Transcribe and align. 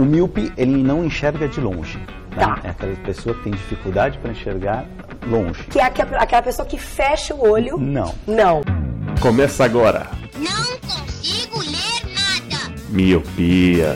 O 0.00 0.04
míope, 0.04 0.50
ele 0.56 0.82
não 0.82 1.04
enxerga 1.04 1.46
de 1.46 1.60
longe. 1.60 1.98
Né? 1.98 2.38
Tá. 2.38 2.58
É 2.64 2.70
aquela 2.70 2.96
pessoa 2.96 3.34
que 3.34 3.42
tem 3.42 3.52
dificuldade 3.52 4.16
para 4.16 4.30
enxergar 4.30 4.86
longe. 5.28 5.62
Que 5.64 5.78
é 5.78 5.84
aque- 5.84 6.00
aquela 6.00 6.40
pessoa 6.42 6.66
que 6.66 6.78
fecha 6.78 7.34
o 7.34 7.46
olho. 7.46 7.76
Não. 7.76 8.14
Não. 8.26 8.62
Começa 9.20 9.62
agora. 9.62 10.06
Não 10.38 10.78
consigo 10.88 11.58
ler 11.58 12.14
nada. 12.14 12.72
Miopia. 12.88 13.94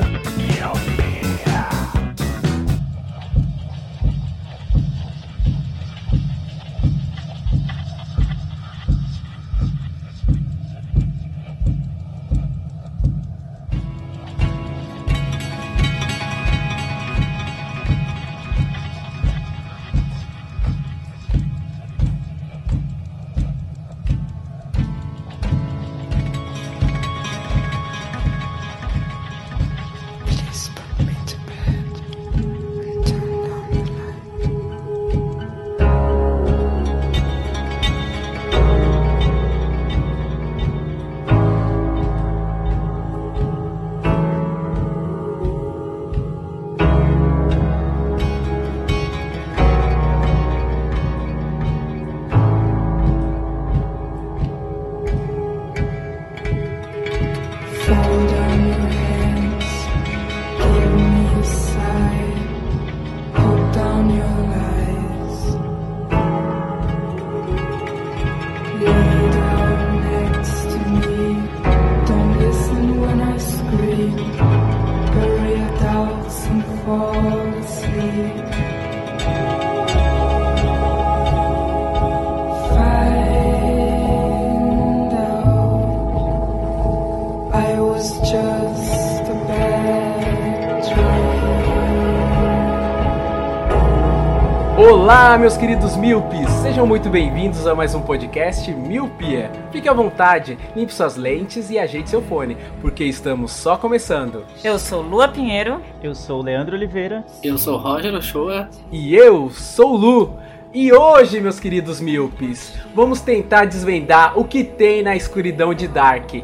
Olá, 95.15 95.39
meus 95.39 95.57
queridos 95.57 95.97
míopes! 95.97 96.51
Sejam 96.61 96.85
muito 96.89 97.09
bem-vindos 97.09 97.69
a 97.69 97.75
mais 97.75 97.95
um 97.95 98.03
podcast 98.03 98.69
Miopia. 98.73 99.49
Fique 99.71 99.89
à 99.89 99.93
vontade, 99.93 100.59
limpe 100.75 100.93
suas 100.93 101.15
lentes 101.15 101.71
e 101.71 101.79
ajeite 101.79 102.11
seu 102.11 102.21
fone, 102.21 102.57
porque 102.81 103.05
estamos 103.05 103.53
só 103.53 103.77
começando. 103.77 104.45
Eu 104.65 104.77
sou 104.77 105.01
Lua 105.01 105.29
Pinheiro. 105.29 105.81
Eu 106.03 106.17
sou 106.17 106.41
o 106.41 106.43
Leandro 106.43 106.75
Oliveira. 106.75 107.25
Eu 107.45 107.57
sou 107.57 107.77
Roger 107.77 108.13
Ochoa. 108.13 108.69
E 108.91 109.15
eu 109.15 109.51
sou 109.51 109.93
o 109.93 109.97
Lu. 109.97 110.39
E 110.75 110.93
hoje, 110.93 111.41
meus 111.41 111.61
queridos 111.61 112.01
míopes, 112.01 112.75
vamos 112.93 113.21
tentar 113.21 113.67
desvendar 113.67 114.37
o 114.37 114.43
que 114.43 114.65
tem 114.65 115.05
na 115.05 115.15
escuridão 115.15 115.73
de 115.73 115.87
Dark. 115.87 116.35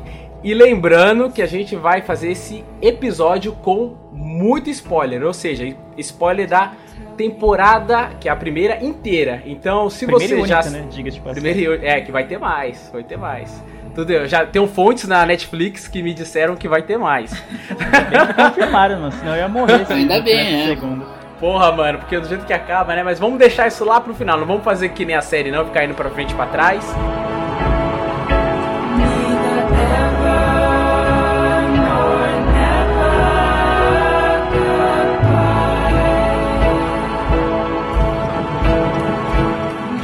E 0.45 0.55
lembrando 0.55 1.29
que 1.29 1.43
a 1.43 1.47
gente 1.47 1.75
vai 1.75 2.03
fazer 2.03 2.31
esse 2.31 2.65
episódio 2.81 3.51
com 3.51 3.97
muito 4.13 4.71
spoiler, 4.71 5.25
ou 5.25 5.35
seja, 5.35 5.77
spoiler 5.97 6.49
da 6.49 6.73
temporada, 7.21 8.13
que 8.19 8.31
é 8.31 8.33
a 8.33 8.37
primeira 8.37 8.83
inteira. 8.83 9.43
Então, 9.45 9.91
se 9.91 10.07
Primeira 10.07 10.37
você 10.37 10.41
única, 10.41 10.63
já 10.63 10.71
né? 10.71 10.87
Diga 10.91 11.11
passagem. 11.11 11.43
Primeiro, 11.43 11.85
é, 11.85 12.01
que 12.01 12.11
vai 12.11 12.25
ter 12.25 12.39
mais, 12.39 12.89
vai 12.91 13.03
ter 13.03 13.19
mais. 13.19 13.63
Tudo, 13.95 14.27
já 14.27 14.47
tem 14.47 14.67
fontes 14.67 15.07
na 15.07 15.27
Netflix 15.27 15.87
que 15.87 16.03
me 16.03 16.15
disseram 16.15 16.57
que 16.57 16.67
vai 16.67 16.81
ter 16.81 16.97
mais. 16.97 17.31
Confirmaram, 18.37 19.01
mano, 19.01 19.13
senão 19.13 19.33
eu 19.35 19.39
ia 19.39 19.49
morrer. 19.49 19.85
Ainda 19.93 20.17
não 20.17 20.25
bem, 20.25 20.63
é. 20.63 20.67
Segundo. 20.69 21.05
Porra, 21.39 21.73
mano, 21.73 21.99
porque 21.99 22.19
do 22.19 22.27
jeito 22.27 22.47
que 22.47 22.53
acaba, 22.55 22.95
né? 22.95 23.03
Mas 23.03 23.19
vamos 23.19 23.39
deixar 23.39 23.67
isso 23.67 23.85
lá 23.85 24.01
pro 24.01 24.15
final. 24.15 24.39
Não 24.39 24.47
vamos 24.47 24.65
fazer 24.65 24.89
que 24.91 25.05
nem 25.05 25.17
a 25.17 25.21
série, 25.21 25.51
não, 25.51 25.67
ficar 25.67 25.85
indo 25.85 25.95
pra 25.95 26.09
frente 26.09 26.33
e 26.33 26.35
pra 26.35 26.47
trás. 26.47 26.85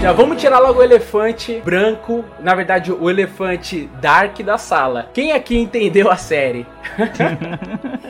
Já 0.06 0.12
vamos 0.12 0.40
tirar 0.40 0.60
logo 0.60 0.78
o 0.78 0.82
elefante 0.84 1.60
branco, 1.64 2.24
na 2.38 2.54
verdade, 2.54 2.92
o 2.92 3.10
elefante 3.10 3.90
dark 4.00 4.38
da 4.38 4.56
sala. 4.56 5.10
Quem 5.12 5.32
aqui 5.32 5.58
entendeu 5.58 6.08
a 6.08 6.16
série? 6.16 6.64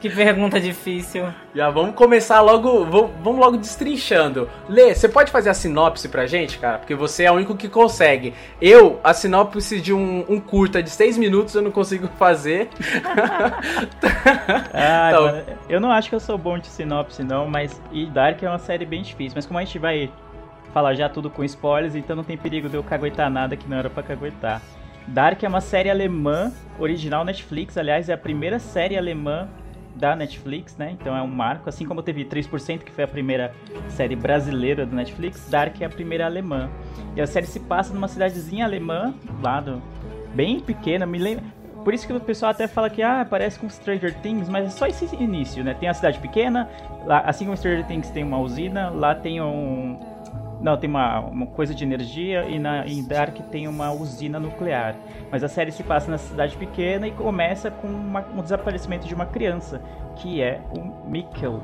Que 0.00 0.08
pergunta 0.10 0.60
difícil. 0.60 1.26
Já 1.54 1.70
vamos 1.70 1.94
começar 1.94 2.40
logo, 2.40 2.84
vamos, 2.84 3.38
logo 3.38 3.56
destrinchando. 3.56 4.48
Lê, 4.68 4.94
você 4.94 5.08
pode 5.08 5.30
fazer 5.30 5.50
a 5.50 5.54
sinopse 5.54 6.08
pra 6.08 6.26
gente, 6.26 6.58
cara? 6.58 6.78
Porque 6.78 6.94
você 6.94 7.24
é 7.24 7.30
o 7.30 7.34
único 7.34 7.54
que 7.56 7.68
consegue. 7.68 8.34
Eu, 8.60 8.98
a 9.04 9.14
sinopse 9.14 9.80
de 9.80 9.92
um, 9.92 10.24
um 10.28 10.40
curta 10.40 10.82
de 10.82 10.90
seis 10.90 11.16
minutos, 11.16 11.54
eu 11.54 11.62
não 11.62 11.70
consigo 11.70 12.08
fazer. 12.18 12.68
Ah, 14.74 15.10
Então. 15.10 15.42
eu 15.68 15.80
não 15.80 15.90
acho 15.90 16.08
que 16.08 16.14
eu 16.14 16.20
sou 16.20 16.36
bom 16.36 16.58
de 16.58 16.66
sinopse, 16.66 17.22
não, 17.22 17.46
mas. 17.46 17.80
E 17.92 18.06
Dark 18.06 18.42
é 18.42 18.48
uma 18.48 18.58
série 18.58 18.84
bem 18.84 19.02
difícil. 19.02 19.32
Mas 19.36 19.46
como 19.46 19.58
a 19.58 19.64
gente 19.64 19.78
vai 19.78 20.10
falar 20.72 20.94
já 20.94 21.08
tudo 21.08 21.30
com 21.30 21.44
spoilers, 21.44 21.94
então 21.94 22.16
não 22.16 22.24
tem 22.24 22.36
perigo 22.36 22.68
de 22.68 22.76
eu 22.76 22.82
caguetar 22.82 23.30
nada 23.30 23.56
que 23.56 23.68
não 23.68 23.76
era 23.76 23.90
pra 23.90 24.02
caguetar. 24.02 24.62
Dark 25.06 25.42
é 25.42 25.48
uma 25.48 25.60
série 25.60 25.90
alemã, 25.90 26.52
original 26.78 27.24
Netflix, 27.24 27.76
aliás, 27.76 28.08
é 28.08 28.12
a 28.12 28.18
primeira 28.18 28.58
série 28.58 28.96
alemã 28.96 29.48
da 29.94 30.16
Netflix, 30.16 30.76
né? 30.76 30.96
Então 30.98 31.16
é 31.16 31.22
um 31.22 31.26
marco, 31.28 31.68
assim 31.68 31.84
como 31.84 32.02
teve 32.02 32.24
3%, 32.24 32.78
que 32.78 32.92
foi 32.92 33.04
a 33.04 33.08
primeira 33.08 33.52
série 33.88 34.16
brasileira 34.16 34.86
do 34.86 34.94
Netflix, 34.94 35.48
Dark 35.50 35.80
é 35.80 35.84
a 35.84 35.90
primeira 35.90 36.24
alemã. 36.24 36.70
E 37.14 37.20
a 37.20 37.26
série 37.26 37.46
se 37.46 37.60
passa 37.60 37.92
numa 37.92 38.08
cidadezinha 38.08 38.64
alemã, 38.64 39.14
lá 39.42 39.60
do, 39.60 39.82
bem 40.34 40.60
pequena, 40.60 41.04
me 41.04 41.18
lembra. 41.18 41.44
Por 41.84 41.92
isso 41.92 42.06
que 42.06 42.12
o 42.12 42.20
pessoal 42.20 42.52
até 42.52 42.68
fala 42.68 42.88
que 42.88 43.02
ah, 43.02 43.26
parece 43.28 43.58
com 43.58 43.68
Stranger 43.68 44.14
Things, 44.20 44.48
mas 44.48 44.66
é 44.66 44.70
só 44.70 44.86
esse 44.86 45.04
início, 45.16 45.64
né? 45.64 45.74
Tem 45.74 45.88
a 45.88 45.94
cidade 45.94 46.18
pequena, 46.20 46.68
lá, 47.04 47.20
assim 47.20 47.44
como 47.44 47.56
Stranger 47.56 47.84
Things 47.86 48.08
tem 48.10 48.22
uma 48.22 48.38
usina, 48.38 48.88
lá 48.90 49.14
tem 49.14 49.40
um. 49.40 49.98
Não, 50.62 50.76
tem 50.76 50.88
uma, 50.88 51.18
uma 51.20 51.46
coisa 51.46 51.74
de 51.74 51.82
energia 51.82 52.44
e 52.48 52.56
na, 52.58 52.86
em 52.86 53.02
Dark 53.02 53.36
tem 53.50 53.66
uma 53.66 53.90
usina 53.92 54.38
nuclear. 54.38 54.94
Mas 55.30 55.42
a 55.42 55.48
série 55.48 55.72
se 55.72 55.82
passa 55.82 56.08
na 56.10 56.18
cidade 56.18 56.56
pequena 56.56 57.08
e 57.08 57.10
começa 57.10 57.68
com 57.70 57.88
uma- 57.88 58.24
um 58.34 58.40
desaparecimento 58.40 59.06
de 59.08 59.14
uma 59.14 59.26
criança, 59.26 59.82
que 60.16 60.40
é 60.40 60.60
o 60.76 61.08
Mikkel. 61.10 61.60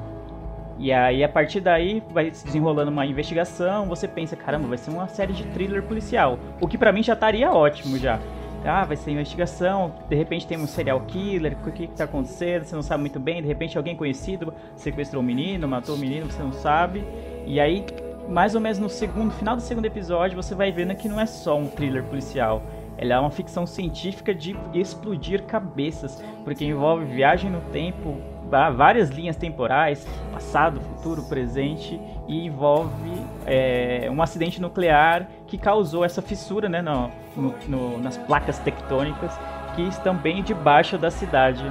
E 0.81 0.93
aí, 0.93 1.23
a 1.25 1.29
partir 1.29 1.61
daí, 1.61 2.03
vai 2.11 2.33
se 2.33 2.45
desenrolando 2.45 2.91
uma 2.91 3.07
investigação. 3.07 3.87
Você 3.87 4.07
pensa, 4.09 4.37
caramba, 4.37 4.67
vai 4.69 4.79
ser 4.79 4.91
uma 4.91 5.09
série 5.09 5.33
de 5.33 5.45
thriller 5.45 5.83
policial. 5.83 6.39
O 6.61 6.67
que 6.69 6.77
pra 6.79 6.93
mim 6.93 7.03
já 7.03 7.15
estaria 7.15 7.51
ótimo 7.53 7.97
já. 7.99 8.19
Ah, 8.65 8.85
vai 8.85 8.97
ser 8.97 9.11
investigação. 9.13 9.93
De 10.09 10.15
repente 10.17 10.47
tem 10.47 10.59
um 10.59 10.67
serial 10.67 11.01
killer. 11.03 11.57
O 11.65 11.71
que 11.73 11.87
que 11.87 11.95
tá 11.95 12.05
acontecendo? 12.05 12.65
Você 12.65 12.75
não 12.77 12.83
sabe 12.83 13.01
muito 13.01 13.19
bem. 13.21 13.41
De 13.43 13.49
repente 13.49 13.77
alguém 13.77 13.95
conhecido 13.97 14.53
sequestrou 14.77 15.23
um 15.23 15.27
menino, 15.27 15.67
matou 15.69 15.95
o 15.95 15.99
menino, 15.99 16.27
você 16.27 16.43
não 16.43 16.53
sabe. 16.53 17.05
E 17.47 17.59
aí, 17.61 17.85
mais 18.29 18.55
ou 18.55 18.61
menos 18.61 18.79
no 18.79 18.89
segundo, 18.89 19.33
final 19.33 19.57
do 19.57 19.63
segundo 19.63 19.87
episódio, 19.87 20.37
você 20.41 20.55
vai 20.55 20.71
vendo 20.71 20.95
que 20.95 21.09
não 21.09 21.21
é 21.21 21.27
só 21.27 21.57
um 21.59 21.67
thriller 21.67 22.05
policial. 22.05 22.63
Ela 22.97 23.15
é 23.15 23.19
uma 23.19 23.31
ficção 23.31 23.65
científica 23.67 24.35
de 24.35 24.57
explodir 24.75 25.45
cabeças, 25.45 26.23
porque 26.45 26.65
envolve 26.65 27.05
viagem 27.05 27.51
no 27.51 27.61
tempo, 27.73 28.17
várias 28.75 29.09
linhas 29.11 29.37
temporais, 29.37 30.07
passado, 30.33 30.81
futuro, 30.81 31.23
presente, 31.23 32.01
e 32.27 32.45
envolve 32.47 32.91
é, 33.47 34.09
um 34.11 34.21
acidente 34.21 34.61
nuclear 34.61 35.29
que 35.47 35.57
causou 35.57 36.05
essa 36.05 36.21
fissura 36.21 36.69
né, 36.69 36.83
no- 36.83 37.11
no- 37.69 37.99
nas 37.99 38.17
placas 38.17 38.59
tectônicas 38.59 39.39
que 39.77 39.83
estão 39.83 40.15
bem 40.15 40.43
debaixo 40.43 40.99
da 40.99 41.11
cidade 41.11 41.65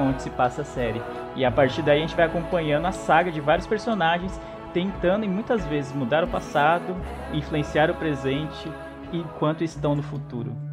onde 0.00 0.22
se 0.22 0.30
passa 0.30 0.62
a 0.62 0.64
série. 0.64 1.00
E 1.36 1.44
a 1.44 1.50
partir 1.52 1.82
daí 1.82 1.98
a 1.98 2.00
gente 2.00 2.16
vai 2.16 2.26
acompanhando 2.26 2.86
a 2.86 2.92
saga 2.92 3.30
de 3.30 3.40
vários 3.40 3.66
personagens 3.66 4.38
tentando 4.72 5.24
e 5.24 5.28
muitas 5.28 5.64
vezes 5.66 5.92
mudar 5.92 6.24
o 6.24 6.28
passado, 6.28 6.96
influenciar 7.32 7.90
o 7.90 7.94
presente 7.94 8.70
enquanto 9.12 9.64
estão 9.64 9.94
no 9.94 10.02
futuro. 10.02 10.67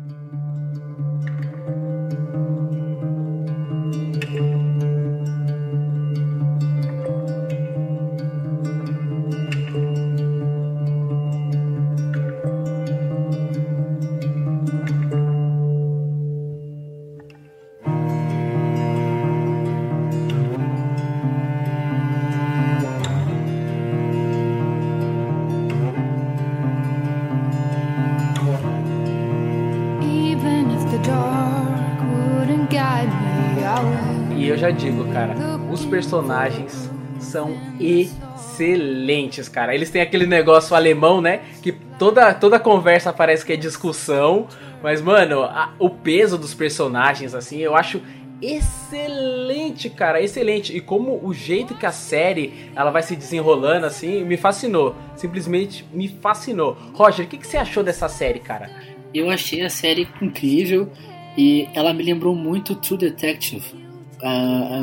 Já 34.65 34.71
digo, 34.71 35.05
cara, 35.13 35.35
os 35.71 35.85
personagens 35.85 36.89
são 37.19 37.55
excelentes, 37.79 39.47
cara. 39.47 39.75
Eles 39.75 39.91
têm 39.91 40.01
aquele 40.01 40.25
negócio 40.25 40.75
alemão, 40.75 41.21
né? 41.21 41.41
Que 41.61 41.71
toda, 41.99 42.33
toda 42.33 42.59
conversa 42.59 43.13
parece 43.13 43.45
que 43.45 43.53
é 43.53 43.55
discussão. 43.55 44.47
Mas, 44.81 45.01
mano, 45.01 45.43
a- 45.43 45.73
o 45.77 45.87
peso 45.89 46.35
dos 46.37 46.53
personagens, 46.55 47.35
assim, 47.35 47.59
eu 47.59 47.75
acho 47.75 48.01
excelente, 48.41 49.87
cara, 49.89 50.19
excelente. 50.21 50.75
E 50.75 50.81
como 50.81 51.19
o 51.23 51.31
jeito 51.33 51.75
que 51.75 51.85
a 51.85 51.91
série 51.91 52.71
ela 52.75 52.89
vai 52.89 53.03
se 53.03 53.15
desenrolando, 53.15 53.85
assim, 53.85 54.23
me 54.23 54.35
fascinou. 54.35 54.95
Simplesmente 55.15 55.85
me 55.93 56.07
fascinou. 56.07 56.75
Roger, 56.93 57.25
o 57.25 57.29
que, 57.29 57.37
que 57.37 57.45
você 57.47 57.57
achou 57.57 57.83
dessa 57.83 58.09
série, 58.09 58.39
cara? 58.39 58.69
Eu 59.13 59.29
achei 59.29 59.61
a 59.61 59.69
série 59.69 60.07
incrível 60.21 60.89
e 61.37 61.67
ela 61.73 61.93
me 61.93 62.03
lembrou 62.03 62.35
muito 62.35 62.75
True 62.75 62.97
Detective. 62.97 63.84
A, 64.27 64.81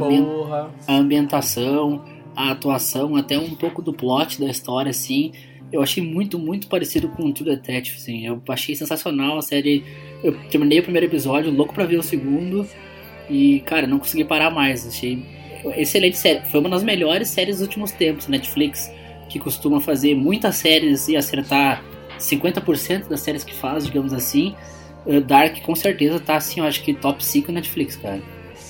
a 0.87 0.95
ambientação, 0.97 2.05
a 2.37 2.53
atuação, 2.53 3.17
até 3.17 3.39
um 3.39 3.55
pouco 3.55 3.83
do 3.83 3.93
plot 3.93 4.41
da 4.41 4.49
história, 4.49 4.91
assim. 4.91 5.33
Eu 5.73 5.83
achei 5.83 6.03
muito, 6.03 6.39
muito 6.39 6.69
parecido 6.69 7.09
com 7.09 7.33
True 7.33 7.51
Detective, 7.51 7.97
assim. 7.97 8.27
Eu 8.27 8.41
achei 8.49 8.75
sensacional 8.75 9.39
a 9.39 9.43
série. 9.43 9.85
Eu 10.23 10.33
terminei 10.51 10.81
o 10.81 10.83
primeiro 10.83 11.07
episódio, 11.07 11.51
louco 11.51 11.75
pra 11.75 11.87
ver 11.87 11.99
o 11.99 12.03
segundo. 12.03 12.67
E, 13.29 13.61
cara, 13.61 13.87
não 13.87 13.99
consegui 13.99 14.25
parar 14.25 14.51
mais. 14.51 14.87
Achei 14.87 15.25
excelente 15.77 16.19
série. 16.19 16.41
Foi 16.47 16.61
uma 16.61 16.69
das 16.69 16.83
melhores 16.83 17.29
séries 17.29 17.57
dos 17.57 17.67
últimos 17.67 17.91
tempos, 17.91 18.29
Netflix, 18.29 18.91
que 19.29 19.39
costuma 19.39 19.81
fazer 19.81 20.15
muitas 20.15 20.57
séries 20.57 21.09
e 21.09 21.17
acertar 21.17 21.83
50% 22.19 23.09
das 23.09 23.21
séries 23.21 23.45
que 23.45 23.55
faz, 23.55 23.87
digamos 23.87 24.13
assim. 24.13 24.55
Eh, 25.07 25.21
Dark 25.21 25.61
com 25.63 25.75
certeza 25.75 26.21
tá 26.21 26.37
assim, 26.37 26.61
eu 26.61 26.67
acho 26.67 26.83
que 26.83 26.95
top 26.95 27.25
5 27.25 27.51
Netflix, 27.51 27.97
cara. 27.97 28.21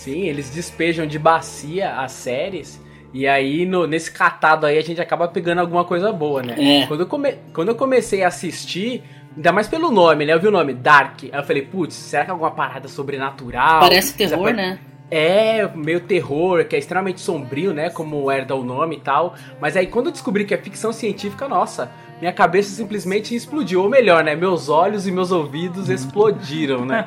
Sim, 0.02 0.22
eles 0.22 0.50
despejam 0.50 1.06
de 1.06 1.16
bacia 1.19 1.96
as 2.00 2.10
séries. 2.12 2.81
E 3.14 3.26
aí, 3.28 3.64
no- 3.64 3.87
nesse 3.87 4.10
catado 4.10 4.66
aí, 4.66 4.76
a 4.78 4.82
gente 4.82 5.00
acaba 5.00 5.28
pegando 5.28 5.60
alguma 5.60 5.84
coisa 5.84 6.12
boa, 6.12 6.43
né? 6.43 6.82
É. 6.82 6.87
Quando, 6.87 7.00
eu 7.00 7.06
come- 7.06 7.37
quando 7.54 7.69
eu 7.69 7.75
comecei 7.76 8.25
a 8.25 8.28
assistir, 8.28 9.02
ainda 9.37 9.52
mais 9.52 9.69
pelo 9.69 9.90
nome, 9.93 10.25
né? 10.26 10.32
Eu 10.32 10.40
vi 10.40 10.49
o 10.49 10.50
nome, 10.50 10.75
Dark. 10.75 11.22
Aí 11.25 11.31
eu 11.32 11.44
falei, 11.44 11.62
putz, 11.62 11.94
será 11.94 12.25
que 12.25 12.31
é 12.31 12.32
alguma 12.32 12.50
parada 12.50 12.88
sobrenatural? 12.88 13.81
Parece 13.81 14.16
terror, 14.16 14.52
né? 14.52 14.78
É, 15.10 15.69
meio 15.75 16.00
terror, 16.00 16.64
que 16.64 16.75
é 16.75 16.78
extremamente 16.78 17.20
sombrio, 17.20 17.72
né? 17.75 17.90
Como 17.90 18.28
herda 18.32 18.56
o 18.56 18.64
nome 18.64 18.96
e 18.96 19.00
tal. 19.00 19.34
Mas 19.60 19.76
aí, 19.76 19.87
quando 19.87 20.06
eu 20.06 20.12
descobri 20.12 20.44
que 20.46 20.55
é 20.55 20.56
ficção 20.56 20.90
científica, 20.93 21.46
nossa, 21.46 21.90
minha 22.22 22.32
cabeça 22.32 22.70
simplesmente 22.70 23.34
explodiu. 23.34 23.82
Ou 23.82 23.88
melhor, 23.88 24.22
né? 24.22 24.36
Meus 24.36 24.69
olhos 24.69 25.08
e 25.08 25.10
meus 25.10 25.32
ouvidos 25.32 25.88
explodiram, 25.90 26.84
né? 26.84 27.04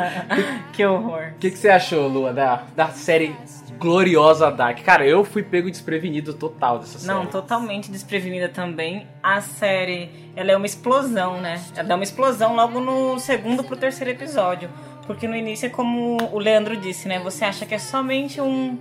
que 0.72 0.82
horror. 0.82 1.32
O 1.36 1.38
que, 1.38 1.50
que 1.50 1.58
você 1.58 1.68
achou, 1.68 2.08
Lua, 2.08 2.32
da, 2.32 2.62
da 2.74 2.88
série 2.88 3.36
gloriosa 3.78 4.50
Dark? 4.50 4.82
Cara, 4.82 5.06
eu 5.06 5.22
fui 5.24 5.42
pego 5.42 5.70
desprevenido 5.70 6.32
total 6.32 6.78
dessa 6.78 6.98
série. 6.98 7.12
Não, 7.12 7.26
totalmente 7.26 7.90
desprevenida 7.90 8.48
também. 8.48 9.06
A 9.22 9.42
série, 9.42 10.08
ela 10.34 10.52
é 10.52 10.56
uma 10.56 10.64
explosão, 10.64 11.38
né? 11.38 11.62
Ela 11.76 11.92
é 11.92 11.94
uma 11.94 12.04
explosão 12.04 12.56
logo 12.56 12.80
no 12.80 13.18
segundo 13.18 13.62
pro 13.62 13.76
terceiro 13.76 14.10
episódio. 14.10 14.70
Porque 15.06 15.28
no 15.28 15.36
início 15.36 15.66
é 15.66 15.68
como 15.68 16.16
o 16.32 16.38
Leandro 16.38 16.78
disse, 16.78 17.06
né? 17.08 17.18
Você 17.18 17.44
acha 17.44 17.66
que 17.66 17.74
é 17.74 17.78
somente 17.78 18.40
um... 18.40 18.78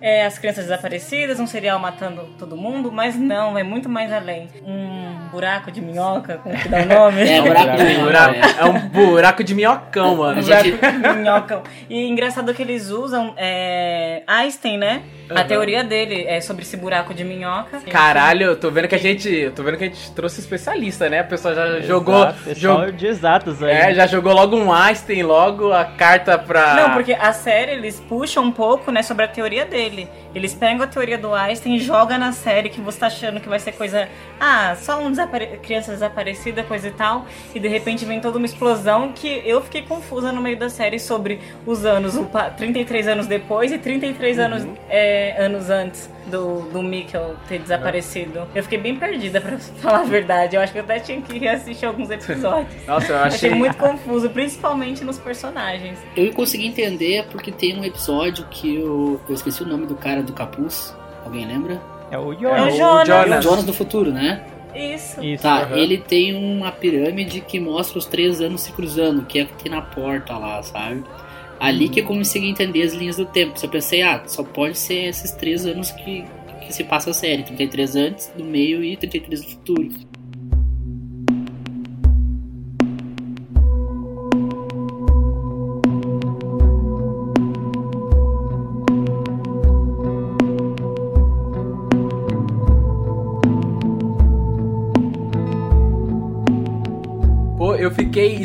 é, 0.00 0.24
as 0.26 0.38
crianças 0.38 0.64
desaparecidas, 0.64 1.40
um 1.40 1.46
serial 1.46 1.78
matando 1.78 2.28
todo 2.38 2.56
mundo, 2.56 2.90
mas 2.92 3.16
não, 3.16 3.52
vai 3.52 3.62
muito 3.62 3.88
mais 3.88 4.12
além. 4.12 4.48
Um 4.64 5.28
buraco 5.30 5.70
de 5.70 5.80
minhoca, 5.80 6.38
como 6.42 6.56
que 6.56 6.68
dá 6.68 6.78
o 6.82 6.86
nome? 6.86 7.28
É, 7.28 7.42
buraco 7.42 7.76
de 7.76 7.82
É, 7.82 7.84
minhoca, 7.86 8.04
buraco- 8.04 8.34
é. 8.34 8.60
é 8.60 8.64
um 8.64 8.88
buraco 8.88 9.44
de 9.44 9.54
minhocão, 9.54 10.16
mano. 10.16 10.38
A 10.38 10.42
gente- 10.42 10.78
Minhocão. 11.18 11.62
E 11.90 12.08
engraçado 12.08 12.52
que 12.54 12.62
eles 12.62 12.90
usam 12.90 13.34
é, 13.36 14.22
Einstein, 14.26 14.78
né? 14.78 15.02
A 15.30 15.40
Aham. 15.40 15.44
teoria 15.46 15.84
dele 15.84 16.24
é 16.26 16.40
sobre 16.40 16.62
esse 16.62 16.76
buraco 16.76 17.12
de 17.12 17.22
minhoca. 17.24 17.80
Caralho, 17.90 18.44
eu 18.44 18.56
tô 18.56 18.70
vendo 18.70 18.88
que 18.88 18.94
a 18.94 18.98
gente. 18.98 19.28
eu 19.28 19.52
Tô 19.52 19.62
vendo 19.62 19.76
que 19.76 19.84
a 19.84 19.88
gente 19.88 20.10
trouxe 20.12 20.40
especialista, 20.40 21.08
né? 21.10 21.20
A 21.20 21.24
pessoa 21.24 21.54
já 21.54 21.80
jogou. 21.80 22.14
Exato, 22.22 22.38
pessoal 22.44 22.78
jog- 22.86 22.92
de 22.92 23.06
exatos 23.06 23.62
aí. 23.62 23.70
É, 23.72 23.94
já 23.94 24.06
jogou 24.06 24.32
logo 24.32 24.56
um 24.56 24.72
Einstein, 24.72 25.22
logo 25.24 25.72
a 25.72 25.84
carta 25.84 26.38
pra. 26.38 26.74
Não, 26.74 26.90
porque 26.94 27.12
a 27.12 27.32
série 27.32 27.72
eles 27.72 28.00
puxam 28.08 28.44
um 28.44 28.52
pouco, 28.52 28.90
né, 28.90 29.02
sobre 29.02 29.24
a 29.24 29.28
teoria 29.28 29.66
dele. 29.66 29.87
Eles 30.34 30.54
pegam 30.54 30.82
a 30.82 30.86
teoria 30.86 31.16
do 31.18 31.32
Einstein 31.34 31.76
e 31.76 31.78
jogam 31.80 32.18
na 32.18 32.32
série 32.32 32.68
que 32.68 32.80
você 32.80 32.98
tá 32.98 33.06
achando 33.06 33.40
que 33.40 33.48
vai 33.48 33.58
ser 33.58 33.72
coisa. 33.72 34.08
Ah, 34.40 34.76
só 34.76 35.00
um 35.00 35.10
desapare... 35.10 35.58
criança 35.62 35.92
desaparecida, 35.92 36.62
coisa 36.62 36.88
e 36.88 36.92
tal. 36.92 37.26
E 37.54 37.60
de 37.60 37.68
repente 37.68 38.04
vem 38.04 38.20
toda 38.20 38.38
uma 38.38 38.46
explosão 38.46 39.12
que 39.12 39.42
eu 39.44 39.60
fiquei 39.62 39.82
confusa 39.82 40.30
no 40.32 40.40
meio 40.40 40.58
da 40.58 40.68
série 40.68 40.98
sobre 40.98 41.40
os 41.66 41.84
anos, 41.84 42.16
o 42.16 42.24
pa- 42.24 42.50
33 42.50 43.08
anos 43.08 43.26
depois 43.26 43.72
e 43.72 43.78
33 43.78 44.38
anos, 44.38 44.66
é, 44.88 45.36
anos 45.42 45.70
antes 45.70 46.10
do, 46.28 46.62
do 46.70 46.82
Mikkel 46.82 47.34
ter 47.48 47.58
desaparecido. 47.58 48.46
Eu 48.54 48.62
fiquei 48.62 48.78
bem 48.78 48.96
perdida, 48.96 49.40
pra 49.40 49.58
falar 49.80 50.00
a 50.00 50.04
verdade. 50.04 50.56
Eu 50.56 50.60
acho 50.62 50.72
que 50.72 50.78
eu 50.78 50.82
até 50.84 51.00
tinha 51.00 51.20
que 51.20 51.38
reassistir 51.38 51.88
alguns 51.88 52.10
episódios. 52.10 52.74
Nossa, 52.86 53.12
eu 53.12 53.16
Achei 53.18 53.48
achei. 53.48 53.54
muito 53.58 53.76
confuso, 53.76 54.30
principalmente 54.30 55.04
nos 55.04 55.18
personagens. 55.18 55.98
Eu 56.16 56.32
consegui 56.32 56.66
entender 56.66 57.26
porque 57.30 57.50
tem 57.50 57.78
um 57.78 57.84
episódio 57.84 58.44
que 58.50 58.76
eu, 58.76 59.20
eu 59.28 59.34
esqueci 59.34 59.62
o 59.62 59.66
nome 59.66 59.86
do 59.86 59.94
cara 59.96 60.22
do 60.22 60.32
capuz. 60.32 60.94
Alguém 61.24 61.46
lembra? 61.46 61.80
É 62.10 62.18
o 62.18 62.32
É 62.32 62.36
Jonas. 62.36 62.74
o 62.74 62.76
Jonas. 62.76 63.08
É 63.08 63.12
o 63.12 63.22
Jonas. 63.24 63.44
Jonas 63.44 63.64
do 63.64 63.72
futuro, 63.72 64.12
né? 64.12 64.44
Isso. 64.74 65.22
Isso. 65.24 65.42
Tá, 65.42 65.62
aham. 65.62 65.76
ele 65.76 65.98
tem 65.98 66.34
uma 66.34 66.70
pirâmide 66.70 67.40
que 67.40 67.58
mostra 67.58 67.98
os 67.98 68.06
três 68.06 68.40
anos 68.40 68.60
se 68.60 68.72
cruzando, 68.72 69.22
que 69.24 69.38
é 69.40 69.42
aqui 69.42 69.68
na 69.68 69.80
porta 69.82 70.36
lá, 70.36 70.62
sabe? 70.62 71.02
Ali 71.60 71.88
que 71.88 72.00
eu 72.00 72.04
consegui 72.04 72.48
entender 72.48 72.82
as 72.82 72.92
linhas 72.92 73.16
do 73.16 73.26
tempo. 73.26 73.58
Só 73.58 73.68
pensei, 73.68 74.02
ah, 74.02 74.22
só 74.26 74.42
pode 74.42 74.78
ser 74.78 75.06
esses 75.06 75.32
três 75.32 75.66
anos 75.66 75.90
que, 75.90 76.24
que 76.64 76.72
se 76.72 76.84
passa 76.84 77.10
a 77.10 77.14
série. 77.14 77.42
33 77.42 77.96
antes, 77.96 78.32
do 78.36 78.44
meio 78.44 78.82
e 78.84 78.96
33 78.96 79.42
do 79.42 79.50
futuro. 79.50 80.07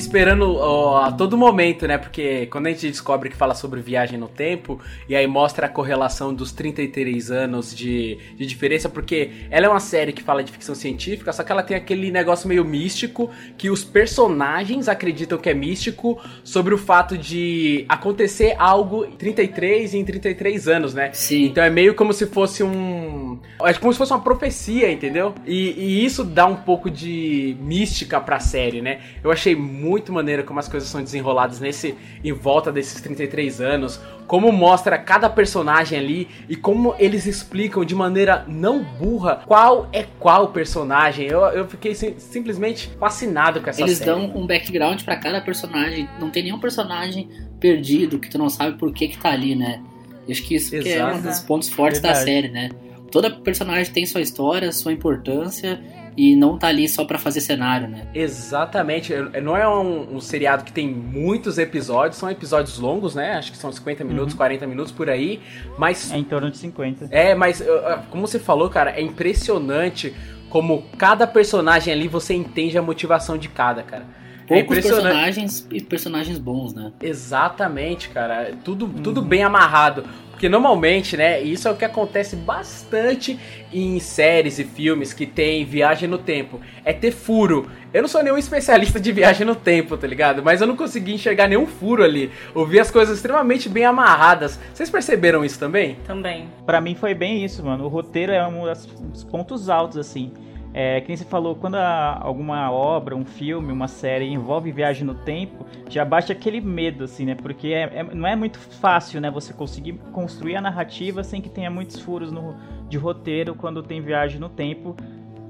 Esperando 0.03 0.55
ó, 0.57 1.05
a 1.05 1.11
todo 1.11 1.37
momento, 1.37 1.87
né? 1.87 1.97
Porque 1.97 2.45
quando 2.47 2.67
a 2.67 2.69
gente 2.69 2.87
descobre 2.89 3.29
que 3.29 3.35
fala 3.35 3.55
sobre 3.55 3.81
viagem 3.81 4.17
no 4.17 4.27
tempo, 4.27 4.79
e 5.07 5.15
aí 5.15 5.25
mostra 5.25 5.67
a 5.67 5.69
correlação 5.69 6.33
dos 6.33 6.51
33 6.51 7.31
anos 7.31 7.73
de, 7.75 8.17
de 8.35 8.45
diferença, 8.45 8.89
porque 8.89 9.31
ela 9.49 9.65
é 9.65 9.69
uma 9.69 9.79
série 9.79 10.11
que 10.11 10.21
fala 10.21 10.43
de 10.43 10.51
ficção 10.51 10.75
científica, 10.75 11.31
só 11.31 11.43
que 11.43 11.51
ela 11.51 11.63
tem 11.63 11.75
aquele 11.75 12.11
negócio 12.11 12.47
meio 12.47 12.65
místico, 12.65 13.29
que 13.57 13.69
os 13.69 13.83
personagens 13.83 14.87
acreditam 14.87 15.37
que 15.37 15.49
é 15.49 15.53
místico, 15.53 16.19
sobre 16.43 16.73
o 16.73 16.77
fato 16.77 17.17
de 17.17 17.85
acontecer 17.87 18.55
algo 18.57 19.05
em 19.05 19.11
33 19.11 19.93
e 19.93 19.97
em 19.97 20.05
33 20.05 20.67
anos, 20.67 20.93
né? 20.93 21.11
Sim. 21.13 21.45
Então 21.45 21.63
é 21.63 21.69
meio 21.69 21.95
como 21.95 22.13
se 22.13 22.27
fosse 22.27 22.63
um. 22.63 23.39
É 23.61 23.73
como 23.73 23.91
se 23.93 23.97
fosse 23.97 24.11
uma 24.11 24.21
profecia, 24.21 24.91
entendeu? 24.91 25.33
E, 25.45 25.71
e 25.71 26.05
isso 26.05 26.23
dá 26.23 26.45
um 26.45 26.55
pouco 26.55 26.89
de 26.89 27.55
mística 27.61 28.19
pra 28.19 28.39
série, 28.39 28.81
né? 28.81 28.99
Eu 29.23 29.31
achei 29.31 29.55
muito 29.55 29.92
maneiro 30.11 30.43
como 30.43 30.59
as 30.59 30.67
coisas 30.67 30.89
são 30.89 31.01
desenroladas 31.03 31.59
nesse. 31.59 31.95
em 32.23 32.31
volta 32.31 32.71
desses 32.71 32.99
33 33.01 33.61
anos. 33.61 33.99
Como 34.25 34.51
mostra 34.51 34.97
cada 34.97 35.29
personagem 35.29 35.99
ali 35.99 36.27
e 36.47 36.55
como 36.55 36.95
eles 36.97 37.25
explicam 37.25 37.83
de 37.83 37.93
maneira 37.93 38.45
não 38.47 38.81
burra 38.83 39.41
qual 39.45 39.87
é 39.91 40.03
qual 40.19 40.47
personagem. 40.47 41.27
Eu, 41.27 41.41
eu 41.47 41.67
fiquei 41.67 41.93
sim- 41.93 42.15
simplesmente 42.17 42.89
fascinado 42.99 43.59
com 43.61 43.69
essa 43.69 43.81
Eles 43.81 43.97
série. 43.97 44.09
dão 44.09 44.31
um 44.35 44.47
background 44.47 45.01
pra 45.03 45.17
cada 45.17 45.41
personagem. 45.41 46.07
Não 46.19 46.29
tem 46.29 46.43
nenhum 46.43 46.59
personagem 46.59 47.29
perdido 47.59 48.17
que 48.19 48.29
tu 48.29 48.37
não 48.37 48.49
sabe 48.49 48.77
por 48.77 48.91
que 48.93 49.09
que 49.09 49.17
tá 49.17 49.29
ali, 49.31 49.55
né? 49.55 49.81
Eu 50.25 50.31
acho 50.31 50.43
que 50.43 50.55
isso 50.55 50.71
que 50.71 50.89
é 50.93 51.05
um 51.05 51.21
dos 51.21 51.39
pontos 51.41 51.67
fortes 51.69 51.99
da 51.99 52.13
Verdade. 52.13 52.25
série, 52.31 52.47
né? 52.49 52.69
Toda 53.11 53.29
personagem 53.29 53.91
tem 53.93 54.05
sua 54.05 54.21
história, 54.21 54.71
sua 54.71 54.91
importância 54.93 55.79
e 56.15 56.35
não 56.35 56.57
tá 56.57 56.67
ali 56.67 56.87
só 56.87 57.05
pra 57.05 57.17
fazer 57.17 57.41
cenário, 57.41 57.87
né? 57.87 58.07
Exatamente. 58.13 59.13
É- 59.13 59.41
Não 59.41 59.55
é 59.57 59.67
um, 59.67 60.15
um 60.15 60.19
seriado 60.19 60.63
que 60.63 60.71
tem 60.71 60.87
muitos 60.87 61.57
episódios, 61.57 62.17
são 62.17 62.29
episódios 62.29 62.77
longos, 62.79 63.15
né? 63.15 63.33
Acho 63.33 63.51
que 63.51 63.57
são 63.57 63.71
50 63.71 64.03
minutos, 64.03 64.33
40 64.33 64.67
minutos 64.67 64.91
por 64.91 65.09
aí. 65.09 65.39
Mas 65.77 66.11
É 66.11 66.17
em 66.17 66.23
torno 66.23 66.51
de 66.51 66.57
50. 66.57 67.07
É, 67.11 67.33
mas 67.35 67.63
como 68.09 68.27
você 68.27 68.39
falou, 68.39 68.69
cara, 68.69 68.91
é 68.91 69.01
impressionante 69.01 70.13
como 70.49 70.83
cada 70.97 71.25
personagem 71.25 71.91
ali 71.91 72.07
você 72.07 72.33
entende 72.35 72.77
a 72.77 72.81
motivação 72.81 73.37
de 73.37 73.47
cada, 73.49 73.81
cara. 73.81 74.05
É 74.45 74.55
Poucos 74.61 74.77
impressionante. 74.77 75.03
personagens 75.03 75.67
e 75.71 75.81
personagens 75.81 76.37
bons, 76.37 76.73
né? 76.73 76.91
Exatamente, 77.01 78.09
cara. 78.09 78.51
Tudo, 78.63 78.87
tudo 79.01 79.21
bem 79.21 79.41
amarrado. 79.43 80.03
Porque 80.33 80.49
normalmente, 80.49 81.15
né, 81.15 81.39
isso 81.41 81.67
é 81.67 81.71
o 81.71 81.75
que 81.75 81.85
acontece 81.85 82.35
bastante 82.35 83.39
em 83.71 83.99
séries 83.99 84.57
e 84.57 84.63
filmes 84.63 85.13
que 85.13 85.27
tem 85.27 85.63
viagem 85.63 86.09
no 86.09 86.17
tempo. 86.17 86.59
É 86.83 86.91
ter 86.91 87.11
furo. 87.11 87.69
Eu 87.93 88.01
não 88.01 88.09
sou 88.09 88.23
nenhum 88.23 88.37
especialista 88.37 88.99
de 88.99 89.11
viagem 89.11 89.45
no 89.45 89.53
tempo, 89.55 89.95
tá 89.95 90.07
ligado? 90.07 90.43
Mas 90.43 90.59
eu 90.59 90.67
não 90.67 90.75
consegui 90.75 91.13
enxergar 91.13 91.47
nenhum 91.47 91.67
furo 91.67 92.03
ali. 92.03 92.31
Eu 92.53 92.65
vi 92.65 92.79
as 92.79 92.89
coisas 92.89 93.15
extremamente 93.15 93.69
bem 93.69 93.85
amarradas. 93.85 94.59
Vocês 94.73 94.89
perceberam 94.89 95.45
isso 95.45 95.59
também? 95.59 95.97
Também. 96.05 96.49
Pra 96.65 96.81
mim 96.81 96.95
foi 96.95 97.13
bem 97.13 97.45
isso, 97.45 97.63
mano. 97.63 97.85
O 97.85 97.87
roteiro 97.87 98.31
é 98.31 98.45
um 98.45 98.63
dos 99.11 99.23
pontos 99.23 99.69
altos, 99.69 99.97
assim. 99.97 100.31
É, 100.73 100.99
que 101.01 101.07
nem 101.07 101.15
você 101.15 101.23
falou, 101.25 101.55
quando 101.55 101.75
a- 101.75 102.17
alguma 102.19 102.71
obra, 102.71 103.15
um 103.15 103.23
filme, 103.23 103.71
uma 103.71 103.87
série 103.87 104.25
envolve 104.25 104.71
viagem 104.71 105.05
no 105.05 105.13
tempo, 105.13 105.65
já 105.87 106.03
baixa 106.03 106.33
aquele 106.33 106.59
medo, 106.59 107.03
assim, 107.03 107.25
né? 107.25 107.35
Porque 107.35 107.67
é- 107.67 107.91
é- 107.99 108.03
não 108.03 108.27
é 108.27 108.35
muito 108.35 108.57
fácil, 108.57 109.21
né? 109.21 109.29
Você 109.29 109.53
conseguir 109.53 109.93
construir 110.11 110.55
a 110.55 110.61
narrativa 110.61 111.23
sem 111.23 111.39
que 111.41 111.49
tenha 111.49 111.69
muitos 111.69 111.99
furos 111.99 112.31
no, 112.31 112.55
de 112.89 112.97
roteiro 112.97 113.53
quando 113.53 113.83
tem 113.83 114.01
viagem 114.01 114.39
no 114.39 114.49
tempo. 114.49 114.95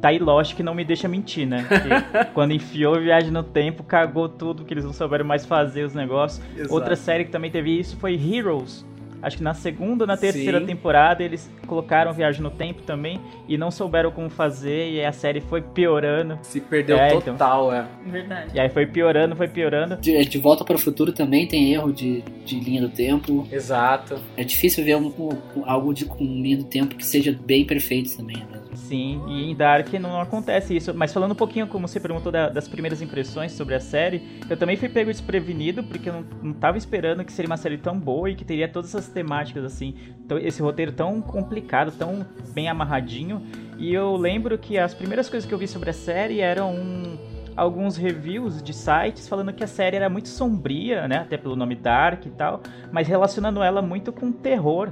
Tá 0.02 0.10
aí 0.10 0.20
Lost 0.20 0.54
que 0.54 0.62
não 0.64 0.76
me 0.76 0.84
deixa 0.84 1.08
mentir, 1.08 1.48
né? 1.48 1.66
Porque 1.70 1.88
quando 2.34 2.52
enfiou 2.52 3.00
viagem 3.00 3.32
no 3.32 3.44
tempo, 3.44 3.82
cagou 3.84 4.28
tudo, 4.28 4.66
que 4.66 4.74
eles 4.74 4.84
não 4.84 4.92
souberam 4.92 5.24
mais 5.24 5.46
fazer 5.46 5.86
os 5.86 5.94
negócios. 5.94 6.46
Exato. 6.58 6.74
Outra 6.74 6.98
série 6.98 7.24
que 7.24 7.32
também 7.32 7.50
teve 7.50 7.80
isso 7.80 7.96
foi 7.96 8.14
Heroes. 8.16 8.86
Acho 9.24 9.38
que 9.38 9.44
na 9.44 9.54
segunda 9.54 10.04
ou 10.04 10.08
na 10.08 10.18
terceira 10.18 10.60
Sim. 10.60 10.66
temporada 10.66 11.24
eles 11.24 11.50
colocaram 11.66 12.12
viagem 12.14 12.42
no 12.42 12.52
tempo 12.52 12.82
também 12.84 13.20
e 13.48 13.58
não 13.58 13.72
souberam 13.72 14.12
como 14.12 14.30
fazer 14.30 14.92
e 14.92 15.04
a 15.04 15.12
série 15.14 15.40
foi 15.42 15.62
piorando. 15.62 16.38
Se 16.44 16.60
perdeu 16.60 16.98
É, 16.98 17.08
então. 17.16 17.34
total, 17.34 17.74
é. 17.74 17.86
Verdade. 18.06 18.52
E 18.54 18.60
aí 18.60 18.70
foi 18.70 18.86
piorando, 18.86 19.36
foi 19.36 19.48
piorando. 19.48 19.96
De, 19.98 20.26
de 20.26 20.38
Volta 20.38 20.66
para 20.66 20.76
o 20.76 20.80
Futuro 20.80 21.14
também 21.14 21.48
tem 21.48 21.74
erro 21.74 21.94
de, 21.94 22.22
de 22.46 22.60
linha 22.60 22.82
do 22.82 22.90
tempo. 22.90 23.48
Exato. 23.52 24.20
É 24.36 24.44
difícil 24.44 24.84
ver 24.84 24.98
um- 24.98 25.08
um- 25.56 25.64
algo 25.66 25.94
de, 25.94 26.04
com 26.06 26.24
linha 26.24 26.58
do 26.58 26.66
tempo 26.66 26.96
que 26.96 27.06
seja 27.06 27.32
bem 27.46 27.66
perfeito 27.66 28.18
também. 28.18 28.36
Né? 28.38 28.60
Sim, 28.76 29.22
e 29.28 29.50
em 29.52 29.56
Dark 29.56 29.92
não 29.94 30.20
acontece 30.20 30.76
isso. 30.76 30.94
Mas 30.94 31.14
falando 31.14 31.32
um 31.32 31.36
pouquinho, 31.36 31.68
como 31.68 31.88
você 31.88 32.00
perguntou, 32.00 32.32
da- 32.32 32.50
das 32.50 32.68
primeiras 32.68 33.02
impressões 33.02 33.52
sobre 33.52 33.76
a 33.76 33.80
série, 33.80 34.22
eu 34.50 34.58
também 34.58 34.76
fui 34.76 34.90
pego 34.90 35.12
desprevenido, 35.12 35.84
porque 35.84 36.10
eu 36.10 36.14
não, 36.14 36.26
não 36.42 36.54
tava 36.54 36.78
esperando 36.78 37.24
que 37.24 37.32
seria 37.32 37.50
uma 37.50 37.58
série 37.58 37.78
tão 37.78 37.98
boa 37.98 38.30
e 38.30 38.36
que 38.36 38.44
teria 38.44 38.68
todas 38.68 38.90
essas 38.90 39.08
temáticas, 39.10 39.64
assim, 39.64 39.96
esse 40.42 40.62
roteiro 40.62 40.92
tão 40.92 41.22
complicado, 41.22 41.92
tão 41.92 42.26
bem 42.54 42.68
amarradinho. 42.68 43.42
E 43.78 43.94
eu 43.94 44.16
lembro 44.16 44.58
que 44.58 44.78
as 44.78 44.94
primeiras 44.94 45.30
coisas 45.30 45.48
que 45.48 45.54
eu 45.54 45.58
vi 45.58 45.68
sobre 45.68 45.90
a 45.90 45.94
série 45.94 46.40
eram 46.40 46.74
um- 46.74 47.18
alguns 47.56 47.98
reviews 47.98 48.64
de 48.64 48.74
sites 48.74 49.28
falando 49.28 49.54
que 49.54 49.64
a 49.64 49.68
série 49.68 49.96
era 49.96 50.10
muito 50.10 50.28
sombria, 50.28 51.08
né, 51.08 51.18
até 51.18 51.38
pelo 51.38 51.56
nome 51.56 51.76
Dark 51.76 52.26
e 52.26 52.30
tal, 52.32 52.62
mas 52.92 53.08
relacionando 53.08 53.62
ela 53.62 53.82
muito 53.82 54.12
com 54.12 54.32
terror. 54.32 54.92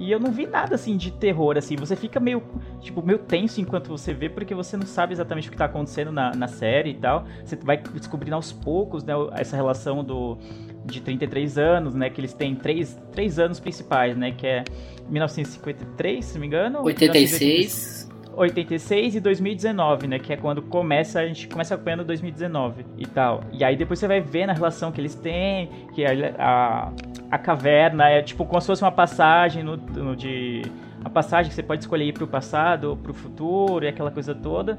E 0.00 0.10
eu 0.10 0.18
não 0.18 0.32
vi 0.32 0.46
nada 0.46 0.76
assim 0.76 0.96
de 0.96 1.10
terror, 1.10 1.58
assim. 1.58 1.76
Você 1.76 1.94
fica 1.94 2.18
meio, 2.18 2.42
tipo, 2.80 3.04
meio 3.04 3.18
tenso 3.18 3.60
enquanto 3.60 3.88
você 3.88 4.14
vê, 4.14 4.30
porque 4.30 4.54
você 4.54 4.74
não 4.74 4.86
sabe 4.86 5.12
exatamente 5.12 5.48
o 5.48 5.50
que 5.52 5.58
tá 5.58 5.66
acontecendo 5.66 6.10
na, 6.10 6.34
na 6.34 6.48
série 6.48 6.92
e 6.92 6.94
tal. 6.94 7.26
Você 7.44 7.54
vai 7.56 7.76
descobrindo 7.76 8.34
aos 8.34 8.50
poucos, 8.50 9.04
né, 9.04 9.12
essa 9.32 9.54
relação 9.54 10.02
do 10.02 10.38
de 10.86 11.02
33 11.02 11.58
anos, 11.58 11.94
né, 11.94 12.08
que 12.08 12.18
eles 12.18 12.32
têm 12.32 12.56
três, 12.56 12.98
três 13.12 13.38
anos 13.38 13.60
principais, 13.60 14.16
né, 14.16 14.32
que 14.32 14.46
é 14.46 14.64
1953, 15.10 16.24
se 16.24 16.34
não 16.34 16.40
me 16.40 16.46
engano. 16.46 16.82
86. 16.82 18.09
86 18.36 19.16
e 19.16 19.20
2019, 19.20 20.06
né? 20.06 20.18
Que 20.18 20.32
é 20.32 20.36
quando 20.36 20.62
começa, 20.62 21.20
a 21.20 21.26
gente 21.26 21.48
começa 21.48 21.74
acompanhando 21.74 22.04
2019 22.04 22.84
e 22.98 23.06
tal. 23.06 23.42
E 23.52 23.62
aí 23.64 23.76
depois 23.76 23.98
você 23.98 24.06
vai 24.08 24.20
ver 24.20 24.46
na 24.46 24.52
relação 24.52 24.90
que 24.92 25.00
eles 25.00 25.14
têm, 25.14 25.68
que 25.94 26.04
a, 26.04 26.10
a, 26.38 26.92
a 27.30 27.38
caverna 27.38 28.08
é 28.08 28.22
tipo 28.22 28.44
como 28.44 28.60
se 28.60 28.66
fosse 28.66 28.82
uma 28.82 28.92
passagem 28.92 29.62
no, 29.62 29.76
no 29.76 30.16
de. 30.16 30.62
Uma 31.00 31.10
passagem 31.10 31.48
que 31.48 31.54
você 31.54 31.62
pode 31.62 31.80
escolher 31.82 32.04
ir 32.04 32.12
pro 32.12 32.26
passado 32.26 32.84
ou 32.90 32.96
pro 32.96 33.14
futuro 33.14 33.84
e 33.84 33.88
aquela 33.88 34.10
coisa 34.10 34.34
toda. 34.34 34.78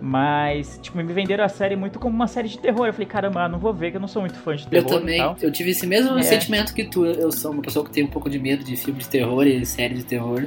Mas, 0.00 0.78
tipo, 0.82 0.98
me 0.98 1.04
venderam 1.04 1.44
a 1.44 1.48
série 1.48 1.76
muito 1.76 1.98
como 1.98 2.14
uma 2.14 2.26
série 2.26 2.48
de 2.48 2.58
terror. 2.58 2.86
Eu 2.86 2.92
falei, 2.92 3.06
caramba, 3.06 3.48
não 3.48 3.58
vou 3.58 3.72
ver, 3.72 3.90
que 3.90 3.96
eu 3.96 4.00
não 4.00 4.08
sou 4.08 4.20
muito 4.20 4.36
fã 4.38 4.54
de 4.54 4.64
Eu 4.64 4.68
terror. 4.84 4.92
e 4.92 5.00
também, 5.00 5.18
tal. 5.18 5.36
eu 5.40 5.50
tive 5.50 5.70
esse 5.70 5.86
mesmo 5.86 6.18
É. 6.18 6.22
sentimento 6.22 6.74
que 6.74 6.84
tu. 6.84 7.06
Eu 7.06 7.32
sou 7.32 7.52
uma 7.52 7.62
pessoa 7.62 7.84
que 7.84 7.90
tem 7.92 8.04
um 8.04 8.08
pouco 8.08 8.28
de 8.28 8.38
medo 8.38 8.62
de 8.64 8.76
filme 8.76 9.00
de 9.00 9.08
terror 9.08 9.46
e 9.46 9.64
série 9.64 9.94
de 9.94 10.04
terror. 10.04 10.44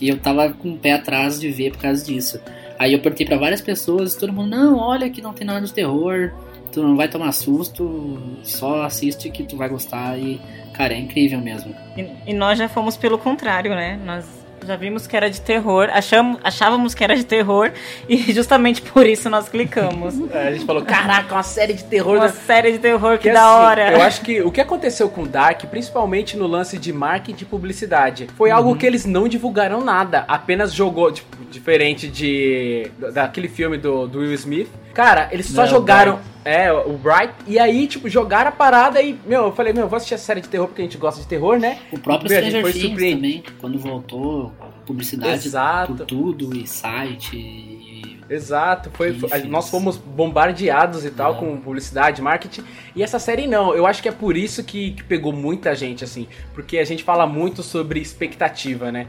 E 0.00 0.08
eu 0.08 0.18
tava 0.18 0.52
com 0.52 0.72
o 0.72 0.78
pé 0.78 0.92
atrás 0.92 1.40
de 1.40 1.50
ver 1.50 1.72
por 1.72 1.82
causa 1.82 2.04
disso. 2.04 2.40
Aí 2.78 2.92
eu 2.94 3.00
perguntei 3.00 3.26
pra 3.26 3.36
várias 3.36 3.60
pessoas, 3.60 4.14
todo 4.14 4.32
mundo, 4.32 4.48
não, 4.48 4.78
olha 4.78 5.10
que 5.10 5.20
não 5.20 5.34
tem 5.34 5.46
nada 5.46 5.60
de 5.60 5.72
terror, 5.72 6.32
tu 6.72 6.82
não 6.82 6.96
vai 6.96 7.08
tomar 7.08 7.32
susto, 7.32 8.18
só 8.42 8.84
assiste 8.84 9.28
que 9.28 9.42
tu 9.42 9.56
vai 9.56 9.68
gostar 9.68 10.18
e, 10.18 10.40
cara, 10.72 10.94
é 10.94 10.98
incrível 10.98 11.40
mesmo. 11.40 11.74
E, 11.96 12.30
e 12.30 12.32
nós 12.32 12.58
já 12.58 12.68
fomos 12.68 12.96
pelo 12.96 13.18
contrário, 13.18 13.74
né? 13.74 14.00
Nós 14.02 14.39
já 14.66 14.76
vimos 14.76 15.06
que 15.06 15.16
era 15.16 15.30
de 15.30 15.40
terror, 15.40 15.88
achamos, 15.92 16.38
achávamos 16.44 16.94
que 16.94 17.02
era 17.02 17.16
de 17.16 17.24
terror 17.24 17.70
e 18.08 18.16
justamente 18.32 18.82
por 18.82 19.06
isso 19.06 19.28
nós 19.30 19.48
clicamos. 19.48 20.14
É, 20.32 20.48
A 20.48 20.52
gente 20.52 20.64
falou, 20.64 20.82
caraca, 20.82 21.34
uma 21.34 21.42
série 21.42 21.72
de 21.72 21.84
terror. 21.84 22.16
Uma 22.16 22.26
da- 22.28 22.32
série 22.32 22.72
de 22.72 22.78
terror, 22.78 23.12
que 23.18 23.28
Porque, 23.28 23.32
da 23.32 23.40
assim, 23.56 23.64
hora. 23.66 23.92
Eu 23.92 24.02
acho 24.02 24.20
que 24.20 24.40
o 24.42 24.50
que 24.50 24.60
aconteceu 24.60 25.08
com 25.08 25.26
Dark, 25.26 25.64
principalmente 25.66 26.36
no 26.36 26.46
lance 26.46 26.78
de 26.78 26.92
marketing 26.92 27.42
e 27.44 27.46
publicidade, 27.46 28.26
foi 28.36 28.50
algo 28.50 28.76
que 28.76 28.86
eles 28.86 29.04
não 29.04 29.26
divulgaram 29.26 29.82
nada. 29.84 30.24
Apenas 30.28 30.72
jogou, 30.72 31.10
tipo, 31.10 31.36
diferente 31.50 32.06
de. 32.08 32.90
daquele 33.12 33.48
filme 33.48 33.76
do, 33.76 34.06
do 34.06 34.20
Will 34.20 34.32
Smith. 34.34 34.68
Cara, 34.94 35.28
eles 35.32 35.46
só 35.46 35.62
Não, 35.62 35.68
jogaram. 35.68 36.18
É, 36.44 36.72
o 36.72 36.92
Bright. 36.96 37.34
E 37.46 37.58
aí, 37.58 37.86
tipo, 37.86 38.08
jogaram 38.08 38.48
a 38.48 38.52
parada 38.52 39.00
e, 39.02 39.18
meu, 39.26 39.44
eu 39.46 39.52
falei, 39.52 39.72
meu, 39.72 39.88
vou 39.88 39.96
assistir 39.96 40.14
a 40.14 40.18
série 40.18 40.40
de 40.40 40.48
terror 40.48 40.66
porque 40.68 40.80
a 40.80 40.84
gente 40.84 40.96
gosta 40.96 41.20
de 41.20 41.26
terror, 41.26 41.58
né? 41.58 41.78
O 41.92 41.98
próprio 41.98 42.30
Meu, 42.30 42.38
Stranger 42.38 42.62
foi 42.62 42.72
Things 42.72 43.14
também, 43.14 43.42
quando 43.60 43.78
voltou, 43.78 44.52
publicidade 44.86 45.46
Exato. 45.46 45.94
por 45.94 46.06
tudo, 46.06 46.56
e 46.56 46.66
site, 46.66 47.36
e... 47.36 48.20
Exato, 48.30 48.90
foi, 48.94 49.12
foi- 49.12 49.42
nós 49.42 49.68
fomos 49.68 49.96
bombardeados 49.96 51.04
e 51.04 51.10
tal 51.10 51.34
É. 51.34 51.36
com 51.38 51.56
publicidade, 51.56 52.22
marketing. 52.22 52.62
E 52.94 53.02
essa 53.02 53.18
série 53.18 53.46
não, 53.48 53.74
eu 53.74 53.86
acho 53.86 54.00
que 54.00 54.08
é 54.08 54.12
por 54.12 54.36
isso 54.36 54.62
que, 54.62 54.92
que 54.92 55.02
pegou 55.02 55.32
muita 55.32 55.74
gente, 55.74 56.04
assim. 56.04 56.28
Porque 56.54 56.78
a 56.78 56.84
gente 56.84 57.02
fala 57.02 57.26
muito 57.26 57.60
sobre 57.62 57.98
expectativa, 57.98 58.92
né? 58.92 59.08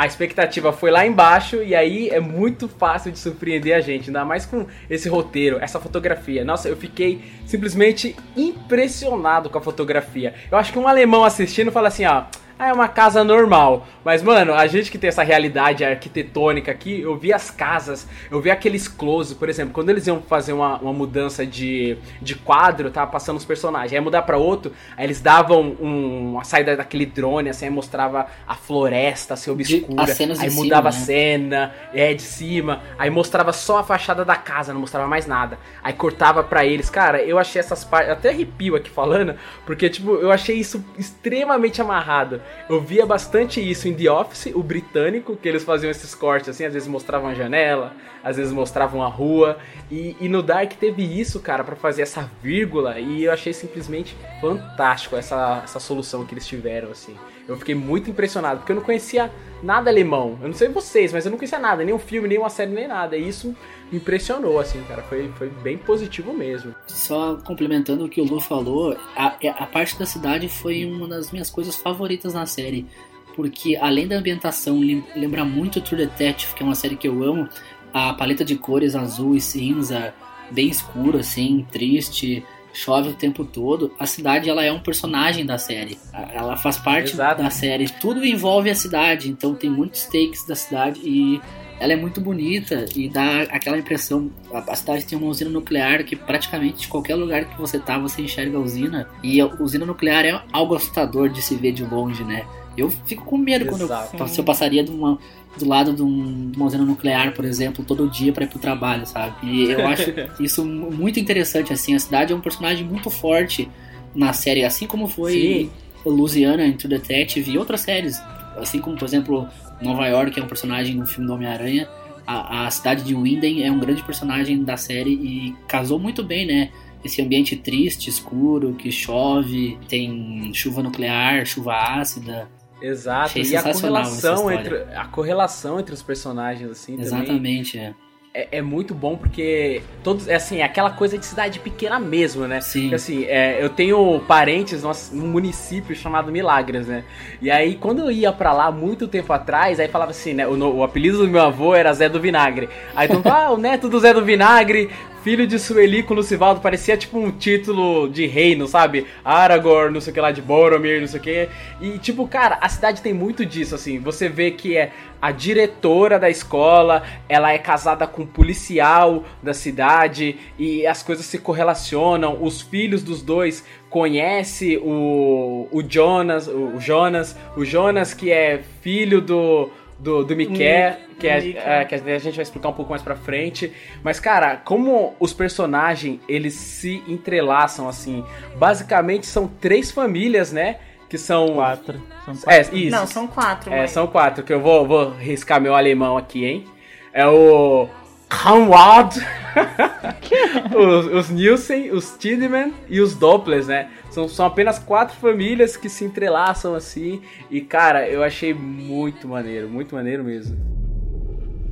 A 0.00 0.06
expectativa 0.06 0.72
foi 0.72 0.90
lá 0.90 1.06
embaixo 1.06 1.62
e 1.62 1.74
aí 1.74 2.08
é 2.08 2.18
muito 2.18 2.66
fácil 2.66 3.12
de 3.12 3.18
surpreender 3.18 3.76
a 3.76 3.82
gente, 3.82 4.08
ainda 4.08 4.24
mais 4.24 4.46
com 4.46 4.66
esse 4.88 5.10
roteiro, 5.10 5.58
essa 5.60 5.78
fotografia. 5.78 6.42
Nossa, 6.42 6.70
eu 6.70 6.76
fiquei 6.78 7.22
simplesmente 7.44 8.16
impressionado 8.34 9.50
com 9.50 9.58
a 9.58 9.60
fotografia. 9.60 10.32
Eu 10.50 10.56
acho 10.56 10.72
que 10.72 10.78
um 10.78 10.88
alemão 10.88 11.22
assistindo 11.22 11.70
fala 11.70 11.88
assim, 11.88 12.06
ó, 12.06 12.12
ah, 12.12 12.30
é 12.68 12.72
uma 12.72 12.88
casa 12.88 13.22
normal. 13.24 13.86
Mas, 14.04 14.22
mano, 14.22 14.54
a 14.54 14.66
gente 14.66 14.90
que 14.90 14.98
tem 14.98 15.08
essa 15.08 15.22
realidade 15.22 15.84
arquitetônica 15.84 16.70
aqui, 16.70 17.00
eu 17.00 17.16
vi 17.16 17.32
as 17.32 17.50
casas, 17.50 18.06
eu 18.30 18.40
vi 18.40 18.50
aqueles 18.50 18.88
close, 18.88 19.34
por 19.34 19.48
exemplo, 19.48 19.72
quando 19.72 19.90
eles 19.90 20.06
iam 20.06 20.20
fazer 20.22 20.52
uma, 20.52 20.78
uma 20.78 20.92
mudança 20.92 21.46
de, 21.46 21.96
de 22.20 22.34
quadro, 22.34 22.90
tava 22.90 23.10
passando 23.10 23.36
os 23.36 23.44
personagens, 23.44 23.92
aí 23.92 24.00
mudar 24.00 24.22
pra 24.22 24.36
outro, 24.36 24.72
aí 24.96 25.04
eles 25.06 25.20
davam 25.20 25.76
um- 25.80 26.32
uma 26.32 26.44
saída 26.44 26.76
daquele 26.76 27.06
drone, 27.06 27.50
assim, 27.50 27.66
aí 27.66 27.70
mostrava 27.70 28.26
a 28.46 28.54
floresta, 28.54 29.34
assim, 29.34 29.50
obscura, 29.50 30.02
as 30.02 30.14
de 30.38 30.44
aí 30.44 30.50
cima, 30.50 30.62
mudava 30.62 30.88
a 30.88 30.92
né? 30.92 30.98
cena, 30.98 31.74
é, 31.92 32.14
de 32.14 32.22
cima, 32.22 32.82
aí 32.98 33.10
mostrava 33.10 33.52
só 33.52 33.78
a 33.78 33.84
fachada 33.84 34.24
da 34.24 34.36
casa, 34.36 34.72
não 34.72 34.80
mostrava 34.80 35.06
mais 35.06 35.26
nada, 35.26 35.58
aí 35.82 35.92
cortava 35.92 36.42
pra 36.42 36.64
eles, 36.64 36.88
cara, 36.90 37.22
eu 37.22 37.38
achei 37.38 37.60
essas 37.60 37.84
partes, 37.84 38.10
até 38.12 38.30
arrepio 38.30 38.76
aqui 38.76 38.90
falando, 38.90 39.34
porque, 39.66 39.88
tipo, 39.90 40.14
eu 40.16 40.30
achei 40.30 40.56
isso 40.56 40.84
extremamente 40.98 41.80
amarrado, 41.80 42.40
eu 42.68 42.80
via 42.80 43.04
bastante 43.04 43.60
isso 43.60 43.88
em 43.88 43.94
The 43.94 44.10
Office, 44.10 44.52
o 44.54 44.62
britânico, 44.62 45.36
que 45.36 45.48
eles 45.48 45.64
faziam 45.64 45.90
esses 45.90 46.14
cortes 46.14 46.48
assim, 46.48 46.64
às 46.64 46.72
vezes 46.72 46.88
mostravam 46.88 47.28
a 47.28 47.34
janela, 47.34 47.92
às 48.22 48.36
vezes 48.36 48.52
mostravam 48.52 49.02
a 49.02 49.08
rua. 49.08 49.58
E, 49.90 50.16
e 50.20 50.28
no 50.28 50.42
Dark 50.42 50.72
teve 50.74 51.02
isso, 51.02 51.40
cara, 51.40 51.64
pra 51.64 51.74
fazer 51.74 52.02
essa 52.02 52.30
vírgula. 52.42 53.00
E 53.00 53.24
eu 53.24 53.32
achei 53.32 53.52
simplesmente 53.52 54.16
fantástico 54.40 55.16
essa, 55.16 55.62
essa 55.64 55.80
solução 55.80 56.24
que 56.24 56.34
eles 56.34 56.46
tiveram, 56.46 56.90
assim. 56.90 57.16
Eu 57.48 57.56
fiquei 57.56 57.74
muito 57.74 58.08
impressionado, 58.08 58.60
porque 58.60 58.70
eu 58.70 58.76
não 58.76 58.82
conhecia 58.82 59.30
nada 59.62 59.90
alemão. 59.90 60.38
Eu 60.40 60.48
não 60.48 60.54
sei 60.54 60.68
vocês, 60.68 61.12
mas 61.12 61.24
eu 61.24 61.30
não 61.30 61.38
conhecia 61.38 61.58
nada, 61.58 61.82
nem 61.84 61.92
um 61.92 61.98
filme, 61.98 62.28
nem 62.28 62.38
uma 62.38 62.50
série, 62.50 62.70
nem 62.70 62.86
nada. 62.86 63.16
E 63.16 63.28
isso 63.28 63.56
impressionou, 63.92 64.58
assim, 64.58 64.82
cara. 64.84 65.02
Foi, 65.02 65.28
foi 65.36 65.48
bem 65.48 65.78
positivo 65.78 66.32
mesmo. 66.32 66.74
Só 66.86 67.36
complementando 67.36 68.04
o 68.04 68.08
que 68.08 68.20
o 68.20 68.24
Lu 68.24 68.40
falou, 68.40 68.96
a, 69.16 69.36
a 69.58 69.66
parte 69.66 69.98
da 69.98 70.06
cidade 70.06 70.48
foi 70.48 70.84
uma 70.84 71.06
das 71.08 71.30
minhas 71.32 71.50
coisas 71.50 71.76
favoritas 71.76 72.34
na 72.34 72.46
série. 72.46 72.86
Porque 73.34 73.76
além 73.76 74.06
da 74.08 74.16
ambientação 74.16 74.78
lem- 74.80 75.04
lembra 75.16 75.44
muito 75.44 75.80
True 75.80 75.98
Detective, 76.06 76.54
que 76.54 76.62
é 76.62 76.66
uma 76.66 76.74
série 76.74 76.96
que 76.96 77.08
eu 77.08 77.22
amo, 77.22 77.48
a 77.92 78.12
paleta 78.14 78.44
de 78.44 78.56
cores 78.56 78.94
azul 78.94 79.34
e 79.36 79.40
cinza, 79.40 80.12
bem 80.50 80.68
escuro 80.68 81.18
assim, 81.18 81.66
triste, 81.70 82.44
chove 82.72 83.10
o 83.10 83.14
tempo 83.14 83.44
todo. 83.44 83.92
A 83.98 84.06
cidade 84.06 84.50
ela 84.50 84.64
é 84.64 84.72
um 84.72 84.80
personagem 84.80 85.46
da 85.46 85.58
série. 85.58 85.98
Ela 86.32 86.56
faz 86.56 86.76
parte 86.76 87.12
Exato. 87.12 87.42
da 87.42 87.50
série. 87.50 87.88
Tudo 87.88 88.24
envolve 88.24 88.68
a 88.68 88.74
cidade, 88.74 89.30
então 89.30 89.54
tem 89.54 89.70
muitos 89.70 90.04
takes 90.04 90.44
da 90.46 90.54
cidade 90.54 91.00
e 91.02 91.40
ela 91.80 91.94
é 91.94 91.96
muito 91.96 92.20
bonita 92.20 92.84
e 92.94 93.08
dá 93.08 93.42
aquela 93.44 93.78
impressão. 93.78 94.30
A, 94.52 94.76
cidade 94.76 95.06
tem 95.06 95.16
uma 95.16 95.28
usina 95.28 95.50
nuclear 95.50 96.04
que 96.04 96.14
praticamente 96.14 96.80
de 96.80 96.88
qualquer 96.88 97.14
lugar 97.14 97.46
que 97.46 97.58
você 97.58 97.78
tá, 97.78 97.98
você 97.98 98.20
enxerga 98.20 98.58
a 98.58 98.60
usina. 98.60 99.08
E 99.22 99.40
a 99.40 99.46
usina 99.46 99.86
nuclear 99.86 100.26
é 100.26 100.42
algo 100.52 100.74
assustador 100.74 101.30
de 101.30 101.40
se 101.40 101.56
ver 101.56 101.72
de 101.72 101.82
longe, 101.82 102.22
né? 102.22 102.44
Eu 102.76 102.90
fico 103.06 103.24
com 103.24 103.38
medo 103.38 103.64
quando 103.64 103.84
Exato. 103.84 104.14
eu, 104.16 104.28
se 104.28 104.38
eu 104.38 104.44
passaria 104.44 104.84
de 104.84 104.90
uma, 104.90 105.18
do 105.58 105.66
lado 105.66 105.94
de, 105.94 106.02
um- 106.02 106.50
de 106.50 106.56
uma 106.58 106.66
usina 106.66 106.84
nuclear, 106.84 107.32
por 107.32 107.46
exemplo, 107.46 107.82
todo 107.82 108.08
dia 108.08 108.30
pra 108.30 108.44
ir 108.44 108.48
pro 108.48 108.58
trabalho, 108.58 109.06
sabe? 109.06 109.34
E 109.42 109.70
eu 109.70 109.86
acho 109.86 110.12
isso 110.38 110.62
muito 110.64 111.18
interessante, 111.18 111.72
assim. 111.72 111.94
A 111.94 111.98
cidade 111.98 112.32
é 112.32 112.36
um 112.36 112.40
personagem 112.40 112.84
muito 112.84 113.08
forte 113.08 113.70
na 114.14 114.34
série, 114.34 114.64
assim 114.64 114.86
como 114.86 115.08
foi 115.08 115.32
Sim. 115.32 115.70
Louisiana 116.10 116.66
em 116.66 116.72
True 116.74 116.90
Detective 116.90 117.50
e 117.50 117.56
outras 117.56 117.80
séries. 117.80 118.20
Assim 118.56 118.80
como, 118.80 118.96
por 118.98 119.06
exemplo, 119.06 119.48
Nova 119.80 120.06
York 120.06 120.38
é 120.38 120.42
um 120.42 120.46
personagem 120.46 120.94
no 120.94 121.06
filme 121.06 121.26
do 121.26 121.34
Homem-Aranha. 121.34 121.88
A, 122.26 122.66
a 122.66 122.70
cidade 122.70 123.02
de 123.02 123.14
Winden 123.14 123.64
é 123.64 123.70
um 123.70 123.78
grande 123.78 124.02
personagem 124.02 124.62
da 124.62 124.76
série 124.76 125.12
e 125.12 125.56
casou 125.66 125.98
muito 125.98 126.22
bem, 126.22 126.46
né? 126.46 126.70
Esse 127.04 127.22
ambiente 127.22 127.56
triste, 127.56 128.10
escuro, 128.10 128.74
que 128.74 128.92
chove, 128.92 129.78
tem 129.88 130.52
chuva 130.52 130.82
nuclear, 130.82 131.46
chuva 131.46 131.74
ácida. 131.74 132.48
Exato. 132.80 133.38
Achei 133.38 133.42
E 133.42 133.56
a 133.56 133.62
correlação 133.62 134.50
entre 134.50 134.76
a 134.94 135.04
correlação 135.06 135.80
entre 135.80 135.94
os 135.94 136.02
personagens 136.02 136.70
assim 136.70 136.92
também 136.92 137.06
Exatamente, 137.06 137.78
é. 137.78 137.94
É, 138.32 138.58
é 138.58 138.62
muito 138.62 138.94
bom 138.94 139.16
porque 139.16 139.82
todos 140.04 140.28
é 140.28 140.36
assim, 140.36 140.58
é 140.58 140.62
aquela 140.62 140.90
coisa 140.90 141.18
de 141.18 141.26
cidade 141.26 141.58
pequena 141.58 141.98
mesmo, 141.98 142.46
né? 142.46 142.60
Sim. 142.60 142.94
Assim, 142.94 143.24
é, 143.24 143.62
eu 143.62 143.68
tenho 143.68 144.20
parentes 144.20 144.82
num 144.82 144.92
num 145.12 145.26
município 145.26 145.94
chamado 145.96 146.30
Milagres, 146.30 146.86
né? 146.86 147.04
E 147.42 147.50
aí, 147.50 147.74
quando 147.74 148.00
eu 148.02 148.10
ia 148.10 148.32
pra 148.32 148.52
lá 148.52 148.70
muito 148.70 149.08
tempo 149.08 149.32
atrás, 149.32 149.80
aí 149.80 149.88
falava 149.88 150.12
assim, 150.12 150.32
né? 150.32 150.46
O, 150.46 150.56
o 150.76 150.84
apelido 150.84 151.18
do 151.18 151.28
meu 151.28 151.40
avô 151.42 151.74
era 151.74 151.92
Zé 151.92 152.08
do 152.08 152.20
Vinagre. 152.20 152.68
Aí 152.94 153.08
então, 153.10 153.22
ah, 153.32 153.50
o 153.50 153.56
neto 153.56 153.88
do 153.88 153.98
Zé 153.98 154.14
do 154.14 154.24
Vinagre, 154.24 154.90
filho 155.22 155.46
de 155.46 155.58
Sueli 155.58 156.02
com 156.02 156.14
Lucivaldo, 156.14 156.60
parecia 156.60 156.96
tipo 156.96 157.18
um 157.18 157.30
título 157.30 158.08
de 158.08 158.26
reino, 158.26 158.66
sabe? 158.66 159.06
Aragorn, 159.24 159.92
não 159.92 160.00
sei 160.00 160.10
o 160.10 160.14
que 160.14 160.20
lá, 160.20 160.32
de 160.32 160.40
Boromir, 160.40 161.00
não 161.00 161.06
sei 161.06 161.20
o 161.20 161.22
que. 161.22 161.48
E, 161.80 161.98
tipo, 161.98 162.26
cara, 162.26 162.58
a 162.60 162.68
cidade 162.68 163.02
tem 163.02 163.12
muito 163.12 163.44
disso, 163.44 163.74
assim. 163.74 163.98
Você 163.98 164.28
vê 164.28 164.50
que 164.50 164.76
é 164.76 164.92
a 165.20 165.30
diretora 165.30 166.18
da 166.18 166.30
escola, 166.30 167.02
ela 167.28 167.52
é 167.52 167.58
casada 167.58 168.06
com 168.06 168.22
um 168.22 168.26
policial 168.26 169.24
da 169.42 169.52
cidade 169.52 170.38
e 170.58 170.86
as 170.86 171.02
coisas 171.02 171.26
se 171.26 171.38
correlacionam. 171.38 172.42
Os 172.42 172.62
filhos 172.62 173.02
dos 173.02 173.20
dois 173.20 173.64
conhecem 173.90 174.78
o, 174.78 175.68
o 175.70 175.82
Jonas, 175.82 176.48
o, 176.48 176.76
o 176.76 176.80
Jonas, 176.80 177.36
o 177.56 177.64
Jonas 177.64 178.14
que 178.14 178.30
é 178.30 178.62
filho 178.80 179.20
do 179.20 179.68
do, 180.00 180.24
do 180.24 180.34
Miquel, 180.34 180.96
que, 181.18 181.28
é, 181.28 181.38
é, 181.64 181.84
que 181.84 181.94
a 181.94 182.18
gente 182.18 182.34
vai 182.34 182.42
explicar 182.42 182.70
um 182.70 182.72
pouco 182.72 182.90
mais 182.90 183.02
pra 183.02 183.14
frente. 183.14 183.72
Mas, 184.02 184.18
cara, 184.18 184.56
como 184.56 185.14
os 185.20 185.32
personagens, 185.32 186.18
eles 186.28 186.54
se 186.54 187.02
entrelaçam, 187.06 187.88
assim. 187.88 188.24
Basicamente, 188.56 189.26
são 189.26 189.46
três 189.46 189.90
famílias, 189.90 190.52
né? 190.52 190.78
Que 191.08 191.18
são... 191.18 191.54
Quatro. 191.54 192.00
São 192.24 192.34
quatro. 192.36 192.50
É, 192.50 192.60
isso. 192.78 192.96
Não, 192.96 193.06
são 193.06 193.26
quatro. 193.26 193.72
É, 193.72 193.80
mas- 193.80 193.90
são 193.90 194.06
quatro, 194.06 194.42
que 194.42 194.52
eu 194.52 194.60
vou, 194.60 194.86
vou 194.86 195.10
riscar 195.10 195.60
meu 195.60 195.74
alemão 195.74 196.16
aqui, 196.16 196.44
hein? 196.44 196.64
É 197.12 197.26
o 197.26 197.88
Conrad, 198.28 199.16
os, 200.74 201.06
os 201.06 201.30
Nielsen, 201.30 201.90
os 201.90 202.12
Tiedemann 202.16 202.72
e 202.88 203.00
os 203.00 203.16
Dopplers, 203.16 203.66
né? 203.66 203.88
São, 204.10 204.28
são 204.28 204.44
apenas 204.44 204.78
quatro 204.78 205.16
famílias 205.16 205.76
que 205.76 205.88
se 205.88 206.04
entrelaçam 206.04 206.74
assim. 206.74 207.22
E, 207.50 207.60
cara, 207.60 208.08
eu 208.08 208.22
achei 208.22 208.52
muito 208.52 209.28
maneiro, 209.28 209.68
muito 209.68 209.94
maneiro 209.94 210.24
mesmo. 210.24 210.56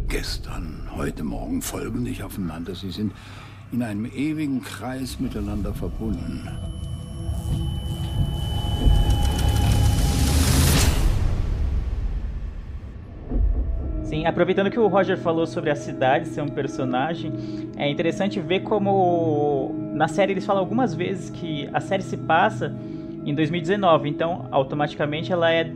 Gestern, 0.09 0.89
heute 0.97 1.23
Morgen 1.23 1.61
folgen 1.61 2.03
nicht 2.03 2.23
aufeinander. 2.23 2.75
Sie 2.75 2.91
sind 2.91 3.13
in 3.73 3.83
einem 3.83 4.07
ewigen 4.07 4.63
Kreis 4.63 5.21
miteinander 5.21 5.75
verbunden. 5.75 6.49
Sim, 14.09 14.25
aproveitando 14.25 14.71
que 14.71 14.81
o 14.81 14.87
Roger 14.87 15.19
falou 15.19 15.47
sobre 15.47 15.69
a 15.69 15.77
cidade 15.77 16.29
ser 16.29 16.41
um 16.41 16.49
personagem, 16.49 17.31
é 17.77 17.91
interessante 17.91 18.41
ver 18.41 18.61
como 18.61 19.75
na 19.93 20.09
série 20.09 20.33
eles 20.33 20.47
falam 20.47 20.63
algumas 20.63 20.95
vezes 20.95 21.29
que 21.29 21.69
a 21.75 21.79
série 21.79 22.03
se 22.03 22.17
passa 22.17 22.75
em 23.27 23.35
2019, 23.35 24.09
então 24.09 24.49
automaticamente 24.51 25.31
ela 25.31 25.53
é 25.53 25.71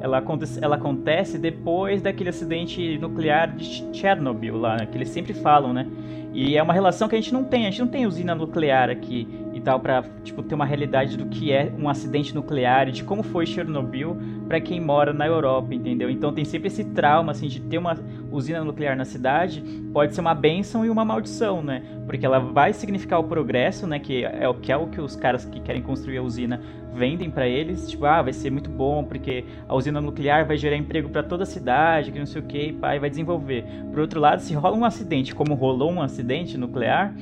ela 0.00 0.18
acontece, 0.18 0.58
ela 0.62 0.76
acontece 0.76 1.38
depois 1.38 2.00
daquele 2.00 2.28
acidente 2.28 2.98
nuclear 2.98 3.52
de 3.52 3.84
Chernobyl 3.92 4.56
lá, 4.56 4.76
né, 4.76 4.86
que 4.86 4.96
eles 4.96 5.08
sempre 5.08 5.34
falam, 5.34 5.72
né? 5.72 5.86
E 6.32 6.56
é 6.56 6.62
uma 6.62 6.72
relação 6.72 7.08
que 7.08 7.16
a 7.16 7.18
gente 7.20 7.32
não 7.32 7.42
tem, 7.42 7.66
a 7.66 7.70
gente 7.70 7.80
não 7.80 7.88
tem 7.88 8.06
usina 8.06 8.32
nuclear 8.32 8.90
aqui 8.90 9.26
tal 9.62 9.80
pra, 9.80 10.04
tipo, 10.22 10.42
ter 10.42 10.54
uma 10.54 10.64
realidade 10.64 11.16
do 11.16 11.26
que 11.26 11.52
é 11.52 11.72
um 11.78 11.88
acidente 11.88 12.34
nuclear 12.34 12.88
e 12.88 12.92
de 12.92 13.04
como 13.04 13.22
foi 13.22 13.46
Chernobyl 13.46 14.16
pra 14.46 14.60
quem 14.60 14.80
mora 14.80 15.12
na 15.12 15.26
Europa, 15.26 15.74
entendeu? 15.74 16.10
Então 16.10 16.32
tem 16.32 16.44
sempre 16.44 16.68
esse 16.68 16.84
trauma 16.84 17.32
assim 17.32 17.48
de 17.48 17.60
ter 17.60 17.78
uma 17.78 17.96
usina 18.30 18.62
nuclear 18.64 18.96
na 18.96 19.04
cidade, 19.04 19.62
pode 19.92 20.14
ser 20.14 20.20
uma 20.20 20.34
benção 20.34 20.84
e 20.84 20.90
uma 20.90 21.04
maldição, 21.04 21.62
né? 21.62 21.82
Porque 22.06 22.26
ela 22.26 22.38
vai 22.38 22.72
significar 22.72 23.20
o 23.20 23.24
progresso, 23.24 23.86
né, 23.86 23.98
que 23.98 24.24
é 24.24 24.48
o 24.48 24.54
que 24.54 24.72
é 24.72 24.76
o 24.76 24.86
que 24.86 25.00
os 25.00 25.16
caras 25.16 25.44
que 25.44 25.60
querem 25.60 25.82
construir 25.82 26.18
a 26.18 26.22
usina 26.22 26.60
vendem 26.94 27.30
pra 27.30 27.48
eles, 27.48 27.88
tipo, 27.88 28.04
ah, 28.04 28.20
vai 28.20 28.32
ser 28.32 28.50
muito 28.50 28.68
bom 28.68 29.04
porque 29.04 29.44
a 29.66 29.74
usina 29.74 30.00
nuclear 30.00 30.46
vai 30.46 30.56
gerar 30.56 30.76
emprego 30.76 31.08
pra 31.08 31.22
toda 31.22 31.44
a 31.44 31.46
cidade, 31.46 32.12
que 32.12 32.18
não 32.18 32.26
sei 32.26 32.42
o 32.42 32.44
que, 32.44 32.66
e 32.66 32.72
pai 32.72 32.98
vai 32.98 33.08
desenvolver. 33.08 33.64
Por 33.90 34.00
outro 34.00 34.20
lado, 34.20 34.42
se 34.42 34.52
rola 34.54 34.76
um 34.76 34.84
acidente, 34.84 35.34
como 35.34 35.54
rolou 35.54 35.90
um 35.90 36.02
acidente 36.02 36.58
nuclear, 36.58 37.14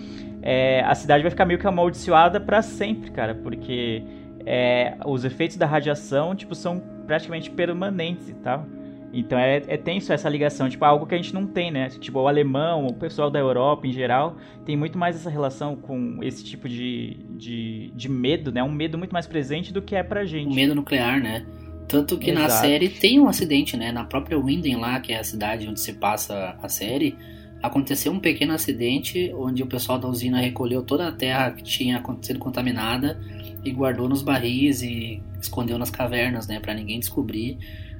é, 0.43 0.83
a 0.83 0.95
cidade 0.95 1.23
vai 1.23 1.31
ficar 1.31 1.45
meio 1.45 1.59
que 1.59 1.67
amaldiçoada 1.67 2.41
pra 2.41 2.63
sempre, 2.63 3.11
cara, 3.11 3.35
porque 3.35 4.03
é, 4.47 4.97
os 5.05 5.25
efeitos 5.25 5.57
da 5.57 5.67
radiação, 5.67 6.35
tipo, 6.35 6.55
são 6.55 6.83
praticamente 7.07 7.51
permanentes 7.51 8.29
e 8.29 8.35
tal. 8.35 8.67
Então 9.13 9.37
é, 9.39 9.57
é 9.67 9.77
tenso 9.77 10.13
essa 10.13 10.29
ligação, 10.29 10.69
tipo, 10.69 10.85
algo 10.85 11.05
que 11.05 11.15
a 11.15 11.19
gente 11.19 11.35
não 11.35 11.47
tem, 11.47 11.71
né? 11.71 11.89
Tipo, 11.89 12.21
o 12.21 12.29
alemão, 12.29 12.87
o 12.87 12.95
pessoal 12.95 13.29
da 13.29 13.41
Europa 13.41 13.87
em 13.87 13.93
geral, 13.93 14.37
tem 14.65 14.77
muito 14.77 14.97
mais 14.97 15.17
essa 15.17 15.29
relação 15.29 15.75
com 15.75 16.23
esse 16.23 16.45
tipo 16.45 16.69
de, 16.69 17.17
de, 17.31 17.91
de 17.95 18.09
medo, 18.09 18.53
né? 18.53 18.63
Um 18.63 18.71
medo 18.71 18.97
muito 18.97 19.13
mais 19.13 19.27
presente 19.27 19.73
do 19.73 19.83
que 19.83 19.97
é 19.97 20.03
pra 20.03 20.25
gente. 20.25 20.53
O 20.53 20.55
medo 20.55 20.75
nuclear, 20.75 21.21
né? 21.21 21.45
Tanto 21.89 22.17
que 22.19 22.31
na 22.31 22.45
Exato. 22.45 22.61
série 22.61 22.89
tem 22.89 23.19
um 23.19 23.29
acidente, 23.29 23.77
né? 23.77 23.91
Na 23.91 24.05
própria 24.05 24.39
Winden 24.39 24.77
lá, 24.77 25.01
que 25.01 25.13
é 25.13 25.19
a 25.19 25.25
cidade 25.25 25.67
onde 25.67 25.81
se 25.81 25.95
passa 25.95 26.57
a 26.63 26.69
série, 26.69 27.19
aconteceu 27.63 28.13
um 28.13 28.19
pequeno 28.21 28.53
acidente 28.53 29.33
onde 29.35 29.63
o 29.63 29.67
pessoal 29.67 29.99
da 29.99 30.09
usina 30.09 30.41
recolheu 30.41 30.83
toda 30.83 31.09
a 31.09 31.13
terra 31.13 31.51
que 31.53 31.63
tinha 31.63 32.03
sido 32.23 32.39
contaminada 32.39 33.21
e 33.65 33.71
guardou 33.71 34.09
nos 34.09 34.23
barris 34.23 34.83
e 34.83 35.23
escondeu 35.41 35.79
nas 35.79 35.91
cavernas, 35.91 36.47
né? 36.47 36.59
Pra 36.61 36.73
ninguém 36.75 36.99
descobrir 36.99 37.59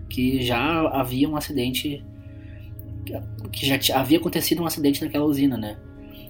que 0.09 0.43
já 0.43 0.89
havia 0.89 1.29
um 1.29 1.37
acidente 1.37 2.03
que 3.53 3.67
já 3.67 3.79
havia 3.99 4.19
acontecido 4.19 4.63
um 4.63 4.67
acidente 4.67 5.03
naquela 5.05 5.25
usina, 5.25 5.57
né? 5.57 5.77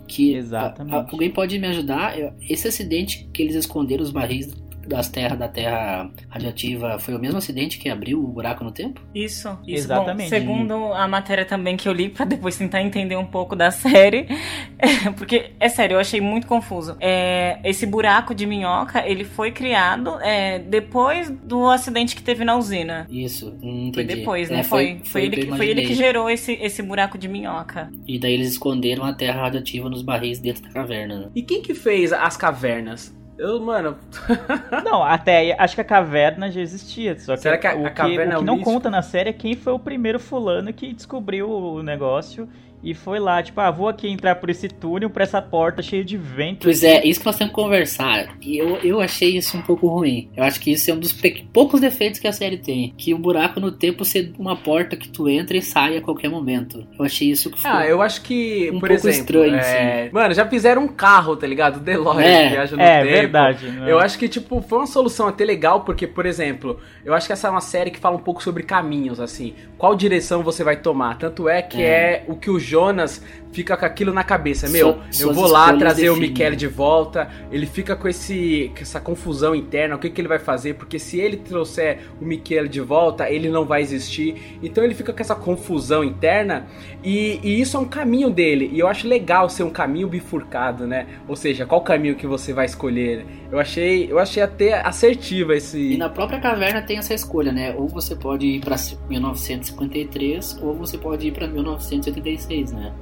Que 0.07 0.35
Exatamente. 0.35 0.95
a- 0.95 1.01
a- 1.01 1.09
alguém 1.11 1.31
pode 1.31 1.59
me 1.59 1.66
ajudar? 1.69 2.14
Esse 2.49 2.69
acidente 2.69 3.29
que 3.33 3.43
eles 3.43 3.55
esconderam 3.55 4.03
os 4.03 4.11
barris 4.11 4.53
das 4.87 5.09
terras 5.09 5.38
da 5.38 5.49
terra 5.49 6.11
radiativa 6.29 6.99
foi 6.99 7.14
o 7.14 7.19
mesmo 7.19 7.38
acidente 7.38 7.79
que 7.79 7.88
abriu 7.88 8.23
o 8.23 8.27
buraco 8.27 8.64
no 8.64 8.73
tempo? 8.73 9.01
Isso, 9.14 9.49
isso. 9.66 9.85
Exatamente. 9.85 10.31
Bom, 10.31 10.37
segundo 10.37 10.93
a 10.93 11.07
matéria 11.07 11.45
também 11.45 11.77
que 11.77 11.88
eu 11.88 11.93
li, 11.93 12.09
pra 12.09 12.25
depois 12.25 12.57
tentar 12.57 12.83
entender 12.83 13.16
um 13.16 13.27
pouco 13.27 13.55
da 13.55 13.71
série, 13.73 14.27
porque, 15.16 15.53
é 15.61 15.69
sério, 15.69 15.95
eu 15.95 16.01
achei 16.01 16.21
muito 16.21 16.47
confuso. 16.47 16.97
É, 17.01 17.59
esse 17.64 17.87
buraco 17.87 18.35
de 18.35 18.47
minhoca, 18.47 19.07
ele 19.07 19.25
foi 19.25 19.51
criado 19.51 20.19
é, 20.21 20.59
depois 20.59 21.31
do 21.31 21.69
acidente 21.69 22.16
que 22.16 22.23
teve 22.23 22.45
na 22.45 22.57
usina. 22.57 23.07
Isso, 23.11 23.51
hum, 23.62 23.90
Foi 23.95 24.03
entendi. 24.03 24.21
depois, 24.21 24.51
É, 24.51 24.55
né? 24.55 24.62
Foi, 24.62 25.01
foi, 25.05 25.05
foi 25.05 25.23
ele, 25.25 25.37
que 25.37 25.57
foi 25.57 25.69
ele 25.69 25.83
que 25.87 25.95
gerou 25.95 26.29
esse, 26.31 26.53
esse 26.55 26.83
buraco 26.83 27.16
de 27.19 27.29
minhoca. 27.29 27.90
E 28.07 28.19
daí 28.19 28.35
eles 28.35 28.51
esconderam 28.51 29.05
a 29.05 29.12
terra 29.12 29.43
radiativa 29.43 29.88
nos 29.88 30.03
barris 30.03 30.38
dentro 30.38 30.62
da 30.62 30.71
caverna, 30.71 31.19
né? 31.19 31.29
E 31.35 31.43
quem 31.43 31.62
que 31.62 31.75
fez 31.75 32.12
as 32.12 32.37
cavernas? 32.37 33.14
Eu, 33.40 33.59
mano, 33.61 33.96
Não, 34.85 35.03
até 35.03 35.38
aí, 35.38 35.55
acho 35.59 35.74
que 35.74 35.81
a 35.81 35.85
caverna 35.85 36.50
já 36.50 36.61
existia. 36.61 37.18
Só 37.18 37.35
que, 37.37 37.40
Será 37.42 37.57
que 37.57 37.66
a- 37.66 37.74
o 37.74 37.87
a 37.87 37.90
caverna 37.90 38.35
o 38.35 38.35
é 38.35 38.37
que 38.37 38.42
o 38.42 38.46
não 38.46 38.55
místico? 38.57 38.70
conta 38.74 38.90
na 38.90 39.00
série 39.03 39.31
é 39.31 39.33
quem 39.33 39.55
foi 39.57 39.72
o 39.72 39.79
primeiro 39.79 40.18
fulano 40.20 40.72
que 40.72 40.92
descobriu 40.92 41.48
o 41.50 41.83
negócio 41.83 42.46
e 42.83 42.95
foi 42.95 43.19
lá, 43.19 43.43
tipo, 43.43 43.61
ah, 43.61 43.71
vou 43.71 43.88
aqui 43.88 44.09
entrar 44.09 44.37
por 44.37 44.49
esse 44.51 44.69
túnel, 44.69 45.11
por 45.11 45.23
essa 45.23 45.40
porta 45.43 45.83
cheia 45.83 46.05
de 46.05 46.16
vento. 46.16 46.64
Pois 46.64 46.83
é, 46.83 47.05
isso 47.07 47.21
que 47.21 47.27
nós 47.27 47.37
temos 47.37 47.55
que 47.55 47.61
conversar. 47.61 48.37
E 48.40 48.57
eu, 48.59 48.77
eu 48.79 49.01
achei 49.01 49.37
isso 49.37 49.57
um 49.57 49.62
pouco 49.62 49.87
ruim. 49.88 50.31
Eu 50.37 50.45
acho 50.45 50.61
que 50.61 50.71
isso 50.73 50.90
é 50.90 50.95
um 50.95 50.99
dos 50.99 51.14
poucos 51.53 51.81
defeitos 51.81 52.19
que 52.21 52.27
a 52.27 52.33
série 52.33 52.57
tem. 52.59 52.95
Que 52.97 53.12
o 53.14 53.19
buraco 53.19 53.61
no 53.61 53.71
tempo 53.71 54.05
ser 54.05 54.33
uma 54.38 54.57
porta 54.57 54.97
que 54.97 55.09
tu 55.09 55.29
entra 55.29 55.57
e 55.57 55.62
sai 55.62 55.97
a 55.97 56.01
qualquer 56.01 56.29
momento. 56.29 56.87
Eu 56.99 57.05
achei 57.05 57.31
isso 57.31 57.51
que 57.51 57.61
foi. 57.61 57.71
Ah, 57.71 57.87
eu 57.87 58.01
acho 58.03 58.23
que, 58.23 58.71
Um 58.73 58.81
por 58.81 58.88
pouco 58.88 59.09
exemplo, 59.09 59.45
estranho, 59.45 59.57
é... 59.57 60.11
mano, 60.12 60.35
já 60.35 60.47
fizeram 60.47 60.85
um 60.85 60.88
carro, 60.88 61.37
tá 61.37 61.47
ligado? 61.47 61.77
O 61.77 61.81
DeLorean 61.81 62.25
É, 62.27 62.45
que 62.45 62.55
viaja 62.55 62.77
no 62.77 62.83
É, 62.83 63.03
tempo. 63.03 63.12
verdade. 63.14 63.66
né? 63.69 63.90
Eu 63.93 63.99
acho 63.99 64.19
que, 64.19 64.29
tipo, 64.29 64.61
foi 64.62 64.79
uma 64.79 64.87
solução 64.87 65.29
até 65.29 65.45
legal, 65.45 65.81
porque, 65.83 66.07
por 66.07 66.25
exemplo, 66.27 66.79
eu 67.05 67.12
acho 67.14 67.27
que 67.27 67.33
essa 67.33 67.49
é 67.49 67.51
uma 67.51 67.61
série 67.61 67.90
que 67.90 67.99
fala 67.99 68.16
um 68.16 68.21
pouco 68.23 68.43
sobre 68.43 68.62
caminhos, 68.62 69.21
assim. 69.21 69.55
Qual 69.77 69.95
direção 69.95 70.43
você 70.43 70.64
vai 70.64 70.77
tomar? 70.77 71.19
Tanto 71.19 71.49
é 71.49 71.61
que 71.62 71.83
é, 71.83 72.25
o 72.27 72.35
que 72.37 72.51
os 72.51 72.69
Jonas 72.70 73.20
fica 73.52 73.76
com 73.76 73.84
aquilo 73.84 74.12
na 74.12 74.22
cabeça. 74.24 74.68
Meu, 74.68 74.98
Sua- 75.10 75.30
eu 75.30 75.34
vou 75.34 75.46
lá 75.46 75.72
trazer 75.76 76.10
o 76.10 76.14
definem. 76.14 76.30
Michele 76.30 76.56
de 76.56 76.66
volta. 76.66 77.28
Ele 77.50 77.66
fica 77.66 77.96
com, 77.96 78.08
esse, 78.08 78.70
com 78.74 78.80
essa 78.82 79.00
confusão 79.00 79.54
interna. 79.54 79.96
O 79.96 79.98
que, 79.98 80.08
que 80.10 80.20
ele 80.20 80.28
vai 80.28 80.38
fazer? 80.38 80.74
Porque 80.74 80.98
se 80.98 81.18
ele 81.20 81.36
trouxer 81.36 81.98
o 82.20 82.24
Michele 82.24 82.68
de 82.68 82.80
volta, 82.80 83.28
ele 83.30 83.48
não 83.48 83.64
vai 83.64 83.82
existir. 83.82 84.58
Então 84.62 84.84
ele 84.84 84.94
fica 84.94 85.12
com 85.12 85.20
essa 85.20 85.34
confusão 85.34 86.04
interna. 86.04 86.66
E, 87.02 87.40
e 87.42 87.60
isso 87.60 87.76
é 87.76 87.80
um 87.80 87.88
caminho 87.88 88.30
dele. 88.30 88.70
E 88.72 88.78
eu 88.78 88.86
acho 88.88 89.08
legal 89.08 89.48
ser 89.48 89.62
um 89.64 89.70
caminho 89.70 90.06
bifurcado, 90.08 90.86
né? 90.86 91.06
Ou 91.26 91.34
seja, 91.36 91.66
qual 91.66 91.80
caminho 91.80 92.14
que 92.14 92.26
você 92.26 92.52
vai 92.52 92.66
escolher? 92.66 93.24
Eu 93.50 93.58
achei, 93.58 94.06
eu 94.10 94.18
achei 94.18 94.42
até 94.42 94.80
assertiva 94.86 95.56
esse. 95.56 95.78
E 95.94 95.96
na 95.96 96.08
própria 96.08 96.38
caverna 96.38 96.82
tem 96.82 96.98
essa 96.98 97.12
escolha, 97.12 97.50
né? 97.52 97.74
Ou 97.76 97.88
você 97.88 98.14
pode 98.14 98.46
ir 98.46 98.60
pra 98.60 98.76
1953 99.08 100.58
ou 100.62 100.74
você 100.74 100.96
pode 100.98 101.28
ir 101.28 101.32
pra 101.32 101.46
1986, 101.46 102.72
né? 102.72 102.92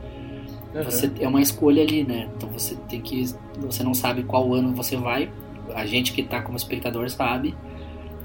Uhum. 0.79 0.85
Você 0.91 1.11
é 1.21 1.29
uma 1.29 1.41
escolha 1.41 1.83
ali, 1.83 2.05
né? 2.05 2.29
Então 2.37 2.49
você 2.49 2.75
tem 2.89 3.01
que 3.01 3.25
você 3.59 3.83
não 3.83 3.95
sabe 3.95 4.23
qual 4.23 4.53
ano 4.55 4.75
você 4.75 4.97
vai. 4.97 5.31
A 5.75 5.85
gente 5.87 6.13
que 6.13 6.23
tá 6.23 6.41
como 6.41 6.57
espectador 6.57 7.09
sabe, 7.11 7.55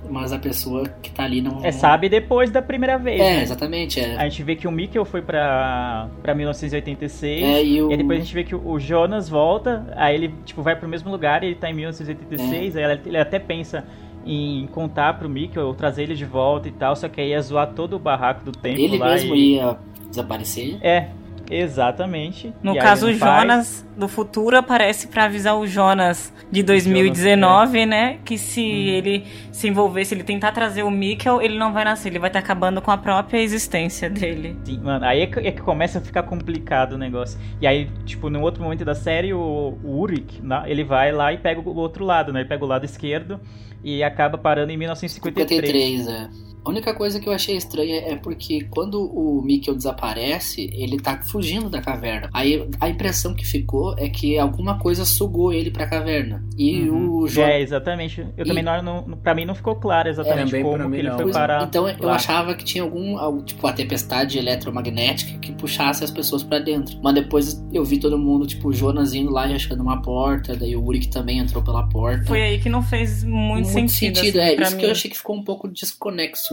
mas 0.10 0.32
a 0.32 0.38
pessoa 0.40 0.88
que 1.02 1.12
tá 1.12 1.24
ali 1.24 1.42
não 1.42 1.64
É, 1.66 1.72
sabe 1.72 2.08
depois 2.10 2.50
da 2.52 2.62
primeira 2.62 2.98
vez. 2.98 3.20
É, 3.20 3.38
né? 3.38 3.44
exatamente, 3.44 4.00
é. 4.00 4.16
A 4.18 4.24
gente 4.28 4.44
vê 4.44 4.56
que 4.56 4.68
o 4.68 4.72
Mikkel 4.72 5.04
foi 5.06 5.22
pra, 5.22 6.08
pra 6.22 6.34
1986. 6.36 7.44
É, 7.44 7.64
e 7.64 7.82
o- 7.82 7.90
aí 7.90 7.98
depois 7.98 8.20
a 8.20 8.24
gente 8.24 8.34
vê 8.34 8.44
que 8.44 8.56
o 8.56 8.80
Jonas 8.80 9.28
volta, 9.30 9.86
aí 9.96 10.16
ele 10.16 10.34
tipo, 10.46 10.62
vai 10.62 10.76
pro 10.76 10.88
mesmo 10.88 11.10
lugar, 11.12 11.44
ele 11.44 11.56
tá 11.56 11.70
em 11.70 11.74
1986, 11.74 12.76
aí 12.78 13.00
ele 13.06 13.18
até 13.18 13.40
pensa 13.40 13.84
em 14.26 14.68
contar 14.68 15.14
pro 15.16 15.30
Mikkel, 15.30 15.66
ou 15.68 15.74
trazer 15.74 16.04
ele 16.04 16.16
de 16.16 16.24
volta 16.26 16.68
e 16.70 16.72
tal, 16.72 16.96
só 16.96 17.10
que 17.10 17.20
aí 17.20 17.30
ia 17.30 17.42
zoar 17.42 17.74
todo 17.74 17.98
o 17.98 18.00
barraco 18.00 18.46
do 18.46 18.54
tempo 18.54 18.80
Ele 18.80 18.98
lá. 18.98 19.10
mesmo 19.12 19.36
e... 19.36 19.56
ia 19.56 19.78
desaparecer. 20.10 20.78
É, 20.82 21.08
exatamente. 21.50 22.54
No 22.62 22.76
E 22.76 22.80
caso, 22.80 23.10
o 23.10 23.16
faz. 23.16 23.42
Jonas 23.42 23.86
do 23.98 24.08
futuro 24.08 24.58
aparece 24.58 25.08
pra 25.08 25.26
avisar 25.26 25.56
o 25.58 25.68
Jonas 25.68 26.34
de 26.52 26.64
2019, 26.64 27.86
né? 27.86 28.20
Que 28.26 28.38
se 28.38 28.62
ele 28.62 29.26
se 29.52 29.68
envolver, 29.68 30.04
se 30.06 30.16
ele 30.16 30.24
tentar 30.24 30.52
trazer 30.52 30.84
o 30.84 30.90
Mikkel, 30.92 31.42
ele 31.42 31.58
não 31.58 31.72
vai 31.74 31.84
nascer, 31.84 32.10
ele 32.10 32.20
vai 32.20 32.30
estar 32.30 32.40
acabando 32.40 32.82
com 32.82 32.92
a 32.92 32.98
própria 32.98 33.40
existência 33.40 34.10
dele. 34.10 34.56
Sim, 34.64 34.80
mano, 34.80 35.06
aí 35.06 35.22
é 35.22 35.28
que, 35.28 35.40
é 35.40 35.52
que 35.52 35.62
começa 35.62 36.00
a 36.00 36.02
ficar 36.02 36.24
complicado 36.24 36.94
o 36.94 36.98
negócio. 36.98 37.40
E 37.62 37.68
aí, 37.68 37.90
tipo, 38.06 38.30
num 38.30 38.42
outro 38.42 38.64
momento 38.64 38.84
da 38.86 38.96
série, 38.96 39.34
o, 39.34 39.78
o 39.84 39.88
Ulrich, 40.00 40.42
na- 40.42 40.68
ele 40.70 40.84
vai 40.84 41.12
lá 41.12 41.32
e 41.34 41.38
pega 41.38 41.62
o 41.62 41.76
outro 41.78 42.04
lado, 42.06 42.32
né? 42.34 42.42
Ele 42.42 42.50
pega 42.50 42.64
o 42.64 42.68
lado 42.68 42.86
esquerdo 42.86 43.40
e 43.84 44.04
acaba 44.04 44.38
parando 44.38 44.72
em 44.72 44.78
1953. 44.78 45.68
53, 45.68 46.08
é. 46.08 46.53
A 46.66 46.70
única 46.70 46.94
coisa 46.94 47.20
que 47.20 47.28
eu 47.28 47.34
achei 47.34 47.56
estranha 47.58 47.98
é 48.06 48.16
porque 48.16 48.66
quando 48.70 49.02
o 49.04 49.42
Mikkel 49.42 49.76
desaparece, 49.76 50.70
ele 50.74 50.98
tá 51.00 51.22
fugindo 51.22 51.70
da 51.70 51.82
caverna. 51.82 52.30
Aí 52.34 52.68
a 52.80 52.90
impressão 52.90 53.34
que 53.34 53.46
ficou 53.46 53.96
é 53.98 54.10
que 54.10 54.38
alguma 54.38 54.80
coisa 54.80 55.06
sugou 55.06 55.52
ele 55.52 55.70
pra 55.72 55.86
caverna. 55.88 56.44
E 56.58 56.90
o 56.90 57.28
Jonas. 57.28 57.50
É, 57.52 57.62
exatamente. 57.62 58.22
Eu 58.38 58.46
E- 58.46 58.48
também 58.48 58.64
não, 58.64 58.82
não. 58.82 59.18
Pra 59.18 59.34
mim 59.36 59.46
não 59.46 59.56
ficou 59.56 59.76
claro 59.76 60.10
exatamente 60.10 60.52
pra 60.52 60.62
como 60.62 60.90
que 60.92 60.98
ele 60.98 61.10
não. 61.10 61.18
foi 61.18 61.30
é, 61.30 61.34
parar. 61.34 61.64
então 61.64 61.88
eu 61.90 62.06
lá. 62.08 62.16
achava 62.16 62.54
que 62.56 62.64
tinha 62.64 62.84
algum, 62.84 63.42
tipo, 63.44 63.66
a 63.68 63.74
tempestade 63.74 64.38
eletromagnética 64.38 65.38
que 65.40 65.52
puxasse 65.54 66.04
as 66.04 66.12
pessoas 66.12 66.44
pra 66.44 66.60
dentro. 66.60 66.98
Mas 67.04 67.14
depois 67.16 67.64
eu 67.74 67.84
vi 67.84 67.98
todo 68.00 68.18
mundo, 68.18 68.46
tipo, 68.48 68.70
o 68.70 68.74
Jonas 68.74 69.14
indo 69.14 69.32
lá 69.32 69.48
e 69.48 69.54
achando 69.56 69.82
uma 69.82 70.02
porta, 70.02 70.56
daí 70.56 70.76
o 70.76 70.84
Uric 70.86 71.10
também 71.10 71.40
entrou 71.40 71.64
pela 71.64 71.84
porta. 71.90 72.26
Foi 72.26 72.42
aí 72.42 72.60
que 72.60 72.70
não 72.70 72.82
fez 72.82 73.24
muito, 73.24 73.68
sentido. 73.68 74.20
assim, 74.20 74.38
é. 74.38 74.62
Isso 74.62 74.72
mim. 74.74 74.78
que 74.80 74.86
eu 74.86 74.92
achei 74.92 75.12
que 75.12 75.18
ficou 75.18 75.36
um 75.36 75.44
pouco 75.44 75.68
desconexo. 75.68 76.53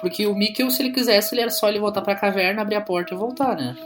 Porque 0.00 0.26
o 0.26 0.34
Mikkel, 0.34 0.70
se 0.70 0.82
ele 0.82 0.90
quisesse, 0.92 1.34
ele 1.34 1.42
era 1.42 1.50
só 1.50 1.68
ele 1.68 1.78
voltar 1.78 2.02
pra 2.02 2.14
caverna, 2.14 2.62
abrir 2.62 2.76
a 2.76 2.80
porta 2.80 3.14
e 3.14 3.16
voltar, 3.16 3.56
né? 3.56 3.76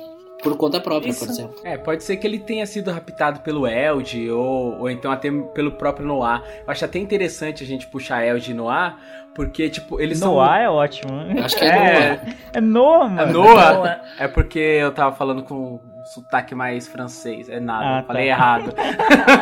Por 0.42 0.56
conta 0.56 0.78
própria, 0.80 1.10
Isso. 1.10 1.20
por 1.24 1.30
exemplo. 1.30 1.56
É, 1.64 1.76
pode 1.78 2.04
ser 2.04 2.16
que 2.18 2.26
ele 2.26 2.38
tenha 2.38 2.64
sido 2.66 2.90
raptado 2.90 3.40
pelo 3.40 3.66
Eld 3.66 4.30
ou, 4.30 4.80
ou 4.80 4.90
então 4.90 5.10
até 5.10 5.30
pelo 5.54 5.72
próprio 5.72 6.06
Noah. 6.06 6.42
Eu 6.64 6.70
acho 6.70 6.84
até 6.84 6.98
interessante 6.98 7.64
a 7.64 7.66
gente 7.66 7.86
puxar 7.86 8.24
Eld 8.24 8.50
e 8.50 8.54
Noah, 8.54 8.96
porque, 9.34 9.68
tipo, 9.68 10.00
eles 10.00 10.20
Noah 10.20 10.58
é 10.60 10.68
ótimo. 10.68 11.10
Acho 11.42 11.56
que 11.56 11.64
é, 11.64 12.20
É. 12.52 12.60
Noah. 12.60 13.22
É 13.22 13.26
Noah, 13.26 13.26
são. 13.26 13.26
mano. 13.26 13.30
É 13.30 13.32
Noah? 13.32 13.72
Noah. 13.74 14.00
É 14.18 14.28
porque 14.28 14.58
eu 14.58 14.92
tava 14.92 15.14
falando 15.16 15.42
com 15.42 15.80
sotaque 16.06 16.54
mais 16.54 16.86
francês. 16.88 17.48
É 17.48 17.60
nada, 17.60 17.98
Ah, 17.98 18.02
falei 18.02 18.26
tá. 18.26 18.30
errado. 18.30 18.74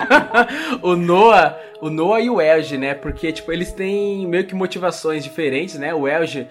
o 0.83 0.97
Noah, 0.97 1.59
o 1.81 1.91
Noah 1.91 2.21
e 2.21 2.31
o 2.31 2.41
Elge, 2.41 2.77
né? 2.79 2.95
Porque, 2.95 3.33
tipo, 3.33 3.53
eles 3.53 3.73
têm 3.73 4.27
meio 4.27 4.45
que 4.47 4.55
motivações 4.55 5.23
diferentes, 5.23 5.79
né? 5.79 5.95
O 5.95 6.09
Elge, 6.09 6.49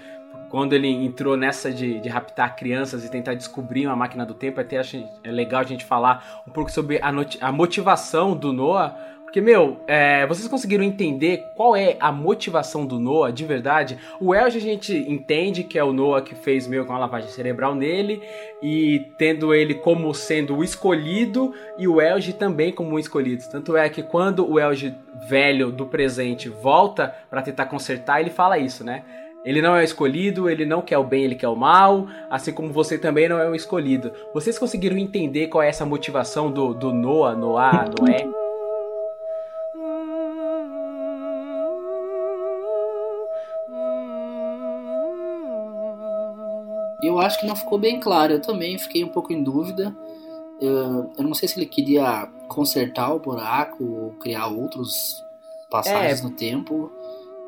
quando 0.50 0.74
ele 0.74 0.88
entrou 0.88 1.36
nessa 1.36 1.72
de, 1.72 2.00
de 2.00 2.10
raptar 2.10 2.56
crianças 2.56 3.04
e 3.04 3.10
tentar 3.10 3.34
descobrir 3.34 3.88
uma 3.88 3.96
máquina 3.96 4.26
do 4.26 4.34
tempo, 4.34 4.62
até 4.62 4.78
acho 4.78 5.04
é 5.24 5.32
legal 5.32 5.62
a 5.62 5.66
gente 5.66 5.84
falar 5.86 6.44
um 6.48 6.52
pouco 6.52 6.72
sobre 6.72 7.00
a, 7.02 7.12
a 7.42 7.52
motivação 7.52 8.36
do 8.36 8.54
Noah. 8.54 8.96
Porque, 9.34 9.42
meu, 9.42 9.78
é, 9.88 10.28
vocês 10.28 10.48
conseguiram 10.48 10.84
entender 10.84 11.44
qual 11.56 11.76
é 11.76 11.98
a 12.00 12.12
motivação 12.12 12.86
do 12.86 13.00
Noah 13.00 13.34
de 13.34 13.44
verdade? 13.44 13.98
O 14.22 14.36
Elge 14.36 14.60
a 14.60 14.62
gente 14.62 14.96
entende 14.96 15.64
que 15.64 15.80
é 15.80 15.84
o 15.84 15.92
Noah 15.92 16.22
que 16.22 16.36
fez 16.36 16.68
meio 16.68 16.86
com 16.86 16.94
uma 16.94 17.00
lavagem 17.00 17.32
cerebral 17.32 17.74
nele, 17.74 18.22
e 18.62 19.08
tendo 19.18 19.52
ele 19.52 19.74
como 19.74 20.14
sendo 20.14 20.56
o 20.56 20.64
escolhido 20.64 21.52
e 21.80 21.88
o 21.88 22.00
Elge 22.00 22.32
também 22.32 22.72
como 22.72 22.92
um 22.92 23.00
escolhido. 23.00 23.44
Tanto 23.50 23.76
é 23.76 23.90
que 23.90 24.04
quando 24.04 24.48
o 24.48 24.60
Elge 24.60 24.94
velho 25.28 25.72
do 25.72 25.88
presente 25.88 26.48
volta 26.48 27.12
pra 27.28 27.42
tentar 27.42 27.66
consertar, 27.66 28.22
ele 28.22 28.30
fala 28.30 28.60
isso, 28.60 28.84
né? 28.84 29.04
Ele 29.44 29.64
não 29.64 29.76
é 29.76 29.82
o 29.82 29.84
escolhido, 29.84 30.48
ele 30.48 30.64
não 30.64 30.80
quer 30.80 31.00
o 31.00 31.04
bem, 31.04 31.24
ele 31.24 31.34
quer 31.34 31.48
o 31.48 31.56
mal, 31.56 32.06
assim 32.30 32.54
como 32.54 32.72
você 32.72 33.00
também 33.00 33.28
não 33.28 33.40
é 33.40 33.50
o 33.50 33.56
escolhido. 33.56 34.12
Vocês 34.32 34.60
conseguiram 34.60 34.96
entender 34.96 35.48
qual 35.48 35.64
é 35.64 35.70
essa 35.70 35.88
motivação 35.88 36.52
do, 36.52 36.72
do 36.72 36.94
Noah, 36.94 37.36
Noah, 37.36 37.90
Noé? 38.00 38.28
Eu 47.14 47.26
acho 47.26 47.40
que 47.40 47.46
não 47.46 47.56
ficou 47.56 47.78
bem 47.78 48.00
claro. 48.00 48.34
Eu 48.34 48.42
também 48.42 48.78
fiquei 48.78 49.04
um 49.04 49.10
pouco 49.10 49.32
em 49.34 49.44
dúvida. 49.44 49.96
Eu, 50.60 51.12
eu 51.18 51.24
não 51.24 51.34
sei 51.34 51.48
se 51.48 51.60
ele 51.60 51.66
queria 51.66 52.28
consertar 52.48 53.14
o 53.14 53.20
buraco 53.20 53.84
ou 53.84 54.12
criar 54.14 54.48
outros 54.48 55.24
passagens 55.70 56.20
É. 56.20 56.24
no 56.24 56.32
tempo. 56.32 56.92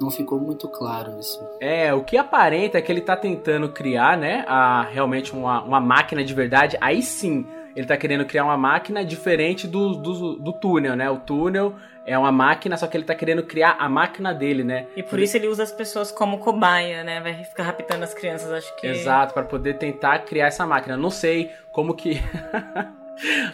Não 0.01 0.11
ficou 0.11 0.39
muito 0.39 0.67
claro 0.67 1.17
isso. 1.19 1.39
É, 1.61 1.93
o 1.93 2.03
que 2.03 2.17
aparenta 2.17 2.77
é 2.77 2.81
que 2.81 2.91
ele 2.91 2.99
tá 2.99 3.15
tentando 3.15 3.69
criar, 3.69 4.17
né, 4.17 4.43
a, 4.45 4.83
realmente 4.83 5.31
uma, 5.31 5.63
uma 5.63 5.79
máquina 5.79 6.21
de 6.21 6.33
verdade. 6.33 6.77
Aí 6.81 7.01
sim, 7.01 7.45
ele 7.75 7.85
tá 7.85 7.97
querendo 7.97 8.25
criar 8.25 8.45
uma 8.45 8.57
máquina 8.57 9.03
diferente 9.03 9.67
do, 9.67 9.95
do, 9.95 10.35
do 10.35 10.53
túnel, 10.53 10.95
né? 10.95 11.09
O 11.09 11.17
túnel 11.17 11.75
é 12.05 12.17
uma 12.17 12.31
máquina, 12.31 12.77
só 12.77 12.87
que 12.87 12.95
ele 12.95 13.03
tá 13.03 13.13
querendo 13.13 13.43
criar 13.43 13.75
a 13.79 13.89
máquina 13.89 14.33
dele, 14.33 14.63
né? 14.63 14.87
E 14.95 15.03
por 15.03 15.19
isso 15.19 15.35
ele 15.35 15.47
usa 15.47 15.63
as 15.63 15.71
pessoas 15.71 16.11
como 16.11 16.37
cobaia, 16.37 17.03
né? 17.03 17.19
Vai 17.19 17.43
ficar 17.43 17.63
raptando 17.63 18.03
as 18.03 18.13
crianças, 18.13 18.51
acho 18.51 18.75
que. 18.77 18.87
Exato, 18.87 19.33
para 19.33 19.43
poder 19.43 19.77
tentar 19.77 20.19
criar 20.19 20.47
essa 20.47 20.65
máquina. 20.65 20.95
Não 20.95 21.09
sei 21.09 21.51
como 21.71 21.93
que. 21.93 22.21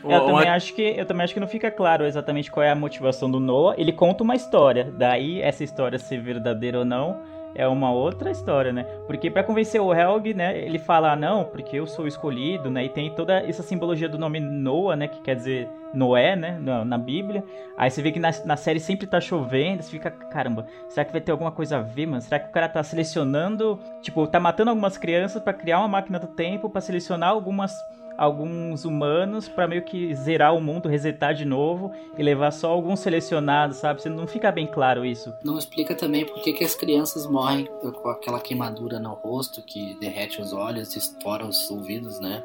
Eu 0.04 0.26
também, 0.26 0.50
acho 0.50 0.74
que, 0.74 0.82
eu 0.82 1.06
também 1.06 1.24
acho 1.24 1.36
que 1.36 1.40
não 1.40 1.48
fica 1.48 1.70
claro 1.70 2.04
exatamente 2.04 2.50
qual 2.50 2.64
é 2.64 2.72
a 2.72 2.76
motivação 2.76 3.30
do 3.30 3.40
Noah. 3.40 3.80
Ele 3.80 3.94
conta 3.94 4.24
uma 4.24 4.36
história, 4.36 4.92
daí 4.98 5.40
essa 5.40 5.64
história 5.64 6.00
ser 6.00 6.20
verdadeira 6.20 6.80
ou 6.80 6.86
não 6.86 7.22
é 7.56 7.68
uma 7.68 7.92
outra 7.92 8.32
história, 8.32 8.72
né? 8.72 8.84
Porque 9.08 9.30
pra 9.30 9.44
convencer 9.44 9.82
o 9.82 9.94
Helg, 9.94 10.34
né, 10.34 10.58
ele 10.58 10.80
fala, 10.80 11.14
ah, 11.14 11.16
não, 11.16 11.44
porque 11.44 11.78
eu 11.78 11.86
sou 11.86 12.08
escolhido, 12.08 12.70
né? 12.70 12.86
E 12.86 12.90
tem 12.90 13.14
toda 13.14 13.40
essa 13.40 13.64
simbologia 13.64 14.08
do 14.10 14.18
nome 14.18 14.40
Noah, 14.40 14.96
né, 14.96 15.08
que 15.08 15.22
quer 15.22 15.36
dizer 15.36 15.70
Noé, 15.94 16.36
né, 16.36 16.58
na, 16.60 16.86
na 16.86 16.98
Bíblia. 16.98 17.44
Aí 17.78 17.90
você 17.90 18.02
vê 18.02 18.12
que 18.12 18.20
na, 18.20 18.32
na 18.46 18.56
série 18.56 18.80
sempre 18.80 19.08
tá 19.08 19.20
chovendo, 19.20 19.84
você 19.84 19.92
fica, 19.92 20.10
caramba, 20.12 20.66
será 20.90 21.06
que 21.06 21.12
vai 21.12 21.22
ter 21.22 21.32
alguma 21.32 21.52
coisa 21.52 21.78
a 21.78 21.82
ver, 21.82 22.06
mano? 22.06 22.22
Será 22.22 22.40
que 22.40 22.50
o 22.50 22.52
cara 22.52 22.70
tá 22.70 22.82
selecionando, 22.84 23.80
tipo, 24.02 24.26
tá 24.28 24.40
matando 24.40 24.70
algumas 24.70 24.98
crianças 24.98 25.42
pra 25.42 25.54
criar 25.54 25.80
uma 25.80 25.88
máquina 25.88 26.20
do 26.20 26.28
tempo, 26.28 26.70
pra 26.70 26.82
selecionar 26.82 27.30
algumas 27.30 27.74
alguns 28.22 28.86
humanos 28.86 29.50
pra 29.50 29.68
meio 29.68 29.82
que 29.82 30.14
zerar 30.14 30.56
o 30.56 30.62
mundo, 30.62 30.88
resetar 30.88 31.34
de 31.34 31.44
novo 31.44 31.92
e 32.16 32.22
levar 32.22 32.52
só 32.52 32.70
alguns 32.70 33.00
selecionados, 33.00 33.78
sabe? 33.78 34.00
Você 34.00 34.10
não 34.10 34.28
fica 34.28 34.52
bem 34.52 34.68
claro 34.68 35.04
isso. 35.04 35.34
Não 35.44 35.58
explica 35.58 35.96
também 35.96 36.24
por 36.24 36.40
que, 36.40 36.54
que 36.54 36.64
as 36.64 36.76
crianças 36.76 37.26
morrem 37.26 37.66
com 37.66 38.10
aquela 38.10 38.40
queimadura 38.40 39.00
no 39.00 39.16
rosto 39.16 39.64
que 39.64 39.98
derrete 40.00 40.40
os 40.40 40.54
olhos 40.54 40.96
e 40.96 41.00
estoura 41.00 41.48
os 41.48 41.72
ouvidos, 41.72 42.20
né? 42.20 42.44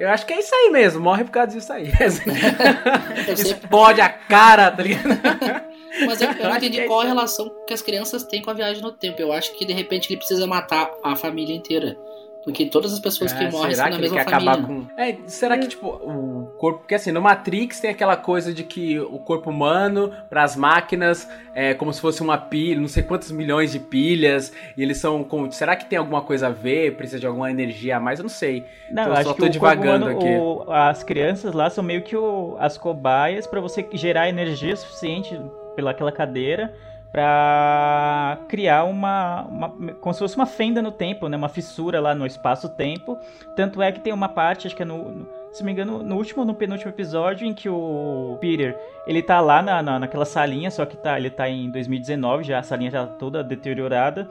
Eu 0.00 0.08
acho 0.08 0.26
que 0.26 0.32
é 0.32 0.40
isso 0.40 0.52
aí 0.52 0.70
mesmo, 0.70 1.00
morre 1.00 1.22
por 1.22 1.30
causa 1.30 1.52
disso 1.52 1.72
aí. 1.72 1.88
Explode 3.30 4.00
a 4.00 4.08
cara, 4.08 4.72
tá 4.72 4.82
ligado? 4.82 5.04
mas 6.04 6.20
eu, 6.20 6.32
eu 6.32 6.48
não 6.48 6.56
entendi 6.56 6.78
que 6.78 6.82
é 6.82 6.86
qual 6.88 7.02
a 7.02 7.04
relação 7.04 7.48
que 7.64 7.72
as 7.72 7.80
crianças 7.80 8.24
têm 8.24 8.42
com 8.42 8.50
a 8.50 8.54
viagem 8.54 8.82
no 8.82 8.90
tempo. 8.90 9.22
Eu 9.22 9.32
acho 9.32 9.56
que 9.56 9.64
de 9.64 9.72
repente 9.72 10.10
ele 10.10 10.16
precisa 10.16 10.48
matar 10.48 10.90
a 11.00 11.14
família 11.14 11.54
inteira. 11.54 11.96
Porque 12.44 12.66
todas 12.66 12.92
as 12.92 12.98
pessoas 12.98 13.32
que 13.32 13.44
É, 13.44 13.50
morrem 13.50 13.72
será 13.72 13.84
são 13.84 13.90
que 13.92 13.94
ele 13.94 14.02
mesma 14.10 14.16
quer 14.18 14.24
família. 14.30 14.52
acabar 14.52 14.66
com. 14.66 14.86
É, 15.00 15.16
será 15.28 15.56
que, 15.56 15.68
tipo, 15.68 15.86
o 15.86 16.52
corpo. 16.58 16.80
Porque 16.80 16.96
assim, 16.96 17.12
no 17.12 17.20
Matrix 17.22 17.78
tem 17.78 17.88
aquela 17.90 18.16
coisa 18.16 18.52
de 18.52 18.64
que 18.64 18.98
o 18.98 19.18
corpo 19.20 19.48
humano, 19.48 20.12
para 20.28 20.42
as 20.42 20.56
máquinas, 20.56 21.28
é 21.54 21.72
como 21.72 21.92
se 21.92 22.00
fosse 22.00 22.20
uma 22.20 22.36
pilha, 22.36 22.80
não 22.80 22.88
sei 22.88 23.04
quantos 23.04 23.30
milhões 23.30 23.70
de 23.70 23.78
pilhas, 23.78 24.52
e 24.76 24.82
eles 24.82 24.98
são. 24.98 25.22
Com... 25.22 25.48
Será 25.52 25.76
que 25.76 25.84
tem 25.86 25.96
alguma 25.98 26.20
coisa 26.22 26.48
a 26.48 26.50
ver? 26.50 26.96
Precisa 26.96 27.20
de 27.20 27.26
alguma 27.28 27.48
energia 27.48 27.98
a 27.98 28.00
mais? 28.00 28.18
Eu 28.18 28.24
não 28.24 28.30
sei. 28.30 28.64
Não, 28.90 29.04
Então, 29.04 29.16
eu 29.16 29.22
só 29.24 29.32
que 29.34 29.40
tô 29.40 29.46
o 29.46 29.48
divagando 29.48 30.06
corpo 30.06 30.18
aqui. 30.20 30.28
humano, 30.34 30.64
o- 30.66 30.72
as 30.72 31.04
crianças 31.04 31.54
lá 31.54 31.70
são 31.70 31.84
meio 31.84 32.02
que 32.02 32.16
o- 32.16 32.56
as 32.58 32.76
cobaias 32.76 33.46
pra 33.46 33.60
você 33.60 33.86
gerar 33.92 34.28
energia 34.28 34.74
suficiente 34.74 35.40
pelaquela 35.76 36.10
cadeira 36.10 36.74
pra 37.12 38.38
criar 38.48 38.84
uma, 38.84 39.42
uma 39.42 39.68
como 40.00 40.12
se 40.14 40.18
fosse 40.18 40.34
uma 40.34 40.46
fenda 40.46 40.80
no 40.80 40.90
tempo, 40.90 41.28
né, 41.28 41.36
uma 41.36 41.48
fissura 41.48 42.00
lá 42.00 42.14
no 42.14 42.26
espaço-tempo. 42.26 43.18
Tanto 43.54 43.82
é 43.82 43.92
que 43.92 44.00
tem 44.00 44.12
uma 44.12 44.28
parte, 44.28 44.66
acho 44.66 44.74
que 44.74 44.82
é 44.82 44.86
no, 44.86 45.10
no- 45.10 45.28
se 45.52 45.60
não 45.60 45.66
me 45.66 45.72
engano, 45.72 46.02
no 46.02 46.16
último 46.16 46.40
ou 46.40 46.46
no 46.46 46.54
penúltimo 46.54 46.90
episódio 46.90 47.46
em 47.46 47.52
que 47.52 47.68
o 47.68 48.38
Peter, 48.40 48.74
ele 49.06 49.22
tá 49.22 49.38
lá 49.40 49.60
na, 49.60 49.82
na, 49.82 49.98
naquela 49.98 50.24
salinha, 50.24 50.70
só 50.70 50.86
que 50.86 50.96
tá, 50.96 51.18
ele 51.18 51.28
tá 51.28 51.46
em 51.48 51.70
2019, 51.70 52.44
já 52.44 52.58
a 52.58 52.62
salinha 52.62 52.90
já 52.90 53.06
tá 53.06 53.12
toda 53.14 53.44
deteriorada. 53.44 54.26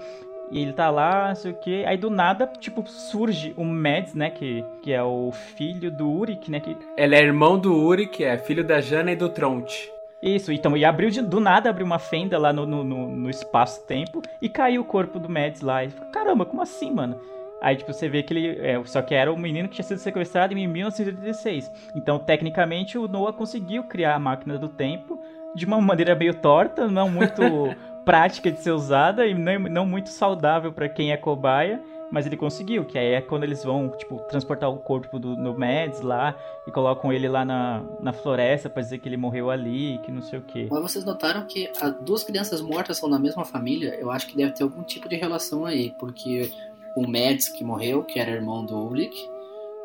E 0.49 0.61
ele 0.61 0.73
tá 0.73 0.89
lá, 0.89 1.29
não 1.29 1.35
sei 1.35 1.51
o 1.51 1.53
que. 1.53 1.85
Aí 1.85 1.95
do 1.95 2.09
nada, 2.09 2.45
tipo, 2.59 2.83
surge 2.85 3.53
o 3.55 3.63
Mads, 3.63 4.13
né? 4.15 4.29
Que, 4.29 4.65
que 4.81 4.91
é 4.91 5.01
o 5.01 5.31
filho 5.31 5.89
do 5.89 6.11
Uric, 6.11 6.51
né? 6.51 6.59
Que... 6.59 6.75
Ele 6.97 7.15
é 7.15 7.21
irmão 7.21 7.57
do 7.57 7.73
Uri, 7.73 8.05
que 8.07 8.25
é 8.25 8.37
filho 8.37 8.61
da 8.61 8.81
Jana 8.81 9.13
e 9.13 9.15
do 9.15 9.29
Tronte. 9.29 9.89
Isso, 10.21 10.51
então, 10.51 10.77
e 10.77 10.85
abriu 10.85 11.09
de- 11.09 11.21
do 11.21 11.39
nada 11.39 11.69
abriu 11.69 11.85
uma 11.85 11.97
fenda 11.97 12.37
lá 12.37 12.53
no, 12.53 12.65
no, 12.65 12.83
no- 12.83 13.29
espaço-tempo 13.29 14.21
e 14.41 14.47
caiu 14.47 14.81
o 14.81 14.85
corpo 14.85 15.17
do 15.19 15.27
Mads 15.27 15.61
lá. 15.61 15.83
E 15.83 15.89
fica, 15.89 16.05
caramba, 16.07 16.45
como 16.45 16.61
assim, 16.61 16.91
mano? 16.91 17.19
Aí, 17.61 17.75
tipo, 17.75 17.91
você 17.93 18.07
vê 18.09 18.21
que 18.23 18.33
ele. 18.33 18.59
É, 18.59 18.81
só 18.85 19.01
que 19.01 19.13
era 19.15 19.31
um 19.31 19.37
menino 19.37 19.67
que 19.67 19.75
tinha 19.75 19.85
sido 19.85 19.97
sequestrado 19.99 20.53
em 20.53 20.67
1986. 20.67 21.71
Então, 21.95 22.19
tecnicamente, 22.19 22.97
o 22.97 23.07
Noah 23.07 23.33
conseguiu 23.33 23.83
criar 23.83 24.15
a 24.15 24.19
máquina 24.19 24.57
do 24.57 24.67
tempo 24.67 25.19
de 25.55 25.65
uma 25.65 25.79
maneira 25.81 26.15
meio 26.15 26.33
torta, 26.33 26.87
não 26.87 27.09
muito 27.09 27.41
prática 28.05 28.51
de 28.51 28.59
ser 28.61 28.71
usada 28.71 29.27
e 29.27 29.33
não, 29.33 29.59
não 29.59 29.85
muito 29.85 30.09
saudável 30.09 30.71
pra 30.71 30.89
quem 30.89 31.11
é 31.11 31.17
cobaia. 31.17 31.81
Mas 32.11 32.25
ele 32.25 32.35
conseguiu, 32.35 32.83
que 32.83 32.97
aí 32.97 33.13
é 33.13 33.21
quando 33.21 33.43
eles 33.43 33.63
vão, 33.63 33.89
tipo, 33.89 34.17
transportar 34.27 34.69
o 34.69 34.77
corpo 34.77 35.17
do 35.17 35.35
no 35.37 35.57
Mads 35.57 36.01
lá 36.01 36.35
e 36.67 36.71
colocam 36.71 37.11
ele 37.13 37.27
lá 37.29 37.45
na, 37.45 37.81
na 38.01 38.11
floresta 38.11 38.69
pra 38.69 38.81
dizer 38.81 38.97
que 38.97 39.07
ele 39.07 39.15
morreu 39.17 39.49
ali, 39.49 39.97
que 40.03 40.11
não 40.11 40.21
sei 40.21 40.39
o 40.39 40.41
quê. 40.41 40.67
Mas 40.69 40.81
vocês 40.81 41.05
notaram 41.05 41.45
que 41.45 41.71
as 41.81 41.95
duas 42.01 42.23
crianças 42.23 42.61
mortas 42.61 42.97
são 42.97 43.09
da 43.09 43.17
mesma 43.17 43.45
família? 43.45 43.95
Eu 43.99 44.11
acho 44.11 44.27
que 44.27 44.35
deve 44.35 44.51
ter 44.51 44.63
algum 44.63 44.83
tipo 44.83 45.07
de 45.07 45.15
relação 45.15 45.65
aí, 45.65 45.93
porque 45.97 46.51
o 46.97 47.07
Mads 47.07 47.47
que 47.47 47.63
morreu, 47.63 48.03
que 48.03 48.19
era 48.19 48.31
irmão 48.31 48.65
do 48.65 48.75
Ulrich, 48.75 49.17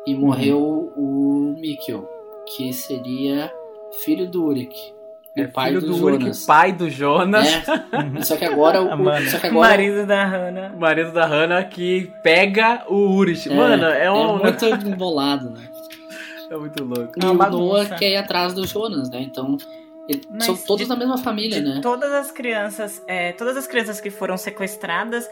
e 0.05 0.13
Uhum. 0.13 0.19
morreu 0.19 0.93
o 0.97 1.55
Mikkel, 1.59 2.07
que 2.55 2.73
seria 2.73 3.51
filho 4.03 4.29
do 4.29 4.43
Ulrich. 4.43 4.93
É 5.41 5.45
o 5.45 5.51
pai 5.51 5.67
filho 5.69 5.81
do, 5.81 5.87
do 5.87 6.05
Uri, 6.05 6.19
Jonas. 6.19 6.45
pai 6.45 6.71
do 6.71 6.89
Jonas. 6.89 7.47
É, 7.47 8.21
só 8.23 8.35
que 8.35 8.45
agora 8.45 8.81
o, 8.81 8.85
Mano. 8.97 9.29
só 9.29 9.39
que 9.39 9.47
agora 9.47 9.67
Marido 9.69 10.05
da 10.05 10.25
Hannah. 10.25 10.71
O 10.75 10.79
marido 10.79 11.11
da 11.11 11.25
Hannah 11.25 11.63
que 11.63 12.11
pega 12.23 12.83
o 12.87 12.95
Urich. 13.15 13.49
é, 13.51 13.55
Mano, 13.55 13.85
é 13.85 14.11
um. 14.11 14.37
muito 14.39 14.65
embolado, 14.65 15.49
né? 15.51 15.69
É 16.49 16.55
muito 16.57 16.83
louco. 16.83 17.11
E 17.19 17.23
É 17.25 17.27
o 17.27 17.31
uma 17.33 17.49
Noah 17.49 17.85
quer 17.95 18.09
ir 18.11 18.15
atrás 18.17 18.53
do 18.53 18.65
Jonas, 18.65 19.09
né? 19.09 19.19
Então 19.21 19.57
Mas 20.31 20.45
são 20.45 20.55
todos 20.55 20.83
de- 20.83 20.89
da 20.89 20.95
mesma 20.95 21.17
família, 21.17 21.59
de 21.61 21.67
né? 21.67 21.79
Todas 21.81 22.11
as 22.13 22.31
crianças, 22.31 23.03
é, 23.07 23.33
todas 23.33 23.57
as 23.57 23.67
crianças 23.67 23.99
que 23.99 24.09
foram 24.09 24.37
sequestradas, 24.37 25.29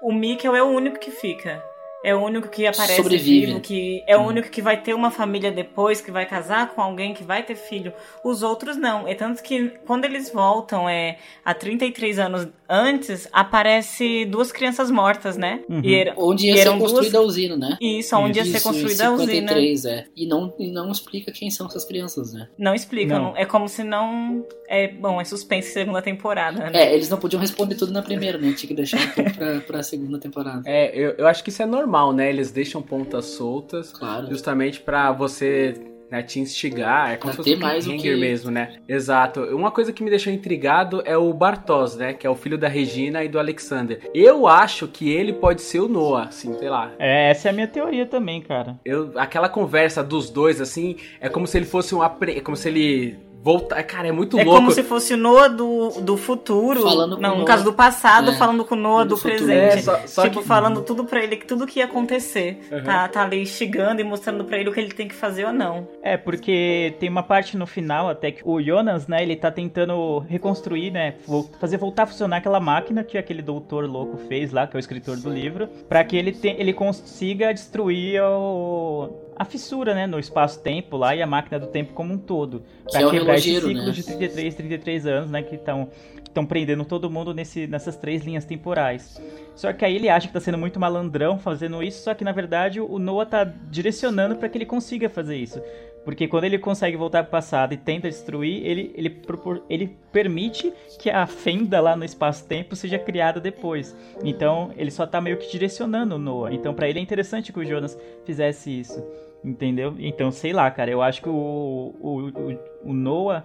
o 0.00 0.10
Mikkel 0.12 0.56
é 0.56 0.62
o 0.62 0.66
único 0.68 0.98
que 0.98 1.10
fica. 1.10 1.62
É 2.04 2.14
o 2.14 2.20
único 2.22 2.48
que 2.48 2.66
aparece 2.66 2.96
Sobrevive. 3.02 3.46
vivo, 3.46 3.60
que 3.60 4.04
é 4.06 4.16
o 4.16 4.20
Hum. 4.20 4.26
único 4.26 4.50
que 4.50 4.60
vai 4.60 4.76
ter 4.80 4.92
uma 4.94 5.10
família 5.10 5.50
depois, 5.50 6.00
que 6.02 6.10
vai 6.10 6.26
casar 6.26 6.68
com 6.74 6.82
alguém, 6.82 7.14
que 7.14 7.24
vai 7.24 7.42
ter 7.42 7.54
filho. 7.56 7.92
Os 8.22 8.42
outros 8.42 8.76
não. 8.76 9.08
É 9.08 9.14
tanto 9.14 9.42
que 9.42 9.70
quando 9.86 10.04
eles 10.04 10.30
voltam, 10.30 10.86
é 10.88 11.16
há 11.44 11.54
33 11.54 12.18
anos 12.18 12.46
antes, 12.68 13.26
aparece 13.32 14.24
duas 14.26 14.52
crianças 14.52 14.90
mortas, 14.90 15.36
né? 15.36 15.60
Uhum. 15.68 15.80
E 15.82 15.94
era- 15.94 16.14
Onde 16.16 16.46
ia 16.46 16.52
e 16.52 16.56
ser 16.56 16.60
eram 16.62 16.78
construída 16.78 17.12
duas... 17.12 17.24
a 17.24 17.26
usina, 17.26 17.56
né? 17.56 17.78
Isso, 17.80 18.16
onde 18.16 18.38
ia 18.38 18.44
ser 18.44 18.56
Isso, 18.58 18.68
construída 18.68 19.04
em 19.04 19.06
a 19.06 19.10
usina. 19.12 19.26
53, 19.32 19.84
é. 19.86 20.04
E 20.16 20.26
não, 20.26 20.52
e 20.58 20.70
não 20.70 20.90
explica 20.90 21.32
quem 21.32 21.50
são 21.50 21.66
essas 21.66 21.84
crianças, 21.84 22.32
né? 22.34 22.48
Não 22.58 22.74
explica, 22.74 23.14
Não. 23.14 23.24
não- 23.30 23.36
é 23.36 23.46
como 23.46 23.68
se 23.68 23.82
não. 23.82 24.44
É 24.68 24.88
bom, 24.88 25.20
é 25.20 25.24
suspense 25.24 25.72
segunda 25.72 26.00
temporada, 26.02 26.70
né? 26.70 26.70
É, 26.74 26.94
eles 26.94 27.08
não 27.08 27.18
podiam 27.18 27.40
responder 27.40 27.74
tudo 27.76 27.92
na 27.92 28.02
primeira, 28.02 28.36
né? 28.38 28.52
Tinha 28.56 28.68
que 28.68 28.74
deixar 28.74 28.98
um 29.00 29.10
pouco 29.10 29.34
pra, 29.34 29.60
pra 29.60 29.82
segunda 29.82 30.18
temporada. 30.18 30.62
É, 30.66 30.90
eu, 30.98 31.14
eu 31.18 31.26
acho 31.26 31.42
que 31.44 31.50
isso 31.50 31.62
é 31.62 31.66
normal, 31.66 31.93
né? 32.12 32.28
Eles 32.30 32.50
deixam 32.50 32.80
pontas 32.82 33.24
soltas 33.26 33.92
Claro. 33.92 34.26
justamente 34.28 34.80
pra 34.80 35.12
você 35.12 35.74
né, 36.10 36.22
te 36.22 36.38
instigar. 36.38 37.12
É 37.12 37.16
como 37.16 37.32
Pra 37.34 37.42
se 37.42 37.50
fosse 37.50 37.56
um 37.56 37.66
mais 37.66 37.86
que- 37.86 38.16
mesmo, 38.16 38.50
né? 38.50 38.76
Exato. 38.88 39.40
Uma 39.40 39.70
coisa 39.70 39.92
que 39.92 40.02
me 40.02 40.10
deixou 40.10 40.32
intrigado 40.32 41.02
é 41.04 41.16
o 41.16 41.32
Bartos, 41.32 41.96
né? 41.96 42.12
Que 42.12 42.26
é 42.26 42.30
o 42.30 42.34
filho 42.36 42.56
da 42.58 42.68
Regina 42.68 43.24
e 43.24 43.28
do 43.28 43.38
Alexander. 43.38 43.98
Eu 44.14 44.46
acho 44.46 44.86
que 44.86 45.10
ele 45.10 45.32
pode 45.32 45.62
ser 45.62 45.80
o 45.80 45.88
Noah, 45.88 46.28
assim, 46.28 46.52
sei 46.58 46.68
lá. 46.68 46.92
É, 46.98 47.30
essa 47.30 47.48
é 47.48 47.50
a 47.50 47.54
minha 47.54 47.66
teoria 47.66 48.06
também, 48.06 48.40
cara. 48.42 48.78
Eu, 48.84 49.12
aquela 49.16 49.48
conversa 49.48 50.04
dos 50.04 50.30
dois, 50.30 50.60
assim, 50.60 50.96
é 51.20 51.28
como 51.28 51.46
se 51.46 51.56
ele 51.58 51.66
fosse 51.66 51.94
um 51.94 52.02
apre... 52.02 52.36
é 52.36 52.40
como 52.40 52.56
se 52.56 52.68
ele 52.68 53.16
voltar. 53.44 53.82
Cara, 53.82 54.08
é 54.08 54.12
muito 54.12 54.38
É 54.38 54.42
louco. 54.42 54.58
como 54.58 54.70
se 54.72 54.82
fosse 54.82 55.12
o 55.12 55.16
Noah 55.18 55.48
do, 55.48 56.00
do 56.00 56.16
futuro. 56.16 56.80
Falando 56.82 57.16
com 57.16 57.22
não, 57.22 57.30
no 57.30 57.36
Noah. 57.36 57.46
caso 57.46 57.62
do 57.64 57.72
passado, 57.74 58.30
É, 58.30 58.34
falando 58.36 58.64
com 58.64 58.74
o 58.74 58.78
Noah 58.78 59.04
do 59.04 59.14
do, 59.16 59.20
presente. 59.20 59.50
É, 59.78 59.82
só- 59.82 60.06
só 60.06 60.22
tipo, 60.22 60.40
que- 60.40 60.46
falando 60.46 60.80
tudo 60.80 61.04
pra 61.04 61.22
ele, 61.22 61.36
tudo 61.36 61.66
que 61.66 61.78
ia 61.80 61.84
acontecer. 61.84 62.58
Uhum. 62.72 62.82
Tá, 62.82 63.06
tá 63.06 63.22
ali 63.22 63.42
instigando 63.42 64.00
e 64.00 64.04
mostrando 64.04 64.44
pra 64.44 64.56
ele 64.58 64.70
o 64.70 64.72
que 64.72 64.80
ele 64.80 64.92
tem 64.94 65.06
que 65.06 65.14
fazer 65.14 65.44
ou 65.44 65.52
não. 65.52 65.86
É, 66.02 66.16
porque 66.16 66.94
tem 66.98 67.08
uma 67.10 67.22
parte 67.22 67.54
no 67.56 67.66
final 67.66 68.08
até 68.08 68.32
que 68.32 68.40
o 68.44 68.62
Jonas, 68.62 69.06
né, 69.06 69.22
ele 69.22 69.36
tá 69.36 69.50
tentando 69.50 70.20
reconstruir, 70.20 70.90
né, 70.90 71.16
fazer 71.60 71.76
voltar 71.76 72.04
a 72.04 72.06
funcionar 72.06 72.38
aquela 72.38 72.58
máquina 72.60 73.04
que 73.04 73.18
aquele 73.18 73.42
doutor 73.42 73.84
louco 73.86 74.16
fez 74.26 74.52
lá, 74.52 74.66
que 74.66 74.74
é 74.74 74.78
o 74.78 74.80
escritor 74.80 75.16
do 75.18 75.28
livro, 75.28 75.68
pra 75.88 76.02
que 76.02 76.16
ele, 76.16 76.32
te- 76.32 76.56
ele 76.58 76.72
consiga 76.72 77.52
destruir 77.52 78.22
o- 78.22 79.10
a 79.36 79.44
fissura, 79.44 79.94
né, 79.94 80.06
no 80.06 80.18
espaço-tempo 80.18 80.96
lá 80.96 81.14
e 81.14 81.22
a 81.22 81.26
máquina 81.26 81.58
do 81.58 81.66
tempo 81.66 81.92
como 81.92 82.12
um 82.14 82.18
todo. 82.18 82.62
Pra 82.90 83.00
Que 83.00 83.04
é 83.04 83.10
quebrar 83.10 83.34
esse 83.36 83.54
ciclo 83.54 83.72
né? 83.72 83.90
de 83.90 84.02
33, 84.02 84.54
33 84.54 85.06
anos, 85.06 85.30
né, 85.30 85.42
que 85.42 85.56
estão 85.56 85.88
estão 86.34 86.44
prendendo 86.44 86.84
todo 86.84 87.08
mundo 87.08 87.32
nesse, 87.32 87.68
nessas 87.68 87.96
três 87.96 88.24
linhas 88.24 88.44
temporais. 88.44 89.22
Só 89.54 89.72
que 89.72 89.84
aí 89.84 89.94
ele 89.94 90.08
acha 90.08 90.26
que 90.26 90.32
tá 90.32 90.40
sendo 90.40 90.58
muito 90.58 90.80
malandrão 90.80 91.38
fazendo 91.38 91.80
isso, 91.80 92.02
só 92.02 92.12
que 92.12 92.24
na 92.24 92.32
verdade 92.32 92.80
o 92.80 92.98
Noah 92.98 93.24
tá 93.24 93.44
direcionando 93.44 94.34
pra 94.34 94.48
que 94.48 94.58
ele 94.58 94.66
consiga 94.66 95.08
fazer 95.08 95.36
isso. 95.36 95.62
Porque 96.04 96.28
quando 96.28 96.44
ele 96.44 96.58
consegue 96.58 96.96
voltar 96.96 97.22
pro 97.22 97.32
passado 97.32 97.72
e 97.72 97.76
tenta 97.76 98.08
destruir, 98.08 98.64
ele, 98.64 98.92
ele, 98.94 99.22
ele 99.70 99.96
permite 100.12 100.72
que 100.98 101.08
a 101.08 101.26
fenda 101.26 101.80
lá 101.80 101.96
no 101.96 102.04
espaço-tempo 102.04 102.76
seja 102.76 102.98
criada 102.98 103.40
depois. 103.40 103.96
Então 104.22 104.70
ele 104.76 104.90
só 104.90 105.06
tá 105.06 105.20
meio 105.20 105.38
que 105.38 105.50
direcionando 105.50 106.16
o 106.16 106.18
Noah. 106.18 106.52
Então 106.52 106.74
pra 106.74 106.88
ele 106.88 106.98
é 106.98 107.02
interessante 107.02 107.52
que 107.52 107.58
o 107.58 107.64
Jonas 107.64 107.98
fizesse 108.24 108.80
isso. 108.80 109.02
Entendeu? 109.42 109.94
Então, 109.98 110.30
sei 110.30 110.54
lá, 110.54 110.70
cara, 110.70 110.90
eu 110.90 111.02
acho 111.02 111.20
que 111.20 111.28
o, 111.28 111.94
o, 112.00 112.30
o, 112.30 112.90
o 112.90 112.92
Noah, 112.94 113.44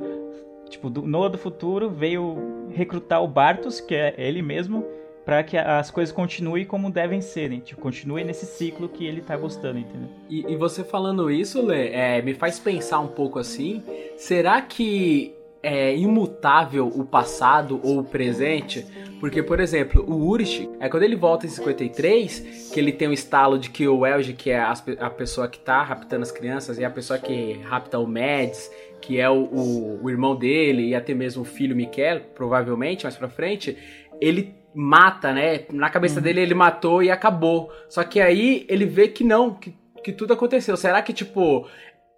tipo, 0.69 0.89
do 0.89 1.01
Noah 1.01 1.29
do 1.29 1.37
futuro 1.37 1.89
veio 1.89 2.69
recrutar 2.69 3.21
o 3.21 3.27
Bartos, 3.27 3.81
que 3.81 3.93
é 3.93 4.15
ele 4.17 4.41
mesmo, 4.41 4.85
pra 5.25 5.43
que 5.43 5.57
as 5.57 5.91
coisas 5.91 6.13
continuem 6.13 6.65
como 6.65 6.89
devem 6.91 7.21
ser, 7.21 7.49
né? 7.49 7.61
Tipo, 7.63 7.81
continue 7.81 8.23
nesse 8.23 8.45
ciclo 8.45 8.89
que 8.89 9.05
ele 9.05 9.21
tá 9.21 9.35
gostando, 9.37 9.79
entendeu? 9.79 10.09
E, 10.29 10.45
e 10.51 10.55
você 10.55 10.83
falando 10.83 11.29
isso, 11.29 11.61
Lê, 11.65 11.89
é, 11.89 12.21
me 12.21 12.33
faz 12.33 12.59
pensar 12.59 12.99
um 12.99 13.07
pouco 13.07 13.37
assim: 13.39 13.83
será 14.17 14.61
que 14.61 15.33
é 15.61 15.93
imutável 15.95 16.87
o 16.87 17.03
passado 17.05 17.79
ou 17.83 17.99
o 17.99 18.03
presente? 18.03 18.85
Porque, 19.19 19.43
por 19.43 19.59
exemplo, 19.59 20.01
o 20.07 20.25
Urich, 20.29 20.69
é 20.79 20.87
quando 20.87 21.03
ele 21.03 21.17
volta 21.17 21.45
em 21.45 21.49
53, 21.49 22.71
que 22.73 22.79
ele 22.79 22.93
tem 22.93 23.09
um 23.09 23.13
estalo 23.13 23.59
de 23.59 23.69
que 23.69 23.85
o 23.85 24.05
Elge, 24.05 24.31
que 24.33 24.49
é 24.49 24.63
pe- 24.85 24.97
a 24.99 25.09
pessoa 25.09 25.49
que 25.49 25.59
tá 25.59 25.83
raptando 25.83 26.23
as 26.23 26.31
crianças, 26.31 26.79
e 26.79 26.85
a 26.85 26.89
pessoa 26.89 27.19
que 27.19 27.59
rapta 27.63 27.99
o 27.99 28.07
Mads, 28.07 28.71
que 29.01 29.19
é 29.19 29.29
o, 29.29 29.43
o- 29.43 29.99
o 30.03 30.09
irmão 30.09 30.33
dele, 30.35 30.87
e 30.87 30.95
até 30.95 31.13
mesmo 31.13 31.41
o 31.41 31.45
filho 31.45 31.75
Miquel, 31.75 32.21
provavelmente, 32.33 33.03
mais 33.03 33.17
pra 33.17 33.27
frente, 33.27 33.77
ele 34.21 34.53
mata, 34.79 35.33
né? 35.33 35.65
Na 35.73 35.89
cabeça 35.89 36.21
dele 36.21 36.39
ele 36.39 36.53
matou 36.53 37.03
e 37.03 37.11
acabou. 37.11 37.69
Só 37.89 38.01
que 38.01 38.21
aí 38.21 38.65
ele 38.69 38.85
vê 38.85 39.09
que 39.09 39.25
não, 39.25 39.53
que, 39.53 39.75
que 40.01 40.13
tudo 40.13 40.31
aconteceu. 40.31 40.77
Será 40.77 41.01
que, 41.01 41.11
tipo, 41.11 41.67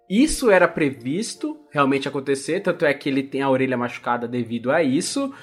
isso 0.08 0.48
era 0.48 0.68
previsto 0.68 1.58
realmente 1.72 2.06
acontecer? 2.06 2.60
Tanto 2.60 2.86
é 2.86 2.94
que 2.94 3.08
ele 3.08 3.24
tem 3.24 3.42
a 3.42 3.50
orelha 3.50 3.76
machucada 3.76 4.28
devido 4.28 4.70
a 4.70 4.80
isso. 4.80 5.34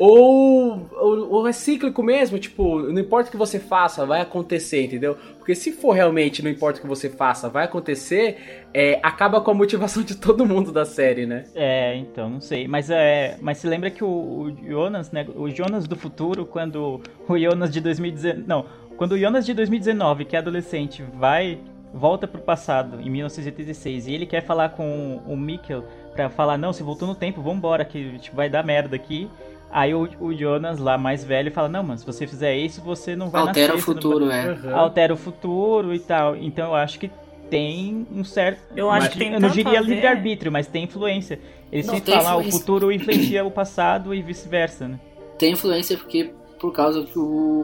Ou, 0.00 0.88
ou, 0.92 1.30
ou 1.30 1.46
é 1.46 1.52
cíclico 1.52 2.02
mesmo, 2.02 2.38
tipo, 2.38 2.80
não 2.80 2.98
importa 2.98 3.28
o 3.28 3.30
que 3.30 3.36
você 3.36 3.58
faça, 3.60 4.06
vai 4.06 4.22
acontecer, 4.22 4.86
entendeu? 4.86 5.14
Porque 5.36 5.54
se 5.54 5.72
for 5.72 5.92
realmente, 5.92 6.42
não 6.42 6.50
importa 6.50 6.78
o 6.78 6.82
que 6.82 6.88
você 6.88 7.10
faça, 7.10 7.50
vai 7.50 7.66
acontecer, 7.66 8.64
é, 8.72 8.98
acaba 9.02 9.42
com 9.42 9.50
a 9.50 9.54
motivação 9.54 10.02
de 10.02 10.14
todo 10.16 10.46
mundo 10.46 10.72
da 10.72 10.86
série, 10.86 11.26
né? 11.26 11.44
É, 11.54 11.94
então, 11.96 12.30
não 12.30 12.40
sei. 12.40 12.66
Mas, 12.66 12.88
é, 12.88 13.36
mas 13.42 13.58
se 13.58 13.66
lembra 13.66 13.90
que 13.90 14.02
o, 14.02 14.08
o 14.08 14.56
Jonas, 14.66 15.12
né? 15.12 15.26
O 15.36 15.50
Jonas 15.50 15.86
do 15.86 15.96
futuro, 15.96 16.46
quando 16.46 17.02
o 17.28 17.38
Jonas 17.38 17.70
de 17.70 17.82
2019. 17.82 18.44
Não, 18.48 18.64
quando 18.96 19.12
o 19.12 19.18
Jonas 19.18 19.44
de 19.44 19.52
2019, 19.52 20.24
que 20.24 20.34
é 20.34 20.38
adolescente, 20.38 21.04
vai 21.12 21.60
volta 21.92 22.26
pro 22.26 22.40
passado 22.40 23.00
em 23.00 23.10
1986 23.10 24.06
e 24.06 24.14
ele 24.14 24.24
quer 24.24 24.42
falar 24.42 24.70
com 24.70 25.20
o 25.26 25.36
Mikkel 25.36 25.84
pra 26.12 26.30
falar 26.30 26.56
não, 26.56 26.72
você 26.72 26.82
voltou 26.82 27.06
no 27.06 27.14
tempo, 27.14 27.42
vambora 27.42 27.84
que 27.84 28.18
tipo, 28.18 28.36
vai 28.36 28.48
dar 28.48 28.64
merda 28.64 28.96
aqui. 28.96 29.28
Aí 29.72 29.94
o, 29.94 30.08
o 30.20 30.34
Jonas 30.34 30.78
lá 30.78 30.98
mais 30.98 31.24
velho 31.24 31.52
fala 31.52 31.68
não, 31.68 31.82
mas 31.84 32.00
se 32.00 32.06
você 32.06 32.26
fizer 32.26 32.56
isso 32.56 32.80
você 32.82 33.14
não 33.14 33.30
vai 33.30 33.42
Altera 33.42 33.74
nascer, 33.74 33.90
o 33.90 33.94
vai- 33.94 34.02
futuro, 34.02 34.30
é. 34.30 34.52
Uhum. 34.52 34.76
altera 34.76 35.14
o 35.14 35.16
futuro 35.16 35.94
e 35.94 35.98
tal. 36.00 36.36
Então 36.36 36.66
eu 36.68 36.74
acho 36.74 36.98
que 36.98 37.10
tem 37.48 38.06
um 38.12 38.24
certo. 38.24 38.60
Eu 38.76 38.90
acho 38.90 39.06
mas 39.06 39.12
que 39.12 39.18
tem 39.18 39.32
Eu 39.32 39.40
não 39.40 39.48
diria 39.48 39.80
livre-arbítrio, 39.80 40.50
mas 40.52 40.66
tem 40.66 40.84
influência. 40.84 41.38
Eles 41.70 41.86
Não, 41.86 41.94
sempre 41.94 42.12
tem 42.12 42.20
falam, 42.22 42.40
ah, 42.40 42.42
o 42.42 42.50
futuro 42.50 42.90
influencia 42.90 43.44
o 43.44 43.50
passado 43.50 44.12
e 44.14 44.20
vice-versa, 44.22 44.88
né? 44.88 44.98
Tem 45.38 45.52
influência 45.52 45.96
porque 45.96 46.32
por 46.58 46.72
causa 46.72 47.02
que 47.04 47.18
o, 47.18 47.22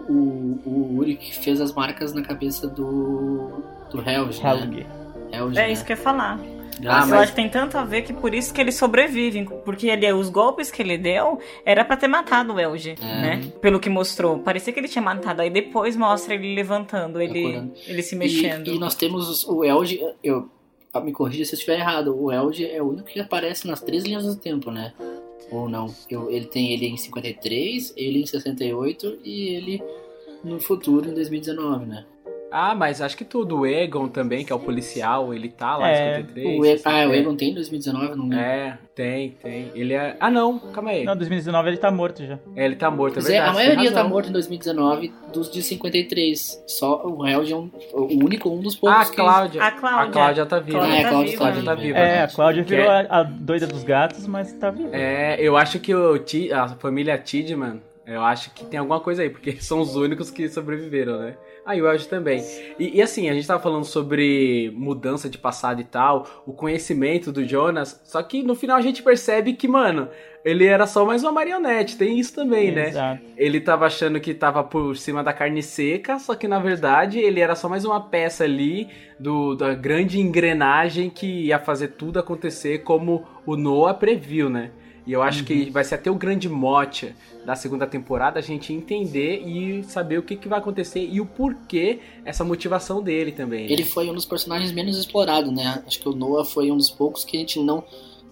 o, 0.08 0.60
o 0.64 0.96
Uric 0.98 1.36
fez 1.38 1.60
as 1.60 1.72
marcas 1.72 2.12
na 2.14 2.22
cabeça 2.22 2.66
do. 2.68 3.62
do 3.90 3.98
Helge, 4.08 4.42
né? 4.42 4.50
Helge. 4.50 4.86
Helge, 5.32 5.58
É 5.58 5.62
né? 5.66 5.72
isso 5.72 5.84
que 5.84 5.92
eu 5.92 5.96
ia 5.96 6.02
falar. 6.02 6.38
Graças- 6.80 7.10
eu 7.10 7.18
acho 7.18 7.32
que 7.32 7.36
tem 7.36 7.48
tanto 7.48 7.76
a 7.78 7.84
ver 7.84 8.02
que 8.02 8.12
por 8.12 8.34
isso 8.34 8.52
que 8.52 8.60
eles 8.60 8.74
sobrevivem. 8.74 9.44
Porque 9.64 9.86
ele, 9.88 10.12
os 10.12 10.28
golpes 10.28 10.70
que 10.70 10.82
ele 10.82 10.98
deu 10.98 11.38
era 11.64 11.84
pra 11.84 11.96
ter 11.96 12.06
matado 12.08 12.52
o 12.54 12.60
Elge, 12.60 12.94
É. 13.00 13.04
né? 13.04 13.40
Pelo 13.60 13.80
que 13.80 13.88
mostrou. 13.88 14.38
Parecia 14.40 14.72
que 14.72 14.78
ele 14.80 14.88
tinha 14.88 15.02
matado. 15.02 15.40
Aí 15.42 15.50
depois 15.50 15.96
mostra 15.96 16.34
ele 16.34 16.54
levantando, 16.54 17.20
ele, 17.20 17.40
Acordando. 17.40 17.72
ele 17.86 18.02
se 18.02 18.14
mexendo. 18.16 18.68
E, 18.68 18.76
e 18.76 18.78
nós 18.78 18.94
temos 18.94 19.28
os- 19.28 19.44
o 19.48 19.64
Elge, 19.64 20.00
eu 20.22 20.48
ah, 20.92 21.00
me 21.00 21.12
corrija 21.12 21.44
se 21.44 21.52
eu 21.52 21.58
estiver 21.58 21.78
errado, 21.78 22.16
o 22.18 22.32
Elge 22.32 22.64
é 22.70 22.80
o 22.82 22.88
único 22.88 23.08
que 23.08 23.20
aparece 23.20 23.66
nas 23.66 23.80
três 23.82 24.04
linhas 24.04 24.24
do 24.24 24.34
tempo, 24.36 24.70
né? 24.70 24.92
Ou 25.50 25.68
não? 25.68 25.94
Eu- 26.10 26.30
ele 26.30 26.46
tem 26.46 26.72
ele 26.72 26.86
em 26.86 26.96
53, 26.96 27.92
ele 27.96 28.22
em 28.22 28.26
68 28.26 29.18
e 29.22 29.48
ele 29.54 29.82
no 30.42 30.58
futuro 30.58 31.08
em 31.08 31.14
2019, 31.14 31.84
né? 31.86 32.04
Ah, 32.58 32.74
mas 32.74 33.02
acho 33.02 33.14
que 33.18 33.24
tudo. 33.24 33.58
O 33.60 33.66
Egon 33.66 34.08
também, 34.08 34.42
que 34.42 34.50
é 34.50 34.56
o 34.56 34.58
policial, 34.58 35.34
ele 35.34 35.50
tá 35.50 35.76
lá 35.76 35.90
É, 35.90 36.20
em 36.20 36.24
53. 36.24 36.58
O 36.58 36.64
e, 36.64 36.80
ah, 36.86 37.08
o 37.08 37.12
é. 37.12 37.18
Egon 37.18 37.36
tem 37.36 37.50
em 37.50 37.54
2019, 37.54 38.16
não 38.16 38.22
lembro. 38.24 38.38
É, 38.38 38.78
tem, 38.94 39.30
tem. 39.42 39.70
Ele 39.74 39.92
é. 39.92 40.16
Ah, 40.18 40.30
não, 40.30 40.58
calma 40.58 40.88
aí. 40.90 41.04
Não, 41.04 41.14
2019 41.14 41.68
ele 41.68 41.76
tá 41.76 41.90
morto 41.90 42.24
já. 42.24 42.38
É, 42.54 42.64
ele 42.64 42.76
tá 42.76 42.90
morto, 42.90 43.18
é 43.18 43.22
Pois 43.22 43.26
é, 43.26 43.32
verdade. 43.32 43.50
a 43.50 43.54
tem 43.60 43.66
maioria 43.68 43.92
tá 43.92 44.04
morta 44.04 44.30
em 44.30 44.32
2019 44.32 45.12
dos 45.34 45.50
de 45.50 45.62
53. 45.62 46.64
Só 46.66 47.06
o 47.06 47.26
Helge 47.26 47.52
é 47.52 47.56
um, 47.56 47.70
o 47.92 48.24
único, 48.24 48.48
um 48.48 48.60
dos 48.60 48.74
poucos 48.74 48.98
Ah, 48.98 49.02
a 49.02 49.14
Cláudia. 49.14 49.62
A 49.62 49.70
Cláudia. 49.72 50.02
A 50.02 50.10
Cláudia 50.12 50.46
tá 50.46 50.58
viva. 50.58 50.82
Ah, 50.82 50.96
é, 50.96 51.04
a 51.04 51.08
Cláudia 51.10 51.38
tá 51.38 51.44
tá 51.44 51.50
viva. 51.50 51.60
viva. 51.60 51.64
tá 51.64 51.74
viva. 51.74 51.98
É, 51.98 52.22
a 52.22 52.28
Cláudia 52.28 52.62
virou 52.64 52.90
é- 52.90 53.06
a, 53.10 53.20
a 53.20 53.22
doida 53.22 53.66
dos 53.66 53.84
gatos, 53.84 54.26
mas 54.26 54.50
tá 54.54 54.70
viva. 54.70 54.96
É, 54.96 55.36
eu 55.38 55.58
acho 55.58 55.78
que 55.78 55.94
o 55.94 56.16
Ti- 56.18 56.50
a 56.54 56.68
família 56.68 57.18
Tidman, 57.18 57.82
eu 58.06 58.22
acho 58.22 58.50
que 58.52 58.64
tem 58.64 58.78
alguma 58.80 59.00
coisa 59.00 59.22
aí, 59.22 59.28
porque 59.28 59.52
são 59.60 59.78
os 59.80 59.94
únicos 59.94 60.30
que 60.30 60.48
sobreviveram, 60.48 61.18
né? 61.18 61.34
Ah, 61.66 61.74
e 61.74 61.82
o 61.82 61.90
Elge 61.90 62.06
também. 62.06 62.44
E, 62.78 62.98
e 62.98 63.02
assim, 63.02 63.28
a 63.28 63.34
gente 63.34 63.44
tava 63.44 63.60
falando 63.60 63.84
sobre 63.84 64.72
mudança 64.76 65.28
de 65.28 65.36
passado 65.36 65.80
e 65.80 65.84
tal, 65.84 66.24
o 66.46 66.52
conhecimento 66.52 67.32
do 67.32 67.44
Jonas, 67.44 68.00
só 68.04 68.22
que 68.22 68.40
no 68.44 68.54
final 68.54 68.76
a 68.76 68.80
gente 68.80 69.02
percebe 69.02 69.52
que, 69.52 69.66
mano, 69.66 70.08
ele 70.44 70.64
era 70.64 70.86
só 70.86 71.04
mais 71.04 71.24
uma 71.24 71.32
marionete, 71.32 71.98
tem 71.98 72.20
isso 72.20 72.32
também, 72.32 72.70
né? 72.70 72.90
Exato. 72.90 73.20
Ele 73.36 73.60
tava 73.60 73.84
achando 73.84 74.20
que 74.20 74.32
tava 74.32 74.62
por 74.62 74.96
cima 74.96 75.24
da 75.24 75.32
carne 75.32 75.60
seca, 75.60 76.20
só 76.20 76.36
que 76.36 76.46
na 76.46 76.60
verdade 76.60 77.18
ele 77.18 77.40
era 77.40 77.56
só 77.56 77.68
mais 77.68 77.84
uma 77.84 78.00
peça 78.00 78.44
ali 78.44 78.88
do, 79.18 79.56
da 79.56 79.74
grande 79.74 80.20
engrenagem 80.20 81.10
que 81.10 81.46
ia 81.46 81.58
fazer 81.58 81.88
tudo 81.88 82.20
acontecer 82.20 82.84
como 82.84 83.26
o 83.44 83.56
Noah 83.56 83.92
previu, 83.92 84.48
né? 84.48 84.70
E 85.06 85.12
eu 85.12 85.22
acho 85.22 85.44
que 85.44 85.70
vai 85.70 85.84
ser 85.84 85.94
até 85.94 86.10
o 86.10 86.16
grande 86.16 86.48
mote 86.48 87.14
da 87.44 87.54
segunda 87.54 87.86
temporada 87.86 88.40
a 88.40 88.42
gente 88.42 88.72
entender 88.72 89.40
e 89.46 89.84
saber 89.84 90.18
o 90.18 90.22
que, 90.22 90.34
que 90.34 90.48
vai 90.48 90.58
acontecer 90.58 91.08
e 91.08 91.20
o 91.20 91.26
porquê 91.26 92.00
essa 92.24 92.42
motivação 92.42 93.00
dele 93.00 93.30
também. 93.30 93.66
né? 93.66 93.72
Ele 93.72 93.84
foi 93.84 94.10
um 94.10 94.14
dos 94.14 94.26
personagens 94.26 94.72
menos 94.72 94.98
explorados, 94.98 95.52
né? 95.52 95.80
Acho 95.86 96.00
que 96.00 96.08
o 96.08 96.12
Noah 96.12 96.44
foi 96.44 96.72
um 96.72 96.76
dos 96.76 96.90
poucos 96.90 97.24
que 97.24 97.36
a 97.36 97.40
gente 97.40 97.60
não. 97.60 97.84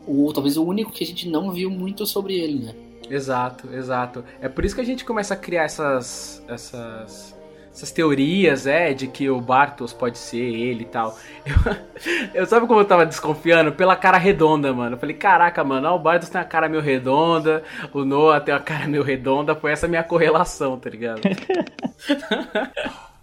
O, 0.06 0.32
talvez 0.32 0.56
o 0.56 0.64
único 0.64 0.90
que 0.90 1.04
a 1.04 1.06
gente 1.06 1.28
não 1.28 1.52
viu 1.52 1.70
muito 1.70 2.04
sobre 2.06 2.34
ele, 2.34 2.64
né? 2.64 2.74
Exato, 3.08 3.68
exato. 3.72 4.24
É 4.40 4.48
por 4.48 4.64
isso 4.64 4.74
que 4.74 4.80
a 4.80 4.84
gente 4.84 5.04
começa 5.04 5.34
a 5.34 5.36
criar 5.36 5.64
essas, 5.64 6.42
essas, 6.48 7.33
essas 7.74 7.90
teorias, 7.90 8.68
é, 8.68 8.94
de 8.94 9.08
que 9.08 9.28
o 9.28 9.40
Bartos 9.40 9.92
pode 9.92 10.16
ser 10.16 10.38
ele 10.38 10.82
e 10.82 10.86
tal. 10.86 11.18
Eu, 11.44 11.54
eu 12.42 12.46
sabe 12.46 12.68
como 12.68 12.78
eu 12.78 12.84
tava 12.84 13.04
desconfiando? 13.04 13.72
Pela 13.72 13.96
cara 13.96 14.16
redonda, 14.16 14.72
mano. 14.72 14.94
Eu 14.94 14.98
falei, 14.98 15.16
caraca, 15.16 15.64
mano, 15.64 15.88
ó, 15.88 15.96
o 15.96 15.98
Bartos 15.98 16.28
tem 16.28 16.40
uma 16.40 16.46
cara 16.46 16.68
meio 16.68 16.80
redonda, 16.80 17.64
o 17.92 18.04
Noah 18.04 18.40
tem 18.40 18.54
uma 18.54 18.60
cara 18.60 18.86
meio 18.86 19.02
redonda, 19.02 19.56
foi 19.56 19.72
essa 19.72 19.88
minha 19.88 20.04
correlação, 20.04 20.78
tá 20.78 20.88
ligado? 20.88 21.20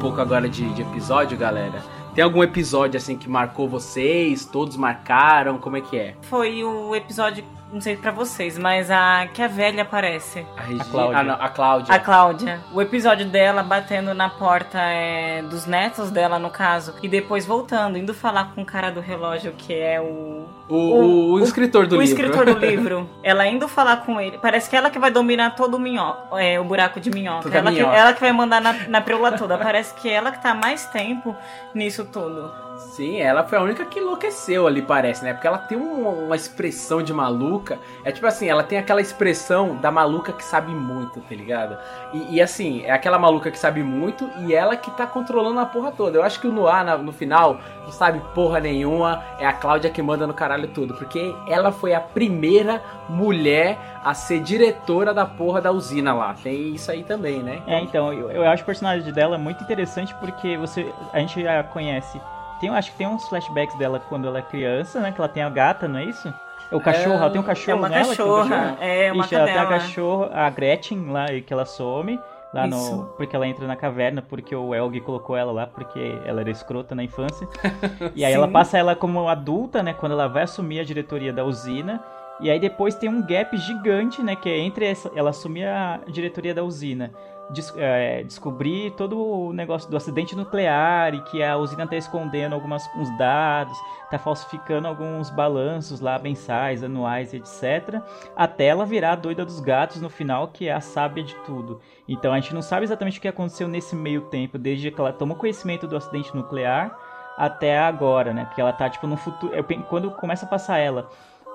pouco 0.00 0.20
agora 0.20 0.48
de, 0.48 0.66
de 0.72 0.82
episódio, 0.82 1.36
galera. 1.36 1.84
Tem 2.14 2.24
algum 2.24 2.42
episódio 2.42 2.96
assim 2.96 3.16
que 3.16 3.28
marcou 3.28 3.68
vocês? 3.68 4.44
Todos 4.44 4.76
marcaram? 4.76 5.58
Como 5.58 5.76
é 5.76 5.80
que 5.80 5.96
é? 5.96 6.16
Foi 6.22 6.64
o 6.64 6.96
episódio, 6.96 7.44
não 7.72 7.80
sei 7.80 7.96
pra 7.96 8.10
vocês, 8.10 8.58
mas 8.58 8.90
a 8.90 9.26
que 9.32 9.42
a 9.42 9.46
velha 9.48 9.82
aparece. 9.82 10.44
A, 10.56 10.62
Regi... 10.62 10.90
Cláudia. 10.90 11.18
Ah, 11.18 11.22
não, 11.22 11.34
a 11.34 11.48
Cláudia. 11.48 11.94
A 11.94 11.98
Cláudia. 11.98 12.60
O 12.72 12.82
episódio 12.82 13.26
dela 13.26 13.62
batendo 13.62 14.12
na 14.12 14.28
porta 14.28 14.78
é, 14.78 15.42
dos 15.42 15.66
netos 15.66 16.10
dela, 16.10 16.38
no 16.38 16.50
caso. 16.50 16.94
E 17.02 17.08
depois 17.08 17.46
voltando, 17.46 17.96
indo 17.96 18.12
falar 18.12 18.52
com 18.54 18.62
o 18.62 18.64
cara 18.64 18.90
do 18.90 19.00
relógio, 19.00 19.52
que 19.56 19.72
é 19.72 20.00
o. 20.00 20.48
O, 20.68 20.76
o, 20.76 21.32
o 21.32 21.40
escritor 21.40 21.86
do 21.86 21.96
o 21.96 22.00
livro. 22.00 22.14
escritor 22.14 22.46
do 22.46 22.58
livro. 22.64 23.08
Ela 23.22 23.46
indo 23.46 23.66
falar 23.66 23.98
com 23.98 24.20
ele. 24.20 24.38
Parece 24.38 24.70
que 24.70 24.76
ela 24.76 24.90
que 24.90 24.98
vai 24.98 25.10
dominar 25.10 25.56
todo 25.56 25.74
o 25.74 25.80
minhoca, 25.80 26.40
é, 26.40 26.60
o 26.60 26.64
buraco 26.64 27.00
de 27.00 27.10
minhoca. 27.10 27.42
Toda 27.42 27.58
Ela, 27.58 27.70
minhoca. 27.70 27.92
Que, 27.92 27.98
ela 27.98 28.12
que 28.12 28.20
vai 28.20 28.32
mandar 28.32 28.60
na, 28.60 28.72
na 28.88 29.00
preula 29.00 29.32
toda. 29.32 29.58
Parece 29.58 29.94
que 29.94 30.08
ela 30.08 30.30
que 30.30 30.42
tá 30.42 30.54
mais 30.54 30.86
tempo 30.86 31.36
nisso 31.74 32.04
tudo. 32.04 32.69
Sim, 32.80 33.18
ela 33.20 33.44
foi 33.44 33.58
a 33.58 33.62
única 33.62 33.84
que 33.84 33.98
enlouqueceu 34.00 34.66
ali, 34.66 34.80
parece, 34.82 35.22
né? 35.22 35.32
Porque 35.34 35.46
ela 35.46 35.58
tem 35.58 35.76
um- 35.78 36.24
uma 36.26 36.34
expressão 36.34 37.02
de 37.02 37.12
maluca. 37.12 37.78
É 38.02 38.10
tipo 38.10 38.26
assim, 38.26 38.48
ela 38.48 38.62
tem 38.62 38.78
aquela 38.78 39.00
expressão 39.00 39.76
da 39.76 39.90
maluca 39.90 40.32
que 40.32 40.42
sabe 40.42 40.72
muito, 40.72 41.20
tá 41.20 41.34
ligado? 41.34 41.76
E, 42.12 42.36
e, 42.36 42.42
assim, 42.42 42.82
é 42.84 42.90
aquela 42.90 43.18
maluca 43.18 43.50
que 43.50 43.58
sabe 43.58 43.82
muito 43.82 44.28
e 44.40 44.54
ela 44.54 44.76
que 44.76 44.90
tá 44.92 45.06
controlando 45.06 45.60
a 45.60 45.66
porra 45.66 45.92
toda. 45.92 46.18
Eu 46.18 46.22
acho 46.22 46.40
que 46.40 46.48
o 46.48 46.52
Noah, 46.52 46.82
na- 46.82 46.98
no 46.98 47.12
final, 47.12 47.60
não 47.84 47.92
sabe 47.92 48.20
porra 48.34 48.58
nenhuma. 48.60 49.22
É 49.38 49.46
a 49.46 49.52
Cláudia 49.52 49.90
que 49.90 50.02
manda 50.02 50.26
no 50.26 50.34
caralho 50.34 50.68
tudo. 50.68 50.94
Porque 50.94 51.34
ela 51.46 51.70
foi 51.70 51.92
a 51.94 52.00
primeira 52.00 52.82
mulher 53.08 53.78
a 54.02 54.14
ser 54.14 54.40
diretora 54.40 55.12
da 55.14 55.26
porra 55.26 55.60
da 55.60 55.70
usina 55.70 56.14
lá. 56.14 56.34
Tem 56.42 56.74
isso 56.74 56.90
aí 56.90 57.04
também, 57.04 57.42
né? 57.42 57.62
É, 57.66 57.78
então, 57.80 58.12
eu, 58.12 58.30
eu 58.30 58.48
acho 58.48 58.62
o 58.62 58.66
personagem 58.66 59.12
dela 59.12 59.36
muito 59.38 59.62
interessante 59.62 60.14
porque 60.14 60.56
você 60.56 60.92
a 61.12 61.18
gente 61.20 61.42
já 61.42 61.62
conhece. 61.62 62.20
Tem, 62.60 62.68
acho 62.70 62.92
que 62.92 62.98
tem 62.98 63.06
uns 63.06 63.26
flashbacks 63.28 63.76
dela 63.76 64.00
quando 64.08 64.28
ela 64.28 64.38
é 64.38 64.42
criança, 64.42 65.00
né? 65.00 65.12
Que 65.12 65.20
ela 65.20 65.28
tem 65.28 65.42
a 65.42 65.48
gata, 65.50 65.88
não 65.88 65.98
é 65.98 66.04
isso? 66.04 66.32
O 66.70 66.80
cachorro, 66.80 67.14
ela 67.14 67.30
tem 67.30 67.40
um 67.40 67.44
cachorro, 67.44 67.72
é 67.72 67.74
uma 67.74 67.86
ela 67.88 67.96
tem 67.96 68.04
um 68.04 68.08
cachorra, 68.10 68.48
cachorro? 68.48 68.76
é 68.80 69.12
uma 69.12 69.24
Ixi, 69.24 69.34
ela 69.34 69.44
tem 69.44 69.54
a 69.54 69.58
cadela. 69.58 69.80
cachorro, 69.80 70.30
a 70.32 70.50
Gretchen 70.50 71.10
lá, 71.10 71.26
que 71.26 71.52
ela 71.52 71.64
some. 71.64 72.20
Lá 72.52 72.66
Isso. 72.66 72.96
no. 72.96 73.04
Porque 73.16 73.34
ela 73.34 73.46
entra 73.46 73.66
na 73.66 73.76
caverna, 73.76 74.22
porque 74.22 74.54
o 74.54 74.74
Elg 74.74 75.00
colocou 75.00 75.36
ela 75.36 75.52
lá, 75.52 75.66
porque 75.66 76.18
ela 76.24 76.40
era 76.40 76.50
escrota 76.50 76.94
na 76.94 77.02
infância. 77.04 77.46
E 78.14 78.24
aí 78.24 78.32
ela 78.32 78.46
Sim. 78.46 78.52
passa 78.52 78.76
ela 78.78 78.96
como 78.96 79.28
adulta, 79.28 79.82
né? 79.82 79.92
Quando 79.94 80.12
ela 80.12 80.28
vai 80.28 80.42
assumir 80.42 80.80
a 80.80 80.84
diretoria 80.84 81.32
da 81.32 81.44
usina. 81.44 82.02
E 82.40 82.50
aí 82.50 82.58
depois 82.58 82.94
tem 82.94 83.08
um 83.08 83.24
gap 83.24 83.56
gigante, 83.56 84.22
né? 84.22 84.34
Que 84.34 84.48
é 84.48 84.58
entre 84.58 84.86
essa, 84.86 85.10
ela 85.14 85.30
assumir 85.30 85.66
a 85.66 86.00
diretoria 86.08 86.54
da 86.54 86.64
usina. 86.64 87.12
Des- 87.52 87.72
é, 87.76 88.22
descobrir 88.24 88.92
todo 88.92 89.18
o 89.18 89.52
negócio 89.52 89.90
do 89.90 89.96
acidente 89.96 90.36
nuclear 90.36 91.14
e 91.14 91.22
que 91.22 91.42
a 91.42 91.56
usina 91.56 91.86
tá 91.86 91.96
escondendo 91.96 92.54
alguns 92.54 92.82
uns 92.96 93.16
dados, 93.18 93.76
tá 94.10 94.18
falsificando 94.18 94.88
alguns 94.88 95.30
balanços 95.30 96.00
lá 96.00 96.18
mensais, 96.18 96.82
anuais, 96.82 97.34
etc. 97.34 98.00
Até 98.34 98.66
ela 98.66 98.86
virar 98.86 99.12
a 99.12 99.16
doida 99.16 99.44
dos 99.44 99.60
gatos 99.60 100.00
no 100.00 100.08
final, 100.10 100.48
que 100.48 100.68
é 100.68 100.72
a 100.72 100.80
sábia 100.80 101.22
de 101.24 101.34
tudo. 101.46 101.80
Então 102.08 102.32
a 102.32 102.40
gente 102.40 102.54
não 102.54 102.62
sabe 102.62 102.84
exatamente 102.84 103.18
o 103.18 103.22
que 103.22 103.28
aconteceu 103.28 103.68
nesse 103.68 103.94
meio 103.94 104.22
tempo, 104.22 104.58
desde 104.58 104.90
que 104.90 105.00
ela 105.00 105.12
tomou 105.12 105.36
conhecimento 105.36 105.86
do 105.86 105.96
acidente 105.96 106.34
nuclear 106.34 106.96
até 107.36 107.78
agora, 107.78 108.34
né? 108.34 108.44
Porque 108.44 108.60
ela 108.60 108.72
tá 108.72 108.88
tipo 108.90 109.06
no 109.06 109.16
futuro. 109.16 109.52
Quando 109.88 110.10
começa 110.10 110.44
a 110.44 110.48
passar 110.48 110.78
ela 110.78 111.08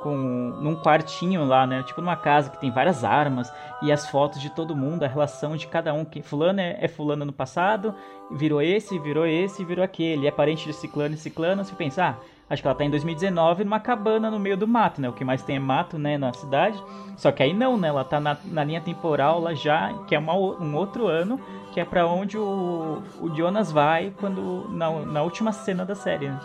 com 0.06 0.16
num 0.62 0.76
quartinho 0.76 1.44
lá, 1.46 1.66
né? 1.66 1.82
Tipo 1.82 2.00
numa 2.00 2.16
casa 2.16 2.52
que 2.52 2.60
tem 2.60 2.70
várias 2.70 3.04
armas 3.04 3.52
e 3.82 3.92
as 3.92 4.08
fotos 4.08 4.40
de 4.40 4.52
todo 4.52 4.76
mundo, 4.76 5.02
a 5.02 5.08
relação 5.08 5.58
de 5.58 5.66
cada 5.66 5.92
um. 5.96 6.06
Que 6.06 6.22
fulano 6.22 6.62
é, 6.62 6.78
é 6.80 6.88
fulano 6.88 7.26
no 7.26 7.34
passado, 7.34 7.96
virou 8.32 8.62
esse, 8.62 9.00
virou 9.00 9.26
esse, 9.26 9.66
virou 9.66 9.84
aquele. 9.84 10.28
É 10.28 10.32
parente 10.32 10.68
de 10.68 10.74
ciclano 10.74 11.16
e 11.16 11.18
ciclano. 11.18 11.66
Se 11.66 11.74
pensar, 11.74 12.20
ah, 12.22 12.54
acho 12.54 12.62
que 12.62 12.68
ela 12.68 12.78
tá 12.78 12.86
em 12.86 12.90
2019 12.92 13.64
numa 13.64 13.80
cabana 13.80 14.30
no 14.30 14.40
meio 14.40 14.56
do 14.56 14.68
mato, 14.68 15.02
né? 15.02 15.10
O 15.10 15.14
que 15.14 15.26
mais 15.26 15.42
tem 15.42 15.56
é 15.56 15.60
mato, 15.60 15.98
né, 15.98 16.20
na 16.20 16.32
cidade. 16.34 16.80
Só 17.18 17.32
que 17.32 17.42
aí 17.42 17.52
não, 17.52 17.76
né? 17.76 17.88
Ela 17.88 18.04
tá 18.04 18.20
na, 18.20 18.38
na 18.46 18.64
linha 18.64 18.82
temporal 18.82 19.40
lá 19.40 19.56
já, 19.56 19.92
que 20.08 20.14
é 20.14 20.20
uma, 20.20 20.36
um 20.36 20.76
outro 20.76 21.08
ano, 21.08 21.42
que 21.74 21.80
é 21.80 21.86
para 21.86 22.06
onde 22.06 22.38
o, 22.38 23.02
o 23.20 23.36
Jonas 23.36 23.72
vai 23.72 24.14
quando 24.20 24.70
na, 24.70 24.92
na 24.92 25.24
última 25.24 25.52
cena 25.52 25.84
da 25.84 25.96
série, 25.96 26.28
né? 26.28 26.40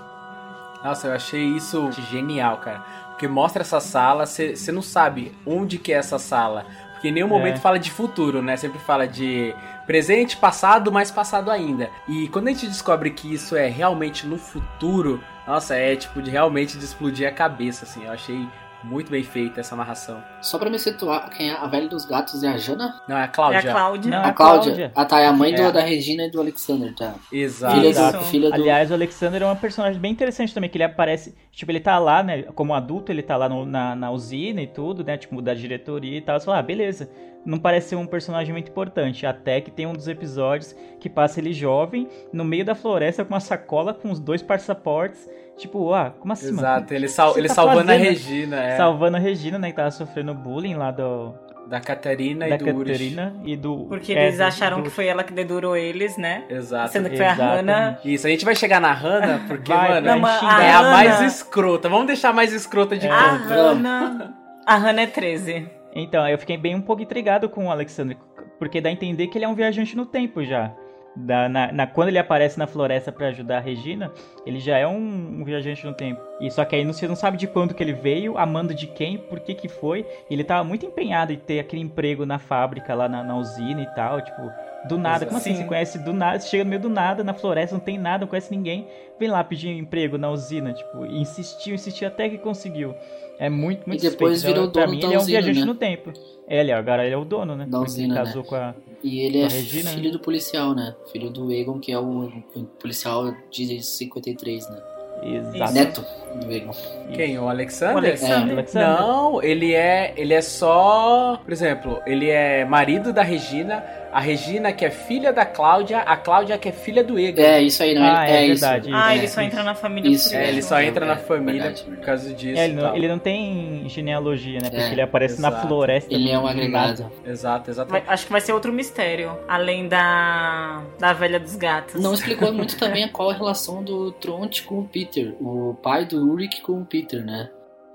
Nossa, 0.82 1.08
eu 1.08 1.12
achei 1.12 1.44
isso 1.44 1.92
genial, 2.10 2.56
cara. 2.56 2.82
Porque 3.20 3.28
mostra 3.28 3.60
essa 3.60 3.80
sala, 3.80 4.24
você 4.24 4.72
não 4.72 4.80
sabe 4.80 5.30
onde 5.44 5.76
que 5.76 5.92
é 5.92 5.96
essa 5.96 6.18
sala. 6.18 6.64
Porque 6.92 7.08
em 7.08 7.12
nenhum 7.12 7.28
momento 7.28 7.56
É. 7.56 7.60
fala 7.60 7.78
de 7.78 7.90
futuro, 7.90 8.40
né? 8.40 8.56
Sempre 8.56 8.78
fala 8.78 9.06
de 9.06 9.54
presente, 9.86 10.38
passado, 10.38 10.90
mais 10.90 11.10
passado 11.10 11.50
ainda. 11.50 11.90
E 12.08 12.28
quando 12.28 12.48
a 12.48 12.50
gente 12.50 12.66
descobre 12.66 13.10
que 13.10 13.30
isso 13.34 13.54
é 13.56 13.68
realmente 13.68 14.26
no 14.26 14.38
futuro, 14.38 15.22
nossa, 15.46 15.74
é 15.74 15.94
tipo 15.96 16.22
de 16.22 16.30
realmente 16.30 16.78
de 16.78 16.84
explodir 16.86 17.28
a 17.28 17.30
cabeça, 17.30 17.84
assim. 17.84 18.06
Eu 18.06 18.12
achei 18.12 18.48
muito 18.82 19.10
bem 19.10 19.22
feita 19.22 19.60
essa 19.60 19.76
narração. 19.76 20.22
Só 20.40 20.58
pra 20.58 20.70
me 20.70 20.78
situar, 20.78 21.28
quem 21.30 21.50
é 21.50 21.54
a 21.54 21.66
velha 21.66 21.88
dos 21.88 22.04
gatos 22.04 22.42
é 22.42 22.48
a 22.48 22.56
Jana? 22.56 23.00
Não, 23.08 23.16
é 23.16 23.24
a 23.24 23.28
Cláudia. 23.28 23.56
É 23.58 23.68
a 23.68 23.72
Cláudia. 23.72 24.10
Não, 24.10 24.18
a 24.18 24.26
a 24.28 24.32
Cláudia. 24.32 24.62
Cláudia. 24.64 24.92
Ah, 24.94 25.04
tá, 25.04 25.20
é 25.20 25.26
a 25.26 25.32
mãe 25.32 25.54
do- 25.54 25.62
É. 25.62 25.72
da 25.72 25.80
Regina 25.80 26.24
e 26.24 26.30
do 26.30 26.40
Alexander, 26.40 26.94
tá. 26.94 27.14
Exato. 27.32 27.74
Filha 27.80 27.92
do, 28.12 28.20
filha 28.24 28.48
do... 28.50 28.54
Aliás, 28.54 28.90
o 28.90 28.94
Alexander 28.94 29.42
é 29.42 29.46
um 29.46 29.56
personagem 29.56 30.00
bem 30.00 30.12
interessante 30.12 30.54
também, 30.54 30.68
que 30.70 30.76
ele 30.76 30.84
aparece, 30.84 31.34
tipo, 31.52 31.70
ele 31.70 31.80
tá 31.80 31.98
lá, 31.98 32.22
né, 32.22 32.42
como 32.54 32.74
adulto, 32.74 33.12
ele 33.12 33.22
tá 33.22 33.36
lá 33.36 33.48
no- 33.48 33.66
na, 33.66 33.94
na 33.94 34.10
usina 34.10 34.62
e 34.62 34.66
tudo, 34.66 35.04
né, 35.04 35.16
tipo, 35.16 35.40
da 35.42 35.54
diretoria 35.54 36.18
e 36.18 36.20
tal, 36.20 36.38
você 36.38 36.46
fala, 36.46 36.58
ah, 36.58 36.62
beleza, 36.62 37.10
não 37.44 37.58
parece 37.58 37.90
ser 37.90 37.96
um 37.96 38.06
personagem 38.06 38.52
muito 38.52 38.70
importante, 38.70 39.24
até 39.26 39.60
que 39.60 39.70
tem 39.70 39.86
um 39.86 39.94
dos 39.94 40.08
episódios 40.08 40.74
que 40.98 41.08
passa 41.08 41.40
ele 41.40 41.52
jovem, 41.52 42.06
no 42.32 42.44
meio 42.44 42.64
da 42.64 42.74
floresta 42.74 43.24
com 43.24 43.32
uma 43.34 43.40
sacola 43.40 43.94
com 43.94 44.10
os 44.10 44.20
dois 44.20 44.42
passaportes, 44.42 45.26
tipo, 45.60 45.92
ah, 45.94 46.12
como 46.18 46.32
assim, 46.32 46.46
mano? 46.46 46.58
Exato, 46.60 46.94
ele, 46.94 47.08
sal, 47.08 47.36
ele 47.38 47.48
tá 47.48 47.54
salvando 47.54 47.80
a 47.90 47.94
fazendo? 47.94 48.02
Regina, 48.08 48.56
é. 48.62 48.76
Salvando 48.76 49.16
a 49.16 49.20
Regina, 49.20 49.58
né, 49.58 49.70
que 49.70 49.76
tava 49.76 49.90
sofrendo 49.90 50.34
bullying 50.34 50.74
lá 50.74 50.90
do, 50.90 51.34
Da 51.68 51.80
Catarina 51.80 52.48
da 52.48 52.54
e 52.54 52.58
do 52.58 52.64
Urich. 52.76 52.92
Caterina 52.92 53.34
e 53.44 53.56
do... 53.56 53.84
Porque 53.86 54.12
é, 54.12 54.26
eles 54.26 54.40
acharam 54.40 54.78
do- 54.78 54.82
que 54.84 54.90
foi 54.90 55.06
ela 55.06 55.22
que 55.22 55.32
dedurou 55.32 55.76
eles, 55.76 56.16
né? 56.16 56.44
Exato. 56.50 56.90
Sendo 56.92 57.08
que 57.10 57.16
foi 57.16 57.26
a. 57.26 57.32
Hannah. 57.32 57.98
Isso, 58.04 58.26
a 58.26 58.30
gente 58.30 58.44
vai 58.44 58.54
chegar 58.56 58.80
na 58.80 58.92
Hannah, 58.92 59.44
porque, 59.46 59.72
Vai, 59.72 60.00
mano, 60.00 60.06
Não, 60.20 60.28
xingar. 60.38 60.62
é 60.64 60.70
a 60.72 60.78
Hannah- 60.78 60.90
mais 60.90 61.20
escrota. 61.22 61.88
Vamos 61.88 62.06
deixar 62.06 62.30
a 62.30 62.32
mais 62.32 62.52
escrota 62.52 62.96
de 62.96 63.06
É. 63.06 63.10
A. 63.10 63.32
Hannah. 63.32 64.34
A 64.66 64.76
Hannah 64.76 65.02
é 65.02 65.06
13. 65.06 65.68
Então, 65.94 66.26
eu 66.28 66.38
fiquei 66.38 66.56
bem 66.56 66.74
um 66.74 66.80
pouco 66.80 67.02
intrigado 67.02 67.48
com 67.48 67.66
o 67.66 67.70
Alexander, 67.70 68.16
porque 68.58 68.80
dá 68.80 68.88
a 68.88 68.92
entender 68.92 69.26
que 69.28 69.36
ele 69.38 69.44
é 69.44 69.48
um 69.48 69.54
viajante 69.54 69.96
no 69.96 70.06
tempo 70.06 70.42
já. 70.44 70.72
Da- 71.16 71.48
na, 71.48 71.72
na- 71.72 71.86
quando 71.88 72.08
ele 72.08 72.18
aparece 72.18 72.56
na 72.58 72.68
floresta 72.68 73.10
pra 73.10 73.26
ajudar 73.28 73.56
a 73.58 73.60
Regina, 73.60 74.12
ele 74.46 74.60
já 74.60 74.78
é 74.78 74.86
um, 74.86 75.40
um 75.40 75.44
viajante 75.44 75.84
no 75.84 75.92
tempo. 75.92 76.20
E 76.40 76.48
só 76.50 76.64
que 76.64 76.76
aí 76.76 76.84
não- 76.84 76.92
você 76.92 77.08
não 77.08 77.16
sabe 77.16 77.36
de 77.36 77.48
quando 77.48 77.74
que 77.74 77.82
ele 77.82 77.92
veio, 77.92 78.38
a 78.38 78.46
mando 78.46 78.72
de 78.72 78.86
quem, 78.86 79.18
por 79.18 79.40
que 79.40 79.54
que 79.54 79.68
foi. 79.68 80.06
Ele 80.30 80.44
tava 80.44 80.62
muito 80.62 80.86
empenhado 80.86 81.32
em 81.32 81.36
ter 81.36 81.58
aquele 81.58 81.82
emprego 81.82 82.24
na 82.24 82.38
fábrica, 82.38 82.94
lá 82.94 83.08
na, 83.08 83.24
na 83.24 83.36
usina 83.36 83.82
e 83.82 83.86
tal, 83.94 84.20
tipo, 84.22 84.40
do 84.88 84.96
nada. 84.96 85.26
Como 85.26 85.36
assim? 85.36 85.50
Sim. 85.54 85.62
Você 85.62 85.68
conhece 85.68 85.98
do 85.98 86.12
nada, 86.12 86.38
você 86.38 86.48
chega 86.48 86.62
no 86.64 86.70
meio 86.70 86.82
do 86.82 86.88
nada, 86.88 87.24
na 87.24 87.34
floresta, 87.34 87.74
não 87.74 87.82
tem 87.82 87.98
nada, 87.98 88.20
não 88.20 88.28
conhece 88.28 88.50
ninguém, 88.54 88.86
vem 89.18 89.28
lá 89.28 89.42
pedir 89.42 89.68
emprego 89.70 90.16
na 90.16 90.30
usina, 90.30 90.72
tipo, 90.72 91.04
insistiu, 91.06 91.74
insistiu 91.74 92.06
até 92.06 92.28
que 92.28 92.38
conseguiu. 92.38 92.94
É 93.38 93.50
muito, 93.50 93.86
muito 93.86 94.04
E 94.04 94.08
depois 94.10 94.34
suspeito. 94.34 94.54
virou 94.54 94.68
Então, 94.70 94.72
pra 94.72 94.82
dono 94.86 94.94
mim, 94.94 95.00
da 95.00 95.06
ele 95.08 95.14
é 95.14 95.18
um 95.18 95.22
usina, 95.22 95.40
viajante 95.40 95.60
né? 95.60 95.66
no 95.66 95.74
tempo. 95.74 96.12
É, 96.46 96.60
ele, 96.60 96.72
agora 96.72 97.04
ele 97.04 97.14
é 97.14 97.18
o 97.18 97.24
dono, 97.24 97.56
né? 97.56 97.64
Da 97.64 97.78
Porque 97.78 97.90
usina, 97.90 98.14
ele 98.14 98.24
casou 98.24 98.42
né? 98.42 98.48
com 98.48 98.54
a. 98.54 98.74
E 99.02 99.20
ele 99.20 99.40
é 99.40 99.48
Regina, 99.48 99.90
filho 99.90 100.12
do 100.12 100.20
policial, 100.20 100.74
né? 100.74 100.94
Filho 101.10 101.30
do 101.30 101.52
Egon, 101.52 101.78
que 101.78 101.92
é 101.92 101.98
o, 101.98 102.26
o 102.54 102.64
policial 102.78 103.34
de 103.50 103.82
53, 103.82 104.68
né? 104.68 104.82
Exato. 105.22 105.72
Neto 105.72 106.06
do 106.36 106.52
Egon. 106.52 106.72
Quem? 107.12 107.38
O 107.38 107.48
Alexander? 107.48 107.94
O 107.94 107.98
Alexander. 107.98 108.48
É, 108.48 108.52
Alexander. 108.52 108.88
Não, 108.88 109.42
ele 109.42 109.74
é, 109.74 110.14
ele 110.16 110.32
é 110.32 110.40
só, 110.40 111.38
por 111.42 111.52
exemplo, 111.52 112.00
ele 112.06 112.28
é 112.30 112.64
marido 112.64 113.12
da 113.12 113.22
Regina, 113.22 113.84
a 114.12 114.20
Regina 114.20 114.72
que 114.72 114.84
é 114.84 114.90
filha 114.90 115.32
da 115.32 115.44
Cláudia, 115.44 115.98
a 116.00 116.16
Cláudia 116.16 116.58
que 116.58 116.68
é 116.68 116.72
filha 116.72 117.02
do 117.04 117.18
Egon. 117.18 117.40
É, 117.42 117.62
isso 117.62 117.82
aí, 117.82 117.94
não 117.94 118.02
Ah, 118.02 118.28
é, 118.28 118.36
é, 118.36 118.46
isso. 118.46 118.60
verdade. 118.60 118.90
Ah, 118.92 119.12
É, 119.14 119.18
ele 119.18 119.28
só 119.28 119.40
isso. 119.40 119.50
entra 119.50 119.62
na 119.62 119.74
família 119.74 120.08
Isso. 120.10 120.30
por 120.30 120.36
É, 120.38 120.48
ele 120.48 120.62
só 120.62 120.78
É, 120.78 120.86
entra 120.86 121.06
na 121.06 121.12
é, 121.12 121.16
família 121.16 121.62
verdade, 121.62 121.84
por 121.84 121.96
causa 121.98 122.32
disso. 122.34 122.60
É, 122.60 122.64
ele, 122.64 122.74
não, 122.74 122.82
tal. 122.82 122.96
ele 122.96 123.08
não 123.08 123.18
tem 123.18 123.84
genealogia, 123.88 124.60
né? 124.60 124.70
Porque 124.70 124.82
É, 124.82 124.92
ele 124.92 125.02
aparece 125.02 125.40
na 125.40 125.48
exato. 125.48 125.66
floresta. 125.66 126.12
Ele 126.14 126.30
é 126.30 126.38
um 126.38 126.42
do 126.42 126.48
agregado. 126.48 127.10
Exato, 127.24 127.70
exato. 127.70 127.90
Vai- 127.90 128.04
acho 128.06 128.26
que 128.26 128.32
vai 128.32 128.40
ser 128.40 128.52
outro 128.52 128.72
mistério. 128.72 129.36
Além 129.48 129.88
da. 129.88 130.82
da 130.98 131.12
velha 131.12 131.38
dos 131.40 131.56
gatos. 131.56 132.00
Não 132.00 132.12
explicou 132.14 132.52
muito 132.52 132.76
também 132.78 133.08
qual 133.08 133.30
a 133.30 133.34
relação 133.34 133.82
do 133.82 134.12
Tronte 134.12 134.62
com 134.62 134.80
o 134.80 134.84
Peter, 134.84 135.34
o 135.40 135.74
pai 135.82 136.04
do 136.04 136.16
Ulrich 136.28 136.60
com 136.62 136.80
o 136.80 136.84
Peter, 136.84 137.24
né? 137.24 137.48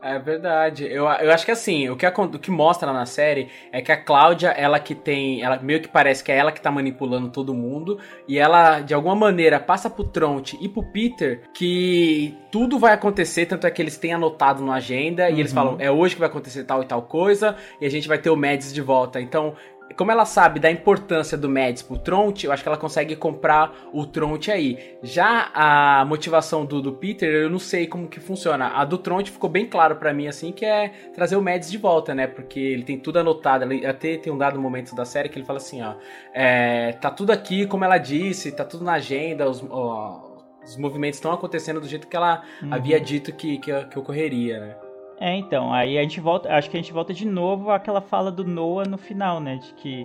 É 0.08 0.20
verdade. 0.20 0.86
Eu, 0.86 1.06
eu 1.06 1.32
acho 1.32 1.44
que 1.44 1.52
assim, 1.52 1.90
o 1.90 1.96
que, 1.96 2.06
acon- 2.06 2.26
o 2.26 2.38
que 2.38 2.52
mostra 2.52 2.94
na 2.94 3.08
série 3.08 3.50
é 3.72 3.82
que 3.82 3.92
a 3.92 3.98
Cláudia, 3.98 4.50
ela 4.50 4.80
que 4.80 4.94
tem. 4.94 5.42
Ela 5.42 5.58
meio 5.60 5.82
que 5.82 5.88
parece 5.88 6.24
que 6.24 6.32
é 6.32 6.38
ela 6.38 6.52
que 6.52 6.62
tá 6.62 6.70
manipulando 6.70 7.30
todo 7.30 7.56
mundo. 7.56 7.98
E 8.28 8.38
ela, 8.38 8.82
de 8.82 8.94
alguma 8.94 9.16
maneira, 9.16 9.60
passa 9.60 9.90
pro 9.90 10.04
Tronte 10.04 10.60
e 10.62 10.70
pro 10.70 10.84
Peter 10.84 11.42
que 11.56 12.38
tudo 12.52 12.78
vai 12.78 12.94
acontecer, 12.94 13.48
tanto 13.48 13.66
é 13.66 13.72
que 13.72 13.82
eles 13.82 13.98
têm 13.98 14.14
anotado 14.14 14.64
na 14.64 14.76
agenda 14.76 15.28
e 15.30 15.40
eles 15.40 15.52
Uhum. 15.52 15.56
falam, 15.56 15.76
é 15.80 15.90
hoje 15.90 16.14
que 16.14 16.20
vai 16.20 16.30
acontecer 16.30 16.64
tal 16.66 16.84
e 16.84 16.86
tal 16.86 17.02
coisa, 17.02 17.56
e 17.82 17.86
a 17.86 17.90
gente 17.90 18.08
vai 18.08 18.20
ter 18.20 18.30
o 18.30 18.36
Mads 18.38 18.72
de 18.72 18.82
volta. 18.82 19.20
Então. 19.20 19.56
Como 19.96 20.12
ela 20.12 20.26
sabe 20.26 20.60
da 20.60 20.70
importância 20.70 21.38
do 21.38 21.48
Mads 21.50 21.82
pro 21.82 21.98
Tronte, 21.98 22.46
eu 22.46 22.52
acho 22.52 22.62
que 22.62 22.68
ela 22.68 22.78
consegue 22.78 23.16
comprar 23.16 23.74
o 23.94 24.06
Tronte 24.06 24.52
aí. 24.52 24.98
Já 25.02 25.50
a 25.54 26.04
motivação 26.06 26.66
do, 26.66 26.82
do 26.82 26.92
Peter, 26.94 27.30
eu 27.34 27.50
não 27.50 27.60
sei 27.60 27.88
como 27.88 28.08
que 28.08 28.20
funciona. 28.20 28.68
A 28.76 28.84
do 28.84 28.98
Tronte 28.98 29.32
ficou 29.32 29.50
bem 29.50 29.66
claro 29.66 29.96
pra 29.96 30.14
mim, 30.14 30.28
assim, 30.28 30.52
que 30.52 30.66
é 30.66 30.90
trazer 31.14 31.38
o 31.38 31.42
Mads 31.42 31.72
de 31.72 31.78
volta, 31.78 32.14
né? 32.14 32.28
Porque 32.28 32.60
ele 32.60 32.84
tem 32.84 33.00
tudo 33.00 33.20
anotado. 33.20 33.64
Ele 33.64 33.86
até 33.86 34.18
tem 34.18 34.34
um 34.34 34.38
dado 34.38 34.60
momento 34.60 34.94
da 34.94 35.06
série 35.06 35.30
que 35.30 35.38
ele 35.40 35.46
fala 35.46 35.58
assim, 35.58 35.82
ó. 35.82 35.96
é, 36.34 36.92
tá 36.94 37.10
tudo 37.10 37.32
aqui, 37.32 37.66
como 37.66 37.86
ela 37.86 37.98
disse, 37.98 38.52
tá 38.52 38.66
tudo 38.66 38.84
na 38.84 38.94
agenda, 38.94 39.50
os, 39.50 39.64
ó, 39.70 40.44
os 40.64 40.76
movimentos 40.78 41.18
estão 41.18 41.32
acontecendo 41.32 41.80
do 41.80 41.88
jeito 41.88 42.08
que 42.08 42.16
ela 42.18 42.44
Uhum. 42.62 42.74
havia 42.74 43.00
dito 43.00 43.32
que, 43.34 43.58
que, 43.60 43.72
que 43.86 43.98
ocorreria, 44.00 44.60
né? 44.60 44.76
É, 45.20 45.34
então, 45.36 45.72
aí 45.74 45.98
a 45.98 46.02
gente 46.02 46.20
volta, 46.20 46.54
acho 46.54 46.70
que 46.70 46.78
a 46.78 46.82
gente 46.82 46.92
volta 46.92 47.14
de 47.14 47.26
novo 47.26 47.72
àquela 47.72 48.02
fala 48.02 48.32
do 48.32 48.44
Noah 48.44 48.86
no 48.88 48.98
final, 48.98 49.40
né? 49.40 49.56
De 49.58 49.74
que 49.76 50.04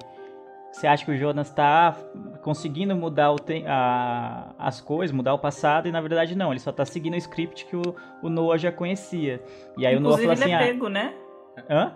você 0.70 0.86
acha 0.86 1.04
que 1.04 1.10
o 1.10 1.16
Jonas 1.16 1.50
tá 1.50 1.96
conseguindo 2.42 2.94
mudar 2.94 3.34
te- 3.40 3.64
a- 3.66 4.54
as 4.56 4.80
coisas, 4.80 5.14
mudar 5.14 5.34
o 5.34 5.38
passado, 5.38 5.88
e 5.88 5.92
na 5.92 6.00
verdade 6.00 6.36
não, 6.36 6.52
ele 6.52 6.60
só 6.60 6.70
tá 6.70 6.84
seguindo 6.84 7.14
o 7.14 7.16
script 7.16 7.66
que 7.66 7.74
o, 7.76 7.82
o 8.22 8.28
Noah 8.28 8.56
já 8.56 8.70
conhecia. 8.70 9.42
E 9.76 9.84
aí 9.84 9.96
Inclusive, 9.96 9.98
o 9.98 10.00
Noah 10.00 10.20
ele 10.22 10.36
falou 10.36 10.52
é 10.52 10.56
assim, 10.56 10.72
pego, 10.72 10.88
né? 10.88 11.14
ah, 11.56 11.62
hã? 11.68 11.92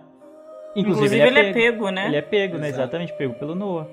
Inclusive, 0.75 1.15
ele 1.15 1.39
é 1.39 1.53
pego, 1.53 1.89
né? 1.89 2.07
Ele 2.07 2.15
é 2.17 2.21
pego, 2.21 2.57
né? 2.57 2.67
Exato. 2.67 2.81
Exatamente, 2.83 3.13
pego 3.13 3.33
pelo 3.35 3.55
Noah. 3.55 3.87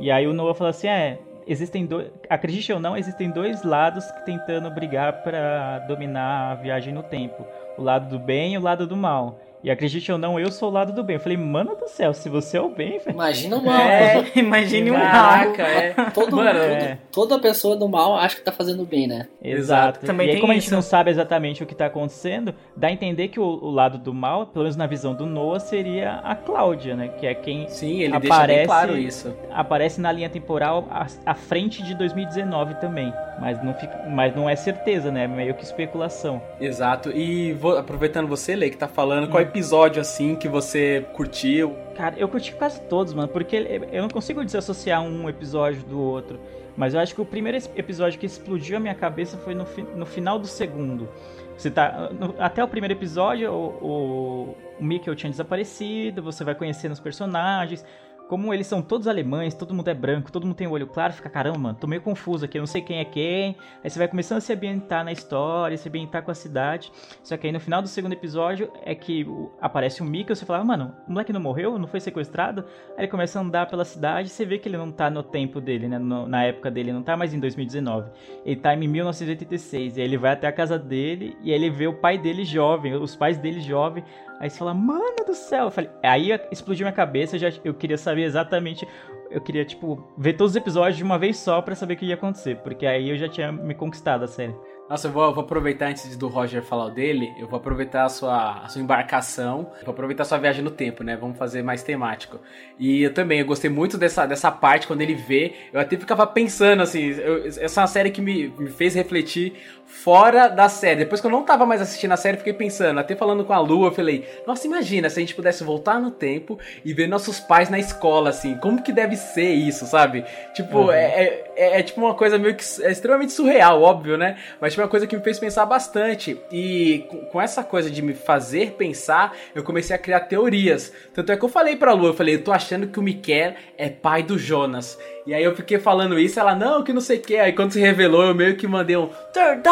E 0.00 0.10
aí 0.10 0.26
o 0.26 0.32
Noah 0.32 0.54
falou 0.54 0.70
assim, 0.70 0.88
é, 0.88 1.18
existem 1.46 1.86
dois, 1.86 2.10
acredite 2.28 2.72
ou 2.72 2.80
não, 2.80 2.96
existem 2.96 3.30
dois 3.30 3.62
lados 3.62 4.04
tentando 4.24 4.70
brigar 4.70 5.22
pra 5.22 5.80
dominar 5.80 6.52
a 6.52 6.54
viagem 6.54 6.92
no 6.92 7.02
tempo. 7.02 7.46
O 7.76 7.82
lado 7.82 8.08
do 8.08 8.18
bem 8.18 8.54
e 8.54 8.58
o 8.58 8.62
lado 8.62 8.86
do 8.86 8.96
mal. 8.96 9.38
E 9.64 9.70
acredite 9.70 10.10
ou 10.10 10.18
não, 10.18 10.40
eu 10.40 10.50
sou 10.50 10.68
o 10.68 10.72
lado 10.72 10.92
do 10.92 11.04
bem. 11.04 11.14
Eu 11.16 11.20
falei, 11.20 11.38
mano 11.38 11.76
do 11.76 11.88
céu, 11.88 12.12
se 12.12 12.28
você 12.28 12.56
é 12.56 12.60
o 12.60 12.68
bem, 12.68 12.98
velho. 12.98 13.10
Imagina 13.10 13.56
o 13.56 13.62
mal. 13.64 13.80
É, 13.80 14.24
imagine 14.34 14.90
um 14.90 14.94
mal. 14.98 15.40
É. 15.58 15.92
Todo, 16.12 16.36
Mano, 16.36 16.58
todo- 16.58 16.68
é. 16.68 16.98
Toda 17.12 17.38
pessoa 17.38 17.76
do 17.76 17.88
mal 17.88 18.16
acha 18.16 18.36
que 18.36 18.42
tá 18.42 18.50
fazendo 18.50 18.84
bem, 18.84 19.06
né? 19.06 19.28
Exato. 19.42 20.00
Também 20.04 20.26
e 20.26 20.30
aí, 20.30 20.34
tem 20.36 20.40
como 20.40 20.52
a 20.52 20.54
gente 20.54 20.64
isso. 20.64 20.74
não 20.74 20.82
sabe 20.82 21.10
exatamente 21.10 21.62
o 21.62 21.66
que 21.66 21.74
tá 21.74 21.86
acontecendo, 21.86 22.54
dá 22.76 22.88
a 22.88 22.92
entender 22.92 23.28
que 23.28 23.38
o, 23.38 23.44
o 23.44 23.70
lado 23.70 23.98
do 23.98 24.12
mal, 24.12 24.46
pelo 24.46 24.64
menos 24.64 24.76
na 24.76 24.86
visão 24.86 25.14
do 25.14 25.26
Noah, 25.26 25.60
seria 25.60 26.14
a 26.24 26.34
Cláudia, 26.34 26.96
né? 26.96 27.08
Que 27.08 27.26
é 27.26 27.34
quem 27.34 27.68
Sim, 27.68 28.00
ele 28.00 28.18
deixa 28.18 28.34
Aparece- 28.34 28.58
bem 28.58 28.66
claro 28.66 28.96
isso. 28.98 29.32
aparece 29.52 30.00
na 30.00 30.10
linha 30.10 30.28
temporal 30.28 30.88
à, 30.90 31.06
à 31.26 31.34
frente 31.34 31.82
de 31.82 31.94
2019 31.94 32.74
também. 32.80 33.12
Mas 33.40 33.62
não, 33.62 33.74
fica, 33.74 34.04
mas 34.08 34.34
não 34.36 34.48
é 34.48 34.54
certeza, 34.56 35.10
né? 35.10 35.26
Meio 35.26 35.54
que 35.54 35.64
especulação. 35.64 36.40
Exato. 36.60 37.10
E 37.10 37.52
vou- 37.54 37.76
aproveitando 37.76 38.26
você, 38.28 38.54
Lei, 38.56 38.70
que 38.70 38.76
tá 38.76 38.88
falando, 38.88 39.26
Hum. 39.26 39.30
qual 39.30 39.42
episódio 39.52 40.00
assim 40.00 40.34
que 40.34 40.48
você 40.48 41.06
curtiu? 41.12 41.76
Cara, 41.94 42.16
eu 42.18 42.26
curti 42.26 42.52
quase 42.54 42.80
todos, 42.82 43.12
mano, 43.12 43.28
porque 43.28 43.54
eu 43.92 44.00
não 44.02 44.08
consigo 44.08 44.42
desassociar 44.44 45.02
um 45.02 45.28
episódio 45.28 45.82
do 45.82 46.00
outro. 46.00 46.40
Mas 46.74 46.94
eu 46.94 47.00
acho 47.00 47.14
que 47.14 47.20
o 47.20 47.24
primeiro 47.26 47.58
episódio 47.76 48.18
que 48.18 48.24
explodiu 48.24 48.78
a 48.78 48.80
minha 48.80 48.94
cabeça 48.94 49.36
foi 49.36 49.54
no, 49.54 49.66
fi- 49.66 49.82
no 49.94 50.06
final 50.06 50.38
do 50.38 50.46
segundo. 50.46 51.06
Você 51.54 51.70
tá, 51.70 52.08
no- 52.18 52.34
até 52.38 52.64
o 52.64 52.68
primeiro 52.68 52.94
episódio, 52.94 53.52
o, 53.52 53.66
o, 53.86 54.56
o 54.80 54.84
Mikkel 54.84 55.14
tinha 55.14 55.30
desaparecido, 55.30 56.22
você 56.22 56.42
vai 56.42 56.54
conhecendo 56.54 56.92
os 56.92 57.00
personagens, 57.00 57.84
como 58.32 58.54
eles 58.54 58.66
são 58.66 58.80
todos 58.80 59.06
alemães, 59.06 59.52
todo 59.52 59.74
mundo 59.74 59.88
é 59.88 59.92
branco, 59.92 60.32
todo 60.32 60.46
mundo 60.46 60.56
tem 60.56 60.66
o 60.66 60.70
olho 60.70 60.86
claro, 60.86 61.12
fica 61.12 61.28
caramba, 61.28 61.58
mano, 61.58 61.76
tô 61.78 61.86
meio 61.86 62.00
confuso 62.00 62.46
aqui, 62.46 62.56
eu 62.56 62.62
não 62.62 62.66
sei 62.66 62.80
quem 62.80 62.98
é 62.98 63.04
quem. 63.04 63.54
Aí 63.84 63.90
você 63.90 63.98
vai 63.98 64.08
começando 64.08 64.38
a 64.38 64.40
se 64.40 64.50
ambientar 64.54 65.04
na 65.04 65.12
história, 65.12 65.76
se 65.76 65.86
ambientar 65.86 66.22
com 66.22 66.30
a 66.30 66.34
cidade. 66.34 66.90
Só 67.22 67.36
que 67.36 67.46
aí 67.46 67.52
no 67.52 67.60
final 67.60 67.82
do 67.82 67.88
segundo 67.88 68.14
episódio 68.14 68.72
é 68.86 68.94
que 68.94 69.26
aparece 69.60 70.00
o 70.00 70.04
Mika, 70.06 70.34
você 70.34 70.46
fala, 70.46 70.64
mano, 70.64 70.94
o 71.06 71.12
moleque 71.12 71.30
não 71.30 71.42
morreu, 71.42 71.78
não 71.78 71.86
foi 71.86 72.00
sequestrado? 72.00 72.64
Aí 72.96 73.00
ele 73.04 73.08
começa 73.08 73.38
a 73.38 73.42
andar 73.42 73.66
pela 73.66 73.84
cidade, 73.84 74.30
você 74.30 74.46
vê 74.46 74.56
que 74.56 74.66
ele 74.66 74.78
não 74.78 74.90
tá 74.90 75.10
no 75.10 75.22
tempo 75.22 75.60
dele, 75.60 75.86
né? 75.86 75.98
no- 75.98 76.26
na 76.26 76.42
época 76.44 76.70
dele, 76.70 76.90
não 76.90 77.02
tá 77.02 77.14
mais 77.18 77.34
em 77.34 77.38
2019. 77.38 78.10
Ele 78.46 78.56
tá 78.56 78.72
em 78.72 78.78
1986. 78.88 79.98
E 79.98 80.00
aí 80.00 80.06
ele 80.06 80.16
vai 80.16 80.32
até 80.32 80.46
a 80.46 80.52
casa 80.52 80.78
dele 80.78 81.36
e 81.42 81.50
aí 81.50 81.56
ele 81.56 81.68
vê 81.68 81.86
o 81.86 81.92
pai 81.92 82.16
dele 82.16 82.46
jovem, 82.46 82.94
os 82.94 83.14
pais 83.14 83.36
dele 83.36 83.60
jovem. 83.60 84.02
Aí 84.42 84.50
você 84.50 84.58
fala, 84.58 84.74
mano 84.74 85.24
do 85.24 85.34
céu. 85.34 85.66
Eu 85.66 85.70
falei, 85.70 85.88
aí 86.02 86.30
explodiu 86.50 86.84
minha 86.84 86.92
cabeça, 86.92 87.36
eu, 87.36 87.40
já, 87.40 87.52
eu 87.64 87.72
queria 87.72 87.96
saber 87.96 88.24
exatamente. 88.24 88.86
Eu 89.30 89.40
queria, 89.40 89.64
tipo, 89.64 90.12
ver 90.18 90.32
todos 90.32 90.50
os 90.50 90.56
episódios 90.56 90.96
de 90.96 91.04
uma 91.04 91.16
vez 91.16 91.36
só 91.38 91.62
pra 91.62 91.76
saber 91.76 91.94
o 91.94 91.96
que 91.96 92.06
ia 92.06 92.16
acontecer. 92.16 92.56
Porque 92.56 92.84
aí 92.84 93.08
eu 93.08 93.16
já 93.16 93.28
tinha 93.28 93.52
me 93.52 93.72
conquistado 93.72 94.24
a 94.24 94.26
série. 94.28 94.52
Nossa, 94.90 95.06
eu 95.08 95.12
vou, 95.12 95.22
eu 95.24 95.32
vou 95.32 95.44
aproveitar 95.44 95.86
antes 95.86 96.16
do 96.18 96.28
Roger 96.28 96.60
falar 96.62 96.86
o 96.86 96.90
dele, 96.90 97.32
eu 97.38 97.48
vou 97.48 97.56
aproveitar 97.56 98.04
a 98.04 98.08
sua, 98.10 98.64
a 98.64 98.68
sua 98.68 98.82
embarcação, 98.82 99.70
vou 99.84 99.92
aproveitar 99.92 100.24
a 100.24 100.26
sua 100.26 100.36
viagem 100.36 100.62
no 100.62 100.70
tempo, 100.70 101.02
né? 101.02 101.16
Vamos 101.16 101.38
fazer 101.38 101.62
mais 101.62 101.82
temático. 101.82 102.38
E 102.78 103.00
eu 103.02 103.14
também, 103.14 103.38
eu 103.40 103.46
gostei 103.46 103.70
muito 103.70 103.96
dessa, 103.96 104.26
dessa 104.26 104.50
parte, 104.50 104.86
quando 104.86 105.00
ele 105.00 105.14
vê, 105.14 105.54
eu 105.72 105.80
até 105.80 105.96
ficava 105.96 106.26
pensando, 106.26 106.82
assim, 106.82 107.06
eu- 107.12 107.46
essa 107.46 107.80
é 107.80 107.82
uma 107.82 107.86
série 107.86 108.10
que 108.10 108.20
me, 108.20 108.48
me 108.58 108.68
fez 108.68 108.94
refletir 108.94 109.54
fora 110.02 110.48
da 110.48 110.68
série. 110.68 111.00
Depois 111.00 111.20
que 111.20 111.26
eu 111.26 111.30
não 111.30 111.42
tava 111.44 111.66
mais 111.66 111.80
assistindo 111.80 112.12
a 112.12 112.16
série, 112.16 112.38
fiquei 112.38 112.52
pensando, 112.52 112.98
até 112.98 113.14
falando 113.14 113.44
com 113.44 113.52
a 113.52 113.58
Lu, 113.60 113.84
eu 113.84 113.92
falei, 113.92 114.26
nossa, 114.46 114.66
imagina 114.66 115.08
se 115.10 115.18
a 115.18 115.20
gente 115.20 115.34
pudesse 115.34 115.62
voltar 115.62 116.00
no 116.00 116.10
tempo 116.10 116.58
e 116.84 116.92
ver 116.92 117.06
nossos 117.06 117.38
pais 117.38 117.68
na 117.68 117.78
escola, 117.78 118.30
assim, 118.30 118.56
como 118.56 118.82
que 118.82 118.90
deve 118.92 119.16
ser 119.16 119.50
isso, 119.52 119.86
sabe? 119.86 120.24
Tipo, 120.54 120.78
Uhum. 120.78 120.92
é, 120.92 121.04
é, 121.24 121.52
é- 121.56 121.80
é 121.80 121.82
tipo 121.82 122.00
uma 122.00 122.14
coisa 122.14 122.38
meio 122.38 122.54
que 122.56 122.64
é 122.82 122.90
extremamente 122.90 123.32
surreal, 123.32 123.82
óbvio, 123.82 124.16
né? 124.16 124.38
Mas 124.60 124.72
tipo 124.72 124.82
uma 124.82 124.88
coisa 124.88 125.06
que 125.06 125.16
me 125.16 125.22
fez 125.22 125.38
pensar 125.38 125.66
bastante. 125.66 126.40
E 126.50 127.04
com, 127.08 127.18
com 127.26 127.40
essa 127.40 127.62
coisa 127.62 127.90
de 127.90 128.00
me 128.02 128.14
fazer 128.14 128.72
pensar, 128.72 129.36
eu 129.54 129.62
comecei 129.62 129.94
a 129.94 129.98
criar 129.98 130.20
teorias. 130.20 130.92
Tanto 131.14 131.30
é 131.30 131.36
que 131.36 131.44
eu 131.44 131.48
falei 131.48 131.76
pra 131.76 131.92
Lu, 131.92 132.06
eu 132.06 132.14
falei, 132.14 132.34
eu 132.36 132.42
tô 132.42 132.50
achando 132.52 132.86
que 132.88 132.98
o 132.98 133.02
Miquel 133.02 133.54
é 133.76 133.88
pai 133.90 134.22
do 134.22 134.38
Jonas. 134.38 134.98
E 135.24 135.32
aí 135.32 135.44
eu 135.44 135.54
fiquei 135.54 135.78
falando 135.78 136.18
isso, 136.18 136.40
ela, 136.40 136.54
não, 136.54 136.82
que 136.82 136.92
não 136.92 137.00
sei 137.00 137.18
o 137.18 137.20
que. 137.20 137.36
Aí 137.36 137.52
quando 137.52 137.72
se 137.72 137.80
revelou, 137.80 138.24
eu 138.24 138.34
meio 138.34 138.56
que 138.56 138.66
mandei 138.66 138.96
um 138.96 139.08
turn. 139.32 139.62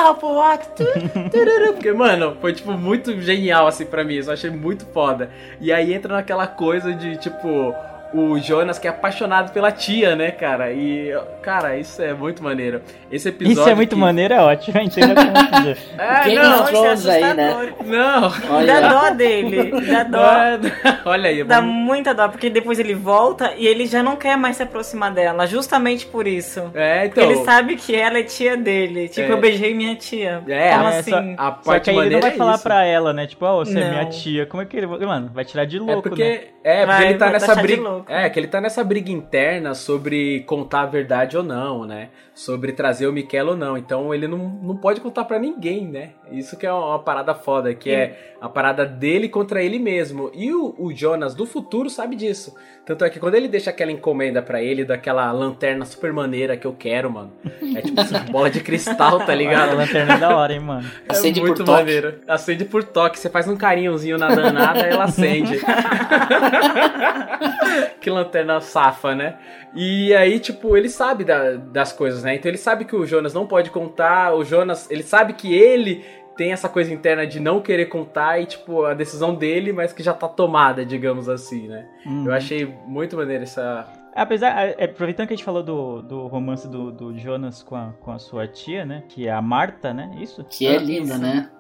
Porque, 1.73 1.93
mano, 1.93 2.37
foi 2.41 2.53
tipo 2.53 2.73
muito 2.73 3.21
genial 3.21 3.67
assim 3.67 3.85
pra 3.85 4.05
mim. 4.05 4.15
Eu 4.15 4.33
achei 4.33 4.51
muito 4.51 4.87
foda. 4.87 5.31
E 5.61 5.73
aí 5.73 5.93
entra 5.93 6.15
naquela 6.15 6.47
coisa 6.47 6.93
de, 6.93 7.17
tipo, 7.17 7.75
o 8.13 8.39
Jonas 8.39 8.79
que 8.79 8.87
é 8.87 8.91
apaixonado 8.91 9.53
pela 9.53 9.71
tia, 9.71 10.17
né, 10.17 10.31
cara? 10.31 10.73
E, 10.73 11.13
cara, 11.43 11.77
isso 11.77 12.01
é 12.03 12.13
muito 12.13 12.43
maneiro. 12.43 12.81
Esse 13.11 13.29
episódio. 13.29 13.61
Isso 13.61 13.69
é 13.69 13.75
muito 13.75 13.95
que- 13.95 14.01
maneiro, 14.01 14.35
é 14.35 14.41
ótimo. 14.41 14.81
Entenda 14.81 15.15
como 15.15 15.51
dizer. 15.63 15.79
É, 15.99 16.25
Game 16.25 16.37
não, 16.43 16.63
of 16.63 16.71
Thrones 16.73 17.07
aí, 17.07 17.35
né? 17.35 17.73
não. 17.85 18.33
Olha. 18.57 18.81
Dá 18.81 18.89
dó 18.89 19.11
dele, 19.15 19.73
dá 19.87 20.03
dó. 20.05 20.21
Olha 21.11 21.29
aí, 21.31 21.45
Dá 21.45 21.61
vamos- 21.61 21.75
muita 21.75 22.15
dó, 22.15 22.29
porque 22.29 22.49
depois 22.51 22.79
ele 22.79 22.95
volta 22.95 23.53
e 23.57 23.67
ele 23.67 23.87
já 23.87 24.03
não 24.03 24.17
quer 24.17 24.37
mais 24.37 24.57
se 24.57 24.63
aproximar 24.63 25.13
dela, 25.13 25.47
justamente 25.47 26.07
por 26.07 26.27
isso. 26.27 26.71
É, 26.75 27.07
Porque 27.09 27.21
então. 27.21 27.33
ele 27.33 27.45
sabe 27.45 27.77
que 27.77 27.95
ela 27.95 28.19
é 28.19 28.23
tia 28.23 28.57
dele. 28.57 29.09
Tipo, 29.09 29.29
É. 29.29 29.33
eu 29.33 29.39
beijei 29.41 29.75
minha 29.75 29.95
tia. 29.97 30.43
É, 30.49 30.71
Como 30.73 30.89
é, 30.89 30.99
assim? 30.99 31.11
só- 31.11 31.19
a 31.19 31.47
Só 31.47 31.51
parte 31.65 31.85
que 31.85 31.91
aí 31.91 31.99
ele 31.99 32.15
não 32.15 32.21
vai 32.21 32.31
é 32.31 32.35
falar 32.35 32.55
isso. 32.55 32.63
pra 32.63 32.85
ela, 32.85 33.13
né? 33.13 33.27
Tipo, 33.27 33.45
ó, 33.47 33.59
você 33.65 33.79
é 33.79 33.89
minha 33.91 34.03
Não. 34.03 34.11
tia. 34.11 34.47
Como 34.47 34.63
é 34.63 34.67
que 34.67 34.77
ele. 34.77 34.87
Mano, 34.87 35.31
vai 35.35 35.45
tirar 35.45 35.65
de 35.65 35.77
É 35.77 35.81
louco, 35.81 36.03
porque, 36.09 36.23
né? 36.23 36.41
é, 36.65 36.87
porque 36.87 36.87
Vai- 36.87 37.09
ele 37.11 37.19
tá 37.19 37.31
nessa 37.31 37.47
taxar 37.47 37.65
É, 38.09 38.29
que 38.29 38.39
ele 38.39 38.49
tá 38.49 38.61
nessa 38.61 38.83
briga 38.83 39.11
interna 39.11 39.75
sobre 39.75 40.41
contar 40.41 40.83
a 40.83 40.87
verdade 40.87 41.37
ou 41.37 41.43
não, 41.43 41.85
né? 41.85 42.11
Sobre 42.35 42.73
trazer 42.73 43.07
o 43.07 43.13
Miquel 43.13 43.49
ou 43.49 43.57
não. 43.57 43.77
Então 43.77 44.15
ele 44.15 44.27
não, 44.27 44.39
não 44.39 44.77
pode 44.77 45.01
contar 45.01 45.25
pra 45.25 45.39
ninguém, 45.39 45.87
né? 45.87 46.11
Isso 46.31 46.57
que 46.57 46.67
é 46.67 46.73
uma, 46.73 46.99
parada 46.99 47.35
foda, 47.35 47.75
que 47.75 47.91
é 47.91 48.35
a 48.41 48.49
parada 48.49 48.87
dele 48.87 49.29
contra 49.29 49.63
ele 49.63 49.79
mesmo. 49.79 50.31
E 50.35 50.53
o, 50.53 50.75
o 50.79 50.95
Jonas 50.95 51.35
do 51.35 51.47
futuro 51.47 51.91
sabe 51.91 52.17
disso. 52.17 52.55
Tanto 52.87 53.05
é 53.05 53.11
que 53.11 53.21
quando 53.21 53.35
ele 53.35 53.47
deixa 53.49 53.71
aquela 53.71 53.93
encomenda 53.93 54.41
pra 54.43 54.63
ele, 54.63 54.85
daquela 54.85 55.31
lanterna 55.33 55.85
super 55.85 56.13
maneira 56.13 56.57
que 56.57 56.67
eu 56.67 56.73
quero, 56.73 57.11
mano. 57.11 57.33
É 57.77 57.83
tipo 57.83 58.01
essa 58.01 58.19
bola 58.21 58.51
de 58.51 58.61
cristal, 58.61 59.19
tá 59.21 59.33
A 59.33 59.35
ligado? 59.35 59.77
lanterna 59.77 60.15
é 60.15 60.19
da 60.19 60.37
hora, 60.37 60.53
hein, 60.53 60.61
mano. 60.61 60.89
Acende 61.09 61.39
é 61.39 61.43
por 61.43 61.47
muito 61.49 61.65
toque. 61.65 61.79
maneiro. 61.79 62.15
Acende 62.27 62.65
por 62.65 62.83
toque. 62.85 63.19
Você 63.19 63.29
faz 63.29 63.47
um 63.49 63.57
carinhozinho 63.57 64.17
na 64.19 64.29
danada, 64.29 64.81
ela 64.81 65.05
acende. 65.05 65.61
que 68.01 68.11
lanterna 68.11 68.61
safa, 68.61 69.15
né? 69.15 69.37
E 69.75 70.15
aí, 70.15 70.41
tipo, 70.41 70.77
ele 70.77 70.89
sabe 70.89 71.25
da- 71.25 71.53
das 71.57 71.93
coisas, 71.93 72.25
né? 72.25 72.35
Então 72.35 72.51
ele 72.51 72.59
sabe 72.59 72.85
que 72.85 72.97
o 72.97 73.07
Jonas 73.07 73.35
não 73.35 73.47
pode 73.47 73.71
contar. 73.71 74.35
O 74.35 74.45
Jonas, 74.45 74.91
ele 74.91 75.03
sabe 75.03 75.35
que 75.35 75.55
ele 75.55 76.05
tem 76.37 76.53
essa 76.53 76.69
coisa 76.69 76.93
interna 76.93 77.27
de 77.27 77.41
não 77.41 77.61
querer 77.61 77.87
contar 77.87 78.41
e, 78.41 78.47
tipo, 78.47 78.85
a 78.85 78.95
decisão 78.95 79.35
dele, 79.35 79.73
mas 79.73 79.93
que 79.93 80.03
já 80.03 80.13
tá 80.15 80.29
tomada, 80.29 80.85
digamos 80.85 81.29
assim, 81.29 81.69
né? 81.69 81.87
Uhum. 82.07 82.27
Eu 82.27 82.33
achei 82.33 82.67
muito 82.87 83.17
maneiro 83.17 83.43
essa. 83.43 83.87
Apesar, 84.15 84.59
é, 84.59 84.85
aproveitando 84.85 85.29
que 85.29 85.35
a 85.35 85.37
gente 85.37 85.45
falou 85.45 85.63
do, 85.63 86.03
do 86.03 86.27
romance 86.27 86.67
do, 86.67 86.91
do 86.91 87.17
Jonas 87.17 87.63
com 87.63 87.77
a, 87.77 87.93
com 88.01 88.11
a 88.11 88.19
sua 88.19 88.49
tia, 88.49 88.85
né? 88.85 89.05
Que 89.09 89.29
é 89.29 89.33
a 89.33 89.41
Marta, 89.41 89.95
né? 89.95 90.11
Isso? 90.21 90.45
Que 90.45 90.67
é 90.67 90.79
linda, 90.79 91.17
né? 91.17 91.51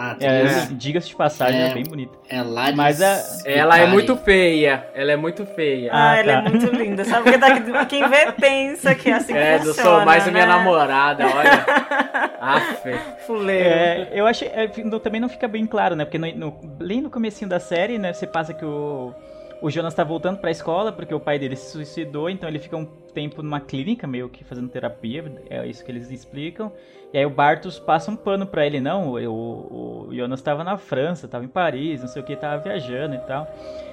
A 0.00 0.14
É, 0.20 0.42
atriz 0.42 0.78
Diga-se 0.78 1.08
de 1.08 1.16
passagem, 1.16 1.60
é, 1.60 1.70
É. 1.70 1.74
bem 1.74 1.82
bonita. 1.82 2.16
é 2.30 2.40
Mas 2.72 3.02
a- 3.02 3.20
Ela 3.44 3.78
é 3.80 3.86
muito 3.88 4.16
feia. 4.16 4.86
Ela 4.94 5.10
é 5.10 5.16
muito 5.16 5.44
feia. 5.44 5.90
Ah, 5.92 6.12
Ah, 6.12 6.16
ela 6.18 6.32
tá. 6.34 6.38
é 6.38 6.42
muito 6.52 6.66
linda. 6.76 7.04
Sabe 7.04 7.24
porque 7.24 7.36
daqui, 7.38 7.86
quem 7.86 8.08
vê 8.08 8.30
pensa 8.30 8.94
que 8.94 9.10
é 9.10 9.14
assim 9.14 9.32
que 9.32 9.38
É, 9.38 9.56
eu 9.56 9.58
funciona, 9.64 9.82
sou 9.96 10.04
mais 10.04 10.28
a 10.28 10.30
minha 10.30 10.46
né? 10.46 10.52
namorada, 10.52 11.24
olha. 11.26 11.66
Aff. 12.40 12.92
Fuleiro. 13.26 13.68
É, 13.68 14.08
eu 14.12 14.24
achei. 14.24 14.46
é, 14.48 14.68
também 15.02 15.20
não 15.20 15.28
fica 15.28 15.48
bem 15.48 15.66
claro, 15.66 15.96
né? 15.96 16.04
Porque 16.04 16.18
no, 16.18 16.32
no- 16.36 16.52
bem 16.52 17.00
no 17.00 17.10
comecinho 17.10 17.48
da 17.50 17.58
série, 17.58 17.98
né? 17.98 18.12
Você 18.12 18.26
passa 18.26 18.54
que 18.54 18.64
o, 18.64 19.12
o 19.60 19.68
Jonas 19.68 19.94
tá 19.94 20.04
voltando 20.04 20.38
pra 20.38 20.50
escola 20.52 20.92
porque 20.92 21.12
o 21.12 21.18
pai 21.18 21.40
dele 21.40 21.56
se 21.56 21.72
suicidou, 21.72 22.30
então 22.30 22.48
ele 22.48 22.60
fica 22.60 22.76
um 22.76 22.86
tempo 23.18 23.42
numa 23.42 23.58
clínica, 23.58 24.06
meio 24.06 24.28
que 24.28 24.44
fazendo 24.44 24.68
terapia, 24.68 25.24
é 25.50 25.66
isso 25.66 25.84
que 25.84 25.90
eles 25.90 26.08
explicam. 26.08 26.70
E 27.12 27.18
aí 27.18 27.26
o 27.26 27.30
Bartos 27.30 27.76
passa 27.80 28.12
um 28.12 28.16
pano 28.16 28.46
pra 28.46 28.64
ele, 28.64 28.80
não, 28.80 29.14
o, 29.14 30.06
o, 30.06 30.14
Jonas 30.14 30.40
tava 30.40 30.62
na 30.62 30.76
França, 30.76 31.26
tava 31.26 31.44
em 31.44 31.48
Paris, 31.48 32.00
não 32.00 32.06
sei 32.06 32.22
o 32.22 32.24
que, 32.24 32.36
tava 32.36 32.62
viajando 32.62 33.16
e 33.16 33.18
tal. 33.18 33.48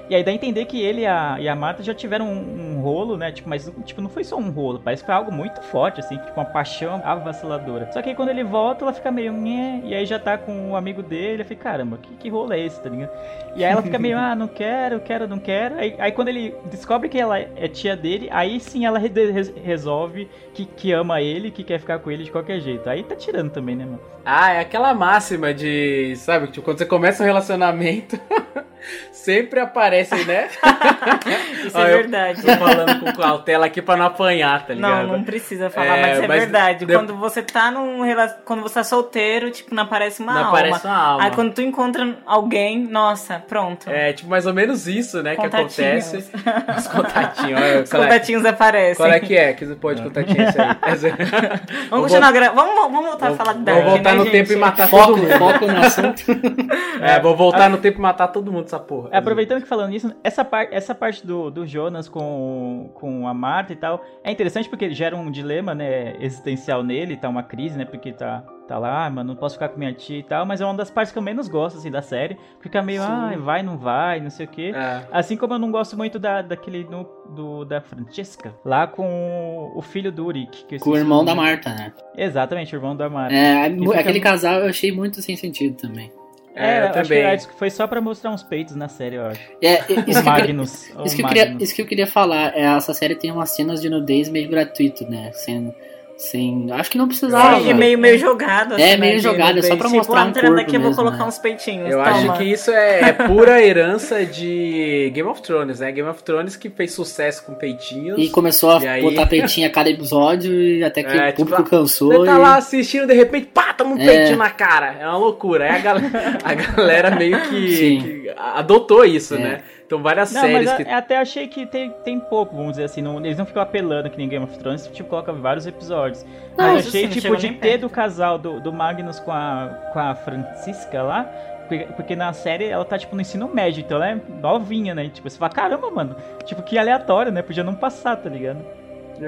E 0.08 0.14
aí 0.14 0.24
dá 0.24 0.30
a 0.30 0.34
entender 0.36 0.66
que 0.66 0.80
ele 0.80 1.02
e 1.02 1.06
a, 1.08 1.38
e 1.40 1.50
a 1.50 1.56
Marta 1.56 1.82
já 1.82 1.94
tiveram 1.94 2.28
um, 2.28 2.78
um 2.78 2.82
rolo, 2.82 3.18
né? 3.18 3.32
Tipo, 3.32 3.50
mas 3.50 3.72
tipo, 3.86 4.02
não 4.02 4.10
foi 4.10 4.24
só 4.24 4.38
um 4.38 4.52
rolo, 4.52 4.80
parece 4.84 5.02
que 5.02 5.08
foi 5.08 5.16
algo 5.16 5.32
muito 5.32 5.62
forte, 5.64 6.00
assim, 6.00 6.18
tipo 6.18 6.40
uma 6.40 6.46
paixão 6.46 7.02
avassaladora. 7.04 7.92
Só 7.92 8.02
que 8.02 8.10
aí 8.10 8.16
quando 8.16 8.30
ele 8.30 8.44
volta, 8.44 8.84
ela 8.84 8.94
fica 8.94 9.10
meio, 9.10 9.34
Nhê, 9.34 9.82
e 9.84 9.96
aí 9.96 10.06
já 10.06 10.20
tá 10.20 10.38
com 10.38 10.72
o 10.72 10.76
amigo 10.76 11.02
dele, 11.02 11.42
eu 11.42 11.46
fiquei, 11.46 11.64
caramba, 11.64 11.98
que, 11.98 12.14
que 12.18 12.30
rolo 12.30 12.54
é 12.54 12.60
esse, 12.60 12.80
tá 12.80 12.90
ligado? 12.90 13.10
E 13.56 13.64
aí 13.64 13.72
ela 13.72 13.82
fica 13.82 13.98
meio, 13.98 14.18
ah, 14.18 14.36
não 14.36 14.48
quero, 14.48 15.00
quero, 15.00 15.28
não 15.28 15.40
quero. 15.40 15.76
Aí, 15.80 15.96
aí 15.98 16.12
quando 16.12 16.28
ele 16.28 16.54
descobre 16.70 17.10
que 17.10 17.18
ela 17.18 17.40
é 17.40 17.68
tia 17.68 17.96
dele, 17.96 18.28
aí 18.32 18.60
sim 18.60 18.86
ela 18.86 19.00
re- 19.22 19.54
resolve 19.64 20.30
que, 20.54 20.66
que 20.66 20.92
ama 20.92 21.22
ele, 21.22 21.52
que 21.52 21.64
quer 21.64 21.80
ficar 21.80 22.00
com 22.00 22.12
ele 22.12 22.24
de 22.24 22.32
qualquer 22.32 22.60
jeito. 22.60 22.88
Aí 22.90 23.04
tá 23.04 23.16
tirando 23.16 23.52
também, 23.52 23.76
né, 23.76 23.86
mano? 23.86 24.02
Ah, 24.24 24.54
é 24.54 24.60
aquela 24.60 24.94
máxima 24.94 25.54
de, 25.54 26.16
sabe, 26.18 26.48
tipo, 26.48 26.64
quando 26.66 26.80
você 26.80 26.86
começa 26.86 27.22
um 27.24 27.26
relacionamento, 27.26 28.20
sempre 29.12 29.60
aparece, 29.60 30.16
né? 30.26 30.48
Isso 31.66 31.78
é 31.78 31.86
verdade. 31.86 32.42
Tô 32.42 32.52
falando 32.58 33.00
com 33.00 33.14
cautela 33.14 33.66
aqui 33.66 33.82
pra 33.82 33.96
não 33.98 34.06
apanhar, 34.06 34.66
tá 34.66 34.74
ligado? 34.74 35.08
Não, 35.08 35.18
não 35.18 35.24
precisa 35.24 35.70
falar, 35.70 35.98
É, 35.98 36.02
mas 36.02 36.20
é 36.24 36.28
mas 36.28 36.40
verdade. 36.42 36.86
de- 36.86 36.94
Quando 36.94 37.16
você 37.16 37.42
tá 37.42 37.72
num 37.72 38.00
quando 38.44 38.62
você 38.62 38.76
tá 38.76 38.84
solteiro, 38.84 39.50
tipo, 39.52 39.74
não 39.74 39.84
aparece 39.84 40.22
uma 40.22 40.34
Não 40.34 40.46
alma. 40.46 40.60
aparece 40.60 40.86
uma 40.88 40.98
alma. 40.98 41.24
Aí 41.24 41.32
quando 41.32 41.54
tu 41.54 41.62
encontra 41.62 42.16
alguém, 42.26 42.80
nossa, 42.88 43.40
pronto. 43.48 43.90
É, 43.90 44.14
tipo, 44.14 44.30
mais 44.30 44.46
ou 44.46 44.54
menos 44.54 44.88
isso, 44.88 45.22
né, 45.24 45.32
que 45.36 45.42
Contatinhos. 45.42 46.08
acontece. 46.08 46.32
Os 46.78 46.88
contatinhos, 46.88 47.62
olha, 47.62 47.82
Os 47.82 47.94
é- 47.94 47.98
contatinhos 47.98 48.46
aparecem. 48.46 48.96
Qual 48.96 49.10
é 49.12 49.20
que 49.20 49.36
é? 49.36 49.54
Que 49.54 49.66
você 49.66 49.76
pode 49.76 50.02
contatinho 50.02 50.48
isso 50.48 50.62
aí? 50.62 50.66
Vamos 51.90 51.90
Vou 51.90 52.02
continuar 52.02 52.32
vamos, 52.54 52.76
vamos 52.76 53.06
voltar 53.06 53.32
a 53.32 53.36
falar 53.36 53.54
de 53.54 53.60
Dark, 53.64 53.82
Vou 53.82 53.92
voltar 53.92 54.12
né, 54.12 54.18
no 54.18 54.24
gente? 54.26 54.32
tempo 54.32 54.54
e 54.54 54.56
matar 54.56 54.88
Foco, 54.88 55.06
todo 55.14 55.18
mundo. 55.22 55.38
foco 55.38 55.66
no 55.68 55.80
assunto. 55.80 56.24
É, 57.02 57.20
vou 57.20 57.36
voltar 57.36 57.70
no 57.70 57.78
tempo 57.78 58.00
e 58.00 58.02
matar 58.02 58.28
todo 58.30 58.52
mundo, 58.52 58.70
essa 58.76 58.84
porra. 58.84 59.10
É, 59.12 59.18
aproveitando 59.18 59.62
que 59.62 59.68
falando 59.68 59.90
nisso, 59.90 60.14
essa, 60.24 60.44
par 60.46 60.68
essa 60.72 60.94
parte 60.94 61.26
do, 61.26 61.50
do 61.50 61.66
Jonas 61.66 62.08
com, 62.08 62.90
com 62.94 63.28
a 63.28 63.34
Marta 63.34 63.74
e 63.74 63.76
tal, 63.76 64.04
é 64.24 64.32
interessante 64.32 64.70
porque 64.70 64.90
gera 64.92 65.16
um 65.16 65.30
dilema, 65.32 65.74
né, 65.76 66.16
existencial 66.20 66.84
nele, 66.84 67.16
tá 67.18 67.30
uma 67.30 67.44
crise, 67.44 67.78
né, 67.78 67.86
porque 67.86 68.12
tá, 68.12 68.44
tá 68.68 68.78
lá, 68.78 69.06
ah, 69.06 69.10
mano, 69.10 69.34
não 69.34 69.40
posso 69.40 69.56
ficar 69.56 69.70
com 69.70 69.78
minha 69.78 69.94
tia 69.94 70.20
e 70.20 70.24
tal, 70.24 70.46
mas 70.46 70.62
é 70.62 70.66
uma 70.66 70.74
das 70.74 70.90
partes 70.90 71.12
que 71.12 71.18
eu 71.18 71.24
menos 71.24 71.48
gosto, 71.48 71.78
assim, 71.78 71.92
da 71.92 72.02
série, 72.02 72.38
fica 72.60 72.82
meio, 72.82 73.02
Sim. 73.02 73.08
ah, 73.10 73.34
vai, 73.40 73.64
não 73.64 73.78
vai, 73.78 74.20
não 74.20 74.30
sei 74.30 74.46
o 74.46 74.50
quê. 74.50 74.72
É. 74.76 75.02
Assim 75.12 75.38
como 75.38 75.54
eu 75.54 75.60
não 75.60 75.72
gosto 75.72 75.96
muito 75.98 76.20
da, 76.20 76.42
daquele, 76.42 76.84
no, 76.84 77.04
do, 77.30 77.66
da 77.66 77.82
Francesca, 77.82 78.54
lá 78.64 78.88
com 78.88 79.72
o 79.76 79.82
filho 79.82 80.12
do 80.12 80.26
Uric. 80.26 80.66
que 80.66 80.80
Com 80.80 80.92
o 80.92 80.98
irmão 80.98 81.24
da 81.24 81.34
Marta, 81.36 81.70
né? 81.70 81.94
Exatamente, 82.18 82.76
o 82.76 82.78
irmão 82.78 82.96
da 82.96 83.10
Marta. 83.10 83.36
É, 83.36 83.70
fica- 83.70 84.00
aquele 84.00 84.20
casal 84.20 84.60
eu 84.60 84.70
achei 84.70 84.92
muito 84.92 85.22
sem 85.22 85.36
sentido 85.36 85.76
também. 85.78 86.12
É, 86.56 86.80
eu 86.80 86.84
eu 86.94 86.96
acho 86.96 87.14
que 87.14 87.20
também. 87.20 87.26
acho 87.26 87.48
que 87.50 87.54
foi 87.60 87.70
só 87.70 87.86
pra 87.88 88.00
mostrar 88.02 88.32
uns 88.32 88.42
peitos 88.44 88.76
na 88.76 88.88
série, 88.88 89.16
eu 89.18 89.26
acho. 89.26 89.42
É, 89.62 89.74
é, 89.74 89.78
isso, 89.78 89.92
O 89.92 89.96
que 89.96 90.02
eu 90.02 90.06
queria, 90.06 90.24
Magnus. 90.24 90.90
isso, 91.06 91.16
que 91.16 91.22
eu 91.22 91.28
queria, 91.28 91.56
isso 91.60 91.76
que 91.76 91.82
eu 91.82 91.86
queria 91.86 92.08
falar. 92.08 92.56
É, 92.56 92.62
essa 92.64 92.94
série 92.94 93.16
tem 93.16 93.32
umas 93.32 93.50
cenas 93.52 93.82
de 93.82 93.90
nudez 93.90 94.30
meio 94.30 94.50
gratuito, 94.50 95.10
né? 95.10 95.32
Sem, 95.34 95.74
sem, 96.18 96.68
acho 96.72 96.90
que 96.92 96.98
não 96.98 97.08
precisava. 97.08 97.60
Sim, 97.62 97.74
meio, 97.74 97.98
meio 97.98 98.18
jogado. 98.18 98.80
É, 98.80 98.92
assim, 98.92 99.00
meio 99.02 99.14
né, 99.16 99.20
jogado, 99.20 99.60
é 99.60 99.62
só 99.62 99.68
tipo, 99.70 99.80
pra 99.80 99.90
mostrar 99.90 100.26
um 100.26 100.30
entrando 100.30 100.48
corpo 100.56 100.62
aqui 100.62 100.76
eu 100.76 100.80
vou 100.80 100.90
mesmo, 100.90 101.04
colocar 101.04 101.18
né? 101.24 101.26
uns 101.28 101.38
peitinhos. 101.38 101.90
Eu 101.92 101.98
toma. 102.04 102.10
acho 102.12 102.34
que 102.38 102.44
isso 102.46 102.72
é, 102.72 103.00
é 103.02 103.14
pura 103.28 103.62
herança 103.62 104.26
de 104.26 105.12
Game 105.14 105.28
of 105.30 105.42
Thrones, 105.42 105.80
né? 105.82 105.92
Game 105.92 106.08
of 106.10 106.24
Thrones 106.24 106.56
que 106.56 106.70
fez 106.70 106.94
sucesso 106.94 107.44
com 107.46 107.54
peitinhos. 107.54 108.18
E 108.18 108.30
começou 108.30 108.72
a 108.72 108.82
E 108.84 108.88
aí- 108.88 109.02
botar 109.02 109.26
peitinho 109.28 109.68
a 109.68 109.70
cada 109.70 109.90
episódio 109.90 110.54
e 110.54 110.84
até 110.84 111.04
que 111.04 111.10
É, 111.18 111.30
o 111.30 111.34
público 111.34 111.64
tipo, 111.64 111.70
cansou. 111.76 112.12
Você 112.14 112.26
tá 112.26 112.36
e- 112.36 112.38
lá 112.40 112.56
assistindo, 112.56 113.08
de 113.08 113.14
repente, 113.14 113.48
pá, 113.54 113.74
toma 113.74 113.96
um 113.96 114.00
É. 114.00 114.06
peitinho 114.06 114.38
na 114.38 114.50
cara. 114.50 114.96
É 115.00 115.06
uma 115.08 115.18
loucura. 115.18 115.66
Aí 115.66 115.72
a 115.72 115.80
galera, 115.80 116.12
a 116.44 116.54
galera 116.54 117.12
meio 117.16 117.42
que, 117.42 117.76
Sim. 117.76 118.00
que 118.02 118.32
adotou 118.38 119.04
isso, 119.04 119.36
É. 119.36 119.40
né? 119.40 119.62
Então 119.86 120.02
várias 120.02 120.34
Não, 120.34 120.42
séries 120.42 120.66
mas 120.66 120.78
que. 120.78 120.82
eu, 120.84 120.88
eu 120.88 120.96
até 120.96 121.18
achei 121.18 121.48
que 121.48 121.66
tem, 121.66 121.92
tem 122.04 122.20
pouco, 122.20 122.56
vamos 122.56 122.72
dizer 122.72 122.86
assim. 122.86 123.02
Não, 123.02 123.18
eles 123.20 123.38
não 123.38 123.46
ficam 123.46 123.62
apelando 123.62 124.10
que 124.10 124.18
nem 124.18 124.28
Game 124.28 124.44
of 124.44 124.58
Thrones, 124.58 124.88
tipo, 124.88 125.08
coloca 125.10 125.32
vários 125.32 125.68
episódios. 125.68 126.26
Não, 126.58 126.74
mas 126.74 126.88
achei, 126.88 127.02
sim, 127.02 127.08
não 127.08 127.14
tipo, 127.14 127.38
de 127.38 127.50
ter 127.50 127.60
perto. 127.60 127.82
do 127.82 127.90
casal 127.90 128.38
do, 128.40 128.60
do 128.60 128.74
Magnus 128.74 129.20
com 129.20 129.32
a, 129.32 129.70
com 129.94 130.00
a 130.00 130.16
Francisca 130.16 131.04
lá. 131.04 131.24
Porque, 131.68 131.84
porque 131.96 132.16
na 132.16 132.32
série 132.34 132.66
ela 132.66 132.86
tá, 132.86 132.98
tipo, 132.98 133.16
no 133.16 133.22
ensino 133.22 133.48
médio, 133.48 133.82
então 133.82 133.98
ela 133.98 134.10
é 134.10 134.18
novinha, 134.42 134.94
né? 134.94 135.10
Tipo, 135.10 135.30
você 135.30 135.38
fala, 135.38 135.52
caramba, 135.52 135.90
mano. 135.92 136.16
Tipo, 136.46 136.62
que 136.62 136.78
aleatório, 136.78 137.32
né? 137.32 137.42
Podia 137.42 137.64
não 137.64 137.74
passar, 137.76 138.16
tá 138.18 138.30
ligado? 138.30 138.60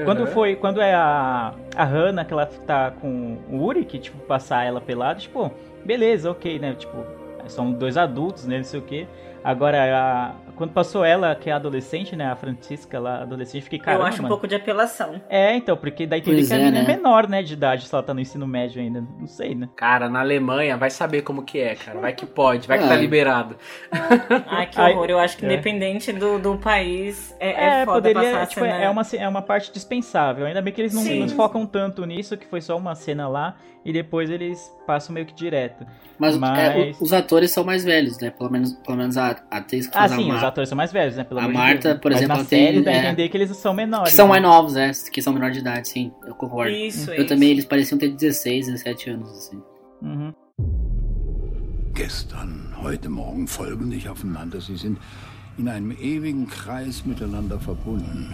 Quando 0.05 0.19
Uhum. 0.21 0.27
foi, 0.27 0.55
quando 0.55 0.81
é 0.81 0.93
a, 0.93 1.53
a 1.75 1.83
Hannah 1.83 2.25
que 2.25 2.33
ela 2.33 2.45
tá 2.45 2.91
com 2.91 3.37
o 3.49 3.63
Uri, 3.63 3.85
que, 3.85 3.97
tipo, 3.97 4.17
passar 4.25 4.65
ela 4.65 4.81
pelada, 4.81 5.19
tipo, 5.19 5.49
beleza, 5.85 6.29
ok, 6.29 6.59
né? 6.59 6.75
Tipo, 6.77 6.97
são 7.47 7.71
dois 7.71 7.95
adultos, 7.97 8.45
né? 8.45 8.57
Não 8.57 8.63
sei 8.65 8.79
o 8.81 8.83
quê. 8.83 9.07
Agora, 9.43 9.77
a- 9.97 10.31
quando 10.57 10.71
passou 10.71 11.05
ela, 11.05 11.35
que 11.35 11.49
é 11.49 11.53
adolescente, 11.53 12.15
né? 12.15 12.25
A 12.25 12.35
Francisca 12.35 12.99
lá, 12.99 13.21
adolescente, 13.21 13.63
fiquei, 13.63 13.79
Eu 13.79 13.83
caramba, 13.83 14.05
acho 14.05 14.19
um 14.19 14.23
mano. 14.23 14.33
pouco 14.33 14.47
de 14.47 14.55
apelação. 14.55 15.21
É, 15.29 15.55
então, 15.55 15.77
porque 15.77 16.07
daí 16.07 16.21
tem 16.21 16.35
que 16.35 16.53
a 16.53 16.55
é, 16.55 16.59
menina 16.59 16.79
é 16.79 16.81
né? 16.81 16.95
menor, 16.95 17.27
né, 17.27 17.43
de 17.43 17.53
idade, 17.53 17.87
se 17.87 17.93
ela 17.93 18.03
tá 18.03 18.13
no 18.13 18.19
ensino 18.19 18.47
médio 18.47 18.81
ainda. 18.81 19.03
Não 19.19 19.27
sei, 19.27 19.53
né? 19.53 19.69
Cara, 19.75 20.09
na 20.09 20.19
Alemanha, 20.19 20.75
vai 20.75 20.89
saber 20.89 21.21
como 21.21 21.43
que 21.43 21.59
é, 21.59 21.75
cara. 21.75 21.99
Vai 21.99 22.13
que 22.13 22.25
pode, 22.25 22.67
vai 22.67 22.79
que 22.79 22.85
É. 22.85 22.87
tá 22.87 22.95
liberado. 22.95 23.55
Ai, 24.47 24.67
que 24.67 24.81
horror. 24.81 25.05
Eu 25.09 25.19
acho 25.19 25.37
que 25.37 25.45
é. 25.45 25.53
independente 25.53 26.11
do, 26.11 26.39
do 26.39 26.57
país, 26.57 27.35
é, 27.39 27.49
é, 27.49 27.81
É, 27.81 27.85
foda 27.85 28.09
poderia, 28.09 28.21
passar 28.31 28.41
a 28.41 28.45
tipo, 28.47 28.61
cena. 28.61 28.75
é 28.75 28.89
uma, 28.89 29.01
é 29.13 29.27
uma 29.27 29.41
parte 29.41 29.71
dispensável. 29.71 30.45
Ainda 30.45 30.61
bem 30.61 30.73
que 30.73 30.81
eles 30.81 30.93
não, 30.93 31.03
não 31.03 31.29
focam 31.29 31.65
tanto 31.65 32.03
nisso, 32.05 32.35
que 32.35 32.47
foi 32.47 32.61
só 32.61 32.75
uma 32.75 32.95
cena 32.95 33.27
lá, 33.27 33.55
e 33.87 33.93
depois 33.93 34.29
eles 34.29 34.71
passam 34.85 35.13
meio 35.13 35.25
que 35.25 35.33
direto. 35.33 35.85
Mas, 36.19 36.35
é, 36.35 36.39
Mas- 36.39 36.99
o- 36.99 37.03
os 37.03 37.13
atores 37.13 37.51
são 37.51 37.63
mais 37.63 37.83
velhos, 37.83 38.19
né? 38.19 38.29
Pelo 38.29 38.51
menos, 38.51 38.73
pelo 38.73 38.97
menos 38.97 39.15
a, 39.17 39.29
atriz 39.49 39.87
que 39.87 39.95
Ah, 39.95 40.01
faz 40.01 40.11
a 40.11 40.15
sim, 40.17 40.31
os 40.31 40.43
atores 40.43 40.67
são 40.69 40.75
mais 40.75 40.91
velhos, 40.91 41.15
né? 41.15 41.23
Pelo 41.23 41.39
A 41.39 41.47
de 41.47 41.53
Marta, 41.53 41.89
Deus. 41.89 42.01
por 42.01 42.11
Mas 42.11 42.19
exemplo, 42.21 42.35
na 42.35 42.39
ela 42.41 42.49
tem- 42.49 42.65
série 42.65 42.81
dá 42.83 42.91
a 42.91 42.93
é, 42.93 42.97
entender 43.07 43.29
que 43.29 43.37
eles 43.37 43.55
são 43.57 43.73
menores. 43.73 44.09
Que 44.09 44.15
são 44.15 44.25
né? 44.25 44.31
mais 44.31 44.43
novos, 44.43 44.75
é, 44.75 44.91
que 45.11 45.21
são 45.21 45.31
menor 45.33 45.51
de 45.51 45.59
idade, 45.59 45.87
sim, 45.87 46.11
eu 46.27 46.35
concordo. 46.35 46.71
Isso, 46.71 47.09
Eu 47.11 47.19
isso. 47.19 47.27
também, 47.27 47.49
eles 47.51 47.65
pareciam 47.65 47.97
ter 47.97 48.09
16, 48.09 48.65
17 48.67 49.09
anos, 49.09 49.29
assim. 49.31 49.61
Uhum. 50.01 50.33
Gestern, 51.95 52.73
heute 52.83 53.09
Morgen 53.09 53.47
folgen 53.47 53.87
nicht 53.87 54.07
aufeinander. 54.07 54.59
Sie 54.61 54.77
sind 54.77 54.97
in 55.57 55.67
einem 55.67 55.91
ewigen 55.99 56.45
Kreis 56.47 57.03
miteinander 57.05 57.57
verbunden. 57.59 58.31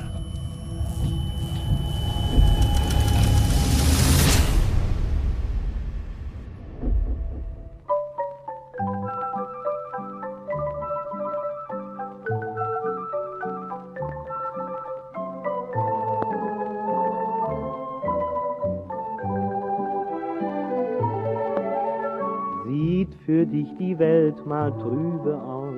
Für 23.26 23.45
dich 23.45 23.67
die 23.78 23.97
Welt 23.97 24.45
mal 24.45 24.71
trübe 24.74 25.36
aus, 25.41 25.76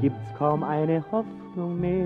gibt's 0.00 0.34
kaum 0.38 0.62
eine 0.64 1.04
Hoffnung 1.12 1.78
mehr. 1.80 2.04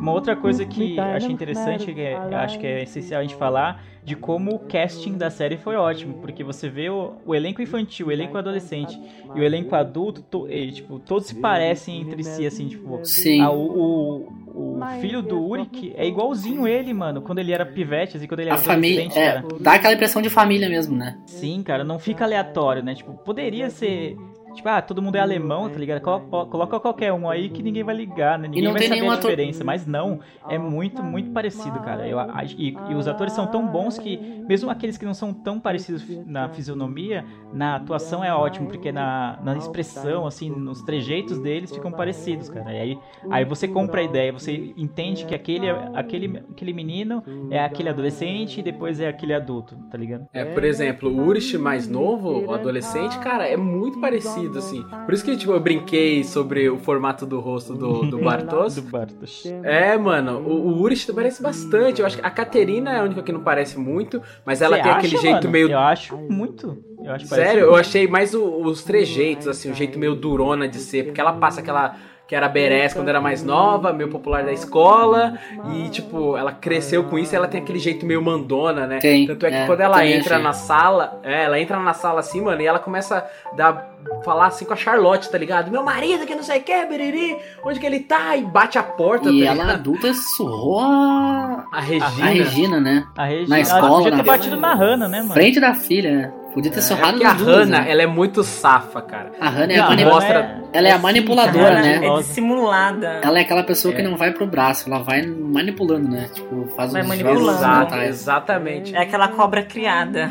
Uma 0.00 0.12
outra 0.12 0.34
coisa 0.36 0.64
que 0.64 0.96
eu 0.96 1.02
achei 1.02 1.32
interessante, 1.32 1.92
que 1.94 2.00
é- 2.00 2.34
acho 2.36 2.58
que 2.58 2.66
é 2.66 2.82
essencial 2.82 3.20
a 3.20 3.22
gente 3.22 3.34
falar, 3.36 3.82
de 4.04 4.14
como 4.16 4.54
o 4.54 4.58
casting 4.60 5.16
da 5.16 5.28
série 5.30 5.56
foi 5.56 5.76
ótimo, 5.76 6.14
porque 6.20 6.42
você 6.42 6.68
vê 6.68 6.88
o, 6.88 7.12
o 7.26 7.34
elenco 7.34 7.60
infantil, 7.62 8.06
o 8.08 8.12
elenco 8.12 8.36
adolescente 8.38 8.98
e 9.34 9.40
o 9.40 9.42
elenco 9.42 9.74
adulto, 9.74 10.22
to- 10.22 10.48
e, 10.48 10.72
tipo, 10.72 10.98
todos 10.98 11.26
se 11.26 11.34
parecem 11.34 12.00
entre 12.00 12.22
si, 12.24 12.46
assim, 12.46 12.68
tipo, 12.68 13.00
Sim. 13.04 13.40
ah, 13.40 13.50
o, 13.52 14.32
o, 14.58 14.76
o 14.80 15.00
filho 15.00 15.22
do 15.22 15.40
Uric 15.40 15.92
é 15.96 16.06
igualzinho 16.06 16.66
ele, 16.66 16.92
mano, 16.92 17.22
quando 17.22 17.38
ele 17.38 17.52
era 17.52 17.64
pivete, 17.64 18.16
assim, 18.16 18.26
quando 18.26 18.40
ele 18.40 18.50
A 18.50 18.54
era 18.54 18.62
família, 18.62 19.04
adolescente, 19.06 19.22
é, 19.22 19.32
cara. 19.42 19.46
dá 19.60 19.72
aquela 19.74 19.94
impressão 19.94 20.20
de 20.20 20.28
família 20.28 20.68
mesmo, 20.68 20.96
né? 20.96 21.16
Sim, 21.26 21.62
cara, 21.62 21.84
não 21.84 21.98
fica 21.98 22.24
aleatório, 22.24 22.82
né? 22.82 22.94
Tipo, 22.94 23.14
poderia 23.14 23.70
ser. 23.70 24.16
Tipo, 24.54 24.68
ah, 24.68 24.82
todo 24.82 25.00
mundo 25.00 25.14
é 25.16 25.20
alemão, 25.20 25.68
tá 25.68 25.78
ligado? 25.78 26.00
Colo- 26.00 26.46
Coloca 26.46 26.80
qualquer 26.80 27.12
um 27.12 27.28
aí 27.30 27.48
que 27.48 27.62
ninguém 27.62 27.84
vai 27.84 27.94
ligar, 27.94 28.38
né? 28.38 28.48
Ninguém 28.48 28.64
não 28.64 28.72
vai 28.72 28.80
tem 28.80 28.88
saber 28.88 29.00
a 29.08 29.12
ator- 29.12 29.30
diferença. 29.30 29.62
Mas 29.64 29.86
não, 29.86 30.20
é 30.48 30.58
muito, 30.58 31.02
muito 31.02 31.30
parecido, 31.30 31.78
cara. 31.80 32.06
Eu, 32.08 32.18
e, 32.56 32.76
e 32.90 32.94
os 32.94 33.06
atores 33.06 33.32
são 33.32 33.46
tão 33.46 33.66
bons 33.66 33.98
que, 33.98 34.16
mesmo 34.48 34.68
aqueles 34.70 34.96
que 34.96 35.04
não 35.04 35.14
são 35.14 35.32
tão 35.32 35.60
parecidos 35.60 36.04
na 36.26 36.48
fisionomia, 36.48 37.24
na 37.52 37.76
atuação 37.76 38.24
é 38.24 38.32
ótimo, 38.34 38.66
porque 38.68 38.90
na, 38.90 39.38
na 39.42 39.56
expressão, 39.56 40.26
assim, 40.26 40.50
nos 40.50 40.82
trejeitos 40.82 41.38
deles 41.38 41.72
ficam 41.72 41.92
parecidos, 41.92 42.48
cara. 42.48 42.72
E 42.72 42.78
aí, 42.80 42.98
aí 43.30 43.44
você 43.44 43.68
compra 43.68 44.00
a 44.00 44.04
ideia, 44.04 44.32
você 44.32 44.72
entende 44.76 45.24
que 45.24 45.34
aquele, 45.34 45.70
aquele, 45.94 46.42
aquele 46.50 46.72
menino 46.72 47.22
é 47.50 47.60
aquele 47.62 47.88
adolescente 47.88 48.60
e 48.60 48.62
depois 48.62 49.00
é 49.00 49.08
aquele 49.08 49.34
adulto, 49.34 49.76
tá 49.90 49.96
ligado? 49.96 50.26
É, 50.32 50.44
por 50.44 50.64
exemplo, 50.64 51.08
o 51.10 51.26
Urich 51.26 51.56
mais 51.58 51.88
novo, 51.88 52.46
o 52.46 52.52
adolescente, 52.52 53.18
cara, 53.20 53.46
é 53.46 53.56
muito 53.56 54.00
parecido, 54.00 54.47
assim. 54.56 54.84
Por 55.04 55.12
isso 55.12 55.24
que, 55.24 55.36
tipo, 55.36 55.52
eu 55.52 55.60
brinquei 55.60 56.22
sobre 56.24 56.68
o 56.70 56.78
formato 56.78 57.26
do 57.26 57.40
rosto 57.40 57.74
do, 57.74 58.06
do 58.06 58.18
Bartos. 58.22 58.76
Do 58.76 58.82
Bartos. 58.82 59.44
É, 59.64 59.96
mano, 59.98 60.38
o, 60.38 60.68
o 60.68 60.80
Urich 60.82 61.12
parece 61.12 61.42
bastante. 61.42 62.00
Eu 62.00 62.06
acho 62.06 62.16
que 62.18 62.24
a 62.26 62.30
Caterina 62.30 62.92
é 62.92 63.00
a 63.00 63.02
única 63.02 63.22
que 63.22 63.32
não 63.32 63.40
parece 63.40 63.78
muito, 63.78 64.22
mas 64.46 64.62
ela 64.62 64.78
tem 64.80 64.90
aquele 64.92 65.16
acha, 65.16 65.22
jeito 65.22 65.34
mano? 65.34 65.50
meio. 65.50 65.70
Eu 65.70 65.78
acho 65.78 66.16
muito. 66.16 66.78
Eu 67.02 67.12
acho 67.12 67.26
Sério, 67.26 67.44
parecido. 67.44 67.66
eu 67.66 67.76
achei 67.76 68.08
mais 68.08 68.34
o- 68.34 68.62
os 68.64 68.82
trejeitos, 68.84 69.46
assim, 69.46 69.70
o 69.70 69.74
jeito 69.74 69.98
meio 69.98 70.14
durona 70.14 70.66
de 70.68 70.78
ser, 70.78 71.04
porque 71.06 71.20
ela 71.20 71.32
passa 71.32 71.60
aquela. 71.60 71.96
Que 72.28 72.34
era 72.36 72.46
Beres 72.46 72.92
quando 72.92 73.08
era 73.08 73.22
mais 73.22 73.42
nova, 73.42 73.90
meio 73.90 74.10
popular 74.10 74.44
da 74.44 74.52
escola, 74.52 75.38
e 75.74 75.88
tipo, 75.88 76.36
ela 76.36 76.52
cresceu 76.52 77.04
com 77.04 77.18
isso 77.18 77.34
e 77.34 77.36
ela 77.36 77.48
tem 77.48 77.62
aquele 77.62 77.78
jeito 77.78 78.04
meio 78.04 78.20
mandona, 78.20 78.86
né? 78.86 78.98
Tem, 78.98 79.26
Tanto 79.26 79.46
é 79.46 79.50
que 79.50 79.56
é, 79.56 79.66
quando 79.66 79.80
ela 79.80 80.06
entra 80.06 80.34
achei. 80.34 80.44
na 80.44 80.52
sala, 80.52 81.20
é, 81.24 81.44
ela 81.44 81.58
entra 81.58 81.78
na 81.78 81.94
sala 81.94 82.20
assim, 82.20 82.42
mano, 82.42 82.60
e 82.60 82.66
ela 82.66 82.78
começa 82.78 83.26
a 83.50 83.56
dar, 83.56 83.94
falar 84.26 84.48
assim 84.48 84.66
com 84.66 84.74
a 84.74 84.76
Charlotte, 84.76 85.30
tá 85.30 85.38
ligado? 85.38 85.70
Meu 85.70 85.82
marido 85.82 86.26
que 86.26 86.34
não 86.34 86.42
sei 86.42 86.58
o 86.58 86.62
que, 86.62 86.84
beriri, 86.84 87.34
onde 87.64 87.80
que 87.80 87.86
ele 87.86 88.00
tá? 88.00 88.36
E 88.36 88.42
bate 88.42 88.78
a 88.78 88.82
porta, 88.82 89.30
E 89.30 89.40
tá 89.40 89.46
ela 89.46 89.54
ligado? 89.62 89.70
adulta 89.76 90.12
sussurrou 90.12 90.80
a, 90.80 91.64
A 91.72 91.80
Regina. 91.80 92.26
a 92.26 92.30
Regina, 92.30 92.78
né? 92.80 93.06
A 93.16 93.24
Regina, 93.24 93.48
Na 93.48 93.54
ela 93.56 93.62
escola, 93.62 93.88
podia 93.88 94.10
ter 94.10 94.16
na- 94.18 94.22
batido 94.22 94.56
na 94.58 94.74
Hannah, 94.74 95.08
né, 95.08 95.20
mano? 95.22 95.32
Frente 95.32 95.58
da 95.60 95.72
filha, 95.72 96.10
né? 96.14 96.32
Podia 96.54 96.72
ter 96.72 96.78
É 96.78 96.82
surrado 96.82 97.12
porque 97.12 97.24
a 97.26 97.32
duas, 97.34 97.56
Hannah, 97.68 97.82
né? 97.82 97.90
ela 97.90 98.02
é 98.02 98.06
muito 98.06 98.42
safa, 98.42 99.00
cara. 99.02 99.30
A 99.40 99.48
Hannah 99.48 99.72
é 99.72 99.76
Não, 99.76 99.82
a 99.84 99.86
a 99.86 99.90
mani- 99.90 100.02
Hannah 100.02 100.14
mostra- 100.14 100.58
Ela 100.72 100.88
é 100.88 100.92
a 100.92 100.98
manipuladora, 100.98 101.66
Ela 101.68 101.80
né? 101.80 102.06
É 102.06 102.14
dissimulada. 102.16 103.06
Ela 103.22 103.38
é 103.38 103.42
aquela 103.42 103.62
pessoa 103.62 103.92
É. 103.94 103.96
que 103.96 104.02
não 104.02 104.16
vai 104.16 104.32
pro 104.32 104.46
braço, 104.46 104.88
ela 104.88 105.02
vai 105.02 105.22
manipulando, 105.26 106.08
né? 106.10 106.28
Tipo, 106.32 106.66
faz 106.76 106.92
Vai 106.92 107.02
manipulando. 107.02 107.50
Exato, 107.50 107.94
exatamente. 107.96 108.94
É 108.94 109.00
aquela 109.00 109.28
cobra 109.28 109.62
criada. 109.62 110.30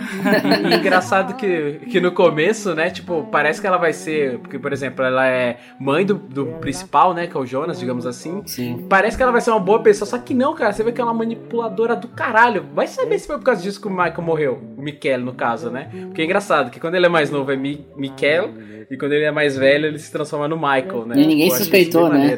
E 0.70 0.76
engraçado 0.76 1.36
que, 1.36 1.82
que 1.90 2.00
no 2.00 2.12
começo, 2.12 2.74
né, 2.76 2.90
tipo, 2.90 3.28
parece 3.32 3.60
que 3.62 3.68
ela 3.68 3.78
vai 3.78 3.94
ser. 3.94 4.38
Porque, 4.40 4.60
por 4.60 4.72
exemplo, 4.74 5.04
ela 5.04 5.28
é 5.28 5.58
mãe 5.80 6.06
do, 6.06 6.16
do 6.16 6.46
principal, 6.60 7.14
né, 7.14 7.28
que 7.28 7.36
é 7.36 7.40
o 7.40 7.46
Jonas, 7.46 7.80
digamos 7.80 8.06
assim. 8.06 8.42
Sim. 8.46 8.86
Parece 8.90 9.18
que 9.18 9.24
ela 9.24 9.32
vai 9.32 9.42
ser 9.42 9.52
uma 9.52 9.60
boa 9.60 9.82
pessoa, 9.82 10.08
só 10.08 10.18
que 10.18 10.34
não, 10.34 10.54
cara. 10.54 10.72
Você 10.74 10.84
vê 10.84 10.92
que 10.92 11.00
ela 11.02 11.10
é 11.10 11.14
uma 11.14 11.20
manipuladora 11.20 11.96
do 11.96 12.08
caralho. 12.10 12.66
Vai 12.74 12.88
saber 12.88 13.18
se 13.20 13.28
foi 13.28 13.38
por 13.38 13.44
causa 13.46 13.62
disso 13.62 13.80
que 13.82 13.88
o 13.88 13.92
Michael 13.92 14.22
morreu. 14.22 14.62
O 14.78 14.82
Michael, 14.82 15.22
no 15.22 15.34
caso, 15.34 15.70
né? 15.70 15.90
Porque 16.18 16.24
é 16.24 16.26
engraçado 16.26 16.72
que 16.72 16.80
quando 16.80 16.96
ele 16.96 17.06
é 17.06 17.10
mais 17.10 17.30
novo 17.30 17.52
é 17.52 17.56
Mi 17.56 17.86
Michael, 17.96 18.50
e 18.90 18.98
quando 18.98 19.12
ele 19.12 19.26
é 19.26 19.30
mais 19.30 19.56
velho 19.56 19.86
ele 19.86 20.00
se 20.00 20.12
transforma 20.12 20.48
no 20.48 20.56
Michael, 20.56 21.06
né? 21.06 21.16
E 21.16 21.28
ninguém 21.28 21.46
Tipo, 21.50 21.60
suspeitou, 21.60 22.10
né? 22.10 22.36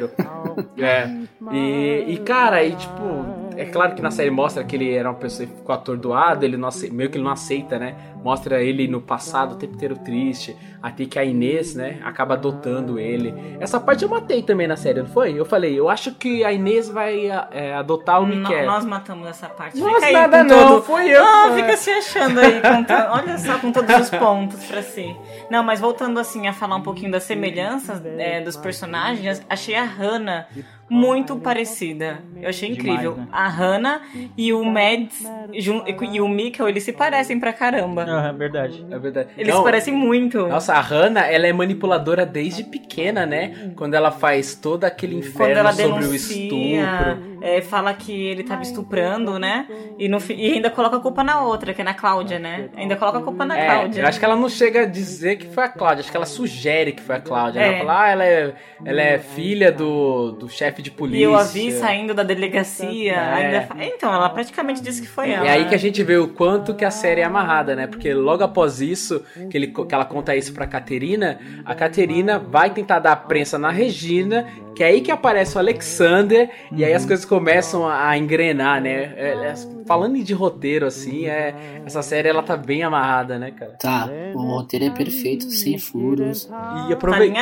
É. 0.76 1.08
E, 1.50 2.04
e, 2.12 2.16
cara, 2.18 2.62
e 2.62 2.72
tipo, 2.72 3.39
é 3.62 3.66
claro 3.66 3.94
que 3.94 4.02
na 4.02 4.10
série 4.10 4.30
mostra 4.30 4.64
que 4.64 4.76
ele 4.76 4.92
era 4.94 5.08
uma 5.10 5.18
pessoa 5.18 5.46
que 5.48 5.54
ficou 5.54 5.74
atordoado, 5.74 6.44
ele 6.44 6.56
não 6.56 6.68
meio 6.92 7.10
que 7.10 7.16
ele 7.16 7.24
não 7.24 7.32
aceita, 7.32 7.78
né? 7.78 7.94
mostra 8.22 8.62
ele 8.62 8.86
no 8.86 9.00
passado 9.00 9.52
o 9.52 9.56
tempo 9.56 9.74
inteiro 9.74 9.96
triste, 9.96 10.56
até 10.82 11.04
que 11.04 11.18
a 11.18 11.24
Inês, 11.24 11.74
né, 11.74 11.98
acaba 12.04 12.34
adotando 12.34 12.98
ele. 12.98 13.34
Essa 13.58 13.80
parte 13.80 14.02
eu 14.04 14.08
matei 14.10 14.42
também 14.42 14.66
na 14.66 14.76
série, 14.76 15.00
não 15.00 15.08
foi? 15.08 15.32
Eu 15.38 15.44
falei, 15.44 15.78
eu 15.78 15.88
acho 15.88 16.14
que 16.14 16.44
a 16.44 16.52
Inês 16.52 16.88
vai 16.88 17.26
é, 17.50 17.74
adotar 17.74 18.20
o 18.22 18.26
Miquel. 18.26 18.66
Nós 18.66 18.84
matamos 18.84 19.26
essa 19.28 19.48
parte. 19.48 19.80
Fica 19.82 20.12
nada 20.12 20.44
não, 20.44 20.68
todo- 20.68 20.82
foi 20.82 21.08
eu. 21.10 21.22
Ah, 21.22 21.52
fica 21.54 21.76
se 21.76 21.90
achando 21.90 22.40
aí. 22.40 22.60
contando- 22.60 23.10
olha 23.12 23.38
só, 23.38 23.58
com 23.58 23.72
todos 23.72 23.94
os 23.96 24.10
pontos 24.10 24.64
pra 24.66 24.82
si. 24.82 25.14
Não, 25.50 25.62
mas 25.62 25.80
voltando 25.80 26.18
assim 26.20 26.46
a 26.46 26.52
falar 26.52 26.76
um 26.76 26.82
pouquinho 26.82 27.10
das 27.10 27.22
semelhanças 27.24 28.02
é, 28.04 28.40
dos 28.40 28.56
personagens, 28.56 29.42
achei 29.48 29.74
a 29.74 29.84
Hannah 29.84 30.46
muito 30.90 31.36
parecida. 31.36 32.18
Eu 32.40 32.48
achei 32.48 32.68
incrível. 32.70 33.16
né? 33.16 33.28
A 33.30 33.48
Hannah 33.48 34.02
e 34.36 34.52
o 34.52 34.64
Mads 34.64 35.22
e 35.52 36.20
o 36.20 36.28
Mikkel, 36.28 36.68
eles 36.68 36.82
se 36.82 36.92
parecem 36.92 37.38
pra 37.38 37.52
caramba. 37.52 38.04
Ah, 38.08 38.28
é 38.28 38.32
verdade. 38.32 38.84
É 38.90 38.98
verdade. 38.98 39.28
Eles 39.38 39.52
Não, 39.52 39.58
se 39.60 39.64
parecem 39.64 39.94
muito. 39.94 40.48
Nossa, 40.48 40.74
a 40.74 40.80
Hannah, 40.80 41.26
ela 41.26 41.46
é 41.46 41.52
manipuladora 41.52 42.26
desde 42.26 42.64
pequena, 42.64 43.24
né? 43.24 43.72
Quando 43.76 43.94
ela 43.94 44.10
faz 44.10 44.54
todo 44.54 44.84
aquele 44.84 45.16
inferno 45.16 45.60
ela 45.60 45.72
sobre 45.72 46.04
o 46.06 46.14
estupro. 46.14 47.40
é, 47.42 47.60
fala 47.62 47.94
que 47.94 48.12
ele 48.12 48.42
tava 48.42 48.62
estuprando, 48.62 49.38
né? 49.38 49.66
E, 49.98 50.08
no, 50.08 50.18
e 50.28 50.52
ainda 50.54 50.70
coloca 50.70 50.96
a 50.96 51.00
culpa 51.00 51.22
na 51.22 51.40
outra, 51.42 51.72
que 51.72 51.80
é 51.80 51.84
na 51.84 51.94
Cláudia, 51.94 52.38
né? 52.38 52.68
Ainda 52.76 52.96
coloca 52.96 53.18
a 53.18 53.22
culpa 53.22 53.44
na 53.44 53.56
É, 53.58 53.66
Cláudia. 53.66 54.02
eu 54.02 54.06
acho 54.08 54.18
que 54.18 54.24
ela 54.24 54.36
não 54.36 54.48
chega 54.48 54.82
a 54.82 54.86
dizer 54.86 55.36
que 55.36 55.46
foi 55.46 55.64
a 55.64 55.68
Cláudia, 55.68 56.00
acho 56.00 56.10
que 56.10 56.16
ela 56.16 56.26
sugere 56.26 56.92
que 56.92 57.02
foi 57.02 57.16
a 57.16 57.20
Cláudia. 57.20 57.60
É. 57.60 57.68
Ela 57.68 57.78
fala, 57.78 58.02
ah, 58.02 58.08
ela 58.08 58.24
é, 58.24 58.54
ela 58.84 59.00
é 59.02 59.18
filha 59.18 59.70
do, 59.70 60.32
do 60.32 60.48
chefe 60.48 60.79
de 60.82 60.90
polícia. 60.90 61.20
E 61.20 61.22
eu 61.22 61.36
a 61.36 61.44
vi 61.44 61.72
saindo 61.72 62.14
da 62.14 62.22
delegacia. 62.22 63.12
É. 63.12 63.34
ainda 63.34 63.68
Então, 63.94 64.12
ela 64.12 64.28
praticamente 64.28 64.82
disse 64.82 65.02
que 65.02 65.08
foi 65.08 65.30
ela. 65.30 65.46
É 65.46 65.50
aí 65.50 65.68
que 65.68 65.74
a 65.74 65.78
gente 65.78 66.02
vê 66.02 66.16
o 66.16 66.28
quanto 66.28 66.74
que 66.74 66.84
a 66.84 66.90
série 66.90 67.20
é 67.20 67.24
amarrada, 67.24 67.74
né? 67.74 67.86
Porque 67.86 68.12
logo 68.12 68.42
após 68.42 68.80
isso, 68.80 69.22
que, 69.50 69.56
ele, 69.56 69.68
que 69.68 69.94
ela 69.94 70.04
conta 70.04 70.34
isso 70.36 70.52
pra 70.52 70.66
Caterina, 70.66 71.38
a 71.64 71.74
Caterina 71.74 72.38
vai 72.38 72.70
tentar 72.70 72.98
dar 72.98 73.12
a 73.12 73.16
prensa 73.16 73.58
na 73.58 73.70
Regina, 73.70 74.46
que 74.74 74.84
é 74.84 74.86
aí 74.86 75.00
que 75.00 75.10
aparece 75.10 75.56
o 75.56 75.58
Alexander, 75.58 76.48
e 76.72 76.84
aí 76.84 76.94
as 76.94 77.04
coisas 77.04 77.24
começam 77.24 77.86
a, 77.86 78.16
engrenar, 78.16 78.80
né? 78.80 79.12
É, 79.16 79.50
é, 79.50 79.54
falando 79.86 80.22
de 80.22 80.32
roteiro, 80.32 80.86
assim, 80.86 81.26
é, 81.26 81.54
essa 81.84 82.02
série 82.02 82.28
ela 82.28 82.42
tá 82.42 82.56
bem 82.56 82.82
amarrada, 82.82 83.38
né, 83.38 83.50
cara? 83.50 83.72
Tá, 83.72 84.08
o 84.34 84.40
roteiro 84.40 84.86
é 84.86 84.90
perfeito, 84.90 85.50
sem 85.50 85.78
furos. 85.78 86.44
E 86.44 86.90
Tá 86.90 86.92
aprove... 86.92 87.32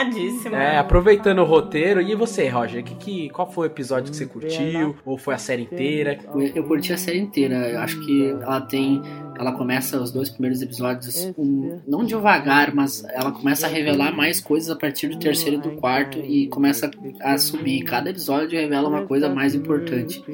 É, 0.52 0.78
aproveitando 0.78 1.40
o 1.40 1.44
roteiro, 1.44 2.00
e 2.00 2.14
você, 2.14 2.48
Roger? 2.48 2.82
Que, 2.82 2.94
que, 2.94 3.27
qual 3.28 3.50
foi 3.50 3.68
o 3.68 3.70
episódio 3.70 4.10
que 4.10 4.16
você 4.16 4.26
curtiu? 4.26 4.96
Ou 5.04 5.18
foi 5.18 5.34
a 5.34 5.38
série 5.38 5.62
inteira? 5.62 6.18
Eu, 6.34 6.40
eu 6.40 6.64
curti 6.64 6.92
a 6.92 6.98
série 6.98 7.18
inteira. 7.18 7.68
Eu 7.68 7.80
acho 7.80 8.00
que 8.00 8.30
ela 8.30 8.60
tem. 8.60 9.02
Ela 9.38 9.52
começa 9.52 10.00
os 10.00 10.10
dois 10.10 10.28
primeiros 10.28 10.60
episódios, 10.60 11.32
um, 11.38 11.78
não 11.86 12.04
devagar, 12.04 12.74
mas 12.74 13.04
ela 13.04 13.30
começa 13.30 13.66
a 13.66 13.70
revelar 13.70 14.10
mais 14.10 14.40
coisas 14.40 14.68
a 14.68 14.74
partir 14.74 15.06
do 15.06 15.16
terceiro 15.16 15.58
e 15.58 15.60
do 15.60 15.70
quarto 15.76 16.18
e 16.18 16.48
começa 16.48 16.90
a 17.20 17.38
subir. 17.38 17.84
Cada 17.84 18.10
episódio 18.10 18.58
revela 18.58 18.88
uma 18.88 19.06
coisa 19.06 19.28
mais 19.28 19.54
importante. 19.54 20.24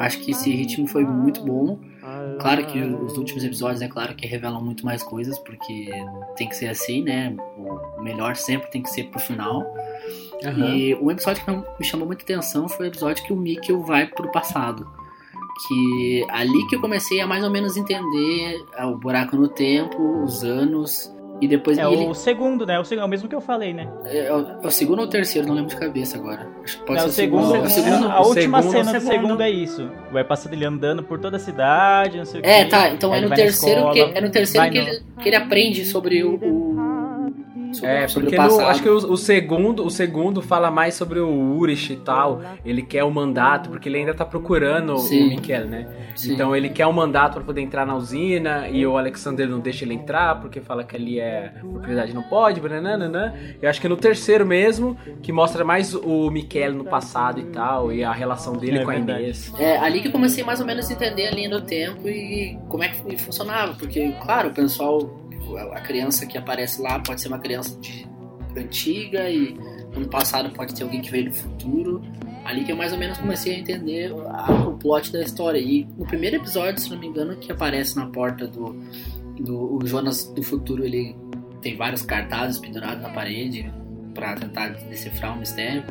Acho 0.00 0.18
que 0.20 0.32
esse 0.32 0.50
ritmo 0.50 0.88
foi 0.88 1.04
muito 1.04 1.44
bom. 1.44 1.78
Claro 2.40 2.66
que 2.66 2.82
os 2.82 3.16
últimos 3.16 3.44
episódios, 3.44 3.82
é 3.82 3.88
claro 3.88 4.14
que 4.14 4.26
revelam 4.26 4.62
muito 4.62 4.84
mais 4.84 5.02
coisas, 5.02 5.38
porque 5.38 5.90
tem 6.36 6.48
que 6.48 6.56
ser 6.56 6.68
assim, 6.68 7.02
né? 7.02 7.36
O 7.56 8.02
melhor 8.02 8.34
sempre 8.34 8.70
tem 8.70 8.82
que 8.82 8.90
ser 8.90 9.04
pro 9.04 9.20
final. 9.20 9.62
Aham. 10.44 10.66
E 10.74 10.94
um 10.96 11.10
episódio 11.10 11.44
que 11.44 11.50
me 11.50 11.84
chamou 11.84 12.06
muita 12.06 12.22
atenção 12.22 12.68
foi 12.68 12.86
o 12.86 12.88
episódio 12.88 13.24
que 13.24 13.32
o 13.32 13.36
Mikkel 13.36 13.80
vai 13.82 14.06
pro 14.06 14.30
passado. 14.30 14.86
Que 15.68 16.24
ali 16.30 16.66
que 16.68 16.76
eu 16.76 16.80
comecei 16.80 17.20
a 17.20 17.26
mais 17.26 17.44
ou 17.44 17.50
menos 17.50 17.76
entender 17.76 18.64
ah, 18.76 18.86
o 18.86 18.96
buraco 18.96 19.36
no 19.36 19.48
tempo, 19.48 20.22
os 20.24 20.42
anos. 20.42 21.12
E 21.42 21.48
depois 21.48 21.78
É 21.78 21.84
ele- 21.90 22.04
o 22.06 22.12
segundo, 22.14 22.66
né? 22.66 22.78
O, 22.78 22.84
segundo, 22.84 23.02
é 23.02 23.06
o 23.06 23.08
mesmo 23.08 23.26
que 23.26 23.34
eu 23.34 23.40
falei, 23.40 23.72
né? 23.72 23.88
é, 24.04 24.26
é 24.26 24.34
o, 24.34 24.46
é 24.62 24.66
o 24.66 24.70
segundo 24.70 24.98
ou 24.98 25.04
o 25.06 25.08
terceiro, 25.08 25.48
não 25.48 25.54
lembro 25.54 25.70
de 25.70 25.76
cabeça 25.76 26.18
agora. 26.18 26.46
Acho 26.62 26.78
que 26.78 26.84
pode 26.84 27.00
Não, 27.00 27.08
ser 27.08 27.08
o 27.08 27.12
segundo, 27.12 27.62
o 27.62 27.68
segundo. 27.70 28.08
a 28.10 28.20
última 28.20 28.62
segundo- 28.62 28.72
cena 28.72 28.92
do 28.92 29.00
segundo. 29.00 29.22
segundo 29.26 29.42
é 29.42 29.50
isso. 29.50 29.90
Vai 30.12 30.22
passando 30.22 30.52
ele 30.52 30.66
andando 30.66 31.02
por 31.02 31.18
toda 31.18 31.38
a 31.38 31.40
cidade, 31.40 32.18
não 32.18 32.26
sei 32.26 32.42
o 32.42 32.44
É, 32.46 32.64
quê. 32.64 32.70
tá. 32.70 32.90
Então 32.90 33.14
é 33.14 33.22
no 33.22 33.30
terceiro 33.30 33.90
que, 33.90 33.98
escola, 34.00 34.18
é 34.18 34.20
no 34.20 34.30
terceiro 34.30 34.70
que, 34.70 34.78
ele, 34.78 35.02
que 35.22 35.28
ele 35.30 35.36
aprende 35.36 35.84
sobre 35.86 36.22
o. 36.22 36.34
o 36.34 36.69
sobre, 37.72 37.90
É, 37.90 38.08
sobre 38.08 38.28
porque 38.30 38.40
o 38.40 38.48
no- 38.58 38.66
acho 38.66 38.82
que 38.82 38.88
o, 38.88 38.96
o 38.96 39.16
segundo, 39.16 39.84
o 39.84 39.90
segundo 39.90 40.40
fala 40.42 40.70
mais 40.70 40.94
sobre 40.94 41.20
o 41.20 41.56
Urish 41.58 41.92
e 41.92 41.96
tal. 41.96 42.40
Ele 42.64 42.82
quer 42.82 43.04
o 43.04 43.10
mandato, 43.10 43.70
porque 43.70 43.88
ele 43.88 43.98
ainda 43.98 44.14
tá 44.14 44.24
procurando 44.24 44.96
Sim. 44.98 45.26
o 45.26 45.28
Mikel, 45.30 45.66
né? 45.66 45.86
Sim. 46.14 46.34
Então 46.34 46.54
ele 46.54 46.68
quer 46.68 46.86
o 46.86 46.92
mandato 46.92 47.34
pra 47.34 47.42
poder 47.42 47.60
entrar 47.60 47.86
na 47.86 47.94
usina 47.96 48.68
e 48.68 48.86
o 48.86 48.96
Alexander 48.98 49.48
não 49.48 49.60
deixa 49.60 49.84
ele 49.84 49.94
entrar 49.94 50.40
porque 50.40 50.60
fala 50.60 50.84
que 50.84 50.96
ali 50.96 51.18
é 51.20 51.52
propriedade 51.60 52.12
não 52.14 52.22
pode, 52.22 52.60
nananana. 52.60 53.34
Eu 53.60 53.68
acho 53.68 53.80
que 53.80 53.86
é 53.86 53.90
no 53.90 53.96
terceiro 53.96 54.46
mesmo 54.46 54.96
que 55.22 55.32
mostra 55.32 55.64
mais 55.64 55.94
o 55.94 56.30
Mikel 56.30 56.72
no 56.72 56.84
passado 56.84 57.40
e 57.40 57.44
tal 57.44 57.92
e 57.92 58.02
a 58.04 58.12
relação 58.12 58.54
dele 58.54 58.78
É 58.78 58.84
com 58.84 58.90
a. 58.90 58.96
Inês. 58.96 59.52
É 59.58 59.78
ali 59.78 60.00
que 60.00 60.08
eu 60.08 60.12
comecei 60.12 60.44
mais 60.44 60.60
ou 60.60 60.66
menos 60.66 60.90
a 60.90 60.92
entender 60.92 61.26
a 61.28 61.30
linha 61.30 61.48
do 61.48 61.60
tempo 61.62 62.08
e 62.08 62.58
como 62.68 62.82
é 62.84 62.88
que 62.88 63.16
funcionava. 63.18 63.74
Porque, 63.74 64.12
claro, 64.22 64.48
o 64.50 64.52
pessoal, 64.52 65.19
a 65.56 65.80
criança 65.80 66.26
que 66.26 66.36
aparece 66.36 66.80
lá 66.80 66.98
pode 66.98 67.20
ser 67.20 67.28
uma 67.28 67.38
criança 67.38 67.78
de, 67.80 68.06
antiga 68.56 69.28
e 69.30 69.56
no 69.94 70.08
passado 70.08 70.50
pode 70.50 70.74
ter 70.74 70.82
alguém 70.82 71.00
que 71.00 71.10
veio 71.10 71.26
do 71.30 71.34
futuro. 71.34 72.02
Ali 72.44 72.64
que 72.64 72.72
eu 72.72 72.76
mais 72.76 72.92
ou 72.92 72.98
menos 72.98 73.18
comecei 73.18 73.54
a 73.54 73.58
entender 73.58 74.12
a- 74.12 74.66
o 74.68 74.76
plot 74.76 75.12
da 75.12 75.22
história. 75.22 75.58
E 75.58 75.86
no 75.96 76.06
primeiro 76.06 76.36
episódio, 76.36 76.80
se 76.80 76.90
não 76.90 76.98
me 76.98 77.06
engano, 77.06 77.36
que 77.36 77.52
aparece 77.52 77.96
na 77.96 78.06
porta 78.06 78.46
do, 78.46 78.76
do 79.38 79.86
Jonas 79.86 80.24
do 80.24 80.42
futuro, 80.42 80.84
ele 80.84 81.14
tem 81.60 81.76
vários 81.76 82.02
cartazes 82.02 82.58
pendurados 82.58 83.02
na 83.02 83.10
parede 83.10 83.70
para 84.14 84.34
tentar 84.34 84.68
decifrar 84.88 85.36
o 85.36 85.38
mistério 85.38 85.84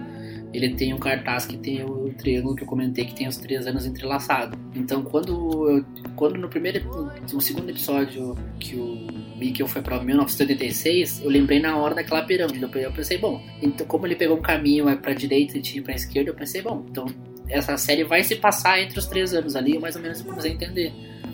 ele 0.53 0.73
tem 0.73 0.93
um 0.93 0.97
cartaz 0.97 1.45
que 1.45 1.57
tem 1.57 1.83
o 1.83 2.11
triângulo 2.17 2.55
que 2.55 2.63
eu 2.63 2.67
comentei 2.67 3.05
que 3.05 3.13
tem 3.13 3.27
os 3.27 3.37
três 3.37 3.67
anos 3.67 3.85
entrelaçados. 3.85 4.57
Então, 4.73 5.03
quando 5.03 5.69
eu, 5.69 5.85
quando 6.15 6.37
no 6.37 6.49
primeiro, 6.49 7.11
no 7.31 7.41
segundo 7.41 7.69
episódio 7.69 8.35
que 8.59 8.75
o 8.75 9.07
Mikkel 9.39 9.67
foi 9.67 9.81
para 9.81 9.99
1986, 10.03 11.21
eu 11.23 11.29
lembrei 11.29 11.59
na 11.59 11.77
hora 11.77 11.95
daquela 11.95 12.21
pirâmide. 12.21 12.61
Eu 12.61 12.91
pensei, 12.91 13.17
bom, 13.17 13.41
então 13.61 13.87
como 13.87 14.05
ele 14.05 14.15
pegou 14.15 14.37
um 14.37 14.41
caminho 14.41 14.85
para 14.97 15.13
direita 15.13 15.57
e 15.57 15.61
tinha 15.61 15.81
para 15.81 15.95
esquerda, 15.95 16.29
eu 16.29 16.35
pensei, 16.35 16.61
bom, 16.61 16.85
então 16.89 17.05
essa 17.47 17.75
série 17.77 18.03
vai 18.03 18.23
se 18.23 18.35
passar 18.35 18.79
entre 18.79 18.99
os 18.99 19.07
três 19.07 19.33
anos 19.33 19.55
ali, 19.55 19.79
mais 19.79 19.95
ou 19.95 20.01
menos 20.01 20.21
comecei 20.21 20.51
a 20.51 20.53
entender. 20.53 20.93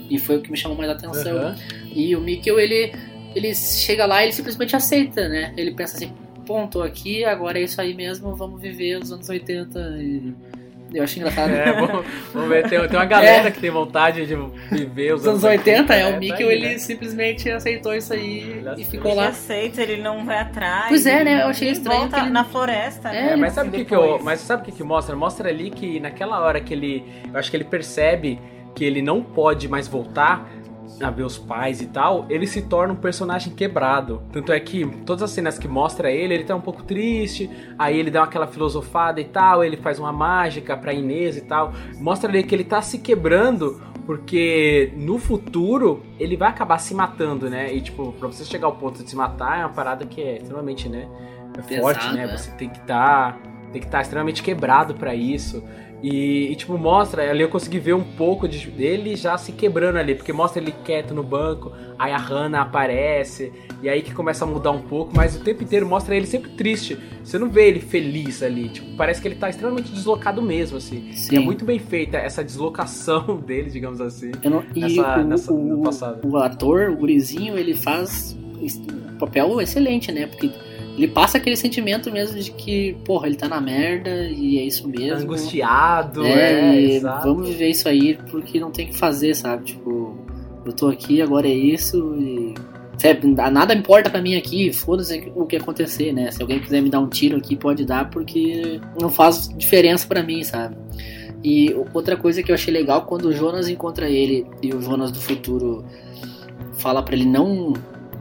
E 0.10 0.20
foi 0.20 0.38
o 0.38 0.42
que 0.42 0.52
me 0.52 0.58
chamou 0.58 0.78
mais 0.78 0.90
a 0.90 0.94
atenção. 0.94 1.36
Aham. 1.36 1.56
E 1.92 2.16
o 2.16 2.22
Mikkel, 2.22 2.60
ele, 2.60 2.94
ele 3.36 3.54
chega 3.56 4.06
lá 4.06 4.22
e 4.22 4.26
ele 4.26 4.34
simplesmente 4.34 4.76
aceita, 4.76 5.28
né? 5.28 5.54
Ele 5.58 5.74
pensa 5.74 5.98
assim, 5.98 6.14
bom, 6.46 6.68
tô 6.68 6.84
aqui, 6.84 7.26
agora 7.26 7.60
é 7.60 7.64
isso 7.64 7.82
aí 7.82 7.94
mesmo, 7.94 8.36
vamos 8.36 8.62
viver 8.62 9.02
os 9.02 9.12
anos 9.12 9.28
80. 9.28 9.80
E 10.00 10.34
eu 10.94 11.04
acho 11.04 11.18
engraçado. 11.20 11.50
É, 11.52 11.74
vamos, 11.74 12.06
vamos 12.34 12.50
ver, 12.50 12.70
tem, 12.70 12.80
tem 12.88 12.98
uma 12.98 13.06
galera 13.06 13.48
É. 13.48 13.52
que 13.52 13.60
tem 13.60 13.70
vontade 13.70 14.26
de 14.26 14.36
viver 14.72 15.14
os 15.14 15.22
Os 15.22 15.28
anos 15.28 15.44
80, 15.44 15.94
é, 15.94 16.08
o 16.10 16.14
tá 16.14 16.20
Mikkel, 16.20 16.52
ele 16.52 16.68
né? 16.70 16.78
simplesmente 16.78 17.50
aceitou 17.50 17.94
isso 17.94 18.14
aí 18.14 18.42
Ele 18.42 18.82
e 18.82 18.86
ficou 18.86 19.12
Ele 19.12 19.20
lá. 19.22 19.28
aceita, 19.30 19.82
ele 19.82 20.02
não 20.02 20.26
vai 20.26 20.40
atrás. 20.40 20.86
Pois 20.90 21.06
é, 21.06 21.24
né? 21.24 21.42
Eu 21.44 21.48
achei 21.48 21.70
estranho 21.72 22.02
volta 22.02 22.20
ele- 22.20 22.30
na 22.30 22.44
floresta. 22.46 23.10
É, 23.10 23.12
né? 23.28 23.34
É, 23.34 23.36
mas 23.36 23.54
sabe 23.54 23.70
o 23.70 23.72
Assim, 23.72 23.80
que, 23.80 23.86
que 23.86 23.96
eu, 23.96 24.20
mas 24.24 24.40
sabe 24.42 24.62
o 24.62 24.66
que 24.66 24.72
que 24.72 24.84
mostra? 24.84 25.16
Mostra 25.16 25.50
ali 25.50 25.70
que 25.70 26.00
naquela 26.00 26.40
hora 26.40 26.60
que 26.62 26.74
ele, 26.74 27.04
eu 27.32 27.38
acho 27.40 27.50
que 27.52 27.58
ele 27.58 27.64
percebe 27.66 28.40
que 28.74 28.84
ele 28.84 29.02
não 29.02 29.22
pode 29.24 29.68
mais 29.70 29.88
voltar 29.88 30.50
a 31.02 31.10
ver 31.10 31.24
os 31.24 31.38
pais 31.38 31.82
e 31.82 31.88
tal, 31.88 32.26
ele 32.30 32.48
se 32.48 32.62
torna 32.62 32.94
um 32.94 32.98
personagem 32.98 33.54
quebrado. 33.54 34.22
Tanto 34.32 34.52
é 34.52 34.60
que 34.60 34.86
todas 35.06 35.24
as 35.24 35.32
cenas 35.32 35.58
que 35.58 35.68
mostra 35.68 36.10
ele, 36.12 36.34
ele 36.34 36.44
tá 36.44 36.56
um 36.56 36.62
pouco 36.62 36.84
triste, 36.84 37.50
aí 37.78 38.00
ele 38.00 38.12
dá 38.12 38.24
aquela 38.24 38.48
filosofada 38.48 39.20
e 39.20 39.26
tal, 39.26 39.64
ele 39.64 39.78
faz 39.78 40.00
uma 40.00 40.12
mágica 40.12 40.76
pra 40.78 40.94
Inês 40.94 41.38
e 41.38 41.42
tal. 41.42 41.74
Mostra 41.98 42.30
ali 42.30 42.44
que 42.44 42.56
ele 42.56 42.64
tá 42.64 42.82
se 42.82 43.00
quebrando 43.00 43.82
porque 44.06 44.94
no 44.96 45.18
futuro 45.18 46.04
ele 46.20 46.38
vai 46.38 46.50
acabar 46.50 46.78
se 46.78 46.94
matando, 46.94 47.50
né? 47.50 47.74
E 47.74 47.82
tipo, 47.82 48.14
pra 48.14 48.28
você 48.28 48.46
chegar 48.46 48.68
ao 48.68 48.76
ponto 48.76 49.04
de 49.04 49.10
se 49.10 49.16
matar 49.16 49.60
é 49.60 49.66
uma 49.66 49.74
parada 49.74 50.06
que 50.06 50.22
é 50.22 50.38
extremamente, 50.38 50.88
né? 50.88 51.08
É 51.58 51.80
forte, 51.80 51.98
Pesado, 52.00 52.16
né? 52.16 52.24
é. 52.24 52.38
Você 52.38 52.52
tem 52.52 52.70
que 52.70 52.80
estar 52.80 53.40
tem 53.72 53.82
que 53.82 53.88
estar 53.88 54.02
extremamente 54.02 54.42
quebrado 54.42 54.94
pra 54.94 55.14
isso. 55.14 55.62
E, 56.08 56.52
e, 56.52 56.56
tipo, 56.56 56.78
mostra, 56.78 57.28
ali 57.32 57.42
eu 57.42 57.50
consegui 57.50 57.80
ver 57.80 57.96
um 57.96 58.04
pouco 58.04 58.48
de- 58.48 58.70
dele 58.70 59.16
já 59.16 59.36
se 59.40 59.52
quebrando 59.52 59.98
ali, 59.98 60.14
porque 60.14 60.32
mostra 60.32 60.62
ele 60.62 60.72
quieto 60.86 61.16
no 61.16 61.24
banco, 61.24 61.72
aí 61.98 62.12
a 62.12 62.18
Hannah 62.18 62.62
aparece, 62.62 63.52
e 63.82 63.90
aí 63.90 64.04
que 64.04 64.14
começa 64.14 64.46
a 64.46 64.48
mudar 64.48 64.70
um 64.70 64.84
pouco, 64.84 65.12
mas 65.16 65.36
o 65.36 65.40
tempo 65.40 65.64
inteiro 65.64 65.88
mostra 65.88 66.16
ele 66.16 66.28
sempre 66.28 66.52
triste. 66.52 66.96
Você 67.24 67.40
não 67.40 67.50
vê 67.50 67.68
ele 67.70 67.80
feliz 67.80 68.44
ali, 68.44 68.70
tipo, 68.70 68.96
parece 68.96 69.20
que 69.20 69.28
ele 69.28 69.36
tá 69.36 69.50
extremamente 69.50 69.92
deslocado 69.92 70.44
mesmo, 70.44 70.78
assim. 70.78 71.12
Sim. 71.14 71.34
E 71.34 71.38
é 71.38 71.40
muito 71.40 71.66
bem 71.66 71.80
feita 71.80 72.18
essa 72.18 72.44
deslocação 72.44 73.38
dele, 73.44 73.72
digamos 73.72 74.00
assim. 74.00 74.30
Eu 74.44 74.52
não- 74.52 74.64
e 74.76 74.82
Nessa- 74.82 75.18
o, 75.20 75.24
nessa- 75.24 75.54
o- 75.54 75.58
no 75.60 75.82
passado. 75.82 76.20
o 76.28 76.38
ator, 76.38 76.92
o 76.92 76.98
gurizinho, 76.98 77.58
ele 77.58 77.74
faz 77.74 78.38
um 78.62 79.18
papel 79.18 79.60
excelente, 79.60 80.12
né? 80.12 80.28
Porque 80.28 80.52
ele 80.98 81.08
passa 81.08 81.38
aquele 81.38 81.58
sentimento 81.58 82.12
mesmo 82.12 82.40
de 82.40 82.52
que, 82.52 82.96
porra, 83.04 83.28
ele 83.28 83.36
tá 83.36 83.48
na 83.48 83.60
merda 83.60 84.10
e 84.30 84.58
é 84.58 84.64
isso 84.64 84.88
mesmo. 84.88 85.24
Angustiado, 85.24 86.26
É, 86.26 86.96
é, 86.96 87.00
vamos 87.00 87.50
viver 87.50 87.70
isso 87.70 87.88
aí 87.90 88.18
porque 88.30 88.60
não 88.60 88.72
tem 88.72 88.86
o 88.88 88.90
que 88.90 88.98
fazer, 88.98 89.36
sabe? 89.36 89.66
Tipo, 89.66 90.18
Eu 90.66 90.74
tô 90.74 90.88
aqui, 90.88 91.22
agora 91.22 91.48
é 91.48 91.54
isso 91.54 92.16
e. 92.20 92.54
Sabe, 92.98 93.28
nada 93.28 93.74
importa 93.74 94.10
pra 94.10 94.22
mim 94.22 94.36
aqui, 94.36 94.72
foda-se 94.72 95.32
o 95.36 95.46
que 95.46 95.58
acontecer, 95.58 96.14
né? 96.14 96.32
Se 96.32 96.42
alguém 96.42 96.60
quiser 96.62 96.82
me 96.82 96.90
dar 96.90 97.02
um 97.02 97.10
tiro 97.10 97.36
aqui, 97.36 97.54
pode 97.56 97.84
dar, 97.86 98.10
porque 98.10 98.80
não 99.00 99.10
faz 99.10 99.50
diferença 99.58 100.08
pra 100.08 100.24
mim, 100.24 100.44
sabe? 100.46 100.78
E 101.44 101.76
outra 101.94 102.16
coisa 102.16 102.42
que 102.42 102.50
eu 102.50 102.56
achei 102.56 102.74
legal, 102.74 103.02
quando 103.06 103.26
o 103.26 103.34
Jonas 103.34 103.68
encontra 103.68 104.10
ele 104.10 104.48
e 104.64 104.74
o 104.74 104.82
Jonas 104.82 105.12
do 105.12 105.20
futuro 105.20 105.86
fala 106.78 107.04
pra 107.04 107.16
ele 107.16 107.26
não 107.26 107.74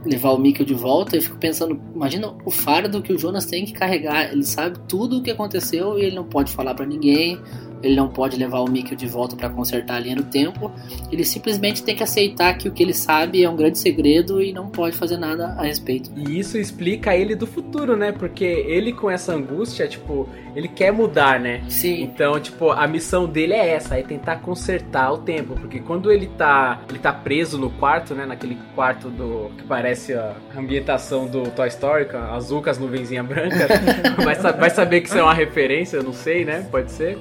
levar 0.05 0.31
o 0.31 0.37
Mikkel 0.37 0.65
de 0.65 0.73
volta, 0.73 1.15
eu 1.15 1.21
fico 1.21 1.37
pensando, 1.37 1.79
imagina 1.93 2.33
o 2.45 2.51
fardo 2.51 3.01
que 3.01 3.11
o 3.11 3.17
Jonas 3.17 3.45
tem 3.45 3.65
que 3.65 3.73
carregar. 3.73 4.31
Ele 4.31 4.43
sabe 4.43 4.79
tudo 4.87 5.17
o 5.17 5.23
que 5.23 5.31
aconteceu 5.31 5.97
e 5.97 6.03
ele 6.03 6.15
não 6.15 6.23
pode 6.23 6.51
falar 6.51 6.73
pra 6.75 6.85
ninguém, 6.85 7.39
ele 7.85 7.95
não 7.95 8.09
pode 8.09 8.37
levar 8.37 8.59
o 8.59 8.69
Mikkel 8.69 8.97
de 8.97 9.07
volta 9.07 9.35
pra 9.35 9.49
consertar 9.49 9.95
a 9.95 9.99
linha 9.99 10.15
do 10.15 10.23
tempo. 10.23 10.71
Ele 11.11 11.23
simplesmente 11.23 11.83
tem 11.83 11.95
que 11.95 12.03
aceitar 12.03 12.57
que 12.57 12.67
o 12.67 12.71
que 12.71 12.83
ele 12.83 12.93
sabe 12.93 13.43
é 13.43 13.49
um 13.49 13.55
grande 13.55 13.77
segredo 13.77 14.41
e 14.41 14.51
não 14.51 14.69
pode 14.69 14.95
fazer 14.95 15.17
nada 15.17 15.55
a 15.57 15.63
respeito. 15.63 16.11
E 16.15 16.39
isso 16.39 16.57
explica 16.57 17.15
ele 17.15 17.35
do 17.35 17.45
futuro, 17.45 17.95
né? 17.95 18.11
Porque 18.11 18.43
ele 18.43 18.91
com 18.91 19.09
essa 19.09 19.33
angústia, 19.33 19.87
tipo, 19.87 20.27
ele 20.55 20.67
quer 20.67 20.91
mudar, 20.91 21.39
né? 21.39 21.61
Sim. 21.69 22.01
Então, 22.01 22.39
tipo, 22.39 22.71
a 22.71 22.87
missão 22.87 23.27
dele 23.27 23.53
é 23.53 23.69
essa, 23.69 23.97
é 23.97 24.03
tentar 24.03 24.37
consertar 24.37 25.11
o 25.11 25.17
tempo, 25.17 25.55
porque 25.55 25.79
quando 25.79 26.11
ele 26.11 26.27
tá, 26.27 26.81
ele 26.89 26.99
tá 26.99 27.11
preso 27.11 27.57
no 27.57 27.69
quarto, 27.69 28.15
né, 28.15 28.25
naquele 28.25 28.57
quarto 28.73 29.09
do 29.09 29.51
que 29.57 29.63
parece 29.63 30.13
a 30.13 30.35
ambientação 30.55 31.27
do 31.27 31.43
Toy 31.51 31.67
Story, 31.67 32.07
azul 32.31 32.61
com 32.61 32.69
as 32.69 32.77
nuvenzinhas 32.77 33.25
brancas, 33.25 33.67
vai, 34.23 34.53
vai 34.53 34.69
saber 34.69 35.01
que 35.01 35.09
isso 35.09 35.17
é 35.17 35.23
uma 35.23 35.33
referência, 35.33 35.97
eu 35.97 36.03
não 36.03 36.13
sei, 36.13 36.45
né? 36.45 36.65
Pode 36.71 36.91
ser. 36.91 37.17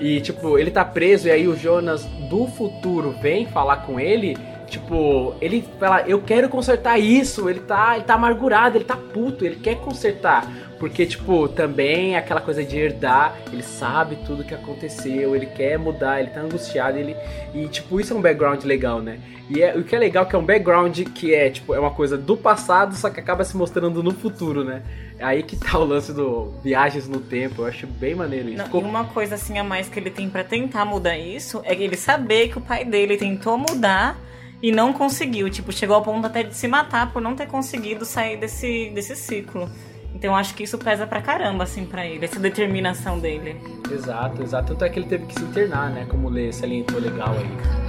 E, 0.00 0.20
tipo, 0.20 0.58
ele 0.58 0.70
tá 0.70 0.84
preso 0.84 1.28
e 1.28 1.30
aí 1.30 1.46
o 1.46 1.56
Jonas 1.56 2.04
do 2.28 2.46
futuro 2.46 3.14
vem 3.20 3.46
falar 3.46 3.78
com 3.78 4.00
ele. 4.00 4.36
Tipo, 4.72 5.34
ele 5.38 5.62
fala, 5.78 6.00
eu 6.08 6.18
quero 6.22 6.48
consertar 6.48 6.98
isso. 6.98 7.46
Ele 7.46 7.60
tá, 7.60 7.94
ele 7.94 8.06
tá 8.06 8.14
amargurado, 8.14 8.78
ele 8.78 8.86
tá 8.86 8.96
puto, 8.96 9.44
ele 9.44 9.56
quer 9.56 9.76
consertar. 9.76 10.50
Porque, 10.78 11.04
tipo, 11.04 11.46
também 11.46 12.16
aquela 12.16 12.40
coisa 12.40 12.64
de 12.64 12.78
herdar, 12.78 13.36
ele 13.52 13.62
sabe 13.62 14.16
tudo 14.26 14.42
que 14.42 14.54
aconteceu, 14.54 15.36
ele 15.36 15.44
quer 15.44 15.78
mudar, 15.78 16.20
ele 16.20 16.30
tá 16.30 16.40
angustiado, 16.40 16.96
ele. 16.96 17.14
E, 17.52 17.68
tipo, 17.68 18.00
isso 18.00 18.14
é 18.14 18.16
um 18.16 18.22
background 18.22 18.64
legal, 18.64 19.02
né? 19.02 19.20
E 19.50 19.62
é, 19.62 19.76
o 19.76 19.84
que 19.84 19.94
é 19.94 19.98
legal 19.98 20.24
é 20.24 20.26
que 20.26 20.34
é 20.34 20.38
um 20.38 20.44
background 20.44 20.98
que 21.14 21.34
é, 21.34 21.50
tipo, 21.50 21.74
é 21.74 21.78
uma 21.78 21.90
coisa 21.90 22.16
do 22.16 22.34
passado, 22.34 22.94
só 22.94 23.10
que 23.10 23.20
acaba 23.20 23.44
se 23.44 23.54
mostrando 23.54 24.02
no 24.02 24.12
futuro, 24.12 24.64
né? 24.64 24.82
É 25.18 25.24
aí 25.24 25.42
que 25.42 25.54
tá 25.54 25.78
o 25.78 25.84
lance 25.84 26.14
do 26.14 26.54
viagens 26.64 27.06
no 27.06 27.20
tempo, 27.20 27.60
eu 27.60 27.66
acho 27.66 27.86
bem 27.86 28.14
maneiro 28.14 28.48
isso. 28.48 28.56
Não, 28.56 28.64
Ficou 28.64 28.80
e 28.80 28.84
uma 28.84 29.04
coisa 29.04 29.34
assim 29.34 29.58
a 29.58 29.64
mais 29.64 29.90
que 29.90 29.98
ele 29.98 30.10
tem 30.10 30.30
pra 30.30 30.42
tentar 30.42 30.86
mudar 30.86 31.18
isso 31.18 31.60
é 31.62 31.74
ele 31.74 31.98
saber 31.98 32.48
que 32.48 32.56
o 32.56 32.60
pai 32.62 32.86
dele 32.86 33.18
tentou 33.18 33.58
mudar 33.58 34.18
e 34.62 34.70
não 34.70 34.92
conseguiu. 34.92 35.50
Tipo, 35.50 35.72
chegou 35.72 35.96
ao 35.96 36.02
ponto 36.02 36.26
até 36.26 36.42
de 36.42 36.54
se 36.54 36.68
matar 36.68 37.12
por 37.12 37.20
não 37.20 37.34
ter 37.34 37.46
conseguido 37.46 38.04
sair 38.04 38.36
desse, 38.36 38.90
desse 38.94 39.16
ciclo. 39.16 39.68
Então 40.14 40.36
acho 40.36 40.54
que 40.54 40.62
isso 40.62 40.78
pesa 40.78 41.06
pra 41.06 41.20
caramba, 41.20 41.64
assim, 41.64 41.84
pra 41.84 42.06
ele, 42.06 42.24
essa 42.24 42.38
determinação 42.38 43.18
dele. 43.18 43.56
Exato, 43.90 44.42
exato. 44.42 44.68
Tanto 44.68 44.84
é 44.84 44.88
que 44.88 44.98
ele 45.00 45.08
teve 45.08 45.26
que 45.26 45.34
se 45.34 45.42
internar, 45.42 45.90
né? 45.90 46.06
Como 46.08 46.28
Lê 46.28 46.52
salientou 46.52 47.00
legal 47.00 47.34
aí. 47.34 47.81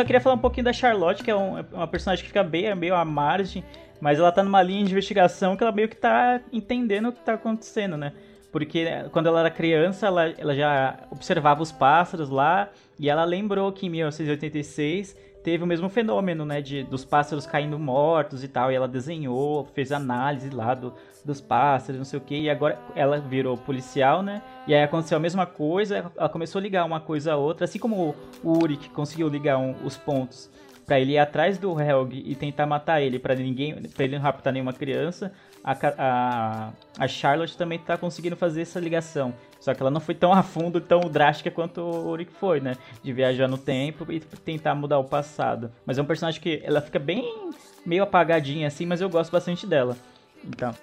Só 0.00 0.04
queria 0.04 0.20
falar 0.20 0.36
um 0.36 0.38
pouquinho 0.38 0.64
da 0.64 0.72
Charlotte, 0.72 1.22
que 1.22 1.30
é 1.30 1.36
um- 1.36 1.58
é 1.58 1.64
uma 1.72 1.86
personagem 1.86 2.22
que 2.22 2.28
fica 2.28 2.42
bem, 2.42 2.74
meio 2.74 2.94
à 2.94 3.04
margem, 3.04 3.62
mas 4.00 4.18
ela 4.18 4.32
tá 4.32 4.42
numa 4.42 4.62
linha 4.62 4.84
de 4.84 4.92
investigação 4.92 5.56
que 5.56 5.62
ela 5.62 5.72
meio 5.72 5.88
que 5.88 5.96
tá 5.96 6.40
entendendo 6.52 7.08
o 7.08 7.12
que 7.12 7.20
tá 7.20 7.34
acontecendo, 7.34 7.96
né? 7.96 8.12
Porque 8.50 8.84
né, 8.84 9.08
quando 9.12 9.26
ela 9.26 9.40
era 9.40 9.50
criança, 9.50 10.06
ela, 10.06 10.28
ela 10.30 10.54
já 10.54 10.98
observava 11.10 11.62
os 11.62 11.70
pássaros 11.70 12.30
lá, 12.30 12.70
e 12.98 13.08
ela 13.08 13.24
lembrou 13.24 13.70
que 13.72 13.86
em 13.86 13.90
1986 13.90 15.16
teve 15.44 15.62
o 15.62 15.66
mesmo 15.66 15.88
fenômeno, 15.88 16.44
né? 16.44 16.60
De, 16.60 16.82
dos 16.82 17.04
pássaros 17.04 17.46
caindo 17.46 17.78
mortos 17.78 18.42
e 18.42 18.48
tal, 18.48 18.72
e 18.72 18.74
ela 18.74 18.88
desenhou, 18.88 19.66
fez 19.74 19.92
análise 19.92 20.50
lá 20.50 20.74
do, 20.74 20.94
dos 21.24 21.40
pássaros, 21.40 21.98
não 21.98 22.04
sei 22.04 22.18
o 22.18 22.22
que, 22.22 22.38
e 22.38 22.50
agora 22.50 22.78
ela 22.94 23.18
virou 23.18 23.56
policial, 23.56 24.22
né? 24.22 24.42
E 24.66 24.74
aí 24.74 24.82
aconteceu 24.82 25.16
a 25.16 25.20
mesma 25.20 25.46
coisa, 25.46 26.12
ela 26.16 26.28
começou 26.28 26.58
a 26.58 26.62
ligar 26.62 26.84
uma 26.84 27.00
coisa 27.00 27.32
a 27.32 27.36
outra, 27.36 27.64
assim 27.64 27.78
como 27.78 28.14
o 28.42 28.58
Uric 28.58 28.88
conseguiu 28.90 29.28
ligar 29.28 29.58
um- 29.58 29.74
os 29.84 29.96
pontos 29.96 30.50
pra 30.86 30.98
ele 30.98 31.12
ir 31.12 31.18
atrás 31.18 31.56
do 31.56 31.80
Helg 31.80 32.20
e 32.26 32.34
tentar 32.34 32.66
matar 32.66 33.00
ele, 33.00 33.18
pra 33.18 33.34
ninguém, 33.36 33.80
para 33.94 34.04
ele 34.04 34.16
não 34.16 34.22
raptar 34.22 34.52
nenhuma 34.52 34.72
criança. 34.72 35.32
A, 35.62 35.76
a, 35.98 36.72
a 36.98 37.06
Charlotte 37.06 37.56
também 37.56 37.78
tá 37.78 37.96
conseguindo 37.96 38.34
fazer 38.34 38.62
essa 38.62 38.80
ligação. 38.80 39.32
Só 39.60 39.72
que 39.72 39.80
ela 39.80 39.90
não 39.90 40.00
foi 40.00 40.16
tão 40.16 40.32
a 40.32 40.42
fundo, 40.42 40.80
tão 40.80 41.02
drástica 41.02 41.48
quanto 41.48 41.80
o 41.80 42.08
Uric 42.08 42.32
foi, 42.32 42.60
né? 42.60 42.76
De 43.04 43.12
viajar 43.12 43.46
no 43.46 43.56
tempo 43.56 44.10
e 44.10 44.18
tentar 44.18 44.74
mudar 44.74 44.98
o 44.98 45.04
passado. 45.04 45.70
Mas 45.86 45.96
é 45.96 46.02
um 46.02 46.06
personagem 46.06 46.40
que 46.40 46.60
ela 46.64 46.80
fica 46.80 46.98
bem 46.98 47.50
meio 47.86 48.02
apagadinha 48.02 48.66
assim, 48.66 48.84
mas 48.84 49.00
eu 49.00 49.08
gosto 49.08 49.30
bastante 49.30 49.66
dela. 49.68 49.96
Então, 50.44 50.74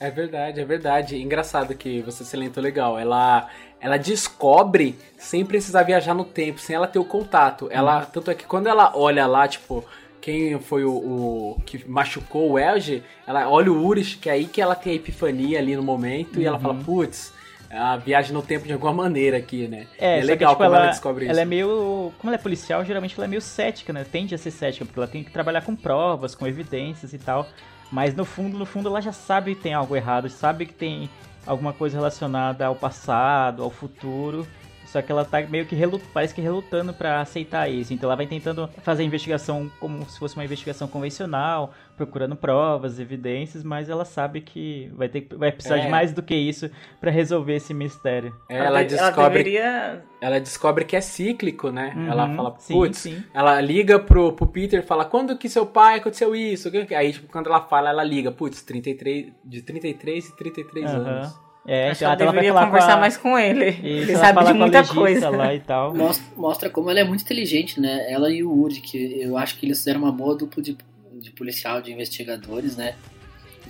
É 0.00 0.10
verdade, 0.10 0.60
é 0.60 0.64
verdade. 0.64 1.20
Engraçado 1.20 1.74
que 1.74 2.00
você 2.02 2.24
salientou 2.24 2.62
legal. 2.62 2.98
Ela, 2.98 3.48
ela 3.80 3.96
descobre 3.96 4.96
sem 5.16 5.44
precisar 5.44 5.82
viajar 5.82 6.14
no 6.14 6.24
tempo, 6.24 6.60
sem 6.60 6.76
ela 6.76 6.86
ter 6.86 6.98
o 6.98 7.04
contato. 7.04 7.68
Ela, 7.70 8.04
tanto 8.04 8.30
é 8.30 8.34
que 8.34 8.44
quando 8.44 8.68
ela 8.68 8.92
olha 8.94 9.26
lá, 9.26 9.48
tipo, 9.48 9.84
quem 10.20 10.58
foi 10.60 10.84
o, 10.84 10.92
o 10.92 11.62
que 11.66 11.88
machucou 11.88 12.52
o 12.52 12.58
Elge, 12.58 13.02
ela 13.26 13.48
olha 13.48 13.72
o 13.72 13.84
Urish, 13.84 14.18
que 14.18 14.28
é 14.28 14.34
aí 14.34 14.46
que 14.46 14.60
ela 14.60 14.76
tem 14.76 14.92
a 14.92 14.96
epifania 14.96 15.58
ali 15.58 15.74
no 15.74 15.82
momento 15.82 16.40
e 16.40 16.46
ela 16.46 16.60
fala, 16.60 16.74
putz, 16.74 17.32
a 17.70 17.96
viagem 17.96 18.32
no 18.32 18.42
tempo 18.42 18.66
de 18.66 18.72
alguma 18.72 18.92
maneira 18.92 19.36
aqui, 19.36 19.66
né? 19.66 19.86
É, 19.98 20.20
é 20.20 20.22
legal 20.22 20.54
que, 20.54 20.62
tipo, 20.62 20.64
como 20.64 20.64
ela, 20.64 20.84
ela, 20.84 20.92
descobre 20.92 21.24
ela 21.24 21.32
isso. 21.32 21.40
é 21.40 21.44
meio. 21.44 22.12
Como 22.18 22.30
ela 22.30 22.36
é 22.36 22.38
policial, 22.38 22.84
geralmente 22.84 23.14
ela 23.16 23.26
é 23.26 23.28
meio 23.28 23.42
cética, 23.42 23.92
né? 23.92 24.04
Tende 24.04 24.34
a 24.34 24.38
ser 24.38 24.50
cética, 24.52 24.84
porque 24.84 24.98
ela 24.98 25.08
tem 25.08 25.24
que 25.24 25.30
trabalhar 25.30 25.62
com 25.62 25.74
provas, 25.74 26.34
com 26.34 26.46
evidências 26.46 27.12
e 27.12 27.18
tal. 27.18 27.48
Mas 27.90 28.14
no 28.14 28.24
fundo, 28.24 28.58
no 28.58 28.66
fundo, 28.66 28.88
ela 28.88 29.00
já 29.00 29.12
sabe 29.12 29.54
que 29.54 29.62
tem 29.62 29.74
algo 29.74 29.96
errado, 29.96 30.28
sabe 30.28 30.66
que 30.66 30.74
tem 30.74 31.08
alguma 31.46 31.72
coisa 31.72 31.96
relacionada 31.96 32.66
ao 32.66 32.74
passado, 32.74 33.62
ao 33.62 33.70
futuro. 33.70 34.46
Só 34.86 35.02
que 35.02 35.12
ela 35.12 35.24
tá 35.24 35.42
meio 35.42 35.66
que 35.66 35.74
relut... 35.74 36.02
parece 36.14 36.34
que 36.34 36.40
relutando 36.40 36.94
pra 36.94 37.20
aceitar 37.20 37.68
isso. 37.68 37.92
Então 37.92 38.08
ela 38.08 38.16
vai 38.16 38.26
tentando 38.26 38.68
fazer 38.82 39.02
a 39.02 39.06
investigação 39.06 39.70
como 39.78 40.08
se 40.08 40.18
fosse 40.18 40.34
uma 40.34 40.44
investigação 40.44 40.88
convencional, 40.88 41.74
procurando 41.98 42.34
provas, 42.34 42.98
evidências, 42.98 43.62
mas 43.62 43.90
ela 43.90 44.04
sabe 44.06 44.40
que 44.40 44.90
vai 44.94 45.08
ter 45.08 45.26
vai 45.36 45.52
precisar 45.52 45.76
É. 45.76 45.80
de 45.82 45.88
mais 45.88 46.12
do 46.12 46.22
que 46.22 46.34
isso 46.34 46.70
pra 47.00 47.10
resolver 47.10 47.56
esse 47.56 47.74
mistério. 47.74 48.34
É, 48.48 48.56
ela 48.56 48.82
de- 48.82 48.96
descobre 48.96 49.42
deveria. 49.44 50.02
ela 50.20 50.40
descobre 50.40 50.84
que 50.86 50.96
é 50.96 51.00
cíclico, 51.02 51.70
né? 51.70 51.92
Uhum, 51.94 52.06
ela 52.10 52.34
fala, 52.34 52.50
putz, 52.52 53.06
ela 53.34 53.60
liga 53.60 53.98
pro, 53.98 54.32
pro 54.32 54.46
Peter 54.46 54.80
e 54.80 54.82
fala, 54.86 55.04
quando 55.04 55.36
que 55.36 55.48
seu 55.48 55.66
pai 55.66 55.98
aconteceu 55.98 56.34
isso? 56.34 56.70
Aí, 56.96 57.12
tipo, 57.12 57.30
quando 57.30 57.48
ela 57.48 57.60
fala, 57.60 57.90
ela 57.90 58.02
liga, 58.04 58.32
putz, 58.32 58.62
33, 58.62 59.32
de 59.44 59.60
33 59.62 60.28
e 60.28 60.36
33 60.36 60.86
Aham. 60.90 60.96
anos. 61.00 61.48
É, 61.70 61.90
Acho 61.90 61.98
que 61.98 62.04
então 62.04 62.12
ela 62.14 62.22
ela 62.22 62.30
deveria 62.32 62.52
falar 62.54 62.66
conversar 62.66 62.86
com 62.92 62.92
a... 62.96 63.00
mais 63.00 63.16
com 63.18 63.38
ele. 63.38 63.68
Isso, 63.68 63.84
ele 63.84 64.12
ela 64.12 64.20
sabe 64.24 64.44
de 64.46 64.52
muita 64.54 64.84
coisa. 64.86 65.28
lá 65.28 65.54
e 65.54 65.60
tal. 65.60 65.94
Mostra, 65.94 66.24
mostra 66.34 66.70
como 66.70 66.88
ela 66.88 67.00
é 67.00 67.04
muito 67.04 67.22
inteligente, 67.24 67.78
né? 67.78 68.10
Ela 68.10 68.30
e 68.32 68.42
o 68.42 68.50
Uri, 68.50 68.76
que 68.80 69.20
eu 69.20 69.36
acho 69.36 69.58
que 69.58 69.66
eles 69.66 69.76
fizeram 69.76 70.00
uma 70.00 70.10
boa 70.12 70.34
dupla 70.34 70.62
de, 70.62 70.78
de 71.18 71.30
policial, 71.30 71.80
de 71.82 71.92
investigadores, 71.92 72.76
né? 72.76 72.94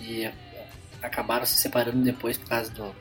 E 0.00 0.28
acabaram 1.02 1.46
se 1.46 1.58
separando 1.58 1.98
depois 1.98 2.36
por 2.36 2.48
causa 2.48 2.70
do- 2.70 2.94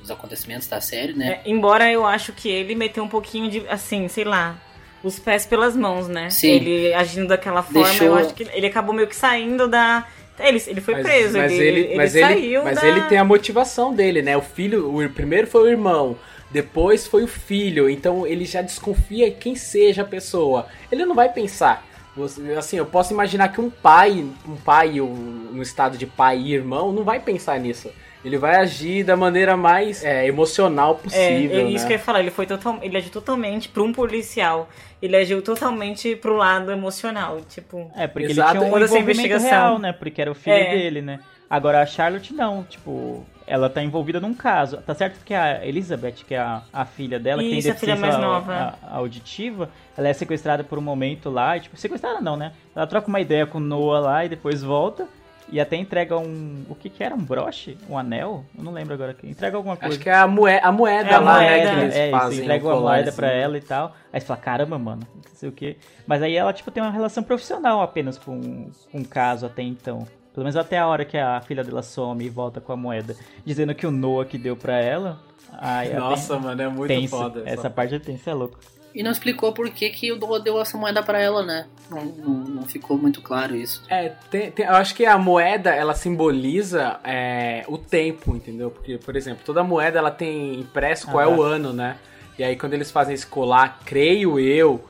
dos 0.00 0.10
acontecimentos 0.10 0.66
da 0.66 0.80
série, 0.80 1.12
né? 1.14 1.40
É, 1.44 1.50
embora 1.50 1.90
eu 1.90 2.04
acho 2.06 2.32
que 2.32 2.48
ele 2.48 2.74
meteu 2.74 3.02
um 3.04 3.08
pouquinho 3.08 3.50
de, 3.50 3.66
assim, 3.68 4.08
sei 4.08 4.24
lá, 4.24 4.58
os 5.02 5.18
pés 5.18 5.46
pelas 5.46 5.76
mãos, 5.76 6.08
né? 6.08 6.30
Sim. 6.30 6.48
Ele 6.50 6.94
agindo 6.94 7.28
daquela 7.28 7.62
forma, 7.62 7.88
Deixou- 7.88 8.06
eu 8.08 8.14
acho 8.16 8.34
que 8.34 8.42
ele 8.52 8.66
acabou 8.66 8.94
meio 8.94 9.08
que 9.08 9.16
saindo 9.16 9.68
da. 9.68 10.06
Ele, 10.38 10.60
ele 10.66 10.80
foi 10.80 10.94
Mas- 10.94 11.02
preso, 11.04 11.38
mas 11.38 11.52
ele, 11.52 11.80
ele, 11.80 11.94
mas 11.96 12.10
saiu 12.12 12.64
mas 12.64 12.80
da... 12.80 12.88
ele 12.88 13.02
tem 13.02 13.18
a 13.18 13.24
motivação 13.24 13.94
dele, 13.94 14.20
né? 14.20 14.36
O 14.36 14.42
filho, 14.42 14.92
o 15.04 15.08
primeiro 15.10 15.46
foi 15.46 15.62
o 15.62 15.68
irmão, 15.68 16.18
depois 16.50 17.06
foi 17.06 17.22
o 17.22 17.28
filho, 17.28 17.88
então 17.88 18.26
ele 18.26 18.44
já 18.44 18.60
desconfia 18.60 19.30
quem 19.30 19.54
seja 19.54 20.02
a 20.02 20.04
pessoa. 20.04 20.66
Ele 20.90 21.04
não 21.06 21.14
vai 21.14 21.32
pensar. 21.32 21.86
Você- 22.16 22.52
Assim, 22.54 22.76
eu 22.76 22.86
posso 22.86 23.12
imaginar 23.12 23.48
que 23.48 23.60
um 23.60 23.68
pai, 23.70 24.24
um 24.48 24.56
pai 24.56 25.00
um- 25.00 25.50
no 25.52 25.62
estado 25.62 25.98
de 25.98 26.06
pai 26.06 26.38
e 26.38 26.54
irmão, 26.54 26.92
não 26.92 27.02
vai 27.04 27.18
pensar 27.20 27.58
nisso. 27.58 27.90
ele 28.24 28.38
vai 28.38 28.54
agir 28.56 29.04
da 29.04 29.14
maneira 29.18 29.54
mais 29.54 30.02
é, 30.02 30.26
emocional 30.26 30.92
É, 30.92 31.02
possível, 31.02 31.60
é 31.60 31.62
isso 31.64 31.82
né? 31.84 31.88
que 31.88 31.92
eu 31.92 31.98
ia 31.98 32.02
falar, 32.02 32.20
ele 32.20 32.30
foi 32.30 32.46
total, 32.46 32.78
ele 32.80 32.96
agiu 32.96 33.10
totalmente 33.12 33.68
para 33.68 33.82
um 33.82 33.92
policial. 33.92 34.66
Ele 35.02 35.14
agiu 35.14 35.42
totalmente 35.42 36.16
pro 36.16 36.34
lado 36.34 36.72
emocional, 36.72 37.42
tipo. 37.46 37.90
É, 37.94 38.06
porque 38.06 38.30
Exato, 38.32 38.52
ele 38.52 38.58
tinha 38.60 38.72
um 38.72 38.76
envolvimento 38.78 39.10
investigação. 39.10 39.50
real, 39.50 39.78
né? 39.78 39.92
Porque 39.92 40.22
era 40.22 40.30
o 40.30 40.34
filho 40.34 40.56
É. 40.56 40.70
dele, 40.74 41.02
né? 41.02 41.20
Agora 41.50 41.82
a 41.82 41.86
Charlotte 41.86 42.32
não, 42.32 42.62
tipo, 42.64 43.26
ela 43.46 43.68
tá 43.68 43.82
envolvida 43.82 44.18
num 44.20 44.32
caso. 44.34 44.78
Tá 44.78 44.94
certo 44.94 45.22
que 45.24 45.34
a 45.34 45.64
Elizabeth, 45.66 46.24
que 46.26 46.34
é 46.34 46.38
a, 46.38 46.62
a 46.72 46.84
filha 46.84 47.18
dela, 47.18 47.42
que 47.42 47.48
tem 47.50 47.58
Isso, 47.58 47.70
a 47.70 47.74
filha 47.74 47.94
deficiência 47.94 48.20
nova. 48.26 48.76
a- 48.82 48.96
auditiva, 48.96 49.68
ela 49.96 50.08
é 50.08 50.12
sequestrada 50.12 50.64
por 50.64 50.78
um 50.78 50.82
momento 50.82 51.28
lá, 51.30 51.56
e, 51.56 51.60
tipo, 51.60 51.76
sequestrada 51.76 52.20
não, 52.20 52.36
né? 52.36 52.52
Ela 52.74 52.86
troca 52.86 53.08
uma 53.08 53.20
ideia 53.20 53.46
com 53.46 53.58
o 53.58 53.60
Noah 53.60 54.00
lá 54.00 54.24
e 54.24 54.28
depois 54.28 54.62
volta. 54.62 55.06
E 55.52 55.60
até 55.60 55.76
entrega 55.76 56.16
um. 56.16 56.64
O 56.70 56.74
que 56.74 56.88
que 56.88 57.04
era? 57.04 57.14
Um 57.14 57.22
broche? 57.22 57.76
Um 57.86 57.98
anel? 57.98 58.46
Eu 58.56 58.64
não 58.64 58.72
lembro 58.72 58.94
agora. 58.94 59.14
Entrega 59.22 59.58
alguma 59.58 59.76
coisa. 59.76 59.94
Acho 59.94 60.02
que 60.02 60.08
é 60.08 60.14
a 60.14 60.26
moeda, 60.26 60.66
a 60.66 60.72
moeda 60.72 61.10
É 61.10 61.14
a 61.14 61.18
lá, 61.20 61.38
né, 61.38 61.60
que 61.60 61.80
eles 61.82 61.94
é, 61.94 62.08
isso, 62.08 62.18
fazem. 62.18 62.38
entrega 62.40 62.64
o 62.64 62.68
uma 62.68 62.74
moeda 62.80 62.82
colarzinho. 63.12 63.14
pra 63.16 63.30
ela 63.30 63.58
e 63.58 63.60
tal. 63.60 63.94
Aí 64.10 64.20
você 64.20 64.26
fala, 64.26 64.40
caramba, 64.40 64.78
mano, 64.78 65.02
não 65.14 65.34
sei 65.34 65.50
o 65.50 65.52
quê. 65.52 65.76
Mas 66.06 66.22
aí 66.22 66.34
ela, 66.34 66.50
tipo, 66.50 66.70
tem 66.70 66.82
uma 66.82 66.90
relação 66.90 67.22
profissional 67.22 67.82
apenas 67.82 68.16
com, 68.16 68.70
com 68.90 68.98
o 69.00 69.06
caso 69.06 69.44
até 69.44 69.62
então. 69.62 70.06
Pelo 70.34 70.44
menos 70.44 70.56
até 70.56 70.76
a 70.78 70.86
hora 70.86 71.04
que 71.04 71.16
a 71.16 71.40
filha 71.40 71.62
dela 71.62 71.82
some 71.82 72.24
e 72.24 72.28
volta 72.28 72.60
com 72.60 72.72
a 72.72 72.76
moeda. 72.76 73.16
Dizendo 73.46 73.74
que 73.74 73.86
o 73.86 73.90
Noah 73.90 74.26
que 74.26 74.36
deu 74.36 74.56
pra 74.56 74.78
ela. 74.80 75.18
Aí 75.56 75.90
é 75.92 75.96
Nossa, 75.96 76.36
mano, 76.38 76.60
é 76.60 76.68
muito 76.68 76.88
tenso. 76.88 77.16
foda. 77.16 77.42
Essa 77.46 77.70
parte 77.70 77.94
é 77.94 77.98
tensa, 78.00 78.30
é 78.30 78.34
louco. 78.34 78.58
E 78.92 79.02
não 79.02 79.10
explicou 79.10 79.52
por 79.52 79.68
que, 79.70 79.88
que 79.90 80.12
o 80.12 80.16
Noah 80.18 80.40
deu 80.42 80.60
essa 80.60 80.76
moeda 80.76 81.02
pra 81.02 81.20
ela, 81.20 81.44
né? 81.44 81.66
Não, 81.90 82.04
não, 82.04 82.34
não 82.34 82.62
ficou 82.64 82.96
muito 82.98 83.20
claro 83.22 83.54
isso. 83.56 83.82
É, 83.88 84.10
tem- 84.30 84.50
tem- 84.50 84.66
eu 84.66 84.74
acho 84.74 84.94
que 84.94 85.04
a 85.06 85.16
moeda, 85.18 85.70
ela 85.70 85.94
simboliza 85.94 86.98
é, 87.04 87.64
o 87.68 87.76
tempo, 87.78 88.34
entendeu? 88.36 88.70
Porque, 88.70 88.98
por 88.98 89.14
exemplo, 89.16 89.42
toda 89.44 89.62
moeda, 89.64 89.98
ela 89.98 90.10
tem 90.10 90.54
impresso 90.60 91.06
qual 91.08 91.20
é 91.20 91.24
Ah. 91.24 91.28
o 91.36 91.42
ano, 91.42 91.72
né? 91.72 91.96
E 92.38 92.42
aí, 92.44 92.56
quando 92.56 92.74
eles 92.74 92.90
fazem 92.90 93.14
esse 93.14 93.26
colar, 93.26 93.80
creio 93.84 94.38
eu, 94.40 94.84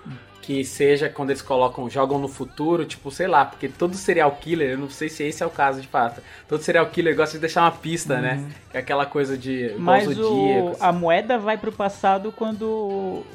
que 0.45 0.63
seja 0.63 1.09
quando 1.09 1.31
eles 1.31 1.41
colocam, 1.41 1.89
jogam 1.89 2.19
no 2.19 2.29
futuro, 2.29 2.85
tipo, 2.85 3.11
sei 3.11 3.27
lá, 3.27 3.47
porque 3.47 3.67
todo 3.67 3.95
serial 3.97 4.31
killer, 4.33 4.73
eu 4.73 4.79
não 4.79 4.91
sei 4.91 5.09
se 5.09 5.23
esse 5.25 5.43
é 5.43 5.47
o 5.47 5.51
caso 5.51 5.81
de 5.81 5.89
fato, 5.89 6.21
todo 6.47 6.63
serial 6.63 6.87
killer 6.91 7.17
gosta 7.17 7.39
de 7.39 7.41
deixar 7.41 7.63
uma 7.63 7.71
pista, 7.71 8.21
né? 8.21 8.45
Que 8.71 8.77
é 8.77 8.81
aquela 8.81 9.07
coisa 9.07 9.39
de 9.39 9.75
Mas 9.79 10.07
o, 10.07 10.13
zodíacos. 10.13 10.83
a 10.83 10.93
moeda 10.93 11.39
vai 11.39 11.57
pro 11.57 11.73
passado 11.73 12.31
quando 12.31 12.65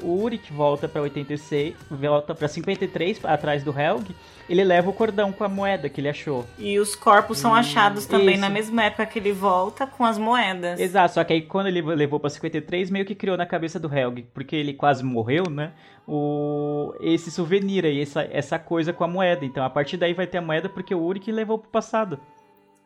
o 0.00 0.22
Uric 0.22 0.52
volta 0.52 0.88
pra 0.88 1.02
86, 1.02 1.74
volta 1.90 2.32
pra 2.32 2.46
53, 2.46 3.24
atrás 3.24 3.64
do 3.64 3.76
Helg. 3.76 4.14
Ele 4.50 4.64
leva 4.64 4.90
o 4.90 4.92
cordão 4.92 5.30
com 5.30 5.44
a 5.44 5.48
moeda 5.48 5.88
que 5.88 6.00
ele 6.00 6.08
achou. 6.08 6.44
E 6.58 6.76
os 6.80 6.96
corpos 6.96 7.38
são 7.38 7.54
achados 7.54 8.04
também 8.04 8.32
isso. 8.32 8.40
na 8.40 8.50
mesma 8.50 8.82
época 8.82 9.06
que 9.06 9.18
ele 9.20 9.32
volta 9.32 9.86
com 9.86 10.04
as 10.04 10.18
moedas. 10.18 10.80
Exato, 10.80 11.14
só 11.14 11.22
que 11.22 11.32
aí 11.32 11.42
quando 11.42 11.68
ele 11.68 11.80
levou 11.80 12.18
pra 12.18 12.28
53, 12.28 12.90
meio 12.90 13.04
que 13.06 13.14
criou 13.14 13.36
na 13.36 13.46
cabeça 13.46 13.78
do 13.78 13.86
Helg, 13.94 14.26
porque 14.34 14.56
ele 14.56 14.74
quase 14.74 15.04
morreu, 15.04 15.44
né? 15.48 15.70
O, 16.06 16.92
esse 17.00 17.30
souvenir 17.30 17.84
aí, 17.86 18.02
essa, 18.02 18.22
essa 18.32 18.58
coisa 18.58 18.92
com 18.92 19.04
a 19.04 19.08
moeda. 19.08 19.44
Então 19.44 19.64
a 19.64 19.70
partir 19.70 19.96
daí 19.96 20.12
vai 20.14 20.26
ter 20.26 20.38
a 20.38 20.42
moeda 20.42 20.68
porque 20.68 20.92
o 20.92 21.00
Uric 21.00 21.30
levou 21.30 21.56
pro 21.56 21.70
passado. 21.70 22.18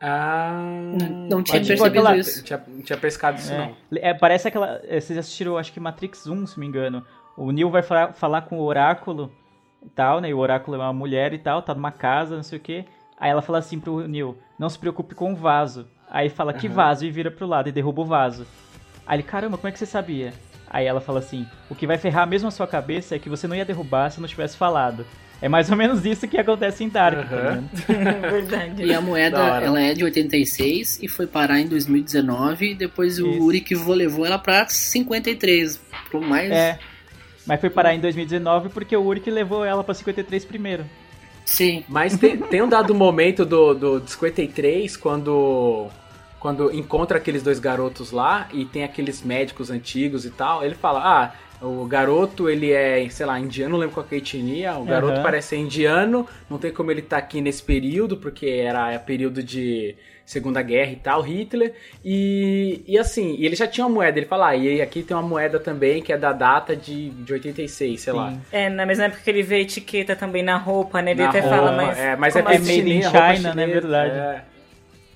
Ah, 0.01 0.53
Não 1.31 1.43
tinha 1.43 1.65
percebido 1.65 2.03
pode- 2.05 2.19
isso. 2.19 2.39
Não 2.39 2.45
tinha, 2.45 2.63
tinha 2.85 2.99
pescado 2.99 3.39
isso, 3.39 3.53
É, 3.53 3.57
não. 3.59 3.77
É, 3.97 4.13
parece 4.13 4.49
aquela. 4.49 4.81
é, 4.87 5.01
Vocês 5.01 5.19
assistiram, 5.19 5.57
acho 5.57 5.73
que 5.73 5.81
Matrix 5.81 6.27
1, 6.27 6.47
se 6.47 6.57
não 6.57 6.61
me 6.61 6.67
engano. 6.67 7.03
O 7.39 7.51
Neo 7.51 7.71
vai 7.71 7.83
falar, 7.83 8.13
falar 8.13 8.43
com 8.43 8.59
o 8.59 8.63
Oráculo 8.63 9.33
e 9.85 9.91
tal, 9.91 10.21
né? 10.21 10.31
E 10.31 10.35
o 10.35 10.39
Oráculo 10.39 10.77
é 10.77 10.81
uma 10.81 10.93
mulher 10.93 11.33
e 11.33 11.39
tal, 11.39 11.63
tá 11.63 11.75
numa 11.75 11.93
casa, 11.93 12.37
não 12.37 12.43
sei 12.43 12.59
o 12.59 12.61
quê. 12.61 12.85
Aí 13.19 13.31
ela 13.31 13.43
fala 13.43 13.59
assim 13.59 13.79
pro 13.79 14.07
Neo: 14.09 14.37
Não 14.59 14.69
se 14.69 14.79
preocupe 14.79 15.15
com 15.15 15.33
o 15.33 15.37
vaso. 15.37 15.87
Aí 16.11 16.29
fala: 16.29 16.53
Que 16.53 16.67
Aham. 16.67 16.77
vaso? 16.77 17.05
E 17.05 17.11
vira 17.11 17.31
pro 17.31 17.47
lado 17.47 17.69
e 17.69 17.73
derruba 17.73 18.03
o 18.03 18.07
vaso. 18.07 18.47
Aí 19.07 19.17
ele: 19.17 19.23
Caramba, 19.23 19.57
como 19.57 19.69
é 19.69 19.73
que 19.73 19.79
você 19.79 19.87
sabia? 19.87 20.33
Aí 20.69 20.87
ela 20.87 21.01
fala 21.01 21.21
assim: 21.21 21.47
O 21.71 21.75
que 21.75 21.87
vai 21.87 21.99
ferrar 21.99 22.27
mesmo 22.27 22.49
a 22.49 22.51
sua 22.51 22.67
cabeça 22.67 23.15
é 23.15 23.19
que 23.19 23.29
você 23.29 23.47
não 23.47 23.57
ia 23.57 23.65
derrubar 23.65 24.11
se 24.11 24.21
não 24.21 24.29
tivesse 24.29 24.57
falado. 24.57 25.07
É 25.43 25.49
mais 25.49 25.71
ou 25.71 25.77
menos 25.77 26.07
isso 26.07 26.27
que 26.27 26.39
acontece 26.39 26.85
em 26.85 26.89
Dark, 26.89 27.29
tá 27.29 27.37
ligado? 27.37 27.69
Verdade. 28.31 28.83
E 28.83 28.95
a 28.95 29.01
moeda, 29.01 29.39
ela 29.59 29.81
é 29.81 29.93
de 29.93 30.03
86 30.03 31.01
e 31.03 31.09
foi 31.09 31.27
parar 31.27 31.61
em 31.61 31.67
2019. 31.67 32.71
E 32.71 32.75
depois 32.75 33.19
o 33.19 33.29
Isso. 33.29 33.45
Uric 33.45 33.75
levou 33.75 34.25
ela 34.25 34.39
pra 34.39 34.67
53. 34.67 35.81
Pro 36.09 36.21
mais. 36.21 36.51
É. 36.51 36.79
Mas 37.47 37.61
foi 37.61 37.71
parar 37.71 37.95
em 37.95 38.01
2019 38.01 38.71
porque 38.71 38.97
o 38.97 39.05
Uric 39.05 39.31
levou 39.31 39.65
ela 39.65 39.85
pra 39.85 39.95
53 39.95 40.45
primeiro. 40.45 40.85
Sim. 41.45 41.85
Mas 41.89 42.17
tem, 42.17 42.39
tem 42.39 42.63
um 42.63 42.69
dado 42.69 42.95
momento 42.95 43.45
do, 43.45 43.75
do 43.75 44.09
53, 44.09 44.97
quando, 44.97 45.89
quando 46.41 46.73
encontra 46.75 47.19
aqueles 47.19 47.43
dois 47.43 47.59
garotos 47.59 48.11
lá 48.11 48.49
e 48.53 48.65
tem 48.65 48.83
aqueles 48.83 49.23
médicos 49.23 49.71
antigos 49.71 50.25
e 50.25 50.31
tal, 50.31 50.65
ele 50.65 50.75
fala, 50.75 51.01
ah, 51.05 51.33
o 51.61 51.85
garoto 51.85 52.49
ele 52.49 52.73
é, 52.73 53.07
sei 53.11 53.27
lá, 53.27 53.39
indiano, 53.39 53.73
não 53.73 53.79
lembro 53.79 53.95
qual 53.95 54.07
que 54.07 54.15
é 54.15 54.19
a 54.19 54.21
etnia, 54.21 54.77
o 54.77 54.85
garoto 54.85 55.15
Aham. 55.15 55.23
parece 55.23 55.49
ser 55.49 55.57
indiano, 55.57 56.27
não 56.49 56.59
tem 56.59 56.73
como 56.73 56.91
ele 56.91 57.01
estar 57.01 57.19
aqui 57.19 57.41
nesse 57.41 57.63
período, 57.63 58.17
porque 58.17 58.47
era 58.47 58.93
é 58.93 58.99
período 58.99 59.43
de 59.43 59.95
Segunda 60.25 60.63
Guerra 60.63 60.93
e 60.93 60.97
tal, 60.97 61.21
Hitler, 61.21 61.75
e, 62.03 62.83
e 62.87 62.99
assim, 62.99 63.37
ele 63.39 63.55
já 63.55 63.67
tinha 63.67 63.87
uma 63.87 63.93
moeda, 63.95 64.19
ele 64.19 64.27
fala, 64.27 64.49
ah, 64.49 64.57
e 64.57 64.81
aqui 64.81 65.03
tem 65.03 65.15
uma 65.15 65.23
moeda 65.23 65.61
também 65.61 66.03
que 66.03 66.13
é 66.13 66.17
da 66.17 66.33
data 66.33 66.75
de, 66.75 67.11
de 67.11 67.33
86, 67.33 68.01
sei 68.01 68.13
lá. 68.13 68.31
Sim. 68.31 68.41
É, 68.51 68.71
na 68.71 68.87
mesma 68.87 69.05
época 69.05 69.21
que 69.23 69.31
ele 69.31 69.43
vê 69.43 69.57
a 69.57 69.61
etiqueta 69.61 70.17
também 70.17 70.43
na 70.43 70.57
roupa, 70.57 71.03
né? 71.03 71.11
Ele 71.11 71.23
Na 71.23 71.29
até 71.29 71.41
roupa, 71.41 71.57
fala, 71.57 71.73
mas. 71.73 71.99
É, 71.99 72.17
mas 72.17 72.37
é, 72.37 72.41
assim? 72.41 72.77
made 72.79 72.93
in 72.93 73.03
China, 73.03 73.13
né? 73.13 73.35
chinesa, 73.37 73.67
Verdade. 73.67 74.11
é. 74.19 74.45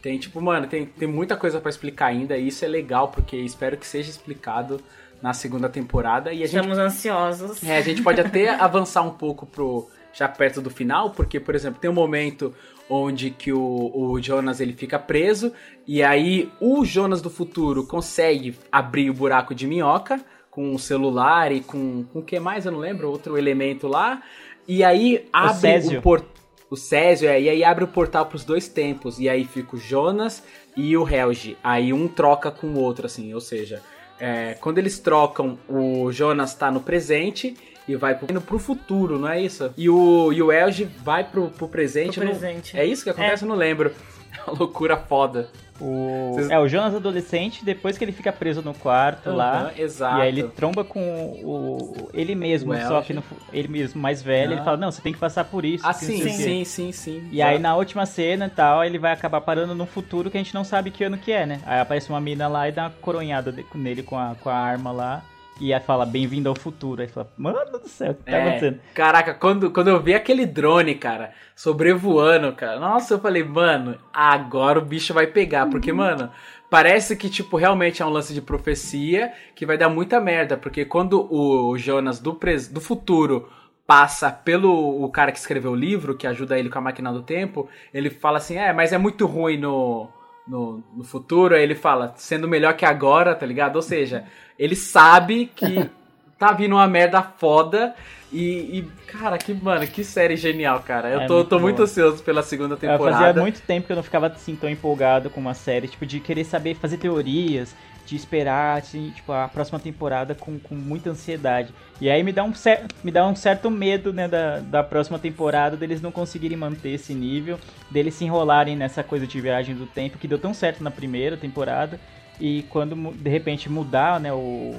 Tem, 0.02 0.18
tipo, 0.18 0.40
mano, 0.40 0.66
tem, 0.66 0.86
tem 0.86 1.09
muita 1.09 1.36
coisa 1.36 1.61
pra 1.61 1.70
explicar 1.70 2.06
ainda, 2.06 2.36
e 2.36 2.48
isso 2.48 2.64
é 2.64 2.68
legal, 2.68 3.09
porque 3.09 3.36
espero 3.36 3.76
que 3.76 3.86
seja 3.86 4.11
explicado 4.11 4.80
na 5.22 5.32
segunda 5.32 5.68
temporada. 5.68 6.32
E 6.32 6.42
a 6.42 6.46
gente, 6.46 6.56
Estamos 6.56 6.78
ansiosos. 6.78 7.64
é, 7.64 7.78
a 7.78 7.80
gente 7.80 8.02
pode 8.02 8.20
até 8.20 8.50
avançar 8.61 9.02
um 9.02 9.11
pouco 9.11 9.46
pro 9.46 9.88
já 10.12 10.28
perto 10.28 10.61
do 10.61 10.70
final, 10.70 11.11
porque, 11.11 11.38
por 11.38 11.54
exemplo, 11.54 11.80
tem 11.80 11.90
um 11.90 11.94
momento 11.94 12.54
onde 12.89 13.30
que 13.30 13.53
o, 13.53 13.93
o 13.95 14.20
Jonas 14.20 14.61
ele 14.61 14.72
fica 14.72 14.99
preso, 14.99 15.53
e 15.86 16.03
aí 16.03 16.51
o 16.61 16.84
Jonas 16.84 17.22
do 17.22 17.30
futuro 17.30 17.86
consegue 17.86 18.57
abrir 18.70 19.11
o 19.11 19.14
buraco 19.14 19.55
de 19.55 19.66
minhoca 19.66 20.20
com 20.51 20.74
o 20.74 20.78
celular 20.78 21.53
e 21.53 21.61
com 21.61 22.05
com 22.12 22.20
o 22.20 22.22
que 22.22 22.41
mais, 22.41 22.66
eu 22.66 22.72
não 22.72 22.78
lembro, 22.78 23.11
outro 23.11 23.36
elemento 23.36 23.86
lá, 23.86 24.22
e 24.66 24.82
aí 24.82 25.26
abre 25.32 25.61
Césio. 25.61 25.99
o 25.99 26.03
portão 26.03 26.39
o 26.70 26.76
Césio, 26.76 27.28
é, 27.28 27.41
e 27.41 27.49
aí 27.49 27.64
abre 27.64 27.84
o 27.84 27.89
portal 27.89 28.26
pros 28.26 28.45
dois 28.45 28.68
tempos. 28.68 29.18
E 29.18 29.28
aí 29.28 29.45
fica 29.45 29.76
o 29.76 29.78
Jonas 29.78 30.43
e 30.76 30.97
o 30.97 31.09
Helge. 31.09 31.57
Aí 31.64 31.93
um 31.93 32.07
troca 32.07 32.51
com 32.51 32.66
o 32.68 32.78
outro, 32.78 33.07
assim. 33.07 33.32
Ou 33.32 33.41
seja, 33.41 33.82
é, 34.20 34.55
quando 34.61 34.78
eles 34.78 34.99
trocam, 34.99 35.59
o 35.68 36.12
Jonas 36.12 36.55
tá 36.55 36.70
no 36.70 36.80
presente 36.80 37.57
e 37.89 37.97
vai 37.97 38.14
pro, 38.14 38.26
indo 38.30 38.41
pro 38.41 38.59
futuro, 38.59 39.18
não 39.18 39.28
é 39.28 39.41
isso? 39.41 39.72
E 39.76 39.89
o, 39.89 40.32
e 40.32 40.43
o 40.43 40.53
Helge 40.53 40.84
vai 41.03 41.24
pro, 41.24 41.49
pro 41.49 41.66
presente. 41.68 42.18
Pro 42.20 42.24
não- 42.28 42.36
presente. 42.39 42.78
é 42.78 42.84
isso 42.84 43.03
que 43.03 43.11
acontece? 43.11 43.45
Eu 43.45 43.49
não 43.49 43.57
lembro. 43.57 43.93
É 44.47 44.51
uma 44.51 44.59
loucura 44.59 44.95
foda. 44.97 45.49
O... 45.80 46.32
Vocês- 46.34 46.51
É, 46.51 46.59
o 46.59 46.68
Jonas 46.68 46.95
adolescente, 46.95 47.64
depois 47.64 47.97
que 47.97 48.05
ele 48.05 48.12
fica 48.12 48.30
preso 48.30 48.61
no 48.61 48.74
quarto 48.74 49.30
lá. 49.30 49.61
Aham, 49.62 49.70
exato. 49.78 50.18
E 50.18 50.20
aí 50.22 50.28
ele 50.28 50.43
tromba 50.45 50.84
com 50.84 51.01
o, 51.45 52.09
ele 52.12 52.34
mesmo, 52.34 52.72
O 52.72 52.76
só 52.82 52.97
Elge. 52.99 53.07
que 53.07 53.14
no, 53.14 53.22
ele 53.53 53.68
mesmo 53.68 54.01
mais 54.01 54.22
velho, 54.22 54.53
ele 54.53 54.61
Ah. 54.61 54.64
fala, 54.64 54.76
não, 54.76 54.93
você 54.93 55.01
tem 55.01 55.12
que 55.14 55.18
passar 55.18 55.45
por 55.45 55.64
isso. 55.64 55.84
Ah, 55.86 55.95
sim, 55.95 56.20
quê." 56.20 56.28
sim, 56.28 56.64
sim, 56.64 56.93
sim. 56.93 57.28
E 57.32 57.41
aí 57.41 57.59
na 57.59 57.74
última 57.74 58.05
cena 58.05 58.47
e 58.47 58.51
tal, 58.51 58.84
ele 58.84 58.99
vai 58.99 59.12
acabar 59.12 59.41
parando 59.41 59.74
num 59.74 59.86
futuro 59.86 60.30
que 60.30 60.36
a 60.36 60.41
gente 60.41 60.55
não 60.55 60.62
sabe 60.62 60.91
que 60.91 61.03
ano 61.05 61.16
que 61.16 61.32
é, 61.32 61.47
né? 61.47 61.61
Aí 61.64 61.80
aparece 61.80 62.11
uma 62.11 62.20
mina 62.20 62.47
lá 62.49 62.68
e 62.68 62.72
dá 62.72 62.82
uma 62.84 62.91
coronhada 63.01 63.51
de- 63.51 63.64
nele 63.74 64.03
com 64.03 64.16
a, 64.18 64.34
com 64.41 64.51
a 64.51 64.55
arma 64.57 64.93
lá. 64.93 65.22
E 65.61 65.72
aí 65.74 65.80
fala, 65.80 66.06
bem-vindo 66.06 66.48
ao 66.48 66.54
futuro. 66.54 67.02
Aí 67.02 67.09
fala, 67.09 67.32
mano 67.36 67.78
do 67.78 67.88
céu, 67.88 68.12
o 68.12 68.14
que 68.14 68.22
tá 68.24 68.36
É, 68.36 68.38
acontecendo? 68.38 68.80
Caraca, 68.94 69.34
quando, 69.34 69.70
quando 69.70 69.88
eu 69.88 70.00
vi 70.02 70.14
aquele 70.14 70.44
drone, 70.46 70.94
cara, 70.94 71.32
sobrevoando, 71.54 72.52
cara, 72.54 72.78
nossa, 72.78 73.14
eu 73.14 73.18
falei, 73.20 73.42
mano, 73.44 73.98
agora 74.12 74.78
o 74.78 74.84
bicho 74.84 75.14
vai 75.14 75.26
pegar. 75.26 75.66
Porque, 75.66 75.92
mano, 75.92 76.30
parece 76.68 77.16
que, 77.16 77.30
tipo, 77.30 77.56
realmente 77.56 78.02
é 78.02 78.06
um 78.06 78.11
lance 78.11 78.34
de 78.34 78.42
profecia 78.42 79.32
que 79.54 79.64
vai 79.66 79.78
dar 79.78 79.88
muita 79.88 80.20
merda. 80.20 80.56
Porque 80.56 80.84
quando 80.84 81.26
o 81.32 81.76
Jonas 81.78 82.18
do, 82.20 82.34
pres- 82.34 82.68
do 82.68 82.80
futuro 82.80 83.48
passa 83.86 84.30
pelo 84.30 85.02
o 85.02 85.11
cara 85.11 85.32
que 85.32 85.38
escreveu 85.38 85.72
o 85.72 85.76
livro, 85.76 86.16
que 86.16 86.26
ajuda 86.26 86.59
ele 86.59 86.68
com 86.68 86.78
a 86.78 86.82
máquina 86.82 87.11
do 87.12 87.22
tempo, 87.22 87.68
ele 87.94 88.11
fala 88.11 88.36
assim, 88.38 88.56
é, 88.56 88.70
mas 88.72 88.92
é 88.92 88.98
muito 88.98 89.24
ruim 89.26 89.56
no, 89.56 90.11
no, 90.49 90.82
no 90.94 91.05
futuro. 91.05 91.55
Aí 91.55 91.62
ele 91.62 91.74
fala, 91.74 92.14
sendo 92.16 92.49
melhor 92.49 92.76
que 92.76 92.84
agora, 92.84 93.34
tá 93.34 93.46
ligado? 93.46 93.76
Ou 93.76 93.82
seja, 93.82 94.24
ele 94.59 94.76
sabe 94.76 95.46
que 95.55 95.90
tá 96.38 96.53
vindo 96.53 96.74
uma 96.74 96.86
merda 96.88 97.22
foda 97.22 97.94
E, 98.32 98.78
e, 98.78 98.82
cara, 99.07 99.38
que, 99.38 99.55
mano, 99.55 99.86
que 99.88 100.05
série 100.05 100.36
genial, 100.36 100.82
cara. 100.82 101.11
Eu 101.11 101.20
É 101.20 101.26
tô, 101.26 101.44
muito 101.44 101.49
tô 101.49 101.59
muito 101.59 101.82
ansioso 101.82 102.22
pela 102.22 102.42
segunda 102.42 102.76
Eu 102.86 102.99
temporada. 102.99 103.01
fazia 103.01 103.32
muito 103.34 103.61
tempo 103.62 103.86
que 103.86 103.92
eu 103.92 103.96
não 103.96 104.03
ficava 104.03 104.28
assim 104.28 104.57
tão 104.57 104.68
empolgado 104.70 105.30
com 105.30 105.40
uma 105.40 105.55
série, 105.55 105.88
tipo, 105.88 106.07
de 106.07 106.20
querer 106.20 106.44
saber 106.44 106.74
fazer 106.76 106.99
teorias, 106.99 107.74
de 108.09 108.16
esperar, 108.16 108.78
assim, 108.78 109.11
tipo, 109.11 109.30
a 109.32 109.46
próxima 109.46 109.78
temporada 109.78 110.34
com, 110.34 110.59
com 110.59 110.74
muita 110.74 111.11
ansiedade. 111.11 111.74
E 112.00 112.09
aí 112.09 112.22
me 112.22 112.32
dá 112.32 112.42
um, 112.42 112.54
cer 112.54 112.86
me 113.04 113.11
dá 113.11 113.26
um 113.26 113.36
certo 113.36 113.70
medo, 113.70 114.14
né, 114.14 114.26
da, 114.26 114.61
da 114.61 114.82
próxima 114.82 115.18
temporada, 115.18 115.76
deles 115.76 116.00
não 116.00 116.11
conseguirem 116.11 116.56
manter 116.56 116.88
esse 116.94 117.12
nível, 117.12 117.61
deles 117.90 118.14
se 118.14 118.24
enrolarem 118.24 118.74
nessa 118.76 119.02
coisa 119.02 119.26
de 119.26 119.38
viagem 119.42 119.74
do 119.74 119.84
tempo, 119.84 120.16
que 120.16 120.26
deu 120.26 120.38
tão 120.38 120.54
certo 120.54 120.82
na 120.82 120.90
primeira 120.90 121.36
temporada, 121.36 122.00
e 122.40 122.62
quando 122.70 122.96
de 123.12 123.28
repente 123.28 123.68
mudar, 123.68 124.18
né, 124.18 124.32
o, 124.32 124.74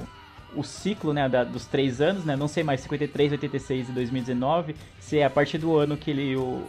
o 0.56 0.64
ciclo, 0.64 1.12
né, 1.12 1.28
da- 1.28 1.44
dos 1.44 1.66
três 1.66 2.00
anos, 2.00 2.24
né, 2.24 2.34
não 2.34 2.48
sei 2.48 2.64
mais, 2.64 2.80
53, 2.80 3.30
86 3.30 3.90
e 3.90 3.92
2019, 3.92 4.74
se 4.98 5.18
é 5.18 5.24
a 5.24 5.30
partir 5.30 5.58
do 5.58 5.76
ano 5.76 5.96
que 5.96 6.10
ele, 6.10 6.34
o, 6.34 6.68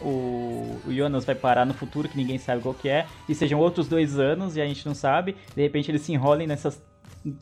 o, 0.00 0.80
o 0.86 0.92
Jonas 0.92 1.24
vai 1.24 1.34
parar 1.34 1.64
no 1.64 1.74
futuro, 1.74 2.08
que 2.08 2.16
ninguém 2.16 2.38
sabe 2.38 2.62
qual 2.62 2.74
que 2.74 2.88
é, 2.88 3.06
e 3.28 3.34
sejam 3.34 3.58
outros 3.60 3.88
dois 3.88 4.18
anos 4.18 4.56
e 4.56 4.60
a 4.60 4.66
gente 4.66 4.86
não 4.86 4.94
sabe, 4.94 5.36
de 5.54 5.62
repente 5.62 5.90
eles 5.90 6.02
se 6.02 6.12
enrolem 6.12 6.46
nessas 6.46 6.82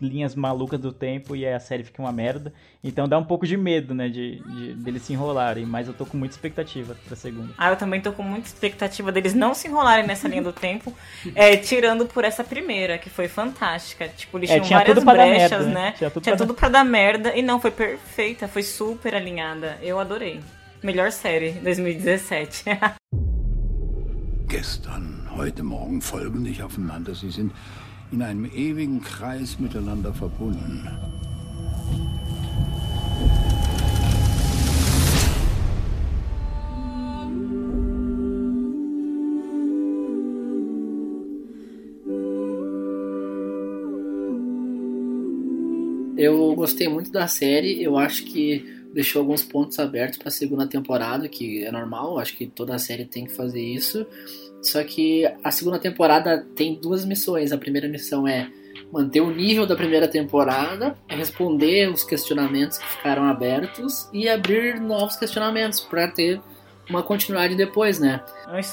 linhas 0.00 0.34
malucas 0.34 0.80
do 0.80 0.92
tempo 0.92 1.36
e 1.36 1.46
aí 1.46 1.54
a 1.54 1.60
série 1.60 1.84
fica 1.84 2.02
uma 2.02 2.10
merda. 2.10 2.52
Então 2.82 3.08
dá 3.08 3.16
um 3.16 3.24
pouco 3.24 3.46
de 3.46 3.56
medo, 3.56 3.94
né, 3.94 4.08
de, 4.08 4.40
de 4.40 4.74
deles 4.74 5.02
se 5.02 5.12
enrolarem, 5.12 5.64
mas 5.64 5.86
eu 5.86 5.94
tô 5.94 6.04
com 6.04 6.16
muita 6.16 6.34
expectativa 6.34 6.96
pra 7.06 7.14
segunda. 7.14 7.52
Ah, 7.56 7.70
eu 7.70 7.76
também 7.76 8.00
tô 8.00 8.12
com 8.12 8.22
muita 8.22 8.48
expectativa 8.48 9.12
deles 9.12 9.34
não 9.34 9.54
se 9.54 9.68
enrolarem 9.68 10.06
nessa 10.06 10.26
linha 10.26 10.42
do 10.42 10.52
tempo, 10.52 10.92
é, 11.34 11.56
tirando 11.56 12.06
por 12.06 12.24
essa 12.24 12.42
primeira, 12.42 12.98
que 12.98 13.08
foi 13.08 13.28
fantástica. 13.28 14.08
Tipo, 14.08 14.38
eles 14.38 14.50
É, 14.50 14.54
tinham 14.54 14.66
tinha 14.66 14.78
várias 14.78 15.04
dar 15.04 15.12
brechas, 15.12 15.50
merda, 15.50 15.64
né? 15.66 15.74
né? 15.74 15.94
Tinha 15.96 16.10
tudo 16.10 16.22
Tinha 16.24 16.36
pra 16.36 16.46
tudo 16.46 16.54
pra 16.56 16.68
dar 16.68 16.84
merda 16.84 17.36
e 17.36 17.42
não, 17.42 17.60
foi 17.60 17.70
perfeita, 17.70 18.48
foi 18.48 18.62
super 18.62 19.14
alinhada. 19.14 19.78
Eu 19.80 20.00
adorei. 20.00 20.40
Melhor 20.82 21.10
série 21.10 21.54
2017. 21.62 22.78
Gestern, 24.48 25.28
heute 25.36 25.64
Morgen 25.64 26.00
folgen 26.00 26.42
nicht 26.42 26.62
aufeinander. 26.62 27.16
Sie 27.16 27.30
sind 27.30 27.52
in 28.12 28.22
einem 28.22 28.44
ewigen 28.44 29.02
Kreis 29.02 29.58
miteinander 29.58 30.14
verbunden. 30.14 30.88
Eu 46.16 46.54
gostei 46.54 46.88
muito 46.88 47.10
da 47.10 47.26
série, 47.26 47.82
eu 47.82 47.96
acho 47.96 48.24
que 48.24 48.77
deixou 48.92 49.20
alguns 49.20 49.42
pontos 49.42 49.78
abertos 49.78 50.18
para 50.18 50.28
a 50.28 50.32
segunda 50.32 50.66
temporada, 50.66 51.28
que 51.28 51.64
é 51.64 51.70
normal, 51.70 52.18
acho 52.18 52.36
que 52.36 52.46
toda 52.46 52.74
a 52.74 52.78
série 52.78 53.04
tem 53.04 53.26
que 53.26 53.32
fazer 53.32 53.60
isso. 53.60 54.06
Só 54.62 54.82
que 54.82 55.24
a 55.42 55.50
segunda 55.50 55.78
temporada 55.78 56.46
tem 56.56 56.74
duas 56.74 57.04
missões. 57.04 57.52
A 57.52 57.58
primeira 57.58 57.88
missão 57.88 58.26
é 58.26 58.50
manter 58.92 59.20
o 59.20 59.30
nível 59.30 59.66
da 59.66 59.76
primeira 59.76 60.08
temporada, 60.08 60.96
responder 61.06 61.90
os 61.90 62.02
questionamentos 62.02 62.78
que 62.78 62.86
ficaram 62.86 63.24
abertos 63.24 64.08
e 64.12 64.28
abrir 64.28 64.80
novos 64.80 65.16
questionamentos 65.16 65.80
para 65.80 66.08
ter 66.08 66.40
uma 66.88 67.02
continuidade 67.02 67.54
depois, 67.54 67.98
né? 67.98 68.22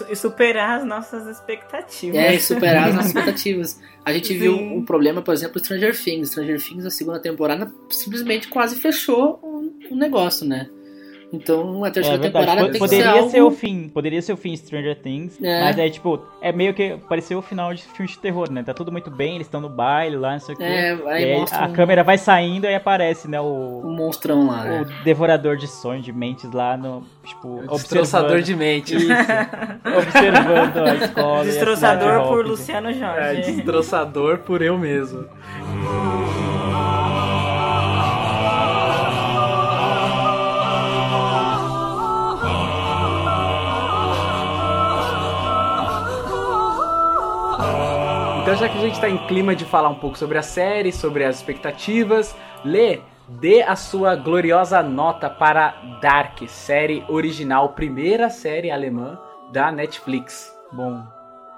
e 0.09 0.15
superar 0.15 0.79
as 0.79 0.85
nossas 0.85 1.27
expectativas. 1.27 2.15
É, 2.15 2.33
e 2.33 2.39
superar 2.39 2.87
as 2.87 2.95
nossas 2.95 3.09
expectativas. 3.13 3.81
A 4.05 4.13
gente 4.13 4.29
Sim. 4.29 4.39
viu 4.39 4.55
um 4.55 4.85
problema, 4.85 5.21
por 5.21 5.33
exemplo, 5.33 5.59
Stranger 5.59 6.01
Things. 6.01 6.29
Stranger 6.29 6.61
Things, 6.61 6.85
a 6.85 6.89
segunda 6.89 7.19
temporada, 7.19 7.71
simplesmente 7.89 8.47
quase 8.47 8.77
fechou 8.77 9.39
o, 9.91 9.93
o 9.93 9.97
negócio, 9.97 10.47
né? 10.47 10.67
Então, 11.33 11.83
a 11.83 11.91
terceira 11.91 12.17
É 12.19 12.21
temporada 12.21 12.61
po- 12.65 12.69
tem 12.71 12.79
poderia 12.79 13.11
que 13.13 13.21
ser 13.23 13.29
ser 13.31 13.41
o 13.41 13.45
algo... 13.45 13.55
fim, 13.57 13.89
poderia 13.89 14.21
ser 14.21 14.31
o 14.31 14.37
fim 14.37 14.51
de 14.51 14.57
Stranger 14.59 14.95
Things, 15.01 15.37
É. 15.43 15.63
mas 15.63 15.77
é 15.77 15.89
tipo, 15.89 16.21
é 16.39 16.51
meio 16.53 16.73
que 16.73 16.97
pareceu 17.09 17.39
o 17.39 17.41
final 17.41 17.73
de 17.73 17.81
filme 17.81 18.09
de 18.09 18.17
terror, 18.19 18.49
né? 18.49 18.63
Tá 18.63 18.73
tudo 18.73 18.89
muito 18.91 19.09
bem, 19.11 19.35
eles 19.35 19.47
estão 19.47 19.59
no 19.59 19.67
baile 19.67 20.15
lá, 20.15 20.33
não 20.33 20.39
sei 20.39 20.55
o 20.55 20.57
quê. 20.57 20.63
É, 20.63 20.91
aí 21.07 21.31
e 21.31 21.45
a 21.51 21.65
um- 21.65 21.73
câmera 21.73 22.03
vai 22.03 22.17
saindo 22.17 22.65
e 22.67 22.73
aparece, 22.75 23.27
né, 23.27 23.41
o 23.41 23.81
um 23.83 23.93
monstrão 23.95 24.47
lá, 24.47 24.63
né? 24.63 24.81
o 24.83 25.03
devorador 25.03 25.57
de 25.57 25.67
sonhos, 25.67 26.05
de 26.05 26.13
mentes 26.13 26.49
lá 26.53 26.77
no, 26.77 27.03
tipo, 27.25 27.63
destroçador 27.69 28.37
observando- 28.37 28.45
de 28.45 28.55
mentes. 28.55 29.01
Isso, 29.01 29.11
observando 29.97 30.77
a 30.77 30.95
escola. 30.95 31.41
a 31.41 31.43
Destroçador 31.43 32.27
por. 32.27 32.45
Luciano 32.47 32.89
É, 32.89 32.93
Jorge. 32.93 33.51
destroçador 33.51 34.37
por 34.39 34.61
eu 34.61 34.77
mesmo. 34.77 35.25
Então, 48.45 48.55
já 48.55 48.69
que 48.69 48.77
a 48.77 48.81
gente 48.81 49.01
tá 49.01 49.09
em 49.09 49.17
clima 49.25 49.55
de 49.55 49.65
falar 49.65 49.89
um 49.89 49.95
pouco 49.95 50.19
sobre 50.19 50.37
a 50.37 50.43
série, 50.43 50.91
sobre 50.91 51.23
as 51.23 51.37
expectativas, 51.37 52.37
Lê, 52.63 53.01
dê 53.27 53.63
a 53.63 53.75
sua 53.75 54.15
gloriosa 54.15 54.83
nota 54.83 55.27
para 55.31 55.71
Dark, 55.99 56.47
série 56.47 57.03
original, 57.09 57.69
primeira 57.69 58.29
série 58.29 58.69
alemã 58.69 59.17
da 59.51 59.71
Netflix. 59.71 60.55
Bom, 60.71 61.03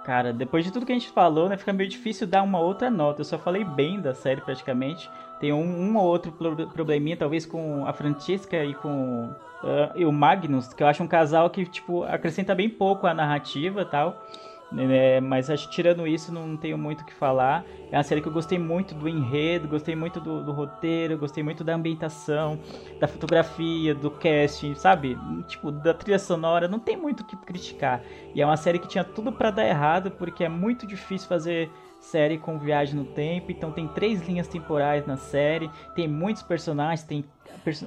cara, 0.06 0.32
depois 0.32 0.64
de 0.64 0.72
tudo 0.72 0.86
que 0.86 0.94
a 0.94 0.96
gente 0.96 1.10
falou, 1.10 1.50
né, 1.50 1.58
fica 1.58 1.74
meio 1.74 1.90
difícil 1.90 2.26
dar 2.26 2.42
uma 2.42 2.62
outra 2.62 2.90
nota. 2.90 3.20
Eu 3.20 3.26
só 3.26 3.38
falei 3.38 3.66
bem 3.66 4.00
da 4.00 4.14
série 4.14 4.40
praticamente. 4.40 5.12
Tem 5.42 5.52
um, 5.52 5.60
um 5.60 5.98
ou 5.98 6.06
outro 6.06 6.32
pro- 6.32 6.68
probleminha, 6.68 7.18
talvez 7.18 7.46
com 7.46 7.86
a 7.86 7.92
Francesca 7.92 8.64
e 8.64 8.74
com 8.74 9.36
ah, 9.62 9.92
e 9.94 10.06
o 10.06 10.12
Magnus, 10.14 10.74
que 10.74 10.84
eu 10.84 10.88
acho 10.88 11.04
um 11.04 11.08
casal 11.08 11.50
que, 11.50 11.66
tipo, 11.66 12.04
acrescenta 12.04 12.56
bem 12.56 12.70
pouco 12.70 13.08
à 13.08 13.14
narrativa 13.14 13.84
tal. 13.84 14.24
Né, 14.70 15.22
mas 15.22 15.50
acho 15.50 15.70
tirando 15.70 16.06
isso, 16.06 16.32
não 16.34 16.58
tenho 16.58 16.78
muito 16.78 17.02
o 17.02 17.06
que 17.06 17.14
falar. 17.14 17.70
É 17.90 17.98
uma 17.98 18.04
série 18.04 18.22
que 18.22 18.28
eu 18.28 18.32
gostei 18.34 18.60
muito 18.60 18.94
do 18.94 19.08
enredo, 19.08 19.68
gostei 19.68 19.96
muito 19.96 20.20
do, 20.20 20.44
do 20.44 20.52
roteiro, 20.52 21.18
gostei 21.18 21.42
muito 21.42 21.64
da 21.64 21.74
ambientação, 21.74 22.60
da 23.00 23.08
fotografia, 23.08 23.96
do 23.96 24.12
casting, 24.12 24.76
sabe? 24.76 25.18
Tipo, 25.48 25.72
da 25.72 25.94
trilha 25.94 26.20
sonora, 26.20 26.68
não 26.68 26.80
tem 26.80 26.98
muito 26.98 27.22
o 27.22 27.26
que 27.26 27.38
criticar. 27.38 28.04
E 28.36 28.42
é 28.42 28.46
uma 28.46 28.58
série 28.58 28.80
que 28.80 28.88
tinha 28.88 29.04
tudo 29.06 29.32
pra 29.32 29.52
dar 29.52 29.66
errado, 29.66 30.12
porque 30.12 30.44
é 30.44 30.50
muito 30.50 30.86
difícil 30.86 31.28
fazer 31.30 31.72
série 32.00 32.38
com 32.38 32.60
viagem 32.60 32.96
no 32.96 33.06
tempo. 33.06 33.52
Então 33.52 33.72
tem 33.72 33.88
três 33.88 34.22
linhas 34.28 34.48
temporais 34.48 35.06
na 35.06 35.18
série, 35.18 35.72
tem 35.96 36.08
muitos 36.08 36.44
personagens, 36.44 37.04
tem 37.08 37.24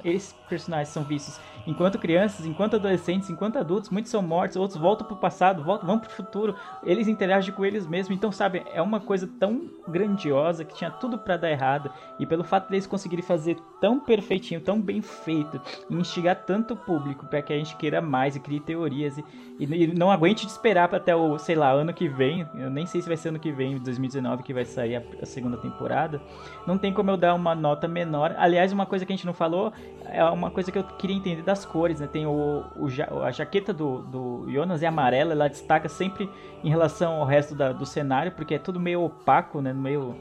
esses 0.03 0.33
personagens 0.49 0.89
são 0.89 1.03
vistos 1.03 1.39
enquanto 1.65 1.99
crianças, 1.99 2.45
enquanto 2.45 2.75
adolescentes, 2.75 3.29
enquanto 3.29 3.57
adultos, 3.57 3.89
muitos 3.89 4.11
são 4.11 4.21
mortos, 4.21 4.57
outros 4.57 4.79
voltam 4.79 5.05
pro 5.05 5.15
passado, 5.15 5.63
voltam, 5.63 5.85
vão 5.87 5.99
pro 5.99 6.09
futuro, 6.09 6.55
eles 6.83 7.07
interagem 7.07 7.53
com 7.53 7.63
eles 7.65 7.85
mesmos. 7.85 8.15
Então, 8.17 8.31
sabe, 8.31 8.63
é 8.73 8.81
uma 8.81 8.99
coisa 8.99 9.29
tão 9.39 9.69
grandiosa 9.87 10.65
que 10.65 10.73
tinha 10.75 10.89
tudo 10.89 11.17
pra 11.17 11.37
dar 11.37 11.51
errado. 11.51 11.91
E 12.19 12.25
pelo 12.25 12.43
fato 12.43 12.69
deles 12.69 12.87
conseguirem 12.87 13.23
fazer 13.23 13.57
tão 13.79 13.99
perfeitinho, 13.99 14.61
tão 14.61 14.79
bem 14.81 15.01
feito, 15.01 15.61
e 15.89 15.93
instigar 15.95 16.35
tanto 16.45 16.73
o 16.73 16.77
público 16.77 17.25
para 17.27 17.41
que 17.41 17.53
a 17.53 17.57
gente 17.57 17.75
queira 17.75 18.01
mais 18.01 18.35
e 18.35 18.39
crie 18.39 18.59
teorias 18.59 19.17
e, 19.17 19.23
e- 19.59 19.83
e 19.83 19.87
não 19.93 20.11
aguente 20.11 20.45
de 20.45 20.51
esperar 20.51 20.93
até 20.93 21.15
o, 21.15 21.37
sei 21.37 21.55
lá, 21.55 21.71
ano 21.71 21.93
que 21.93 22.07
vem. 22.07 22.47
Eu 22.55 22.69
nem 22.69 22.85
sei 22.85 23.01
se 23.01 23.07
vai 23.07 23.17
ser 23.17 23.29
ano 23.29 23.39
que 23.39 23.51
vem, 23.51 23.77
2019, 23.77 24.43
que 24.43 24.53
vai 24.53 24.65
sair 24.65 24.95
a, 24.95 25.03
a 25.21 25.25
segunda 25.25 25.57
temporada. 25.57 26.21
Não 26.65 26.77
tem 26.77 26.93
como 26.93 27.09
eu 27.11 27.17
dar 27.17 27.33
uma 27.33 27.53
nota 27.55 27.87
menor. 27.87 28.33
Aliás, 28.37 28.71
uma 28.71 28.85
coisa 28.85 29.05
que 29.05 29.11
a 29.13 29.15
gente 29.15 29.25
não 29.25 29.33
falou 29.33 29.60
é 30.05 30.23
uma 30.25 30.49
coisa 30.51 30.71
que 30.71 30.77
eu 30.77 30.83
queria 30.83 31.15
entender 31.15 31.41
das 31.43 31.65
cores, 31.65 31.99
né? 31.99 32.07
Tem 32.07 32.25
o, 32.25 32.63
o 32.75 32.87
a 33.23 33.31
jaqueta 33.31 33.73
do, 33.73 33.99
do 34.03 34.45
Jonas 34.51 34.81
é 34.83 34.87
amarela, 34.87 35.31
ela 35.33 35.47
destaca 35.47 35.87
sempre 35.89 36.29
em 36.63 36.69
relação 36.69 37.13
ao 37.13 37.25
resto 37.25 37.53
da- 37.55 37.71
do 37.71 37.85
cenário, 37.85 38.31
porque 38.31 38.55
é 38.55 38.59
tudo 38.59 38.79
meio 38.79 39.03
opaco, 39.03 39.61
né? 39.61 39.71
Meio, 39.73 40.15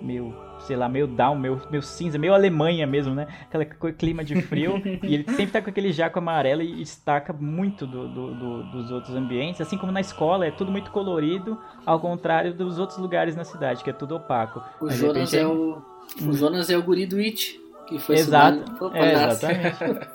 meio 0.00 0.34
sei 0.60 0.76
lá, 0.76 0.88
meio 0.88 1.06
down, 1.06 1.36
meio, 1.36 1.60
meio 1.70 1.82
cinza, 1.82 2.16
meio 2.16 2.32
Alemanha 2.32 2.86
mesmo, 2.86 3.14
né? 3.14 3.26
Aquele 3.42 3.66
co- 3.66 3.92
clima 3.92 4.24
de 4.24 4.40
frio. 4.42 4.80
e 5.02 5.14
ele 5.14 5.24
sempre 5.30 5.48
tá 5.52 5.60
com 5.60 5.68
aquele 5.68 5.92
jaco 5.92 6.18
amarelo 6.18 6.62
e 6.62 6.76
destaca 6.76 7.32
muito 7.32 7.86
do, 7.86 8.08
do- 8.08 8.34
do- 8.34 8.62
dos 8.70 8.90
outros 8.90 9.14
ambientes. 9.14 9.60
Assim 9.60 9.76
como 9.76 9.92
na 9.92 10.00
escola, 10.00 10.46
é 10.46 10.50
tudo 10.50 10.70
muito 10.70 10.90
colorido, 10.90 11.58
ao 11.84 12.00
contrário 12.00 12.54
dos 12.54 12.78
outros 12.78 12.98
lugares 12.98 13.36
na 13.36 13.44
cidade, 13.44 13.84
que 13.84 13.90
é 13.90 13.92
tudo 13.92 14.16
opaco. 14.16 14.62
O 14.80 14.86
Mas, 14.86 14.96
Jonas, 14.96 15.32
repente, 15.32 15.38
é 15.38 15.46
o, 15.46 15.82
o 16.26 16.32
Jonas 16.32 16.70
é 16.70 16.78
o 16.78 16.82
guri 16.82 17.04
do 17.04 17.16
It, 17.18 17.60
que 17.86 17.98
foi 17.98 18.16
Exato. 18.16 18.90
É, 18.94 19.12
exatamente. 19.12 20.14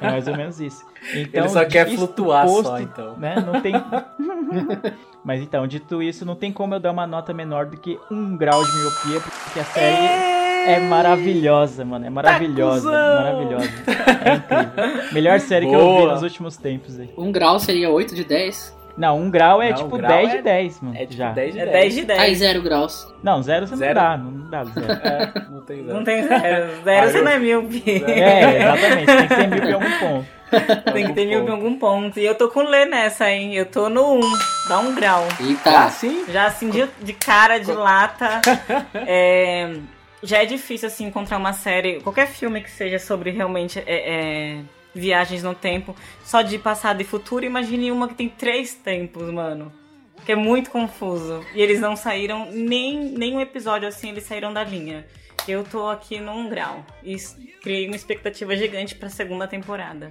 É 0.00 0.10
mais 0.10 0.26
ou 0.26 0.36
menos 0.36 0.60
isso. 0.60 0.84
Então, 1.14 1.44
Ele 1.44 1.48
só 1.50 1.64
quer 1.64 1.88
flutuar 1.88 2.46
posto, 2.46 2.68
só, 2.68 2.80
então. 2.80 3.16
Né, 3.16 3.36
não 3.36 3.60
tem... 3.60 3.74
Mas 5.22 5.40
então, 5.40 5.66
dito 5.68 6.02
isso, 6.02 6.24
não 6.24 6.34
tem 6.34 6.52
como 6.52 6.74
eu 6.74 6.80
dar 6.80 6.90
uma 6.90 7.06
nota 7.06 7.32
menor 7.32 7.66
do 7.66 7.76
que 7.76 7.96
um 8.10 8.36
grau 8.36 8.64
de 8.64 8.72
miopia, 8.76 9.20
porque 9.20 9.60
a 9.60 9.64
série 9.64 10.06
é 10.66 10.80
maravilhosa, 10.80 11.84
mano. 11.84 12.06
É 12.06 12.10
maravilhosa. 12.10 12.90
maravilhosa. 12.90 13.70
É 14.24 14.34
incrível. 14.34 15.12
Melhor 15.12 15.38
série 15.38 15.66
que 15.66 15.74
eu 15.74 15.78
vi 15.78 15.84
Boa. 15.84 16.12
nos 16.14 16.22
últimos 16.22 16.56
tempos 16.56 16.98
aí. 16.98 17.10
Um 17.16 17.30
grau 17.30 17.60
seria 17.60 17.88
8 17.90 18.14
de 18.14 18.24
10. 18.24 18.76
Não, 18.96 19.18
um 19.20 19.30
grau 19.30 19.60
é 19.60 19.70
Não, 19.70 19.76
tipo 19.76 19.94
o 19.96 19.98
grau 19.98 20.10
10 20.10 20.30
é- 20.32 20.36
de 20.38 20.42
10, 20.42 20.80
mano. 20.80 20.96
É 20.96 21.00
tipo 21.00 21.12
já. 21.14 21.32
10 21.32 21.52
de 21.54 21.60
É 21.60 21.64
10. 21.66 21.72
10 21.74 21.94
de 21.94 22.04
10. 22.04 22.20
Aí, 22.20 22.34
zero 22.34 22.62
graus. 22.62 23.14
Não, 23.22 23.42
zero 23.42 23.66
você 23.66 23.76
Zero? 23.76 23.94
não 24.00 24.02
dá, 24.02 24.16
não 24.16 24.50
dá 24.50 24.64
zero. 24.64 24.86
É, 25.04 25.50
não 25.50 25.60
tem 25.62 25.76
zero. 25.84 25.94
Não 25.94 26.04
tem 26.04 26.22
zero. 26.22 26.82
Zero 26.84 27.10
você 27.10 27.22
não 27.22 27.30
é 27.32 27.38
míope. 27.38 27.82
É, 28.06 28.62
exatamente, 28.62 29.06
tem 29.06 29.28
que 29.28 29.34
ter 29.34 29.46
mil 29.48 29.64
em 29.68 29.72
algum 29.74 29.98
ponto. 29.98 30.26
Tem 30.92 31.06
que 31.08 31.12
ter 31.12 31.26
míope 31.26 31.48
em 31.48 31.52
algum 31.52 31.78
ponto. 31.78 32.20
E 32.20 32.24
eu 32.24 32.34
tô 32.34 32.48
com 32.48 32.60
o 32.60 32.68
Lê 32.68 32.86
nessa, 32.86 33.30
hein? 33.30 33.54
Eu 33.54 33.66
tô 33.66 33.88
no 33.88 34.14
1. 34.14 34.20
Dá 34.68 34.78
um 34.78 34.94
grau. 34.94 35.24
Eita. 35.40 35.70
Ah, 35.84 35.90
sim? 35.90 36.24
Já 36.30 36.46
assim, 36.46 36.70
de, 36.70 36.86
de 37.02 37.12
cara, 37.12 37.58
de 37.58 37.72
lata. 37.72 38.40
é, 38.94 39.74
já 40.22 40.38
é 40.42 40.46
difícil, 40.46 40.86
assim, 40.88 41.04
encontrar 41.06 41.36
uma 41.36 41.52
série, 41.52 42.00
qualquer 42.00 42.28
filme 42.28 42.60
que 42.62 42.70
seja 42.70 42.98
sobre 42.98 43.30
realmente 43.30 43.78
é, 43.80 43.84
é, 43.86 44.58
viagens 44.96 45.42
no 45.42 45.54
tempo, 45.54 45.94
só 46.24 46.42
de 46.42 46.58
passado 46.58 47.00
e 47.00 47.04
futuro. 47.04 47.44
Imagine 47.44 47.92
uma 47.92 48.08
que 48.08 48.14
tem 48.14 48.28
três 48.28 48.74
tempos, 48.74 49.30
mano. 49.30 49.72
Que 50.24 50.32
é 50.32 50.36
muito 50.36 50.70
confuso. 50.70 51.44
E 51.54 51.60
eles 51.60 51.80
não 51.80 51.94
saíram 51.94 52.50
nem, 52.50 53.10
nem 53.10 53.36
um 53.36 53.40
episódio 53.40 53.86
assim, 53.86 54.10
eles 54.10 54.24
saíram 54.24 54.52
da 54.52 54.64
linha. 54.64 55.06
Eu 55.46 55.62
tô 55.62 55.88
aqui 55.88 56.18
num 56.18 56.48
grau. 56.48 56.84
E 57.04 57.16
criei 57.62 57.86
uma 57.86 57.94
expectativa 57.94 58.56
gigante 58.56 58.94
pra 58.94 59.08
segunda 59.08 59.46
temporada. 59.46 60.08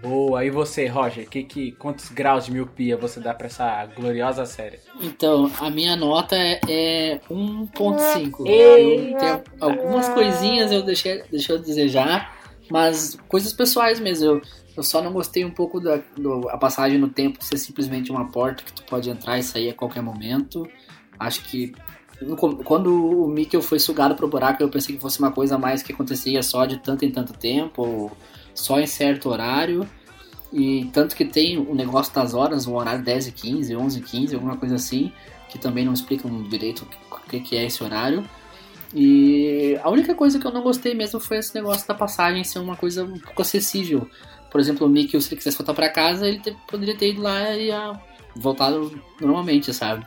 Boa, 0.00 0.44
e 0.44 0.50
você, 0.50 0.86
Roger? 0.86 1.28
Que, 1.28 1.42
que, 1.42 1.72
quantos 1.72 2.08
graus 2.10 2.46
de 2.46 2.52
miopia 2.52 2.96
você 2.96 3.18
dá 3.18 3.34
pra 3.34 3.48
essa 3.48 3.84
gloriosa 3.86 4.46
série? 4.46 4.78
Então, 5.00 5.50
a 5.58 5.68
minha 5.70 5.96
nota 5.96 6.36
é, 6.36 6.60
é 6.68 7.20
1.5. 7.28 8.46
Ei. 8.46 9.12
Eu 9.12 9.18
tenho 9.18 9.42
algumas 9.60 10.08
coisinhas 10.08 10.70
eu 10.70 10.82
deixei, 10.82 11.22
deixei 11.30 11.54
eu 11.54 11.58
desejar, 11.58 12.37
mas 12.70 13.16
coisas 13.28 13.52
pessoais 13.52 14.00
mesmo. 14.00 14.26
Eu, 14.26 14.42
eu 14.76 14.82
só 14.82 15.02
não 15.02 15.12
gostei 15.12 15.44
um 15.44 15.50
pouco 15.50 15.80
da 15.80 16.00
do, 16.16 16.48
a 16.48 16.56
passagem 16.56 16.98
no 16.98 17.08
tempo 17.08 17.42
ser 17.42 17.58
simplesmente 17.58 18.10
uma 18.10 18.30
porta 18.30 18.62
que 18.62 18.72
tu 18.72 18.82
pode 18.84 19.10
entrar 19.10 19.38
e 19.38 19.42
sair 19.42 19.70
a 19.70 19.74
qualquer 19.74 20.02
momento. 20.02 20.68
Acho 21.18 21.42
que 21.44 21.72
quando 22.64 23.24
o 23.24 23.28
Mikkel 23.28 23.62
foi 23.62 23.78
sugado 23.78 24.14
pro 24.14 24.28
buraco, 24.28 24.62
eu 24.62 24.68
pensei 24.68 24.96
que 24.96 25.00
fosse 25.00 25.18
uma 25.20 25.30
coisa 25.30 25.56
mais 25.56 25.82
que 25.82 25.92
acontecia 25.92 26.42
só 26.42 26.66
de 26.66 26.78
tanto 26.78 27.04
em 27.04 27.10
tanto 27.10 27.32
tempo, 27.32 27.82
ou 27.82 28.12
só 28.54 28.80
em 28.80 28.86
certo 28.86 29.28
horário. 29.28 29.88
E 30.52 30.86
tanto 30.92 31.14
que 31.14 31.24
tem 31.24 31.58
o 31.58 31.74
negócio 31.74 32.12
das 32.12 32.34
horas, 32.34 32.66
o 32.66 32.74
horário 32.74 33.04
10 33.04 33.28
e 33.28 33.32
15, 33.32 33.76
11 33.76 33.98
e 33.98 34.02
15, 34.02 34.34
alguma 34.34 34.56
coisa 34.56 34.74
assim, 34.74 35.12
que 35.48 35.58
também 35.58 35.84
não 35.84 35.92
explicam 35.92 36.42
direito 36.44 36.88
o 37.10 37.20
que 37.20 37.56
é 37.56 37.64
esse 37.64 37.84
horário. 37.84 38.24
E 38.94 39.78
a 39.82 39.90
única 39.90 40.14
coisa 40.14 40.38
que 40.38 40.46
eu 40.46 40.52
não 40.52 40.62
gostei 40.62 40.94
mesmo 40.94 41.20
foi 41.20 41.38
esse 41.38 41.54
negócio 41.54 41.86
da 41.86 41.94
passagem 41.94 42.42
ser 42.44 42.58
uma 42.58 42.76
coisa 42.76 43.04
um 43.04 43.18
pouco 43.18 43.42
acessível. 43.42 44.08
Por 44.50 44.60
exemplo, 44.60 44.86
o 44.86 44.90
Mickey, 44.90 45.20
se 45.20 45.28
ele 45.28 45.36
quisesse 45.36 45.58
voltar 45.58 45.74
pra 45.74 45.90
casa, 45.90 46.26
ele 46.26 46.38
te- 46.38 46.56
poderia 46.66 46.96
ter 46.96 47.10
ido 47.10 47.20
lá 47.20 47.54
e 47.54 47.70
voltado 48.34 48.98
normalmente, 49.20 49.74
sabe? 49.74 50.06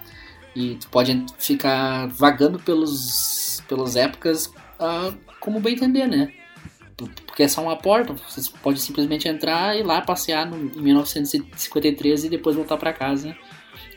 E 0.55 0.75
tu 0.75 0.89
pode 0.89 1.25
ficar 1.37 2.07
vagando 2.07 2.59
pelos, 2.59 3.61
pelas 3.67 3.95
épocas 3.95 4.51
ah, 4.79 5.13
como 5.39 5.59
bem 5.59 5.75
entender, 5.75 6.07
né? 6.07 6.33
Porque 7.25 7.43
é 7.43 7.47
só 7.47 7.61
uma 7.61 7.75
porta, 7.77 8.13
você 8.13 8.41
pode 8.61 8.79
simplesmente 8.79 9.27
entrar 9.27 9.75
e 9.75 9.79
ir 9.79 9.83
lá 9.83 10.01
passear 10.01 10.45
no, 10.45 10.57
em 10.57 10.81
1953 10.81 12.25
e 12.25 12.29
depois 12.29 12.55
voltar 12.55 12.77
pra 12.77 12.93
casa 12.93 13.35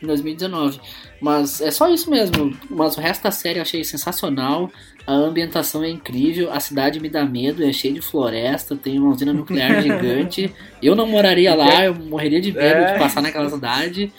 em 0.01 0.07
2019. 0.07 0.79
Mas 1.21 1.61
é 1.61 1.71
só 1.71 1.87
isso 1.89 2.09
mesmo. 2.09 2.55
Mas 2.69 2.97
o 2.97 3.01
resto 3.01 3.23
da 3.23 3.31
série 3.31 3.59
eu 3.59 3.61
achei 3.63 3.83
sensacional. 3.83 4.69
A 5.07 5.13
ambientação 5.13 5.83
é 5.83 5.89
incrível, 5.89 6.51
a 6.51 6.59
cidade 6.59 6.99
me 6.99 7.07
dá 7.07 7.23
medo, 7.23 7.63
é 7.63 7.71
cheia 7.71 7.93
de 7.93 8.01
floresta, 8.01 8.75
tem 8.75 8.97
uma 8.97 9.11
usina 9.11 9.31
nuclear 9.31 9.79
gigante. 9.83 10.51
Eu 10.81 10.95
não 10.95 11.05
moraria 11.05 11.53
lá, 11.53 11.85
eu 11.85 11.93
morreria 11.93 12.41
de 12.41 12.51
medo 12.51 12.63
É. 12.63 12.93
de 12.93 12.99
passar 12.99 13.21
naquela 13.21 13.47
cidade. 13.49 14.11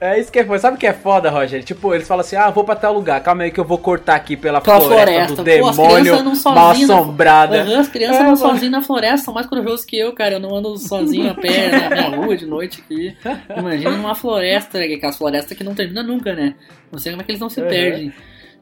É 0.00 0.18
isso 0.18 0.32
que 0.32 0.38
é 0.38 0.44
foda. 0.46 0.58
Sabe 0.58 0.76
o 0.76 0.80
que 0.80 0.86
é 0.86 0.94
foda, 0.94 1.28
Roger? 1.28 1.62
Tipo, 1.62 1.92
eles 1.94 2.08
falam 2.08 2.22
assim: 2.22 2.34
ah, 2.34 2.48
vou 2.48 2.64
pra 2.64 2.74
tal 2.74 2.94
lugar, 2.94 3.22
calma 3.22 3.42
aí 3.42 3.50
que 3.50 3.60
eu 3.60 3.64
vou 3.64 3.76
cortar 3.76 4.14
aqui 4.14 4.34
pela, 4.36 4.60
Pela 4.60 4.80
floresta, 4.80 5.26
do 5.34 5.36
floresta. 5.36 5.60
Pô, 5.62 5.68
as 5.68 5.76
demônio 5.76 6.16
não 6.22 6.24
mal 6.24 6.34
sozinhas 6.36 6.88
na- 6.88 6.94
assombrada. 6.96 7.62
Aham, 7.62 7.80
as 7.80 7.88
crianças 7.88 8.20
É, 8.20 8.22
não 8.24 8.36
sozinhas 8.36 8.70
na 8.72 8.80
floresta, 8.82 9.24
são 9.26 9.34
mais 9.34 9.46
corajosos 9.46 9.84
que 9.84 9.98
eu, 9.98 10.12
cara. 10.14 10.36
Eu 10.36 10.40
não 10.40 10.54
ando 10.54 10.76
sozinho 10.78 11.30
a 11.30 11.34
pé 11.34 11.70
na 11.70 11.90
minha 11.90 12.08
rua 12.16 12.34
de 12.36 12.46
noite 12.46 12.82
aqui. 12.82 13.14
Imagina 13.56 13.90
numa 13.90 14.14
floresta, 14.14 14.78
aquelas 14.78 15.18
florestas 15.18 15.56
que 15.56 15.62
não 15.62 15.74
termina 15.74 16.02
nunca, 16.02 16.34
né? 16.34 16.54
Não 16.90 16.98
sei 16.98 17.12
como 17.12 17.20
é 17.20 17.24
que 17.26 17.32
eles 17.32 17.40
não 17.40 17.50
se 17.50 17.60
Uhum. 17.60 17.68
perdem. 17.68 18.12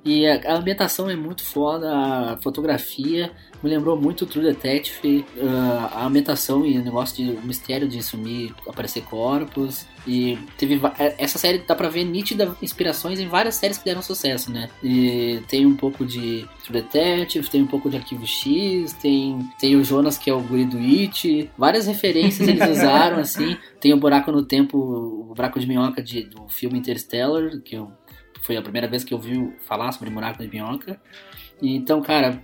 E 0.05 0.27
a, 0.27 0.41
a 0.53 0.55
ambientação 0.57 1.09
é 1.09 1.15
muito 1.17 1.45
foda, 1.45 1.89
a 1.93 2.37
fotografia 2.43 3.31
me 3.63 3.69
lembrou 3.71 4.01
muito 4.01 4.25
True 4.27 4.45
Detective, 4.45 5.25
ah, 5.43 5.91
a 5.95 6.07
ambientação 6.07 6.65
e 6.65 6.79
o 6.79 6.83
negócio 6.85 7.17
de 7.17 7.31
o 7.33 7.43
mistério 7.43 7.89
de 7.89 8.03
sumir, 8.03 8.55
aparecer 8.67 9.03
corpos. 9.03 9.87
E 10.07 10.39
teve 10.57 10.81
é- 10.99 11.17
essa 11.19 11.39
série 11.39 11.59
dá 11.59 11.75
pra 11.75 11.89
ver 11.89 12.05
nítida 12.05 12.57
inspirações 12.63 13.21
em 13.21 13.27
várias 13.29 13.57
séries 13.57 13.77
que 13.79 13.85
deram 13.85 14.01
sucesso, 14.01 14.51
né? 14.51 14.71
E 14.83 15.41
tem 15.49 15.67
um 15.67 15.77
pouco 15.77 16.05
de 16.07 16.47
True 16.65 16.81
Detective, 16.83 17.49
tem 17.51 17.63
um 17.63 17.67
pouco 17.67 17.91
de 17.91 17.97
Arquivo 17.97 18.27
X, 18.27 18.93
tem, 18.95 19.39
tem 19.59 19.77
o 19.77 19.85
Jonas 19.85 20.17
que 20.17 20.31
é 20.31 20.35
o 20.35 20.41
guri 20.41 20.65
do 20.65 20.79
It, 20.79 21.51
várias 21.59 21.87
referências 21.87 22.49
eles 22.49 22.67
usaram, 22.71 23.19
assim. 23.19 23.57
Tem 23.81 23.93
o 23.93 23.99
Buraco 23.99 24.33
no 24.33 24.43
Tempo, 24.45 24.79
o 24.79 25.35
Buraco 25.35 25.61
de 25.61 25.67
Minhoca 25.67 26.03
de, 26.03 26.23
do 26.23 26.49
filme 26.49 26.79
Interstellar, 26.79 27.61
que 27.63 27.77
eu 27.77 27.93
foi 28.43 28.57
a 28.57 28.63
primeira 28.63 28.87
vez 28.89 29.05
que 29.05 29.13
eu 29.13 29.19
ouvi 29.19 29.53
falar 29.67 29.93
sobre 29.93 30.09
Buraco 30.09 30.43
de 30.43 30.49
Minhoca. 30.49 30.99
Então, 31.61 32.01
cara, 32.01 32.41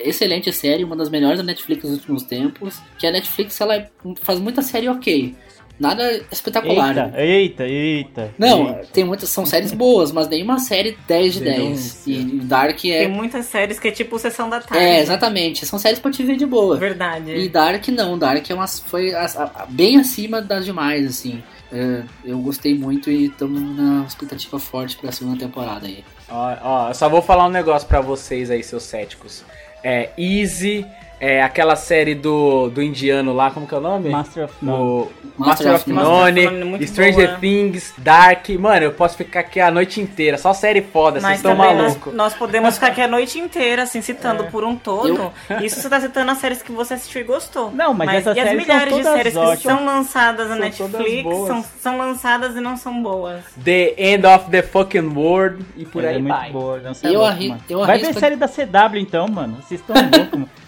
excelente 0.00 0.52
série, 0.52 0.84
uma 0.84 0.96
das 0.96 1.08
melhores 1.08 1.38
da 1.38 1.44
Netflix 1.44 1.84
nos 1.84 1.94
últimos 1.94 2.22
tempos. 2.24 2.80
Que 2.98 3.06
a 3.06 3.10
Netflix 3.10 3.60
ela 3.60 3.86
faz 4.20 4.40
muita 4.40 4.60
série 4.62 4.88
ok, 4.88 5.34
nada 5.78 6.22
espetacular. 6.30 6.96
Eita, 7.16 7.20
eita, 7.20 7.64
eita. 7.66 8.34
Não, 8.38 8.68
eita. 8.68 8.86
tem 8.92 9.04
muitas 9.04 9.28
são 9.28 9.46
séries 9.46 9.72
boas, 9.72 10.10
mas 10.12 10.28
nenhuma 10.28 10.58
série 10.58 10.96
10 11.06 11.34
de 11.34 11.40
10. 11.40 11.56
Denúncia. 11.58 12.12
E 12.12 12.24
Dark 12.40 12.80
Tem 12.80 12.92
é 12.92 13.08
muitas 13.08 13.46
séries 13.46 13.78
que 13.78 13.88
é 13.88 13.90
tipo 13.92 14.18
Sessão 14.18 14.50
da 14.50 14.60
Tarde. 14.60 14.84
É, 14.84 15.00
exatamente, 15.00 15.64
são 15.64 15.78
séries 15.78 15.98
pra 15.98 16.10
te 16.10 16.22
ver 16.22 16.36
de 16.36 16.46
boa. 16.46 16.76
Verdade. 16.76 17.32
E 17.34 17.48
Dark 17.48 17.86
não, 17.88 18.18
Dark 18.18 18.48
é 18.50 18.54
uma, 18.54 18.66
foi 18.66 19.14
a- 19.14 19.24
a- 19.54 19.66
bem 19.68 19.98
acima 19.98 20.40
das 20.42 20.64
demais, 20.64 21.06
assim. 21.06 21.42
É, 21.74 22.02
eu 22.24 22.38
gostei 22.38 22.74
muito 22.76 23.10
e 23.10 23.26
estamos 23.26 23.58
na 23.76 24.04
expectativa 24.06 24.58
forte 24.58 24.96
pra 24.98 25.10
segunda 25.10 25.38
temporada 25.38 25.86
aí. 25.86 26.04
Ó, 26.32 26.56
ó, 26.62 26.88
eu 26.88 26.94
só 26.94 27.10
vou 27.10 27.20
falar 27.20 27.46
um 27.46 27.50
negócio 27.50 27.86
pra 27.86 28.00
vocês 28.00 28.50
aí, 28.50 28.62
seus 28.62 28.84
céticos. 28.84 29.44
É, 29.84 30.08
Easy, 30.16 30.86
é 31.24 31.40
aquela 31.40 31.76
série 31.76 32.16
do, 32.16 32.68
do 32.68 32.82
indiano 32.82 33.32
lá, 33.32 33.48
como 33.52 33.64
que 33.64 33.72
é 33.72 33.78
o 33.78 33.80
nome? 33.80 34.10
Master 34.10 34.44
of 34.46 34.54
None. 34.60 34.82
O 34.82 35.08
Master 35.38 35.68
Master, 35.68 35.74
of 35.74 35.92
of 35.92 35.92
None. 35.92 36.64
Muito 36.64 36.84
Stranger 36.88 37.28
boa. 37.28 37.38
Things, 37.38 37.94
Dark. 37.96 38.48
Mano, 38.58 38.86
eu 38.86 38.92
posso 38.92 39.16
ficar 39.16 39.38
aqui 39.40 39.60
a 39.60 39.70
noite 39.70 40.00
inteira. 40.00 40.36
Só 40.36 40.52
série 40.52 40.82
foda, 40.82 41.20
vocês 41.20 41.22
Mas 41.22 41.36
estão 41.36 41.56
também 41.56 41.76
nós, 41.76 41.86
malucos. 41.92 42.12
nós 42.14 42.34
podemos 42.34 42.74
ficar 42.74 42.88
aqui 42.88 43.00
a 43.02 43.06
noite 43.06 43.38
inteira, 43.38 43.84
assim, 43.84 44.02
citando 44.02 44.44
por 44.46 44.64
um 44.64 44.74
todo. 44.74 45.32
Isso 45.62 45.80
você 45.80 45.88
tá 45.88 46.00
citando 46.00 46.32
as 46.32 46.38
séries 46.38 46.60
que 46.60 46.72
você 46.72 46.94
assistiu 46.94 47.20
e 47.20 47.24
gostou. 47.24 47.70
Não, 47.70 47.94
mas 47.94 48.10
essas 48.26 48.36
e 48.36 48.40
as 48.40 48.52
milhares 48.56 48.92
de 48.96 49.02
séries 49.04 49.32
que 49.32 49.38
ótimas. 49.38 49.60
são 49.62 49.84
lançadas 49.86 50.48
na 50.48 50.54
São 50.72 50.88
Netflix 50.88 51.36
são, 51.46 51.64
são 51.80 51.98
lançadas 51.98 52.56
e 52.56 52.60
não 52.60 52.76
são 52.76 53.00
boas. 53.00 53.44
The 53.64 53.94
End 53.96 54.26
of 54.26 54.50
the 54.50 54.62
Fucking 54.62 55.12
World 55.14 55.64
e 55.76 55.84
por 55.84 56.02
Ela 56.02 56.10
aí 56.14 56.16
é 56.16 56.20
muito 56.20 56.34
vai. 56.36 56.50
boa, 56.50 56.78
não 56.80 56.94
sei 56.94 57.10
Eu 57.10 57.20
louco, 57.20 57.28
arri- 57.28 57.48
mano. 57.50 57.60
eu 57.70 57.86
Vai 57.86 57.98
ver 57.98 58.12
série 58.14 58.34
da 58.34 58.48
CW 58.48 58.96
então, 58.98 59.28
mano. 59.28 59.56
Vocês 59.62 59.80
estão 59.80 59.94
loucos, 59.94 60.32
mano. 60.40 60.50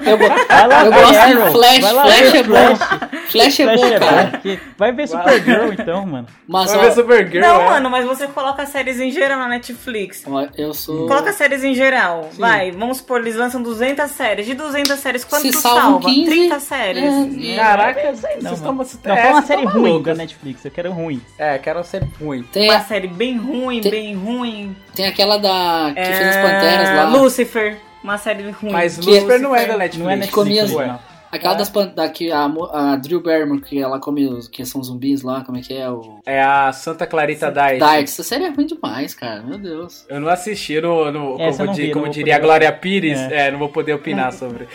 Eu, 0.00 0.18
go- 0.18 0.28
Vai 0.48 0.66
lá 0.68 0.84
eu 0.84 0.92
gosto 0.92 1.14
Arrow, 1.16 1.44
de 1.46 1.50
Flash, 1.52 1.78
vai 1.80 1.92
lá 1.92 2.02
Flash 2.04 2.34
é 2.34 2.42
bom. 2.42 2.76
Flash 3.30 3.60
é 3.60 3.76
bom, 3.76 3.86
é 3.86 3.98
cara. 3.98 4.22
bom, 4.24 4.30
porque- 4.30 4.58
Vai 4.76 4.92
ver 4.92 5.08
Supergirl 5.08 5.72
então, 5.72 6.06
mano. 6.06 6.26
Mas 6.46 6.70
Vai 6.70 6.78
ó, 6.78 6.82
ver 6.82 6.92
Supergirl, 6.92 7.40
não, 7.46 7.60
é. 7.62 7.64
mano, 7.64 7.90
mas 7.90 8.04
você 8.04 8.26
coloca 8.26 8.66
séries 8.66 9.00
em 9.00 9.10
geral 9.10 9.38
na 9.38 9.48
Netflix. 9.48 10.24
eu 10.58 10.74
sou. 10.74 11.06
Coloca 11.06 11.32
séries 11.32 11.64
em 11.64 11.74
geral. 11.74 12.28
Vai, 12.38 12.70
vamos 12.72 12.98
supor, 12.98 13.20
eles 13.20 13.36
lançam 13.36 13.62
200 13.62 14.10
séries. 14.10 14.46
De 14.46 14.54
200 14.54 14.98
séries, 14.98 15.24
quanto 15.24 15.42
Se 15.42 15.52
tu 15.52 15.58
salva? 15.60 16.08
15, 16.08 16.24
30 16.30 16.60
séries. 16.60 17.04
É, 17.04 17.56
Caraca, 17.56 18.02
Não, 18.02 18.14
vocês 18.16 18.94
estão 18.94 19.14
Não, 19.14 19.16
é, 19.16 19.26
uma 19.30 19.32
vocês 19.42 19.46
série 19.46 19.64
ruim 19.64 19.82
malucos. 19.82 20.04
da 20.06 20.14
Netflix, 20.14 20.64
eu 20.64 20.70
quero 20.70 20.92
ruim. 20.92 21.20
É, 21.38 21.58
quero 21.58 21.78
uma 21.78 21.84
série 21.84 22.06
ruim. 22.20 22.42
Tem, 22.52 22.70
Uma 22.70 22.80
série 22.80 23.08
bem 23.08 23.36
ruim, 23.36 23.80
Tem- 23.80 23.90
bem 23.90 24.14
ruim. 24.14 24.76
tem 24.94 25.06
aquela 25.06 25.38
da. 25.38 25.92
que 25.94 26.04
fez 26.04 26.18
as 26.20 26.36
É, 26.36 26.42
Panteras 26.42 26.96
lá. 26.96 27.04
Lucifer, 27.04 27.76
uma 28.04 28.18
série 28.18 28.50
ruim. 28.50 28.70
Mas 28.70 28.98
Que- 28.98 29.06
Lucifer 29.06 29.40
não 29.40 29.56
é 29.56 29.66
da 29.66 29.76
Netflix. 29.76 30.04
Não 30.04 30.10
é 30.10 30.16
Netflix, 30.16 30.34
comia- 30.34 30.62
original. 30.64 31.02
Aquela 31.32 31.54
das 31.54 31.68
pan- 31.68 31.88
da 31.92 32.08
que 32.08 32.30
a, 32.30 32.44
a 32.72 32.94
Drew 32.94 33.20
Barrymore, 33.20 33.60
que 33.60 33.76
ela 33.82 33.98
come 33.98 34.24
os 34.24 34.46
que 34.46 34.64
são 34.64 34.80
zumbis 34.84 35.22
lá, 35.22 35.42
como 35.42 35.58
é 35.58 35.62
que 35.62 35.74
é? 35.74 35.90
O. 35.90 36.20
É 36.24 36.40
a 36.40 36.72
Santa 36.72 37.08
Clarita 37.08 37.50
Diet. 37.50 37.78
Diet. 37.80 38.04
Essa 38.04 38.22
série 38.22 38.44
é 38.44 38.50
ruim 38.50 38.66
demais, 38.66 39.14
cara. 39.14 39.42
Meu 39.42 39.58
Deus. 39.58 40.06
Eu 40.08 40.20
não 40.20 40.28
assisti, 40.28 40.80
no, 40.80 41.10
no- 41.10 41.36
como, 41.36 41.64
não 41.66 41.74
vi, 41.74 41.86
não 41.88 41.92
como 41.94 42.08
diria 42.08 42.36
a 42.36 42.38
Glória 42.38 42.70
Pires, 42.70 43.18
É. 43.18 43.48
é, 43.48 43.50
não 43.50 43.58
vou 43.58 43.68
poder 43.68 43.94
opinar 43.94 44.30
sobre. 44.32 44.68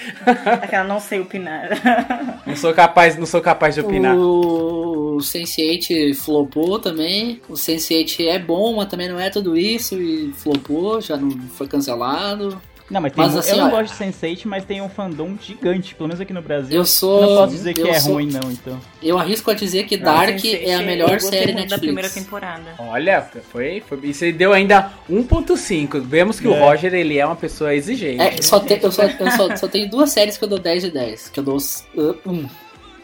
Aquela 0.61 0.83
não 0.83 0.99
sei 0.99 1.21
opinar. 1.21 1.69
Não 2.45 2.55
sou 2.55 2.73
capaz, 2.73 3.15
não 3.15 3.27
sou 3.27 3.41
capaz 3.41 3.75
de 3.75 3.81
opinar. 3.81 4.17
O 4.17 5.17
Sense8 5.21 6.15
flopou 6.15 6.79
também. 6.79 7.39
O 7.47 7.53
Sense8 7.53 8.25
é 8.27 8.39
bom, 8.39 8.75
mas 8.75 8.87
também 8.87 9.07
não 9.07 9.19
é 9.19 9.29
tudo 9.29 9.55
isso. 9.55 9.95
E 10.01 10.33
flopou, 10.33 10.99
já 10.99 11.15
não 11.15 11.29
foi 11.49 11.67
cancelado. 11.67 12.59
Não, 12.89 12.99
mas 13.01 13.11
tem 13.13 13.23
Mas 13.23 13.33
mu- 13.33 13.39
assim, 13.39 13.51
eu 13.51 13.57
não 13.57 13.67
ó, 13.67 13.69
gosto 13.69 13.95
de 13.95 14.03
Sense8, 14.03 14.41
mas 14.45 14.65
tem 14.65 14.81
um 14.81 14.89
fandom 14.89 15.37
gigante, 15.39 15.93
pelo 15.93 16.07
menos 16.07 16.19
aqui 16.19 16.33
no 16.33 16.41
Brasil. 16.41 16.75
Eu 16.75 16.85
sou- 16.85 17.21
Não 17.21 17.27
posso 17.37 17.51
dizer 17.53 17.73
que 17.75 17.87
é 17.87 17.99
sou- 17.99 18.13
ruim, 18.13 18.27
não, 18.31 18.51
então. 18.51 18.79
Eu 19.01 19.19
arrisco 19.19 19.51
a 19.51 19.53
dizer 19.53 19.83
que 19.85 19.95
Dark 19.95 20.37
Sense8 20.37 20.67
é 20.67 20.75
a 20.75 20.81
melhor 20.81 21.19
série 21.21 21.53
muito 21.53 21.69
da 21.69 21.77
Netflix. 21.77 21.79
primeira 21.81 22.09
temporada. 22.09 22.63
Olha, 22.79 23.21
foi, 23.51 23.81
foi. 23.87 23.99
E 24.03 24.13
você 24.13 24.31
deu 24.31 24.53
ainda 24.53 24.91
1.5. 25.09 25.99
Vemos 26.01 26.39
que 26.39 26.47
o 26.47 26.53
É. 26.53 26.59
Roger 26.59 26.93
ele 26.93 27.17
é 27.17 27.25
uma 27.25 27.35
pessoa 27.35 27.73
exigente. 27.75 28.21
É, 28.21 28.41
só 28.41 28.59
te- 28.59 28.79
eu, 28.81 28.91
só, 28.91 29.03
eu 29.03 29.31
só, 29.31 29.55
só 29.55 29.67
tenho 29.67 29.89
duas 29.89 30.09
séries 30.11 30.37
que 30.37 30.43
eu 30.43 30.47
dou 30.49 30.59
10 30.59 30.81
de 30.83 30.91
10. 30.91 31.29
Que 31.29 31.39
eu 31.39 31.43
dou 31.43 31.57
uh, 31.57 32.15
um, 32.25 32.47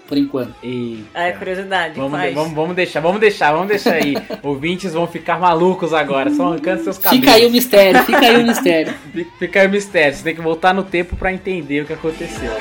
por 0.08 0.18
enquanto. 0.18 0.54
Eita. 0.64 1.04
Ah, 1.14 1.24
é 1.24 1.32
curiosidade. 1.32 2.00
Vamos, 2.00 2.20
de- 2.22 2.32
vamos, 2.32 2.54
vamos 2.54 2.76
deixar, 2.76 3.00
vamos 3.00 3.20
deixar, 3.20 3.52
vamos 3.52 3.68
deixar 3.68 3.94
aí. 3.96 4.16
Ouvintes 4.44 4.94
vão 4.94 5.08
ficar 5.08 5.40
malucos 5.40 5.94
agora, 5.94 6.30
só 6.32 6.48
arrancando 6.48 6.84
seus 6.84 6.98
cabelos. 6.98 7.26
Fica 7.26 7.36
aí 7.38 7.46
o 7.46 7.52
mistério, 7.52 8.04
fica 8.04 8.20
aí 8.20 8.44
o 8.44 8.48
mistério. 8.48 8.94
Fica- 9.12 9.30
Fica 9.40 9.62
aí 9.62 9.68
o 9.68 9.72
mistério, 9.72 10.16
você 10.16 10.24
tem 10.24 10.36
que 10.36 10.42
voltar 10.42 10.74
no 10.74 10.84
tempo 10.84 11.16
pra 11.16 11.32
entender 11.34 11.82
o 11.82 11.86
que 11.86 11.94
aconteceu. 11.94 12.52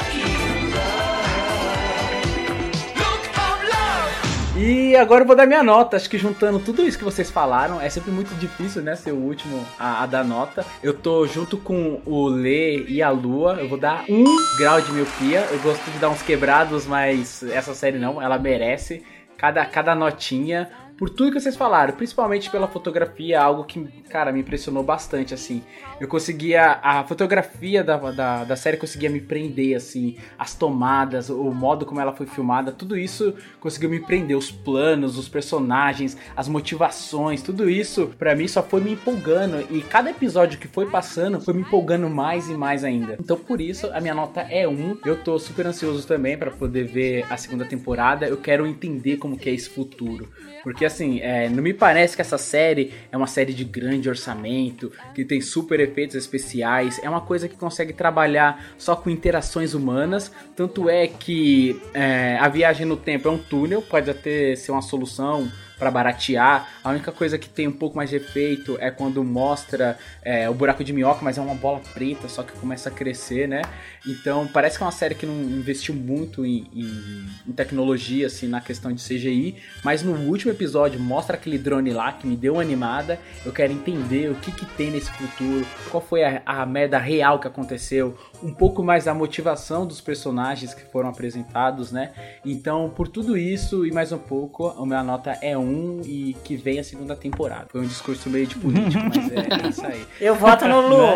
E 4.56 4.94
agora 4.94 5.24
eu 5.24 5.26
vou 5.26 5.34
dar 5.34 5.46
minha 5.46 5.64
nota. 5.64 5.96
Acho 5.96 6.08
que 6.08 6.16
juntando 6.16 6.60
tudo 6.60 6.82
isso 6.82 6.96
que 6.96 7.02
vocês 7.02 7.28
falaram, 7.28 7.80
é 7.80 7.90
sempre 7.90 8.12
muito 8.12 8.32
difícil, 8.36 8.82
né? 8.82 8.94
Ser 8.94 9.10
o 9.10 9.16
último 9.16 9.66
a, 9.76 10.04
a 10.04 10.06
dar 10.06 10.24
nota. 10.24 10.64
Eu 10.80 10.94
tô 10.94 11.26
junto 11.26 11.56
com 11.56 12.00
o 12.06 12.28
Lê 12.28 12.84
e 12.84 13.02
a 13.02 13.10
Lua. 13.10 13.54
Eu 13.54 13.68
vou 13.68 13.76
dar 13.76 14.04
um 14.08 14.24
grau 14.56 14.80
de 14.80 14.92
miopia. 14.92 15.44
Eu 15.50 15.58
gosto 15.58 15.82
de 15.90 15.98
dar 15.98 16.08
uns 16.08 16.22
quebrados, 16.22 16.86
mas 16.86 17.42
essa 17.42 17.74
série 17.74 17.98
não, 17.98 18.22
ela 18.22 18.38
merece. 18.38 19.02
Cada, 19.36 19.66
cada 19.66 19.92
notinha. 19.92 20.70
Por 20.96 21.10
tudo 21.10 21.32
que 21.32 21.40
vocês 21.40 21.56
falaram, 21.56 21.94
principalmente 21.94 22.48
pela 22.50 22.68
fotografia, 22.68 23.40
algo 23.40 23.64
que, 23.64 23.84
cara, 24.08 24.30
me 24.30 24.40
impressionou 24.40 24.82
bastante, 24.82 25.34
assim. 25.34 25.62
Eu 26.00 26.06
conseguia. 26.06 26.78
A 26.82 27.02
fotografia 27.04 27.82
da, 27.82 27.96
da, 27.96 28.44
da 28.44 28.56
série 28.56 28.76
conseguia 28.76 29.10
me 29.10 29.20
prender, 29.20 29.76
assim. 29.76 30.16
As 30.38 30.54
tomadas, 30.54 31.30
o 31.30 31.50
modo 31.50 31.84
como 31.84 32.00
ela 32.00 32.12
foi 32.12 32.26
filmada, 32.26 32.70
tudo 32.70 32.96
isso 32.96 33.34
conseguiu 33.58 33.90
me 33.90 33.98
prender. 33.98 34.36
Os 34.36 34.52
planos, 34.52 35.18
os 35.18 35.28
personagens, 35.28 36.16
as 36.36 36.48
motivações, 36.48 37.42
tudo 37.42 37.68
isso, 37.68 38.12
pra 38.16 38.36
mim, 38.36 38.46
só 38.46 38.62
foi 38.62 38.80
me 38.80 38.92
empolgando. 38.92 39.66
E 39.74 39.82
cada 39.82 40.10
episódio 40.10 40.60
que 40.60 40.68
foi 40.68 40.86
passando 40.86 41.40
foi 41.40 41.54
me 41.54 41.62
empolgando 41.62 42.08
mais 42.08 42.48
e 42.48 42.54
mais 42.54 42.84
ainda. 42.84 43.16
Então, 43.18 43.36
por 43.36 43.60
isso, 43.60 43.90
a 43.92 44.00
minha 44.00 44.14
nota 44.14 44.42
é 44.42 44.68
1. 44.68 44.98
Eu 45.04 45.16
tô 45.16 45.40
super 45.40 45.66
ansioso 45.66 46.06
também 46.06 46.38
pra 46.38 46.52
poder 46.52 46.84
ver 46.84 47.26
a 47.28 47.36
segunda 47.36 47.64
temporada. 47.64 48.28
Eu 48.28 48.36
quero 48.36 48.64
entender 48.64 49.16
como 49.16 49.36
que 49.36 49.50
é 49.50 49.52
esse 49.52 49.68
futuro. 49.68 50.28
Porque 50.62 50.83
assim, 50.84 51.20
é, 51.20 51.48
não 51.48 51.62
me 51.62 51.72
parece 51.72 52.14
que 52.14 52.22
essa 52.22 52.38
série 52.38 52.92
é 53.10 53.16
uma 53.16 53.26
série 53.26 53.52
de 53.52 53.64
grande 53.64 54.08
orçamento, 54.08 54.92
que 55.14 55.24
tem 55.24 55.40
super 55.40 55.80
efeitos 55.80 56.16
especiais, 56.16 57.00
é 57.02 57.08
uma 57.08 57.20
coisa 57.20 57.48
que 57.48 57.56
consegue 57.56 57.92
trabalhar 57.92 58.64
só 58.78 58.94
com 58.96 59.10
interações 59.10 59.74
humanas. 59.74 60.30
Tanto 60.56 60.88
é 60.88 61.06
que 61.06 61.80
é, 61.92 62.36
a 62.40 62.48
viagem 62.48 62.86
no 62.86 62.96
tempo 62.96 63.28
é 63.28 63.30
um 63.30 63.38
túnel, 63.38 63.82
pode 63.82 64.10
até 64.10 64.54
ser 64.56 64.72
uma 64.72 64.82
solução 64.82 65.50
para 65.78 65.90
baratear. 65.90 66.68
A 66.82 66.90
única 66.90 67.10
coisa 67.12 67.38
que 67.38 67.48
tem 67.48 67.66
um 67.68 67.72
pouco 67.72 67.96
mais 67.96 68.10
de 68.10 68.16
efeito 68.16 68.76
é 68.80 68.90
quando 68.90 69.22
mostra 69.24 69.98
é, 70.22 70.48
o 70.48 70.54
buraco 70.54 70.84
de 70.84 70.92
minhoca, 70.92 71.20
mas 71.22 71.38
é 71.38 71.40
uma 71.40 71.54
bola 71.54 71.80
preta, 71.92 72.28
só 72.28 72.42
que 72.42 72.52
começa 72.52 72.88
a 72.88 72.92
crescer, 72.92 73.48
né? 73.48 73.62
Então 74.06 74.46
parece 74.46 74.76
que 74.76 74.82
é 74.82 74.86
uma 74.86 74.92
série 74.92 75.14
que 75.14 75.26
não 75.26 75.34
investiu 75.42 75.94
muito 75.94 76.44
em, 76.44 76.66
em- 76.74 77.26
em 77.48 77.52
tecnologia, 77.52 78.26
assim, 78.26 78.46
na 78.48 78.60
questão 78.60 78.92
de 78.92 79.02
CGI. 79.02 79.56
Mas 79.82 80.02
no 80.02 80.12
último 80.12 80.52
episódio 80.52 81.00
mostra 81.00 81.36
aquele 81.36 81.58
drone 81.58 81.90
lá 81.92 82.12
que 82.12 82.26
me 82.26 82.36
deu 82.36 82.54
uma 82.54 82.62
animada. 82.62 83.18
Eu 83.44 83.52
quero 83.52 83.72
entender 83.72 84.30
o 84.30 84.34
que, 84.36 84.52
que 84.52 84.66
tem 84.66 84.90
nesse 84.90 85.10
futuro, 85.12 85.66
qual 85.90 86.02
foi 86.02 86.22
a, 86.22 86.42
a 86.44 86.66
merda 86.66 86.98
real 86.98 87.38
que 87.38 87.46
aconteceu, 87.48 88.16
um 88.44 88.52
pouco 88.52 88.84
mais 88.84 89.06
da 89.06 89.14
motivação 89.14 89.86
dos 89.86 90.02
personagens 90.02 90.74
que 90.74 90.82
foram 90.82 91.08
apresentados, 91.08 91.90
né? 91.90 92.12
Então, 92.44 92.92
por 92.94 93.08
tudo 93.08 93.38
isso 93.38 93.86
e 93.86 93.90
mais 93.90 94.12
um 94.12 94.18
pouco, 94.18 94.68
a 94.68 94.84
minha 94.84 95.02
nota 95.02 95.38
é 95.40 95.56
1 95.56 96.02
e 96.04 96.36
que 96.44 96.54
vem 96.54 96.78
a 96.78 96.84
segunda 96.84 97.16
temporada. 97.16 97.68
Foi 97.70 97.80
um 97.80 97.86
discurso 97.86 98.28
meio 98.28 98.46
de 98.46 98.56
político, 98.56 99.02
mas 99.02 99.32
é, 99.32 99.64
é 99.64 99.68
isso 99.68 99.86
aí. 99.86 100.06
Eu 100.20 100.34
voto 100.34 100.68
no 100.68 100.82
Lu. 100.82 101.06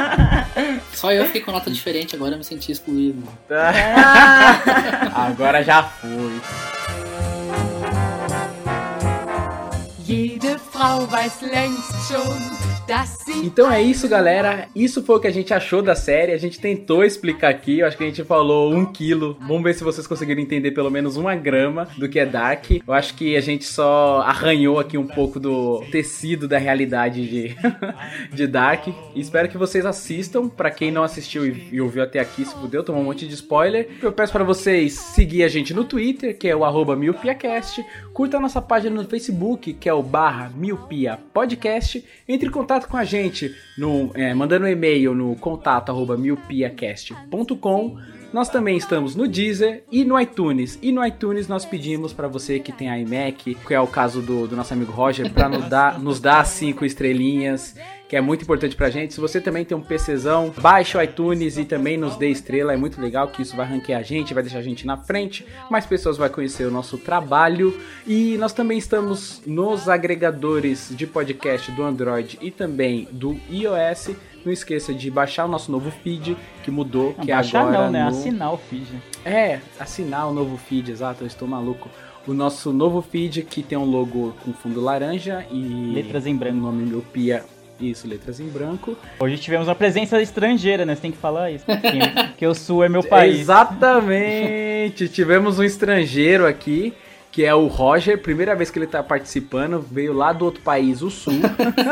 Só 0.94 1.12
eu 1.12 1.26
fiquei 1.26 1.42
com 1.42 1.52
nota 1.52 1.70
diferente, 1.70 2.14
agora 2.14 2.32
eu 2.32 2.38
me 2.38 2.44
senti 2.44 2.72
excluído. 2.72 3.22
Agora 5.14 5.62
já 5.62 5.82
foi. 5.82 6.40
Jede 10.04 10.58
Frau 10.58 11.06
weiß 11.10 11.40
längst 11.42 12.08
schon, 12.08 12.79
Então 13.44 13.70
é 13.70 13.80
isso, 13.80 14.08
galera. 14.08 14.66
Isso 14.74 15.02
foi 15.04 15.16
o 15.16 15.20
que 15.20 15.28
a 15.28 15.32
gente 15.32 15.54
achou 15.54 15.80
da 15.80 15.94
série. 15.94 16.32
A 16.32 16.36
gente 16.38 16.58
tentou 16.58 17.04
explicar 17.04 17.48
aqui. 17.48 17.78
Eu 17.78 17.86
acho 17.86 17.96
que 17.96 18.02
a 18.02 18.06
gente 18.06 18.24
falou 18.24 18.74
um 18.74 18.84
quilo. 18.84 19.36
Vamos 19.40 19.62
ver 19.62 19.74
se 19.74 19.84
vocês 19.84 20.08
conseguiram 20.08 20.40
entender 20.40 20.72
pelo 20.72 20.90
menos 20.90 21.16
uma 21.16 21.36
grama 21.36 21.86
do 21.96 22.08
que 22.08 22.18
é 22.18 22.26
Dark. 22.26 22.70
Eu 22.84 22.92
acho 22.92 23.14
que 23.14 23.36
a 23.36 23.40
gente 23.40 23.64
só 23.64 24.22
arranhou 24.26 24.80
aqui 24.80 24.98
um 24.98 25.06
pouco 25.06 25.38
do 25.38 25.84
tecido 25.92 26.48
da 26.48 26.58
realidade 26.58 27.28
de, 27.28 27.56
de 28.34 28.46
Dark. 28.48 28.88
E 28.88 29.20
espero 29.20 29.48
que 29.48 29.56
vocês 29.56 29.86
assistam. 29.86 30.48
Pra 30.48 30.70
quem 30.70 30.90
não 30.90 31.04
assistiu 31.04 31.46
e, 31.46 31.68
e 31.70 31.80
ouviu 31.80 32.02
até 32.02 32.18
aqui, 32.18 32.44
se 32.44 32.54
fudeu, 32.54 32.82
tomou 32.82 33.02
um 33.02 33.04
monte 33.04 33.26
de 33.26 33.34
spoiler. 33.34 33.88
Eu 34.02 34.12
peço 34.12 34.32
pra 34.32 34.42
vocês 34.42 34.94
seguir 34.94 35.44
a 35.44 35.48
gente 35.48 35.72
no 35.72 35.84
Twitter, 35.84 36.36
que 36.36 36.48
é 36.48 36.56
o 36.56 36.64
arroba 36.64 36.96
MiopiaCast. 36.96 37.84
Curta 38.12 38.36
a 38.36 38.40
nossa 38.40 38.60
página 38.60 39.00
no 39.00 39.08
Facebook, 39.08 39.74
que 39.74 39.88
é 39.88 39.94
o 39.94 40.02
barra 40.02 40.50
Miopia 40.56 41.18
Podcast. 41.32 42.04
Entre 42.28 42.48
em 42.48 42.52
contato 42.52 42.79
com 42.88 42.96
a 42.96 43.04
gente 43.04 43.54
no, 43.76 44.10
é, 44.14 44.34
mandando 44.34 44.66
um 44.66 44.68
e-mail 44.68 45.14
no 45.14 45.34
contato 45.36 45.90
arroba 45.90 46.16
miopiacast.com. 46.16 47.98
Nós 48.32 48.48
também 48.48 48.76
estamos 48.76 49.16
no 49.16 49.26
Deezer 49.26 49.82
e 49.90 50.04
no 50.04 50.18
iTunes. 50.20 50.78
E 50.80 50.92
no 50.92 51.04
iTunes 51.04 51.48
nós 51.48 51.64
pedimos 51.64 52.12
para 52.12 52.28
você 52.28 52.60
que 52.60 52.70
tem 52.70 52.88
iMac, 53.02 53.54
que 53.54 53.74
é 53.74 53.80
o 53.80 53.88
caso 53.88 54.22
do, 54.22 54.46
do 54.46 54.56
nosso 54.56 54.72
amigo 54.72 54.92
Roger, 54.92 55.32
para 55.32 55.48
nos 55.48 55.68
dar, 55.68 55.98
nos 55.98 56.20
dar 56.20 56.46
cinco 56.46 56.84
estrelinhas, 56.84 57.74
que 58.10 58.16
é 58.16 58.20
muito 58.20 58.42
importante 58.42 58.74
pra 58.74 58.90
gente. 58.90 59.14
Se 59.14 59.20
você 59.20 59.40
também 59.40 59.64
tem 59.64 59.76
um 59.76 59.80
PCzão, 59.80 60.52
baixe 60.58 60.98
o 60.98 61.00
iTunes 61.00 61.56
e 61.56 61.64
também 61.64 61.96
nos 61.96 62.16
dê 62.16 62.28
estrela. 62.28 62.72
É 62.72 62.76
muito 62.76 63.00
legal 63.00 63.28
que 63.28 63.40
isso 63.40 63.54
vai 63.54 63.64
ranquear 63.64 64.00
a 64.00 64.02
gente, 64.02 64.34
vai 64.34 64.42
deixar 64.42 64.58
a 64.58 64.62
gente 64.62 64.84
na 64.84 64.96
frente. 64.96 65.46
Mais 65.70 65.86
pessoas 65.86 66.16
vão 66.16 66.28
conhecer 66.28 66.64
o 66.66 66.72
nosso 66.72 66.98
trabalho. 66.98 67.72
E 68.04 68.36
nós 68.38 68.52
também 68.52 68.78
estamos 68.78 69.40
nos 69.46 69.88
agregadores 69.88 70.88
de 70.90 71.06
podcast 71.06 71.70
do 71.70 71.84
Android 71.84 72.36
e 72.42 72.50
também 72.50 73.06
do 73.12 73.38
iOS. 73.48 74.10
Não 74.44 74.52
esqueça 74.52 74.92
de 74.92 75.08
baixar 75.08 75.44
o 75.44 75.48
nosso 75.48 75.70
novo 75.70 75.92
feed, 75.92 76.36
que 76.64 76.70
mudou, 76.72 77.14
que 77.14 77.30
é 77.30 77.34
Baixar 77.36 77.62
agora 77.62 77.84
não, 77.84 77.92
né? 77.92 78.02
no... 78.02 78.08
Assinar 78.08 78.52
o 78.52 78.56
feed. 78.56 78.88
É, 79.24 79.60
assinar 79.78 80.28
o 80.28 80.34
novo 80.34 80.56
feed, 80.56 80.90
exato, 80.90 81.22
eu 81.22 81.28
estou 81.28 81.46
maluco. 81.46 81.88
O 82.26 82.34
nosso 82.34 82.72
novo 82.72 83.02
feed 83.02 83.42
que 83.42 83.62
tem 83.62 83.78
um 83.78 83.84
logo 83.84 84.34
com 84.42 84.52
fundo 84.52 84.80
laranja 84.80 85.46
e. 85.48 85.92
Letras 85.94 86.26
em 86.26 86.34
branco. 86.34 86.56
O 86.58 86.62
nome 86.62 86.82
Miopia. 86.86 87.44
Isso, 87.80 88.06
letras 88.06 88.38
em 88.38 88.48
branco. 88.48 88.96
Hoje 89.18 89.38
tivemos 89.38 89.66
uma 89.66 89.74
presença 89.74 90.20
estrangeira, 90.20 90.84
né? 90.84 90.94
Você 90.94 91.00
tem 91.00 91.12
que 91.12 91.18
falar 91.18 91.50
isso. 91.50 91.64
Que, 91.80 92.36
que 92.38 92.46
o 92.46 92.54
Sul 92.54 92.84
é 92.84 92.88
meu 92.88 93.02
país. 93.02 93.40
Exatamente! 93.40 95.08
Tivemos 95.08 95.58
um 95.58 95.64
estrangeiro 95.64 96.46
aqui, 96.46 96.92
que 97.32 97.44
é 97.44 97.54
o 97.54 97.66
Roger, 97.66 98.18
primeira 98.18 98.54
vez 98.54 98.70
que 98.70 98.78
ele 98.78 98.86
tá 98.86 99.02
participando, 99.02 99.80
veio 99.80 100.12
lá 100.12 100.32
do 100.32 100.44
outro 100.44 100.62
país, 100.62 101.00
o 101.00 101.10
Sul. 101.10 101.40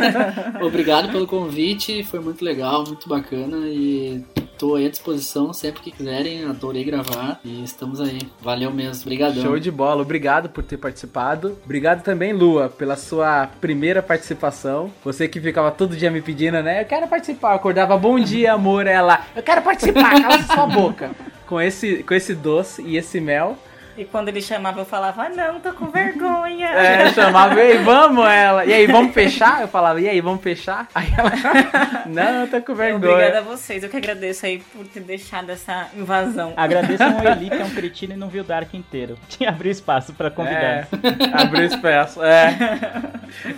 Obrigado 0.60 1.10
pelo 1.10 1.26
convite, 1.26 2.04
foi 2.04 2.20
muito 2.20 2.44
legal, 2.44 2.84
muito 2.86 3.08
bacana 3.08 3.56
e 3.66 4.22
tô 4.58 4.74
aí 4.74 4.86
à 4.86 4.90
disposição 4.90 5.52
sempre 5.52 5.80
que 5.80 5.90
quiserem, 5.92 6.44
adorei 6.44 6.84
gravar 6.84 7.40
e 7.44 7.62
estamos 7.62 8.00
aí. 8.00 8.18
Valeu 8.42 8.72
mesmo, 8.72 9.02
obrigadão. 9.02 9.42
Show 9.42 9.58
de 9.58 9.70
bola, 9.70 10.02
obrigado 10.02 10.48
por 10.48 10.64
ter 10.64 10.76
participado. 10.76 11.56
Obrigado 11.64 12.02
também, 12.02 12.32
Lua, 12.32 12.68
pela 12.68 12.96
sua 12.96 13.48
primeira 13.60 14.02
participação. 14.02 14.90
Você 15.04 15.28
que 15.28 15.40
ficava 15.40 15.70
todo 15.70 15.96
dia 15.96 16.10
me 16.10 16.20
pedindo, 16.20 16.60
né? 16.62 16.82
Eu 16.82 16.86
quero 16.86 17.06
participar. 17.06 17.52
Eu 17.52 17.56
acordava, 17.56 17.96
bom 17.96 18.18
dia, 18.18 18.52
amor. 18.52 18.86
Ela, 18.86 19.24
eu 19.36 19.42
quero 19.42 19.62
participar, 19.62 20.20
cala 20.20 20.42
sua 20.42 20.66
boca. 20.66 21.10
Com 21.48 21.58
esse, 21.58 22.02
com 22.02 22.12
esse 22.12 22.34
doce 22.34 22.82
e 22.82 22.98
esse 22.98 23.18
mel. 23.22 23.56
E 23.98 24.04
quando 24.04 24.28
ele 24.28 24.40
chamava, 24.40 24.80
eu 24.80 24.84
falava, 24.84 25.24
ah, 25.24 25.28
não, 25.28 25.58
tô 25.58 25.72
com 25.72 25.86
vergonha. 25.86 26.68
É, 26.68 27.12
chamava, 27.12 27.56
e 27.56 27.72
aí, 27.72 27.78
vamos 27.78 28.24
ela. 28.28 28.64
E 28.64 28.72
aí, 28.72 28.86
vamos 28.86 29.12
fechar? 29.12 29.60
Eu 29.60 29.66
falava, 29.66 30.00
e 30.00 30.08
aí, 30.08 30.20
vamos 30.20 30.40
fechar? 30.40 30.86
Aí 30.94 31.08
ela, 31.18 31.32
não, 32.06 32.46
tô 32.46 32.62
com 32.62 32.76
vergonha. 32.76 33.12
Obrigada 33.12 33.38
a 33.38 33.42
vocês, 33.42 33.82
eu 33.82 33.88
que 33.88 33.96
agradeço 33.96 34.46
aí 34.46 34.60
por 34.72 34.86
ter 34.86 35.00
deixado 35.00 35.50
essa 35.50 35.88
invasão. 35.96 36.52
Agradeço 36.56 37.02
ao 37.02 37.10
Eli, 37.26 37.50
que 37.50 37.56
é 37.56 37.64
um 37.64 37.70
cretino 37.70 38.12
e 38.12 38.16
não 38.16 38.28
viu 38.28 38.44
o 38.44 38.46
Dark 38.46 38.72
inteiro. 38.72 39.18
Tinha 39.28 39.48
abriu 39.48 39.72
espaço 39.72 40.12
pra 40.12 40.30
convidar. 40.30 40.62
É, 40.62 40.86
abriu 41.32 41.64
espaço, 41.64 42.22
é. 42.22 42.56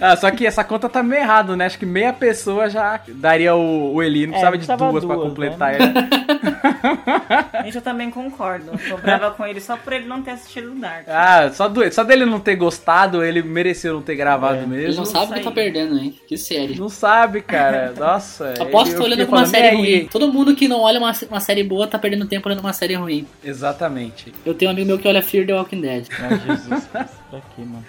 Ah, 0.01 0.17
só 0.17 0.31
que 0.31 0.47
essa 0.47 0.65
conta 0.65 0.89
tá 0.89 1.03
meio 1.03 1.21
errado, 1.21 1.55
né? 1.55 1.67
Acho 1.67 1.79
que 1.79 1.85
meia 1.85 2.15
pessoa 2.15 2.71
já 2.71 2.99
daria 3.09 3.55
o, 3.55 3.93
o 3.95 4.03
Eli, 4.03 4.27
não 4.27 4.39
É, 4.39 4.51
precisava 4.51 4.57
de 4.57 4.67
precisava 4.67 4.91
duas, 4.91 5.05
pra 5.05 5.17
duas, 5.17 5.29
completar 5.29 5.73
né? 5.73 5.79
ele. 5.81 7.65
Gente, 7.65 7.77
eu 7.77 7.83
também 7.83 8.11
concordo. 8.11 8.73
Tô 8.89 8.97
brava 8.97 9.33
com 9.33 9.47
ele 9.47 9.61
só 9.61 9.77
por 9.77 9.93
ele 9.93 10.07
não 10.07 10.23
ter 10.23 10.30
ter 10.31 10.41
assistido 10.41 10.75
Dark. 10.75 11.05
Ah, 11.09 11.51
só, 11.53 11.69
do, 11.69 11.93
só 11.93 12.05
dele 12.05 12.25
não 12.25 12.39
ter 12.41 12.57
gostado, 12.57 13.23
ele 13.25 13.43
mereceu 13.43 13.95
não 13.95 14.03
ter 14.03 14.15
gravado 14.17 14.59
Ele 14.59 14.67
mesmo. 14.67 14.97
não 14.99 15.05
sabe 15.05 15.33
o 15.33 15.35
que 15.35 15.41
tá 15.43 15.51
perdendo, 15.51 15.99
hein? 15.99 16.15
Que 16.27 16.37
série. 16.37 16.75
Não 16.79 16.89
sabe, 16.89 17.41
cara. 17.43 17.93
Nossa. 17.99 18.55
Aposto 18.61 18.97
que 18.97 19.03
ele- 19.03 19.15
eu 19.15 19.17
olhando 19.19 19.29
uma 19.29 19.47
série 19.47 19.67
"E 19.67 19.71
aí?" 19.71 19.77
ruim. 19.77 20.09
Todo 20.11 20.33
mundo 20.33 20.55
que 20.55 20.69
não 20.69 20.81
olha 20.81 20.99
uma, 20.99 21.13
uma 21.29 21.41
série 21.41 21.63
boa 21.65 21.87
tá 21.87 21.99
perdendo 21.99 22.27
tempo 22.27 22.49
olhando 22.49 22.61
uma 22.61 22.73
série 22.73 22.95
ruim. 22.95 23.27
Exatamente. 23.45 24.33
Eu 24.47 24.55
tenho 24.55 24.71
um 24.71 24.75
amigo 24.75 24.87
meu 24.87 24.99
que 24.99 25.09
olha 25.09 25.23
Fear 25.23 25.47
the 25.47 25.55
Walking 25.55 25.81
Dead. 25.81 26.07
Ah, 26.21 26.37
Jesus, 26.37 26.87
pra 26.87 27.05
quê, 27.57 27.63
mano? 27.63 27.85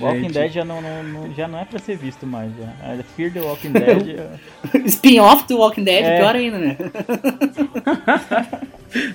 Walking 0.00 0.20
gente. 0.22 0.32
Dead 0.32 0.52
já 0.52 0.64
não, 0.64 0.80
não- 0.82 1.02
não- 1.02 1.34
já 1.34 1.48
não 1.48 1.58
é 1.58 1.64
pra 1.64 1.78
ser 1.78 1.96
visto 1.96 2.26
mais. 2.26 2.50
Já. 2.58 2.66
Ah, 2.82 2.98
Fear 3.16 3.32
the 3.32 3.40
Walking 3.40 3.72
Dead. 3.72 4.08
é- 4.74 4.78
Spin-off 4.86 5.46
do 5.48 5.58
Walking 5.58 5.84
Dead, 5.84 6.04
É. 6.04 6.18
pior 6.18 6.34
ainda, 6.36 6.58
né? 6.58 6.76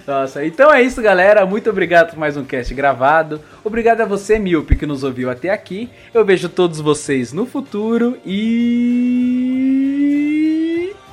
Nossa, 0.07 0.45
então 0.45 0.71
é 0.73 0.81
isso, 0.81 1.01
galera. 1.01 1.45
Muito 1.45 1.69
obrigado 1.69 2.11
por 2.11 2.19
mais 2.19 2.37
um 2.37 2.45
cast 2.45 2.73
gravado. 2.73 3.41
Obrigado 3.63 4.01
a 4.01 4.05
você, 4.05 4.39
Milpe, 4.39 4.75
que 4.75 4.85
nos 4.85 5.03
ouviu 5.03 5.29
até 5.29 5.49
aqui. 5.49 5.89
Eu 6.13 6.23
vejo 6.25 6.47
todos 6.49 6.79
vocês 6.79 7.33
no 7.33 7.45
futuro 7.45 8.17
e. 8.25 9.65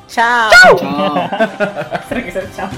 Tchau! 0.08 0.50
Tchau! 0.50 0.76
Será 2.08 2.22
que 2.22 2.28
isso 2.28 2.40
tchau? 2.54 2.70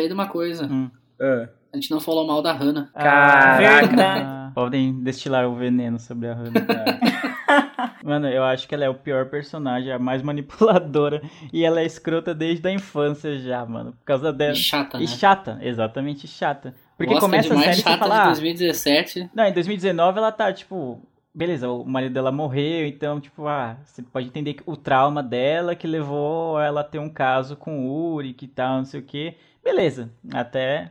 Lembrei 0.00 0.08
de 0.08 0.14
uma 0.14 0.26
coisa. 0.26 0.66
Hum. 0.66 0.90
Ah. 1.20 1.48
A 1.72 1.76
gente 1.76 1.90
não 1.90 2.00
falou 2.00 2.26
mal 2.26 2.40
da 2.40 2.52
Hannah. 2.52 2.88
Caraca. 2.94 4.52
Podem 4.54 5.02
destilar 5.02 5.46
o 5.46 5.54
veneno 5.54 5.98
sobre 5.98 6.28
a 6.28 6.34
Hannah. 6.34 6.66
Mano, 8.02 8.28
eu 8.28 8.42
acho 8.42 8.66
que 8.66 8.74
ela 8.74 8.84
é 8.84 8.88
o 8.88 8.94
pior 8.94 9.26
personagem, 9.26 9.92
a 9.92 9.98
mais 9.98 10.22
manipuladora. 10.22 11.22
E 11.52 11.64
ela 11.64 11.80
é 11.80 11.84
escrota 11.84 12.34
desde 12.34 12.66
a 12.66 12.72
infância 12.72 13.38
já, 13.38 13.64
mano. 13.66 13.92
Por 13.92 14.04
causa 14.04 14.32
dela. 14.32 14.52
E 14.52 14.56
chata, 14.56 14.96
E 14.96 15.00
né? 15.00 15.06
chata, 15.06 15.58
exatamente 15.60 16.26
chata. 16.26 16.74
Porque 16.96 17.12
Gosta 17.12 17.26
começa 17.26 17.54
a 17.54 17.58
série 17.58 17.70
e 17.72 17.82
chata 17.82 17.98
fala, 17.98 18.14
de 18.14 18.20
ah, 18.20 18.26
2017. 18.26 19.30
Não, 19.34 19.44
em 19.44 19.52
2019 19.52 20.18
ela 20.18 20.32
tá, 20.32 20.52
tipo, 20.52 21.00
beleza, 21.34 21.68
o 21.68 21.84
marido 21.84 22.12
dela 22.12 22.32
morreu, 22.32 22.86
então, 22.86 23.20
tipo, 23.20 23.46
ah, 23.46 23.76
você 23.84 24.02
pode 24.02 24.26
entender 24.26 24.54
que 24.54 24.62
o 24.66 24.76
trauma 24.76 25.22
dela 25.22 25.74
que 25.74 25.86
levou 25.86 26.60
ela 26.60 26.80
a 26.80 26.84
ter 26.84 26.98
um 26.98 27.08
caso 27.08 27.56
com 27.56 27.86
o 27.86 28.14
Uri, 28.14 28.32
que 28.32 28.46
tal, 28.46 28.78
não 28.78 28.84
sei 28.84 29.00
o 29.00 29.04
que. 29.04 29.34
Beleza, 29.62 30.10
até 30.32 30.90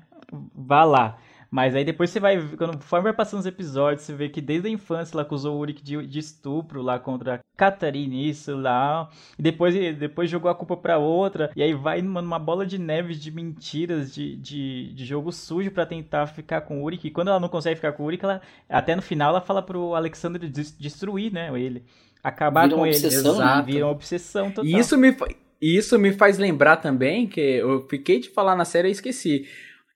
vá 0.56 0.84
lá. 0.84 1.18
Mas 1.52 1.74
aí 1.74 1.84
depois 1.84 2.12
você 2.12 2.20
vai, 2.20 2.40
quando 2.56 2.74
conforme 2.78 3.06
vai 3.06 3.14
passando 3.14 3.40
os 3.40 3.46
episódios, 3.48 4.04
você 4.04 4.14
vê 4.14 4.30
que 4.30 4.40
desde 4.40 4.68
a 4.68 4.72
infância 4.72 5.16
ela 5.16 5.24
acusou 5.24 5.56
o 5.56 5.60
Uric 5.60 5.82
de, 5.82 6.06
de 6.06 6.20
estupro 6.20 6.84
lá 6.84 7.00
contra 7.00 7.36
a 7.36 7.40
Catarine, 7.58 8.30
isso 8.30 8.56
lá. 8.56 9.10
E 9.38 9.42
depois, 9.42 9.74
depois 9.98 10.30
jogou 10.30 10.52
a 10.52 10.54
culpa 10.54 10.78
pra 10.78 11.00
outra. 11.00 11.50
E 11.56 11.64
aí 11.64 11.74
vai 11.74 12.04
numa, 12.04 12.22
numa 12.22 12.38
bola 12.38 12.68
de 12.68 12.78
neve 12.78 13.16
de 13.16 13.32
mentiras, 13.32 14.14
de, 14.14 14.36
de, 14.36 14.94
de 14.94 15.06
jogo 15.06 15.32
sujo 15.32 15.72
pra 15.72 15.88
tentar 15.88 16.28
ficar 16.28 16.62
com 16.62 16.82
o 16.82 16.84
Uric. 16.84 17.08
E 17.08 17.12
quando 17.12 17.30
ela 17.30 17.40
não 17.40 17.50
consegue 17.50 17.78
ficar 17.78 17.94
com 17.94 18.04
o 18.04 18.06
Uric, 18.06 18.24
ela, 18.24 18.42
até 18.70 18.96
no 18.96 19.02
final 19.02 19.32
ela 19.32 19.42
fala 19.42 19.64
pro 19.64 19.96
Alexander 19.96 20.48
des- 20.48 20.78
destruir, 20.78 21.34
né, 21.34 21.50
ele. 21.60 21.84
Acabar 22.24 22.66
Vira 22.66 22.76
com 22.76 22.82
uma 22.82 22.88
ele. 22.90 22.96
obsessão, 22.96 23.38
né? 23.40 23.44
Exato. 23.44 23.66
Vira 23.66 23.86
uma 23.88 23.92
obsessão 23.92 24.52
total. 24.52 24.66
E 24.66 24.78
isso 24.78 24.96
me, 24.96 25.14
fa- 25.14 25.28
e 25.62 25.78
isso 25.78 25.98
me 26.00 26.12
faz 26.14 26.38
lembrar 26.38 26.78
também 26.78 27.28
que 27.28 27.40
eu 27.42 27.86
fiquei 27.90 28.20
de 28.20 28.30
falar 28.30 28.56
na 28.56 28.66
série 28.66 28.88
e 28.88 28.92
esqueci. 28.92 29.48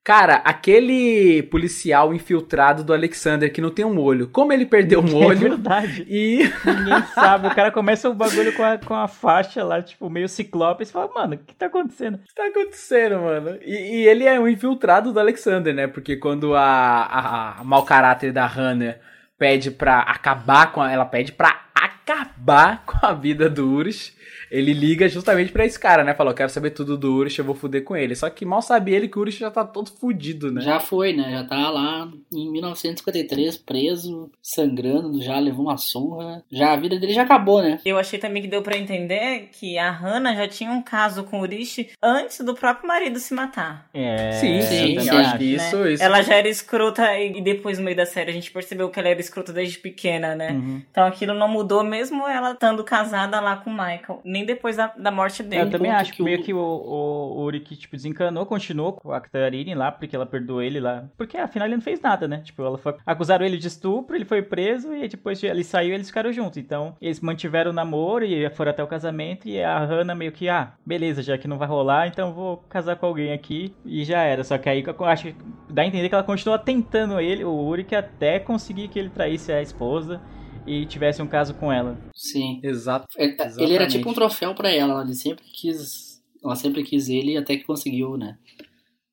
Cara, 0.06 0.42
aquele 0.44 1.44
policial 1.44 2.14
infiltrado 2.14 2.84
do 2.84 2.92
Alexander 2.94 3.50
que 3.54 3.62
não 3.62 3.70
tem 3.70 3.86
um 3.86 3.98
olho. 3.98 4.28
Como 4.28 4.52
ele 4.52 4.66
perdeu 4.66 5.00
um 5.00 5.08
É 5.24 5.26
olho? 5.28 5.40
verdade. 5.40 6.06
E 6.10 6.40
Ninguém 6.66 7.02
sabe. 7.16 7.48
O 7.48 7.56
cara 7.56 7.72
começa 7.72 8.10
o 8.10 8.14
bagulho 8.14 8.52
com 8.54 8.64
a, 8.64 8.78
com 8.78 8.94
a 8.94 9.08
faixa 9.08 9.64
lá, 9.64 9.82
tipo, 9.82 10.10
meio 10.10 10.28
ciclope. 10.28 10.84
E 10.84 10.86
fala, 10.86 11.10
mano, 11.14 11.36
o 11.36 11.38
que 11.38 11.56
tá 11.56 11.68
acontecendo? 11.68 12.16
O 12.16 12.18
que 12.18 12.36
tá 12.36 12.48
acontecendo, 12.48 13.18
mano? 13.22 13.58
E, 13.62 14.02
e 14.02 14.06
ele 14.08 14.26
é 14.26 14.38
um 14.38 14.46
infiltrado 14.46 15.14
do 15.14 15.20
Alexander, 15.22 15.74
né? 15.74 15.88
Porque 15.88 16.18
quando 16.18 16.54
a, 16.54 16.62
a, 16.62 17.60
a 17.62 17.64
mau 17.64 17.84
caráter 17.86 18.34
da 18.34 18.46
Hannah 18.46 18.98
pede 19.40 19.72
pra 19.72 20.00
acabar 20.02 20.74
com 20.74 20.82
a, 20.82 20.92
ela 20.92 21.06
pede 21.06 21.32
pra 21.32 21.62
acabar 21.74 22.84
com 22.86 23.06
a 23.06 23.14
vida 23.14 23.50
do 23.50 23.70
Urich, 23.72 24.14
ele 24.54 24.74
liga 24.74 25.10
justamente 25.10 25.52
pra 25.52 25.66
esse 25.66 25.80
cara, 25.80 26.04
né? 26.04 26.14
Falou, 26.14 26.34
quero 26.34 26.50
saber 26.50 26.72
tudo 26.72 26.98
do 26.98 27.14
Urich, 27.14 27.38
eu 27.38 27.46
vou 27.46 27.56
fuder 27.56 27.84
com 27.84 27.96
ele. 27.96 28.16
Só 28.16 28.30
que 28.30 28.46
mal 28.46 28.62
sabe 28.62 28.94
ele 28.94 29.08
que 29.08 29.18
o 29.18 29.22
Urich 29.22 29.40
já 29.40 29.52
tá 29.52 29.66
todo 29.66 29.92
fudido, 29.92 30.52
né? 30.52 30.62
Já 30.62 30.80
foi, 30.80 31.12
né? 31.12 31.32
Já 31.32 31.44
tá 31.44 31.70
lá 31.70 32.10
em 32.32 32.52
1953, 32.52 33.58
preso, 33.58 34.32
sangrando, 34.42 35.22
já 35.22 35.38
levou 35.40 35.66
uma 35.66 35.78
surra. 35.78 36.44
Já 36.52 36.72
a 36.72 36.78
vida 36.78 36.98
dele 36.98 37.14
já 37.14 37.24
acabou, 37.24 37.62
né? 37.62 37.80
Eu 37.84 37.98
achei 37.98 38.18
também 38.18 38.42
que 38.42 38.48
deu 38.48 38.62
pra 38.62 38.78
entender 38.78 39.50
que 39.52 39.78
a 39.78 39.92
Hannah 39.92 40.36
já 40.36 40.48
tinha 40.48 40.72
um 40.72 40.82
caso 40.82 41.24
com 41.24 41.40
o 41.40 41.42
Urishi 41.42 41.90
antes 42.02 42.40
do 42.40 42.54
próprio 42.54 42.88
marido 42.88 43.20
se 43.20 43.34
matar. 43.34 43.90
É, 43.94 44.32
Sim, 44.34 44.62
sim, 44.62 45.00
sim, 45.00 45.10
eu 45.10 45.18
acho 45.18 45.38
que 45.38 45.46
né? 45.46 45.52
isso, 45.52 45.88
isso. 45.88 46.04
Ela 46.04 46.22
já 46.22 46.36
era 46.36 46.48
escrota 46.48 47.04
e 47.18 47.34
e 47.38 47.42
depois 47.42 47.78
no 47.78 47.86
meio 47.86 47.98
da 47.98 48.06
série 48.06 48.30
a 48.30 48.34
gente 48.34 48.52
percebeu 48.52 48.90
que 48.90 49.00
ela 49.00 49.10
era 49.10 49.20
escrota 49.20 49.52
desde 49.52 49.78
pequena, 49.80 50.36
né? 50.36 50.52
Uhum. 50.52 50.82
Então 50.92 51.06
aquilo 51.06 51.34
não 51.34 51.48
mudou 51.48 51.84
mesmo 51.84 52.28
ela 52.28 52.52
estando 52.52 52.84
casada 52.84 53.40
lá 53.40 53.58
com 53.58 53.70
o 53.70 53.74
Michael. 53.74 54.22
Nem 54.24 54.43
depois 54.46 54.78
da, 54.78 54.88
da 54.88 55.12
morte 55.12 55.44
dele. 55.44 55.64
Eu 55.64 55.70
também 55.72 55.92
ponto 55.92 56.02
acho 56.02 56.12
que 56.12 56.18
que 56.18 56.24
meio 56.24 56.40
o- 56.40 56.44
que 56.44 56.54
o, 56.54 56.58
o, 56.58 57.40
o 57.40 57.44
Uri 57.44 57.60
que, 57.60 57.76
tipo, 57.76 57.96
desencanou, 57.96 58.46
continuou 58.46 58.94
com 58.94 59.12
a 59.12 59.20
Catarine 59.22 59.76
lá, 59.76 59.92
porque 59.92 60.16
ela 60.16 60.26
perdoou 60.26 60.62
ele 60.62 60.80
lá. 60.80 61.06
Porque 61.18 61.38
afinal 61.38 61.68
ele 61.68 61.76
não 61.76 61.82
fez 61.82 62.00
nada, 62.02 62.28
né? 62.28 62.42
Tipo, 62.44 62.64
ela 62.64 62.78
foi, 62.78 62.96
acusaram 63.06 63.46
ele 63.46 63.58
de 63.58 63.68
estupro, 63.68 64.16
ele 64.16 64.26
foi 64.26 64.42
preso 64.42 64.94
e 64.94 65.08
depois 65.08 65.42
ele 65.44 65.64
saiu 65.64 65.92
e 65.92 65.94
eles 65.96 66.08
ficaram 66.08 66.32
juntos. 66.32 66.58
Então, 66.58 66.96
eles 67.02 67.20
mantiveram 67.20 67.72
o 67.72 67.74
namoro 67.74 68.26
e 68.26 68.50
foram 68.52 68.72
até 68.72 68.84
o 68.84 68.88
casamento 68.88 69.48
e 69.48 69.62
a 69.62 69.80
Hannah 69.80 70.16
meio 70.16 70.32
que, 70.32 70.50
ah, 70.50 70.74
beleza, 70.86 71.22
já 71.22 71.38
que 71.38 71.48
não 71.48 71.58
vai 71.58 71.68
rolar, 71.68 72.08
então 72.08 72.34
vou 72.34 72.58
casar 72.70 72.96
com 72.96 73.06
alguém 73.06 73.32
aqui 73.34 73.74
e 73.86 74.04
já 74.04 74.22
era. 74.22 74.44
Só 74.44 74.58
que 74.58 74.70
aí 74.70 74.84
eu 74.86 75.06
acho 75.06 75.24
que 75.28 75.36
dá 75.70 75.82
a 75.82 75.86
entender 75.86 76.10
que 76.10 76.16
ela 76.16 76.24
continua 76.24 76.58
tentando 76.60 77.20
ele, 77.20 77.44
o 77.44 77.52
Uri, 77.54 77.84
que 77.84 77.96
até 77.96 78.40
conseguir 78.40 78.88
que 78.88 79.00
ele 79.00 79.10
traísse 79.10 79.52
a 79.52 79.62
esposa 79.62 80.22
e 80.66 80.86
tivesse 80.86 81.22
um 81.22 81.28
caso 81.28 81.54
com 81.54 81.72
ela. 81.72 81.98
Sim. 82.16 82.60
Exato. 82.64 83.08
É, 83.18 83.36
Ele 83.58 83.74
era 83.74 83.88
tipo 83.88 84.10
um 84.10 84.14
troféu 84.14 84.54
pra 84.56 84.70
ela, 84.70 85.02
ele 85.04 85.16
sempre 85.16 85.44
quis. 85.46 86.22
Ela 86.44 86.56
sempre 86.56 86.84
quis 86.84 87.08
ele 87.10 87.38
até 87.38 87.56
que 87.56 87.64
conseguiu, 87.64 88.18
né? 88.18 88.38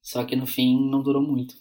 Só 0.02 0.24
que 0.24 0.35
no 0.35 0.47
fim 0.47 0.90
não 0.90 1.02
durou 1.02 1.22
muito. 1.22 1.55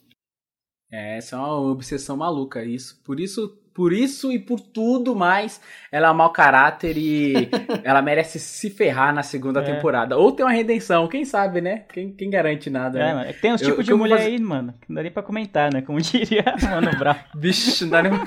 É, 0.91 1.17
essa 1.17 1.35
é 1.35 1.39
uma 1.39 1.59
obsessão 1.59 2.17
maluca, 2.17 2.63
isso. 2.65 2.99
Por 3.03 3.19
isso, 3.19 3.58
por 3.73 3.93
isso 3.93 4.31
e 4.31 4.39
por 4.39 4.59
tudo 4.59 5.15
mais, 5.15 5.61
ela 5.91 6.07
é 6.07 6.11
um 6.11 6.13
mau 6.13 6.31
caráter 6.31 6.97
e 6.97 7.49
ela 7.83 8.01
merece 8.01 8.39
se 8.39 8.69
ferrar 8.69 9.13
na 9.13 9.23
segunda 9.23 9.61
É. 9.61 9.63
temporada. 9.63 10.17
Ou 10.17 10.31
ter 10.31 10.43
uma 10.43 10.51
redenção, 10.51 11.07
quem 11.07 11.23
sabe, 11.25 11.61
né? 11.61 11.83
Quem, 11.93 12.11
quem 12.11 12.29
garante 12.29 12.69
nada, 12.69 12.99
É, 12.99 13.13
né? 13.15 13.29
é 13.29 13.33
tem 13.33 13.53
uns 13.53 13.61
tipos 13.61 13.85
de 13.85 13.93
mulher 13.93 14.17
fazer- 14.17 14.29
aí, 14.31 14.39
mano, 14.39 14.73
que 14.81 14.89
não 14.89 14.95
dá 14.95 15.01
nem 15.03 15.11
pra 15.11 15.23
comentar, 15.23 15.71
né? 15.73 15.81
Como 15.81 15.99
diria 16.01 16.43
Mano 16.61 16.91
Brown. 16.97 17.15
Bicho, 17.35 17.83
não 17.85 17.91
dá 17.91 18.01
nem... 18.03 18.11